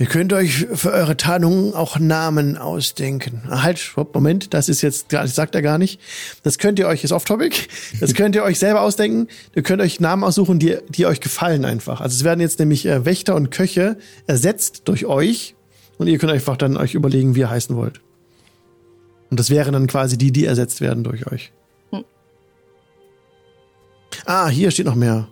Ihr 0.00 0.06
könnt 0.06 0.32
euch 0.32 0.66
für 0.72 0.92
eure 0.92 1.16
Tarnungen 1.16 1.74
auch 1.74 1.98
Namen 1.98 2.56
ausdenken. 2.56 3.42
Ah, 3.48 3.64
halt, 3.64 3.80
Moment, 4.12 4.54
das 4.54 4.68
ist 4.68 4.80
jetzt, 4.80 5.12
das 5.12 5.34
sagt 5.34 5.56
er 5.56 5.62
gar 5.62 5.76
nicht. 5.76 6.00
Das 6.44 6.58
könnt 6.58 6.78
ihr 6.78 6.86
euch, 6.86 7.02
ist 7.02 7.10
off-topic, 7.10 7.66
das 7.98 8.14
könnt 8.14 8.36
ihr 8.36 8.44
euch 8.44 8.60
selber 8.60 8.82
ausdenken. 8.82 9.26
Ihr 9.56 9.64
könnt 9.64 9.82
euch 9.82 9.98
Namen 9.98 10.22
aussuchen, 10.22 10.60
die, 10.60 10.76
die 10.88 11.06
euch 11.06 11.20
gefallen 11.20 11.64
einfach. 11.64 12.00
Also 12.00 12.14
es 12.14 12.22
werden 12.22 12.38
jetzt 12.38 12.60
nämlich 12.60 12.86
äh, 12.86 13.04
Wächter 13.04 13.34
und 13.34 13.50
Köche 13.50 13.98
ersetzt 14.28 14.82
durch 14.84 15.06
euch 15.06 15.56
und 15.98 16.06
ihr 16.06 16.18
könnt 16.18 16.32
einfach 16.32 16.56
dann 16.56 16.76
euch 16.76 16.94
überlegen, 16.94 17.34
wie 17.34 17.40
ihr 17.40 17.50
heißen 17.50 17.74
wollt. 17.74 18.00
Und 19.30 19.40
das 19.40 19.50
wären 19.50 19.72
dann 19.72 19.88
quasi 19.88 20.16
die, 20.16 20.30
die 20.30 20.44
ersetzt 20.46 20.80
werden 20.80 21.02
durch 21.02 21.26
euch. 21.26 21.52
Hm. 21.90 22.04
Ah, 24.26 24.48
hier 24.48 24.70
steht 24.70 24.86
noch 24.86 24.94
mehr. 24.94 25.26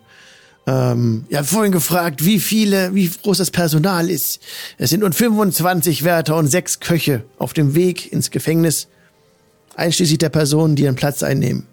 Ähm, 0.66 1.26
ihr 1.28 1.38
habt 1.38 1.48
vorhin 1.48 1.70
gefragt, 1.70 2.24
wie 2.24 2.40
viele, 2.40 2.94
wie 2.94 3.09
groß 3.09 3.38
das 3.38 3.52
Personal 3.52 4.10
ist. 4.10 4.40
Es 4.78 4.90
sind 4.90 5.01
nun 5.01 5.12
25 5.12 6.02
Wärter 6.02 6.36
und 6.36 6.48
sechs 6.48 6.80
Köche 6.80 7.24
auf 7.38 7.52
dem 7.52 7.74
Weg 7.76 8.12
ins 8.12 8.32
Gefängnis, 8.32 8.88
einschließlich 9.76 10.18
der 10.18 10.28
Personen, 10.30 10.74
die 10.74 10.82
ihren 10.82 10.97
Platz 10.97 11.22
einnehmen. 11.22 11.66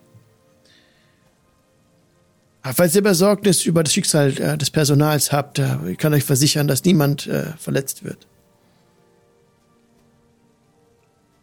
Falls 2.62 2.96
ihr 2.96 3.04
Besorgnis 3.04 3.66
über 3.66 3.84
das 3.84 3.92
Schicksal 3.94 4.40
äh, 4.40 4.58
des 4.58 4.70
Personals 4.70 5.34
habt, 5.34 5.60
äh, 5.60 5.76
ich 5.90 5.98
kann 5.98 6.14
euch 6.14 6.24
versichern, 6.24 6.68
dass 6.68 6.86
niemand 6.86 7.28
äh, 7.28 7.48
verletzt 7.58 8.06
wird. 8.06 8.26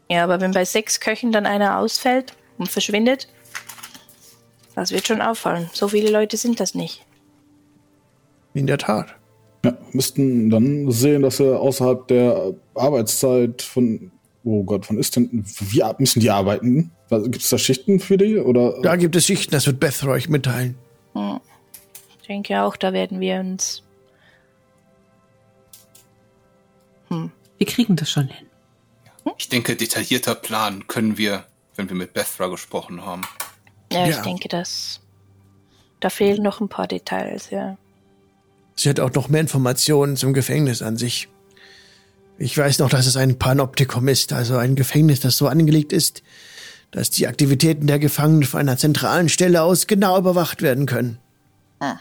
Ja, 0.08 0.24
aber 0.24 0.40
wenn 0.40 0.52
bei 0.52 0.64
sechs 0.64 0.98
Köchen 0.98 1.30
dann 1.30 1.44
einer 1.44 1.78
ausfällt 1.78 2.32
und 2.56 2.70
verschwindet, 2.70 3.28
das 4.74 4.92
wird 4.92 5.06
schon 5.06 5.20
auffallen. 5.20 5.68
So 5.74 5.88
viele 5.88 6.10
Leute 6.10 6.38
sind 6.38 6.58
das 6.58 6.74
nicht. 6.74 7.04
In 8.54 8.66
der 8.66 8.78
Tat. 8.78 9.14
Ja, 9.64 9.76
müssten 9.92 10.50
dann 10.50 10.90
sehen, 10.90 11.22
dass 11.22 11.40
er 11.40 11.60
außerhalb 11.60 12.08
der 12.08 12.54
Arbeitszeit 12.74 13.62
von, 13.62 14.10
oh 14.44 14.64
Gott, 14.64 14.86
von 14.86 14.98
ist 14.98 15.16
denn, 15.16 15.44
wie 15.60 15.82
müssen 15.98 16.20
die 16.20 16.30
arbeiten? 16.30 16.90
Gibt 17.10 17.42
es 17.42 17.50
da 17.50 17.58
Schichten 17.58 18.00
für 18.00 18.16
die? 18.16 18.38
Oder? 18.38 18.80
Da 18.82 18.96
gibt 18.96 19.16
es 19.16 19.26
Schichten, 19.26 19.50
das 19.52 19.66
wird 19.66 19.80
Beth 19.80 20.02
euch 20.04 20.28
mitteilen. 20.28 20.76
Hm. 21.14 21.40
Ich 22.20 22.26
denke 22.26 22.62
auch, 22.62 22.76
da 22.76 22.92
werden 22.92 23.20
wir 23.20 23.40
uns. 23.40 23.82
Hm. 27.08 27.30
Wir 27.58 27.66
kriegen 27.66 27.96
das 27.96 28.10
schon 28.10 28.28
hin. 28.28 28.46
Ich 29.36 29.48
denke, 29.48 29.76
detaillierter 29.76 30.34
Plan 30.34 30.86
können 30.86 31.18
wir, 31.18 31.44
wenn 31.76 31.88
wir 31.88 31.96
mit 31.96 32.14
Bethra 32.14 32.46
gesprochen 32.46 33.04
haben. 33.04 33.22
Ja, 33.92 34.06
ja, 34.06 34.16
ich 34.16 34.22
denke, 34.22 34.48
dass 34.48 35.00
da 35.98 36.08
fehlen 36.08 36.42
noch 36.42 36.60
ein 36.60 36.68
paar 36.68 36.86
Details, 36.86 37.50
ja. 37.50 37.76
Sie 38.80 38.88
hat 38.88 38.98
auch 38.98 39.12
noch 39.12 39.28
mehr 39.28 39.42
Informationen 39.42 40.16
zum 40.16 40.32
Gefängnis 40.32 40.80
an 40.80 40.96
sich. 40.96 41.28
Ich 42.38 42.56
weiß 42.56 42.78
noch, 42.78 42.88
dass 42.88 43.06
es 43.06 43.14
ein 43.18 43.38
Panoptikum 43.38 44.08
ist, 44.08 44.32
also 44.32 44.56
ein 44.56 44.74
Gefängnis, 44.74 45.20
das 45.20 45.36
so 45.36 45.48
angelegt 45.48 45.92
ist, 45.92 46.22
dass 46.90 47.10
die 47.10 47.26
Aktivitäten 47.26 47.86
der 47.86 47.98
Gefangenen 47.98 48.44
von 48.44 48.60
einer 48.60 48.78
zentralen 48.78 49.28
Stelle 49.28 49.60
aus 49.64 49.86
genau 49.86 50.16
überwacht 50.16 50.62
werden 50.62 50.86
können. 50.86 51.18
Ah. 51.80 51.98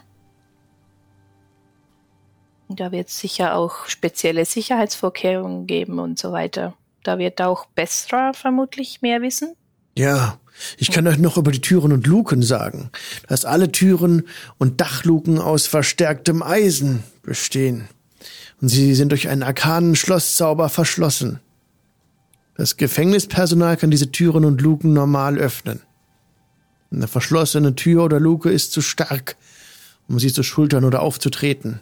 Da 2.69 2.93
wird 2.93 3.10
es 3.10 3.19
sicher 3.19 3.56
auch 3.56 3.88
spezielle 3.88 4.45
Sicherheitsvorkehrungen 4.45 5.68
geben 5.68 5.99
und 5.99 6.18
so 6.18 6.31
weiter. 6.31 6.76
Da 7.03 7.18
wird 7.18 7.41
auch 7.41 7.65
Bestra 7.65 8.31
vermutlich 8.31 9.01
mehr 9.01 9.22
wissen. 9.22 9.53
Ja, 9.97 10.39
ich 10.77 10.91
kann 10.91 11.07
euch 11.07 11.18
noch 11.18 11.38
über 11.38 11.52
die 11.52 11.61
Türen 11.61 11.91
und 11.91 12.07
Luken 12.07 12.41
sagen, 12.41 12.90
dass 13.27 13.45
alle 13.45 13.72
Türen 13.72 14.23
und 14.57 14.81
Dachluken 14.81 15.40
aus 15.40 15.68
verstärktem 15.68 16.44
Eisen 16.44 17.03
bestehen. 17.23 17.88
Und 18.61 18.69
sie 18.69 18.94
sind 18.94 19.10
durch 19.10 19.30
einen 19.30 19.44
arkanen 19.44 19.95
Schlosszauber 19.95 20.69
verschlossen. 20.69 21.40
Das 22.56 22.76
Gefängnispersonal 22.76 23.77
kann 23.77 23.91
diese 23.91 24.11
Türen 24.11 24.44
und 24.44 24.61
Luken 24.61 24.91
normal 24.91 25.38
öffnen. 25.38 25.81
Eine 26.91 27.07
verschlossene 27.07 27.76
Tür 27.76 28.03
oder 28.03 28.19
Luke 28.19 28.52
ist 28.52 28.72
zu 28.72 28.81
stark, 28.81 29.38
um 30.07 30.19
sie 30.19 30.34
zu 30.34 30.44
schultern 30.44 30.84
oder 30.84 31.02
aufzutreten. 31.02 31.80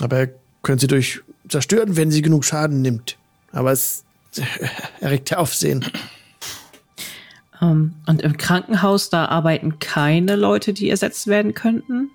Aber 0.00 0.20
ihr 0.20 0.34
könnt 0.62 0.80
sie 0.80 0.86
durch 0.86 1.20
zerstören, 1.48 1.96
wenn 1.96 2.10
sie 2.10 2.22
genug 2.22 2.44
Schaden 2.44 2.80
nimmt. 2.80 3.18
Aber 3.52 3.72
es 3.72 4.04
erregt 5.00 5.36
Aufsehen. 5.36 5.84
Um, 7.60 7.68
ähm, 7.68 7.94
und 8.06 8.22
im 8.22 8.36
Krankenhaus, 8.36 9.10
da 9.10 9.26
arbeiten 9.26 9.78
keine 9.78 10.36
Leute, 10.36 10.72
die 10.72 10.90
ersetzt 10.90 11.26
werden 11.26 11.54
könnten? 11.54 12.10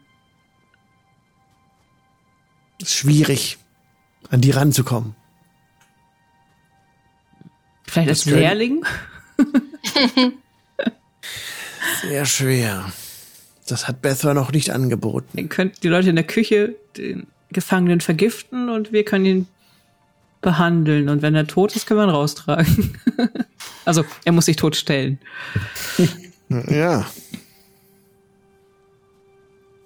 Ist 2.81 2.95
schwierig, 2.95 3.57
an 4.29 4.41
die 4.41 4.51
ranzukommen. 4.51 5.15
Vielleicht 7.83 8.09
als 8.09 8.25
Lehrling? 8.25 8.85
Sehr 12.01 12.25
schwer. 12.25 12.91
Das 13.67 13.87
hat 13.87 14.01
Bethra 14.01 14.33
noch 14.33 14.51
nicht 14.51 14.71
angeboten. 14.71 15.29
Dann 15.35 15.49
könnten 15.49 15.77
die 15.81 15.87
Leute 15.87 16.09
in 16.09 16.15
der 16.15 16.25
Küche 16.25 16.75
den 16.97 17.27
Gefangenen 17.51 18.01
vergiften 18.01 18.69
und 18.69 18.91
wir 18.91 19.05
können 19.05 19.25
ihn 19.25 19.47
behandeln. 20.41 21.09
Und 21.09 21.21
wenn 21.21 21.35
er 21.35 21.47
tot 21.47 21.75
ist, 21.75 21.85
können 21.85 21.99
wir 21.99 22.07
ihn 22.07 22.09
raustragen. 22.09 22.97
also, 23.85 24.05
er 24.23 24.31
muss 24.31 24.45
sich 24.45 24.55
tot 24.55 24.75
stellen. 24.75 25.19
ja. 26.69 27.05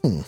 Hm. 0.03 0.23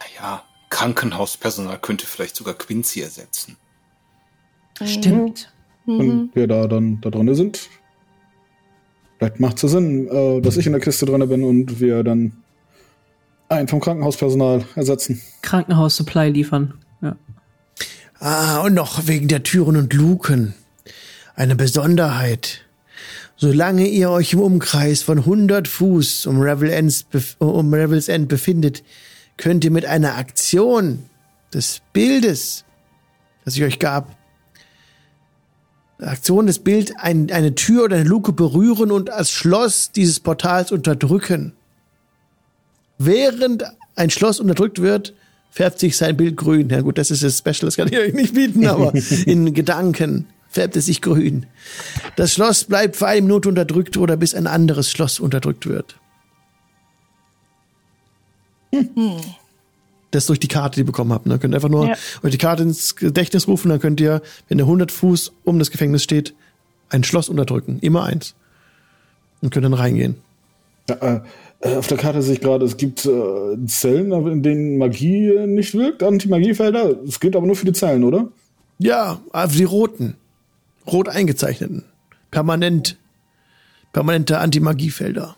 Naja, 0.00 0.42
Krankenhauspersonal 0.70 1.78
könnte 1.78 2.06
vielleicht 2.06 2.36
sogar 2.36 2.54
Quincy 2.54 3.00
ersetzen. 3.00 3.56
Stimmt. 4.84 5.52
Wenn 5.86 6.06
mhm. 6.06 6.30
wir 6.34 6.46
da 6.46 6.66
dann 6.66 7.00
da 7.00 7.10
drin 7.10 7.34
sind, 7.34 7.68
vielleicht 9.18 9.40
macht 9.40 9.62
es 9.62 9.70
Sinn, 9.70 10.06
äh, 10.08 10.40
dass 10.40 10.56
ich 10.56 10.66
in 10.66 10.72
der 10.72 10.82
Kiste 10.82 11.06
drin 11.06 11.26
bin 11.28 11.42
und 11.42 11.80
wir 11.80 12.04
dann 12.04 12.32
einen 13.48 13.68
vom 13.68 13.80
Krankenhauspersonal 13.80 14.64
ersetzen. 14.74 15.20
Krankenhaus-Supply 15.42 16.28
liefern. 16.28 16.74
Ah, 18.20 18.62
und 18.62 18.74
noch 18.74 19.06
wegen 19.06 19.28
der 19.28 19.44
Türen 19.44 19.76
und 19.76 19.92
Luken. 19.94 20.54
Eine 21.36 21.54
Besonderheit. 21.54 22.64
Solange 23.36 23.86
ihr 23.86 24.10
euch 24.10 24.32
im 24.32 24.40
Umkreis 24.40 25.02
von 25.02 25.18
100 25.18 25.68
Fuß 25.68 26.26
um, 26.26 26.40
Revel 26.40 26.70
Ends, 26.70 27.06
um 27.38 27.72
Revels 27.72 28.08
End 28.08 28.28
befindet, 28.28 28.82
könnt 29.36 29.64
ihr 29.64 29.70
mit 29.70 29.86
einer 29.86 30.16
Aktion 30.16 31.04
des 31.54 31.80
Bildes, 31.92 32.64
das 33.44 33.54
ich 33.54 33.62
euch 33.62 33.78
gab, 33.78 34.16
Aktion 36.00 36.46
des 36.46 36.58
Bild 36.58 36.94
ein, 36.98 37.30
eine 37.30 37.54
Tür 37.54 37.84
oder 37.84 37.96
eine 37.96 38.08
Luke 38.08 38.32
berühren 38.32 38.90
und 38.90 39.10
als 39.10 39.30
Schloss 39.30 39.92
dieses 39.92 40.18
Portals 40.18 40.72
unterdrücken. 40.72 41.52
Während 42.98 43.64
ein 43.94 44.10
Schloss 44.10 44.40
unterdrückt 44.40 44.80
wird, 44.80 45.14
färbt 45.50 45.78
sich 45.78 45.96
sein 45.96 46.16
Bild 46.16 46.36
grün. 46.36 46.68
Ja 46.68 46.80
gut, 46.80 46.98
das 46.98 47.10
ist 47.10 47.22
das 47.22 47.38
Special, 47.38 47.66
das 47.66 47.76
kann 47.76 47.88
ich 47.88 47.98
euch 47.98 48.14
nicht 48.14 48.34
bieten, 48.34 48.66
aber 48.66 48.92
in 49.26 49.54
Gedanken 49.54 50.26
färbt 50.48 50.76
es 50.76 50.86
sich 50.86 51.02
grün. 51.02 51.46
Das 52.16 52.34
Schloss 52.34 52.64
bleibt 52.64 52.96
für 52.96 53.06
eine 53.06 53.22
Minute 53.22 53.48
unterdrückt 53.48 53.96
oder 53.96 54.16
bis 54.16 54.34
ein 54.34 54.46
anderes 54.46 54.90
Schloss 54.90 55.20
unterdrückt 55.20 55.66
wird. 55.66 55.96
Das 60.10 60.26
durch 60.26 60.40
die 60.40 60.48
Karte, 60.48 60.76
die 60.76 60.80
ihr 60.80 60.86
bekommen 60.86 61.12
habt. 61.12 61.26
Ne? 61.26 61.38
Könnt 61.38 61.54
einfach 61.54 61.68
nur 61.68 61.88
ja. 61.88 61.96
euch 62.22 62.32
die 62.32 62.38
Karte 62.38 62.62
ins 62.62 62.96
Gedächtnis 62.96 63.46
rufen, 63.48 63.68
dann 63.68 63.80
könnt 63.80 64.00
ihr, 64.00 64.22
wenn 64.48 64.58
ihr 64.58 64.64
100 64.64 64.90
Fuß 64.90 65.32
um 65.44 65.58
das 65.58 65.70
Gefängnis 65.70 66.02
steht, 66.02 66.34
ein 66.90 67.04
Schloss 67.04 67.28
unterdrücken. 67.28 67.78
Immer 67.80 68.04
eins. 68.04 68.34
und 69.40 69.50
könnt 69.50 69.64
dann 69.64 69.74
reingehen. 69.74 70.16
Ja, 70.88 70.96
äh, 70.96 71.20
auf 71.60 71.88
der 71.88 71.98
Karte 71.98 72.22
sehe 72.22 72.34
ich 72.34 72.40
gerade, 72.40 72.64
es 72.64 72.76
gibt 72.76 73.04
äh, 73.04 73.66
Zellen, 73.66 74.12
in 74.12 74.42
denen 74.42 74.78
Magie 74.78 75.46
nicht 75.46 75.74
wirkt, 75.74 76.02
Anti-Magiefelder. 76.02 77.02
Es 77.06 77.18
gilt 77.18 77.34
aber 77.34 77.46
nur 77.46 77.56
für 77.56 77.66
die 77.66 77.72
Zellen, 77.72 78.04
oder? 78.04 78.28
Ja, 78.78 79.20
also 79.32 79.58
die 79.58 79.64
roten. 79.64 80.16
Rot 80.86 81.08
eingezeichneten. 81.08 81.84
Permanent. 82.30 82.96
Permanente 83.92 84.38
Anti-Magiefelder. 84.38 85.36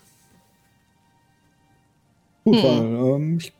Gut, 2.43 2.57
hm. 2.57 2.63
weil 2.63 3.15
ähm, 3.15 3.37
ich 3.39 3.53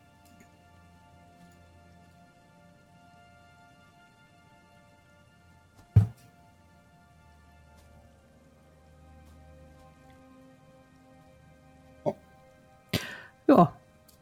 Ja, 13.52 13.74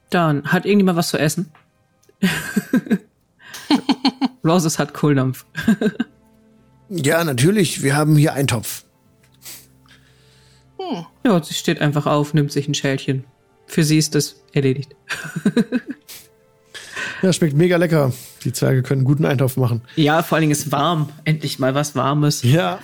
dann 0.09 0.51
hat 0.51 0.65
irgendjemand 0.65 0.97
was 0.97 1.09
zu 1.09 1.19
essen? 1.19 1.51
Roses 4.43 4.79
hat 4.79 4.93
Kohldampf. 4.95 5.45
ja, 6.89 7.23
natürlich. 7.23 7.83
Wir 7.83 7.95
haben 7.95 8.15
hier 8.15 8.33
einen 8.33 8.47
Topf. 8.47 8.85
Hm. 10.79 11.05
Ja, 11.23 11.43
sie 11.43 11.53
steht 11.53 11.79
einfach 11.79 12.07
auf, 12.07 12.33
nimmt 12.33 12.51
sich 12.51 12.67
ein 12.67 12.73
Schälchen. 12.73 13.25
Für 13.67 13.83
sie 13.83 13.99
ist 13.99 14.15
das 14.15 14.41
erledigt. 14.51 14.95
ja, 17.21 17.31
schmeckt 17.31 17.55
mega 17.55 17.77
lecker. 17.77 18.11
Die 18.43 18.51
Zwerge 18.51 18.81
können 18.81 19.03
guten 19.03 19.25
Eintopf 19.25 19.57
machen. 19.57 19.83
Ja, 19.95 20.23
vor 20.23 20.37
allen 20.37 20.43
Dingen 20.43 20.53
ist 20.53 20.71
warm. 20.71 21.09
Endlich 21.23 21.59
mal 21.59 21.75
was 21.75 21.95
Warmes. 21.95 22.41
Ja. 22.41 22.79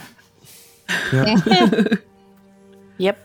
Ja. 1.12 1.26
yep. 3.00 3.18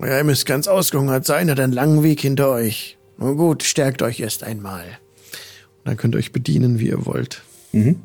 Ja, 0.00 0.18
ihr 0.18 0.24
müsst 0.24 0.46
ganz 0.46 0.68
ausgehungert 0.68 1.24
sein, 1.24 1.50
hat 1.50 1.60
einen 1.60 1.72
langen 1.72 2.02
Weg 2.02 2.20
hinter 2.20 2.50
euch. 2.50 2.98
Nun 3.16 3.36
gut, 3.36 3.62
stärkt 3.62 4.02
euch 4.02 4.20
erst 4.20 4.42
einmal. 4.42 4.84
Und 4.84 5.86
dann 5.86 5.96
könnt 5.96 6.14
ihr 6.14 6.18
euch 6.18 6.32
bedienen, 6.32 6.78
wie 6.78 6.88
ihr 6.88 7.06
wollt. 7.06 7.42
Mhm. 7.72 8.02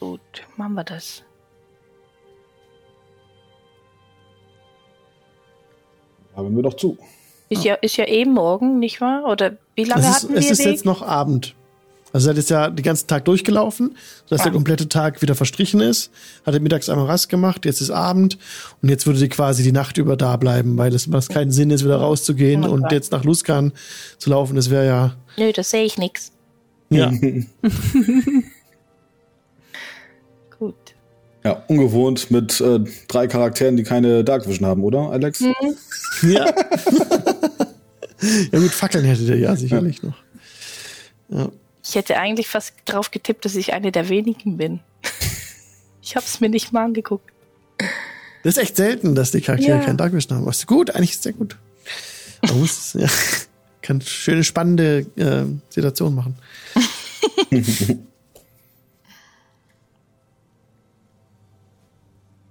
Gut, 0.00 0.20
machen 0.56 0.74
wir 0.74 0.84
das. 0.84 1.22
Haben 6.34 6.56
wir 6.56 6.62
doch 6.62 6.74
zu. 6.74 6.98
Ist 7.48 7.64
ja, 7.64 7.74
ist 7.74 7.96
ja 7.96 8.08
eh 8.08 8.24
morgen, 8.24 8.78
nicht 8.80 9.00
wahr? 9.00 9.24
Oder 9.26 9.56
wie 9.76 9.84
lange 9.84 10.02
es 10.02 10.08
ist, 10.08 10.14
hatten 10.24 10.32
wir 10.32 10.38
Es 10.40 10.50
ist 10.50 10.58
Weg? 10.60 10.66
jetzt 10.66 10.84
noch 10.84 11.02
Abend. 11.02 11.54
Also 12.14 12.26
seid 12.26 12.36
jetzt 12.36 12.48
ja 12.48 12.70
den 12.70 12.84
ganzen 12.84 13.08
Tag 13.08 13.24
durchgelaufen, 13.24 13.96
sodass 14.26 14.42
ah. 14.42 14.44
der 14.44 14.52
komplette 14.52 14.88
Tag 14.88 15.20
wieder 15.20 15.34
verstrichen 15.34 15.80
ist. 15.80 16.12
Hatte 16.46 16.60
mittags 16.60 16.88
einmal 16.88 17.06
Rast 17.06 17.28
gemacht, 17.28 17.64
jetzt 17.64 17.80
ist 17.80 17.90
Abend 17.90 18.38
und 18.80 18.88
jetzt 18.88 19.04
würde 19.04 19.18
sie 19.18 19.28
quasi 19.28 19.64
die 19.64 19.72
Nacht 19.72 19.98
über 19.98 20.16
da 20.16 20.36
bleiben, 20.36 20.78
weil 20.78 20.94
es 20.94 21.08
macht 21.08 21.30
keinen 21.30 21.50
Sinn, 21.50 21.70
jetzt 21.70 21.82
wieder 21.84 21.96
rauszugehen 21.96 22.62
oh 22.64 22.70
und 22.70 22.92
jetzt 22.92 23.10
nach 23.10 23.24
Luskan 23.24 23.72
zu 24.18 24.30
laufen. 24.30 24.54
Das 24.54 24.70
wäre 24.70 24.86
ja. 24.86 25.16
Nö, 25.36 25.50
das 25.52 25.70
sehe 25.70 25.82
ich 25.82 25.98
nix. 25.98 26.30
Ja. 26.88 27.12
Gut. 30.56 30.76
Ja, 31.42 31.64
ungewohnt 31.66 32.30
mit 32.30 32.60
äh, 32.60 32.78
drei 33.08 33.26
Charakteren, 33.26 33.76
die 33.76 33.82
keine 33.82 34.22
Dark 34.22 34.46
Vision 34.46 34.68
haben, 34.68 34.84
oder, 34.84 35.10
Alex? 35.10 35.40
Mhm. 35.40 35.52
Ja. 36.30 36.46
ja 38.52 38.58
gut, 38.60 38.70
Fackeln 38.70 39.04
hätte 39.04 39.26
der 39.26 39.36
ja 39.36 39.56
sicherlich 39.56 40.00
ja. 40.00 40.08
noch. 40.08 40.16
Ja. 41.28 41.50
Ich 41.86 41.94
hätte 41.94 42.16
eigentlich 42.16 42.48
fast 42.48 42.72
drauf 42.86 43.10
getippt, 43.10 43.44
dass 43.44 43.54
ich 43.56 43.74
eine 43.74 43.92
der 43.92 44.08
wenigen 44.08 44.56
bin. 44.56 44.80
ich 46.02 46.16
habe 46.16 46.24
es 46.24 46.40
mir 46.40 46.48
nicht 46.48 46.72
mal 46.72 46.84
angeguckt. 46.84 47.30
Das 48.42 48.56
ist 48.56 48.62
echt 48.62 48.76
selten, 48.76 49.14
dass 49.14 49.30
die 49.30 49.42
Charaktere 49.42 49.78
ja. 49.78 49.84
keinen 49.84 49.98
Dark 49.98 50.14
Vision 50.14 50.38
haben. 50.38 50.46
Was 50.46 50.66
gut, 50.66 50.90
eigentlich 50.90 51.12
ist 51.12 51.22
sehr 51.22 51.34
gut. 51.34 51.56
Man 52.42 52.60
muss, 52.60 52.94
ja, 52.94 53.08
kann 53.82 54.00
schöne, 54.00 54.44
spannende 54.44 55.06
äh, 55.16 55.44
Situationen 55.68 56.14
machen. 56.14 56.36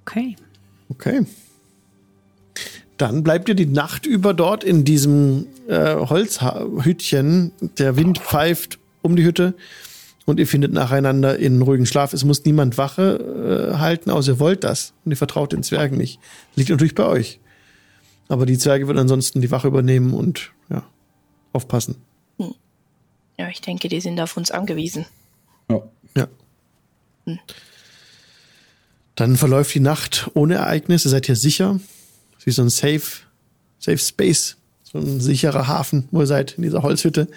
okay. 0.05 0.35
Okay. 0.89 1.25
Dann 2.97 3.23
bleibt 3.23 3.49
ihr 3.49 3.55
die 3.55 3.65
Nacht 3.65 4.05
über 4.05 4.35
dort 4.35 4.63
in 4.63 4.85
diesem 4.85 5.47
äh, 5.67 5.95
Holzhütchen. 5.95 7.51
Der 7.77 7.95
Wind 7.97 8.19
pfeift 8.19 8.77
um 9.03 9.15
die 9.15 9.23
Hütte 9.23 9.53
und 10.25 10.39
ihr 10.39 10.47
findet 10.47 10.73
nacheinander 10.73 11.37
in 11.37 11.61
ruhigen 11.61 11.85
Schlaf. 11.85 12.13
Es 12.13 12.23
muss 12.23 12.45
niemand 12.45 12.77
Wache 12.77 13.73
äh, 13.73 13.77
halten, 13.77 14.09
außer 14.09 14.33
ihr 14.33 14.39
wollt 14.39 14.63
das. 14.63 14.93
Und 15.03 15.11
ihr 15.11 15.17
vertraut 15.17 15.51
den 15.51 15.63
Zwergen 15.63 15.97
nicht. 15.97 16.19
Liegt 16.55 16.69
natürlich 16.69 16.95
bei 16.95 17.05
euch. 17.05 17.39
Aber 18.29 18.45
die 18.45 18.57
Zwerge 18.57 18.87
würden 18.87 18.99
ansonsten 18.99 19.41
die 19.41 19.51
Wache 19.51 19.67
übernehmen 19.67 20.13
und 20.13 20.51
ja, 20.69 20.83
aufpassen. 21.51 21.97
Hm. 22.39 22.55
Ja, 23.37 23.49
ich 23.49 23.61
denke, 23.61 23.89
die 23.89 23.99
sind 23.99 24.19
auf 24.19 24.37
uns 24.37 24.49
angewiesen. 24.49 25.05
Ja. 25.69 25.83
ja. 26.15 26.27
Hm. 27.25 27.39
Dann 29.15 29.35
verläuft 29.35 29.75
die 29.75 29.81
Nacht 29.81 30.31
ohne 30.33 30.55
Ereignisse. 30.55 31.09
Seid 31.09 31.27
ihr 31.27 31.35
sicher? 31.35 31.79
Wie 32.43 32.51
so 32.51 32.61
ein 32.61 32.69
Safe, 32.69 33.01
Safe 33.77 33.97
Space 33.97 34.57
so 34.93 34.99
ein 34.99 35.19
sicherer 35.19 35.67
Hafen, 35.67 36.07
wo 36.11 36.21
ihr 36.21 36.27
seid, 36.27 36.53
in 36.53 36.63
dieser 36.63 36.83
Holzhütte. 36.83 37.27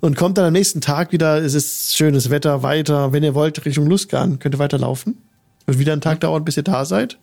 Und 0.00 0.16
kommt 0.16 0.36
dann 0.36 0.46
am 0.46 0.52
nächsten 0.52 0.80
Tag 0.80 1.12
wieder, 1.12 1.38
es 1.38 1.54
ist 1.54 1.96
schönes 1.96 2.30
Wetter, 2.30 2.62
weiter, 2.62 3.12
wenn 3.12 3.22
ihr 3.22 3.34
wollt, 3.34 3.64
Richtung 3.64 3.86
Lustgarn, 3.86 4.40
könnt 4.40 4.56
ihr 4.56 4.58
weiterlaufen. 4.58 5.18
Wird 5.66 5.78
wieder 5.78 5.92
ein 5.92 6.00
Tag 6.00 6.16
mhm. 6.18 6.20
dauern, 6.20 6.44
bis 6.44 6.56
ihr 6.56 6.64
da 6.64 6.84
seid. 6.84 7.18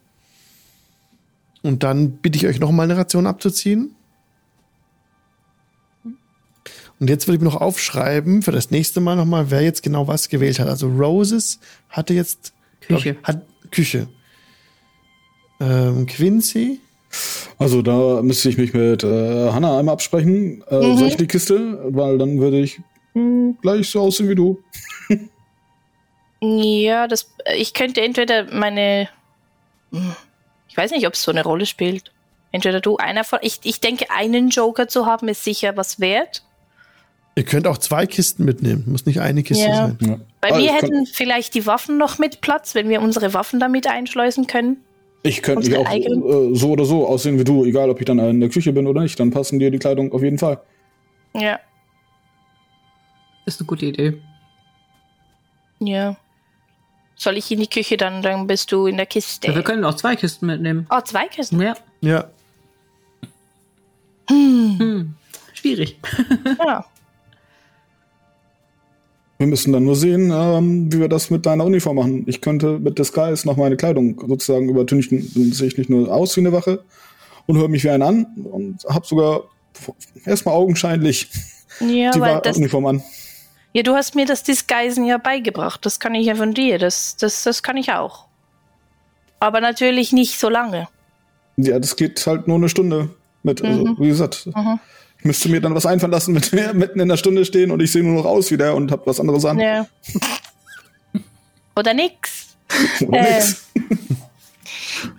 Und 1.64 1.84
dann 1.84 2.12
bitte 2.12 2.38
ich 2.38 2.48
euch 2.48 2.60
noch 2.60 2.72
mal 2.72 2.84
eine 2.84 2.96
Ration 2.96 3.28
abzuziehen. 3.28 3.94
Und 7.00 7.10
jetzt 7.10 7.28
würde 7.28 7.36
ich 7.36 7.42
mir 7.42 7.50
noch 7.50 7.62
aufschreiben 7.62 8.42
für 8.42 8.52
das 8.52 8.72
nächste 8.72 9.02
Mal 9.02 9.16
nochmal, 9.16 9.52
wer 9.52 9.62
jetzt 9.62 9.84
genau 9.84 10.08
was 10.08 10.30
gewählt 10.30 10.60
hat. 10.60 10.68
Also 10.68 10.88
Roses 10.88 11.60
hatte 11.90 12.14
jetzt 12.14 12.54
Küche. 12.82 13.14
Glaub, 13.14 13.28
hat 13.28 13.42
Küche. 13.70 14.08
Ähm, 15.60 16.06
Quincy 16.06 16.80
also 17.60 17.82
da 17.82 18.22
müsste 18.22 18.50
ich 18.50 18.58
mich 18.58 18.74
mit 18.74 19.04
äh, 19.04 19.52
Hanna 19.52 19.80
einmal 19.80 19.94
absprechen. 19.94 20.64
Äh, 20.70 20.76
mhm. 20.76 20.98
Soll 20.98 21.08
ich 21.08 21.18
die 21.18 21.28
Kiste? 21.28 21.80
Weil 21.90 22.18
dann 22.18 22.40
würde 22.40 22.60
ich 22.60 22.80
mhm. 23.14 23.58
gleich 23.62 23.90
so 23.90 24.02
aussehen 24.02 24.30
wie 24.30 24.36
du. 24.36 24.62
ja, 26.42 27.08
das. 27.08 27.34
Ich 27.56 27.74
könnte 27.74 28.02
entweder 28.02 28.46
meine. 28.54 29.10
Ich 30.68 30.78
weiß 30.78 30.92
nicht, 30.92 31.08
ob 31.08 31.14
es 31.14 31.24
so 31.24 31.32
eine 31.32 31.44
Rolle 31.44 31.66
spielt. 31.66 32.12
Entweder 32.52 32.80
du, 32.80 32.98
einer 32.98 33.24
von. 33.24 33.40
Ich, 33.42 33.60
ich 33.64 33.82
denke, 33.82 34.06
einen 34.12 34.50
Joker 34.50 34.88
zu 34.88 35.06
haben, 35.06 35.28
ist 35.28 35.44
sicher 35.44 35.76
was 35.76 36.00
wert. 36.00 36.44
Ihr 37.36 37.44
könnt 37.44 37.68
auch 37.68 37.78
zwei 37.78 38.08
Kisten 38.08 38.46
mitnehmen. 38.46 38.84
Muss 38.88 39.06
nicht 39.06 39.22
eine 39.22 39.44
Kiste 39.44 39.68
ja. 39.68 39.76
sein. 39.76 39.98
Ja. 40.02 40.20
Bei 40.42 40.58
mir 40.58 40.74
hätten 40.74 41.06
vielleicht 41.06 41.54
die 41.54 41.68
Waffen 41.68 41.98
noch 41.98 42.18
mit 42.18 42.42
Platz, 42.42 42.74
wenn 42.74 42.90
wir 42.90 43.02
unsere 43.02 43.34
Waffen 43.34 43.60
damit 43.60 43.88
einschleusen 43.88 44.48
können. 44.48 44.78
Ich 45.28 45.42
könnte 45.42 45.70
mich 45.70 45.78
auch 45.78 45.92
äh, 45.92 46.56
so 46.56 46.72
oder 46.72 46.86
so 46.86 47.06
aussehen 47.06 47.38
wie 47.38 47.44
du, 47.44 47.66
egal 47.66 47.90
ob 47.90 48.00
ich 48.00 48.06
dann 48.06 48.20
in 48.20 48.40
der 48.40 48.50
Küche 48.50 48.72
bin 48.72 48.88
oder 48.88 49.02
nicht. 49.02 49.20
Dann 49.20 49.32
passen 49.32 49.60
dir 49.60 49.72
die 49.72 49.80
Kleidung 49.80 50.12
auf 50.14 50.24
jeden 50.24 50.38
Fall. 50.38 50.62
Ja. 51.36 51.60
Ist 53.46 53.60
eine 53.60 53.68
gute 53.68 53.86
Idee. 53.86 54.22
Ja. 55.80 56.16
Soll 57.16 57.38
ich 57.38 57.52
in 57.52 57.60
die 57.60 57.68
Küche 57.68 57.98
dann, 57.98 58.22
dann 58.22 58.48
bist 58.48 58.72
du 58.72 58.88
in 58.88 58.98
der 58.98 59.06
Kiste. 59.06 59.48
Ja, 59.48 59.56
wir 59.56 59.64
können 59.64 59.84
auch 59.84 59.96
zwei 59.96 60.16
Kisten 60.16 60.46
mitnehmen. 60.46 60.88
Oh, 60.90 61.02
zwei 61.02 61.28
Kisten? 61.28 61.62
Ja. 61.62 61.76
Ja. 62.02 62.30
Hm. 64.30 64.76
Hm. 64.80 65.16
Schwierig. 65.54 66.00
ja. 66.60 66.86
Wir 69.38 69.48
müssen 69.48 69.72
dann 69.72 69.84
nur 69.84 69.96
sehen, 69.96 70.32
ähm, 70.34 70.92
wie 70.92 71.00
wir 71.00 71.10
das 71.10 71.30
mit 71.30 71.46
deiner 71.46 71.66
Uniform 71.66 71.98
machen. 71.98 72.24
Ich 72.28 72.42
könnte 72.42 72.80
mit 72.80 72.98
Disguise 72.98 73.48
noch 73.48 73.56
meine 73.56 73.78
Kleidung 73.78 74.20
sozusagen 74.28 74.68
übertünchen. 74.68 75.32
Dann 75.36 75.52
sehe 75.52 75.68
ich 75.68 75.78
nicht 75.78 75.90
nur 75.90 76.12
aus 76.12 76.36
wie 76.36 76.42
eine 76.42 76.52
Wache 76.52 76.84
und 77.46 77.58
höre 77.58 77.68
mich 77.68 77.84
wie 77.84 77.90
ein 77.90 78.02
an 78.02 78.26
und 78.52 78.84
habe 78.90 79.06
sogar 79.06 79.44
erstmal 80.26 80.56
augenscheinlich 80.56 81.30
ja, 81.80 82.12
die 82.12 82.20
das, 82.20 82.58
Uniform 82.58 82.88
an. 82.88 83.04
Ja, 83.74 83.84
du 83.84 83.94
hast 83.94 84.16
mir 84.16 84.26
das 84.26 84.42
Disguisen 84.42 85.06
ja 85.06 85.20
beigebracht. 85.20 85.86
Das 85.86 86.00
kann 86.00 86.16
ich 86.16 86.26
ja 86.26 86.36
von 86.36 86.54
dir. 86.54 86.80
Das, 86.80 87.16
das, 87.18 87.44
das 87.44 87.62
kann 87.62 87.78
ich 87.78 87.92
auch. 87.92 88.26
Aber 89.40 89.62
natürlich 89.62 90.14
nicht 90.14 90.40
so 90.40 90.50
lange. 90.50 90.88
Ja, 91.58 91.78
das 91.78 91.96
geht 91.96 92.26
halt 92.26 92.48
nur 92.48 92.58
eine 92.58 92.70
Stunde 92.70 93.10
mit. 93.44 93.64
Also, 93.64 93.86
mhm. 93.86 93.98
wie 94.00 94.08
gesagt. 94.08 94.48
Mhm. 94.48 94.80
Ich 95.20 95.26
müsste 95.26 95.50
mir 95.50 95.62
dann 95.62 95.76
was 95.76 95.86
einfallen 95.86 96.12
lassen, 96.12 96.34
mit 96.34 96.54
mir 96.54 96.74
mitten 96.76 97.00
in 97.00 97.10
der 97.10 97.18
Stunde 97.18 97.46
stehen 97.46 97.72
und 97.72 97.82
ich 97.82 97.92
sehe 97.92 98.04
nur 98.04 98.16
noch 98.16 98.26
aus 98.26 98.52
wie 98.52 98.58
der 98.58 98.76
und 98.76 98.92
hab 98.92 99.08
was 99.08 99.20
anderes 99.20 99.46
an. 99.46 99.60
Ja. 99.60 99.88
Oder 101.76 101.94
nix. 101.94 102.56
Oder 103.08 103.20
ähm, 103.20 103.36
nix. 103.36 103.68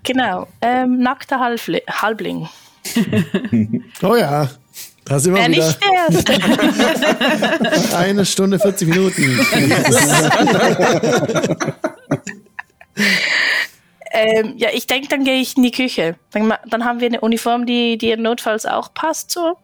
Genau. 0.02 0.48
Ähm, 0.60 0.98
nackter 0.98 1.38
Halbli 1.38 1.82
Halbling. 1.88 2.48
oh 4.02 4.16
ja. 4.16 4.50
Da 5.04 5.18
sind 5.18 5.34
wir 5.34 5.40
Wer 5.40 5.48
wieder. 5.48 5.66
Nicht 6.10 6.30
erst. 6.30 7.94
Eine 7.94 8.26
Stunde 8.26 8.58
40 8.58 8.88
Minuten. 8.88 9.40
Ähm, 14.10 14.54
ja, 14.56 14.68
ich 14.72 14.86
denke, 14.86 15.08
dann 15.08 15.24
gehe 15.24 15.40
ich 15.40 15.56
in 15.56 15.62
die 15.62 15.70
Küche. 15.70 16.16
Dann, 16.32 16.52
dann 16.66 16.84
haben 16.84 17.00
wir 17.00 17.06
eine 17.06 17.20
Uniform, 17.20 17.66
die 17.66 17.98
dir 17.98 18.16
notfalls 18.16 18.66
auch 18.66 18.92
passt, 18.92 19.30
so. 19.30 19.56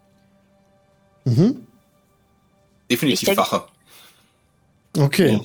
Mhm. 1.25 1.67
Definitiv 2.91 3.27
denk, 3.27 3.39
Wache. 3.39 3.65
Okay. 4.97 5.41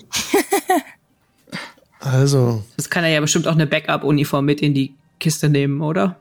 also. 2.00 2.64
Das 2.78 2.90
kann 2.90 3.04
er 3.04 3.10
ja 3.10 3.22
bestimmt 3.22 3.48
auch 3.48 3.54
eine 3.54 3.68
Backup-Uniform 3.68 4.46
mit 4.46 4.62
in 4.62 4.74
die 4.74 4.94
Kiste 5.20 5.50
nehmen, 5.50 5.82
oder? 5.82 6.20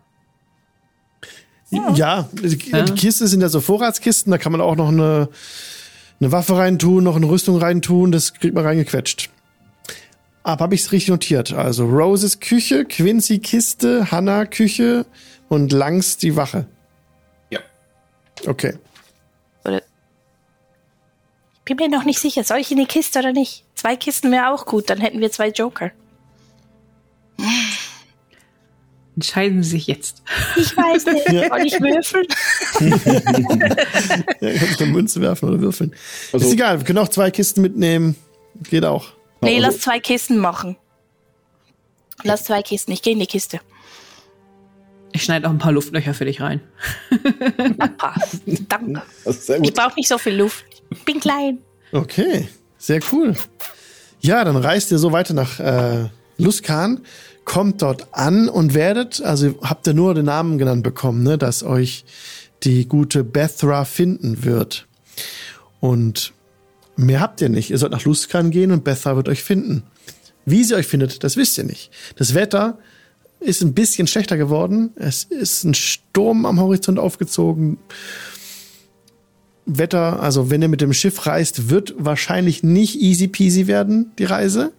Ja, 1.71 1.93
ja 1.93 2.29
die, 2.33 2.71
ja. 2.71 2.83
die 2.83 2.95
Kisten 2.95 3.27
sind 3.27 3.41
ja 3.41 3.49
so 3.49 3.61
Vorratskisten, 3.61 4.31
da 4.31 4.39
kann 4.39 4.53
man 4.53 4.61
auch 4.61 4.77
noch 4.77 4.89
eine, 4.89 5.29
eine 6.21 6.33
Waffe 6.33 6.57
reintun, 6.57 7.05
noch 7.05 7.17
eine 7.17 7.29
Rüstung 7.29 7.59
reintun, 7.59 8.13
das 8.13 8.35
kriegt 8.35 8.55
man 8.55 8.65
reingequetscht. 8.65 9.31
Aber 10.43 10.65
habe 10.65 10.75
ich 10.75 10.83
es 10.83 10.93
richtig 10.93 11.11
notiert. 11.11 11.53
Also 11.53 11.85
Roses 11.85 12.41
Küche, 12.41 12.87
Quincy 12.87 13.39
Kiste, 13.39 14.11
Hannah 14.11 14.47
Küche 14.47 15.05
und 15.49 15.73
Langs 15.73 16.17
die 16.17 16.37
Wache. 16.37 16.67
Ja. 17.51 17.61
Okay. 18.47 18.75
Ich 21.69 21.77
bin 21.77 21.91
mir 21.91 21.99
noch 21.99 22.07
nicht 22.07 22.19
sicher, 22.19 22.45
soll 22.45 22.59
ich 22.59 22.71
in 22.71 22.79
die 22.79 22.87
Kiste 22.87 23.19
oder 23.19 23.35
nicht? 23.35 23.63
Zwei 23.75 23.95
Kisten 23.95 24.33
wäre 24.33 24.49
auch 24.49 24.65
gut, 24.65 24.89
dann 24.89 25.01
hätten 25.01 25.21
wir 25.21 25.31
zwei 25.31 25.49
Joker. 25.49 25.91
Entscheiden 29.15 29.63
Sie 29.63 29.71
sich 29.71 29.87
jetzt. 29.87 30.23
Ich 30.57 30.75
weiß 30.75 31.05
nicht. 31.13 31.29
Ja. 31.31 31.49
Soll 31.49 31.67
ich 31.67 31.79
würfeln? 31.79 32.27
ja, 34.41 34.59
kann 34.59 34.69
ich 34.71 34.81
eine 34.81 34.93
Münze 34.93 35.21
werfen 35.21 35.51
oder 35.51 35.61
würfeln. 35.61 35.95
Also, 36.33 36.47
ist 36.47 36.53
egal, 36.55 36.79
wir 36.79 36.87
können 36.87 37.01
auch 37.01 37.09
zwei 37.09 37.31
Kisten 37.31 37.61
mitnehmen. 37.61 38.17
Geht 38.71 38.87
auch. 38.87 39.09
Nee, 39.43 39.57
also, 39.57 39.67
lass 39.67 39.81
zwei 39.81 40.01
Kisten 40.01 40.39
machen. 40.39 40.77
Lass 42.23 42.45
zwei 42.45 42.63
Kisten. 42.63 42.93
Ich 42.93 43.03
gehe 43.03 43.13
in 43.13 43.21
die 43.21 43.27
Kiste. 43.27 43.61
Ich 45.13 45.25
schneide 45.25 45.47
auch 45.47 45.51
ein 45.51 45.59
paar 45.59 45.73
Luftlöcher 45.73 46.15
für 46.15 46.25
dich 46.25 46.41
rein. 46.41 46.61
Danke. 48.69 49.03
Ich 49.63 49.75
brauche 49.75 49.95
nicht 49.97 50.09
so 50.09 50.17
viel 50.17 50.35
Luft. 50.35 50.65
Bin 51.05 51.21
klein. 51.21 51.59
Okay, 51.93 52.49
sehr 52.79 53.01
cool. 53.13 53.35
Ja, 54.21 54.45
dann 54.45 54.57
reist 54.57 54.91
ihr 54.91 54.99
so 54.99 55.13
weiter 55.13 55.35
nach 55.35 55.61
äh, 55.61 56.09
Luskan, 56.39 57.01
kommt 57.45 57.83
dort 57.83 58.09
an 58.13 58.49
und 58.49 58.75
werdet, 58.75 59.23
also 59.23 59.55
habt 59.63 59.87
ihr 59.87 59.95
nur 59.95 60.15
den 60.15 60.27
Namen 60.27 60.59
genannt 60.59 60.83
bekommen, 60.83 61.23
ne, 61.23 61.39
dass 61.39 61.63
euch 61.63 62.05
die 62.63 62.87
gute 62.87 63.25
Bethra 63.25 63.85
finden 63.85 64.45
wird. 64.45 64.87
Und 65.81 66.33
mehr 66.97 67.21
habt 67.21 67.41
ihr 67.41 67.49
nicht. 67.49 67.71
Ihr 67.71 67.79
sollt 67.79 67.93
nach 67.93 68.05
Luskan 68.05 68.51
gehen 68.51 68.73
und 68.73 68.85
Bethra 68.85 69.17
wird 69.17 69.29
euch 69.29 69.43
finden. 69.43 69.85
Wie 70.45 70.65
sie 70.65 70.75
euch 70.75 70.87
findet, 70.87 71.25
das 71.25 71.37
wisst 71.37 71.59
ihr 71.59 71.65
nicht. 71.65 71.91
Das 72.17 72.35
Wetter 72.35 72.79
ist 73.41 73.63
ein 73.63 73.75
bisschen 73.75 74.07
schlechter 74.07 74.37
geworden. 74.37 74.91
Es 74.97 75.25
ist 75.25 75.65
ein 75.65 75.75
Sturm 75.75 76.47
am 76.47 76.61
Horizont 76.61 76.99
aufgezogen. 76.99 77.79
Wetter, 79.69 80.23
also 80.23 80.51
wenn 80.51 80.63
ihr 80.63 80.69
mit 80.69 80.81
dem 80.81 80.93
Schiff 80.93 81.27
reist, 81.27 81.69
wird 81.69 81.95
wahrscheinlich 81.99 82.63
nicht 82.63 83.01
easy 83.01 83.29
peasy 83.29 83.67
werden, 83.67 84.13
die 84.19 84.25
Reise. 84.25 84.73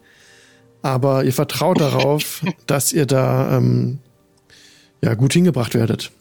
Aber 0.81 1.23
ihr 1.23 1.33
vertraut 1.33 1.79
darauf, 1.79 2.43
dass 2.67 2.91
ihr 2.91 3.05
da 3.05 3.57
ähm, 3.57 3.99
ja 5.01 5.13
gut 5.13 5.33
hingebracht 5.33 5.75
werdet. 5.75 6.11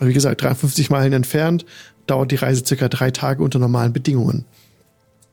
wie 0.00 0.12
gesagt, 0.12 0.42
53 0.42 0.90
Meilen 0.90 1.12
entfernt, 1.12 1.64
dauert 2.06 2.30
die 2.30 2.36
Reise 2.36 2.64
circa 2.64 2.88
drei 2.88 3.10
Tage 3.10 3.42
unter 3.42 3.58
normalen 3.58 3.92
Bedingungen. 3.92 4.44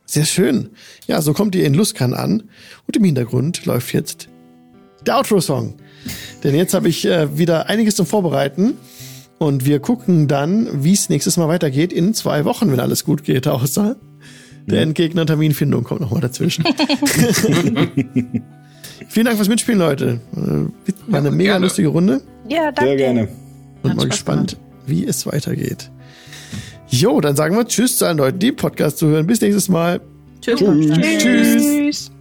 Sehr 0.05 0.25
schön. 0.25 0.69
Ja, 1.05 1.21
so 1.21 1.33
kommt 1.33 1.53
ihr 1.55 1.65
in 1.65 1.73
Luskan 1.73 2.13
an 2.13 2.43
und 2.87 2.95
im 2.95 3.03
Hintergrund 3.03 3.65
läuft 3.65 3.93
jetzt 3.93 4.29
der 5.05 5.17
Outro-Song. 5.17 5.75
Denn 6.43 6.55
jetzt 6.55 6.73
habe 6.73 6.87
ich 6.87 7.05
äh, 7.05 7.37
wieder 7.37 7.67
einiges 7.67 7.95
zum 7.95 8.05
Vorbereiten. 8.05 8.77
Und 9.39 9.65
wir 9.65 9.79
gucken 9.79 10.27
dann, 10.27 10.83
wie 10.83 10.93
es 10.93 11.09
nächstes 11.09 11.37
Mal 11.37 11.47
weitergeht 11.47 11.93
in 11.93 12.13
zwei 12.13 12.43
Wochen, 12.45 12.71
wenn 12.71 12.79
alles 12.79 13.05
gut 13.05 13.23
geht, 13.23 13.47
außer 13.47 13.95
der 14.65 14.81
Endgegner 14.81 15.25
Terminfindung 15.25 15.83
kommt 15.83 16.01
nochmal 16.01 16.21
dazwischen. 16.21 16.65
Vielen 19.07 19.25
Dank 19.25 19.37
fürs 19.37 19.47
Mitspielen, 19.47 19.79
Leute. 19.79 20.19
Äh, 20.35 20.65
war 21.09 21.19
eine 21.19 21.29
ja, 21.29 21.35
mega 21.35 21.51
gerne. 21.53 21.65
lustige 21.65 21.87
Runde. 21.87 22.21
Ja, 22.49 22.71
danke. 22.71 22.89
Sehr 22.89 22.97
gerne. 22.97 23.27
Und 23.83 23.95
mal 23.95 24.09
gespannt, 24.09 24.57
gemacht. 24.57 24.67
wie 24.87 25.05
es 25.05 25.25
weitergeht. 25.25 25.89
Jo, 26.89 27.21
dann 27.21 27.35
sagen 27.35 27.55
wir 27.55 27.65
Tschüss 27.65 27.97
zu 27.97 28.05
allen 28.05 28.17
Leuten, 28.17 28.39
die 28.39 28.51
Podcast 28.51 28.97
zuhören. 28.97 29.27
Bis 29.27 29.39
nächstes 29.39 29.69
Mal. 29.69 30.01
Tschüss. 30.41 30.59
Tschüss. 30.59 31.23
Tschüss. 31.23 32.11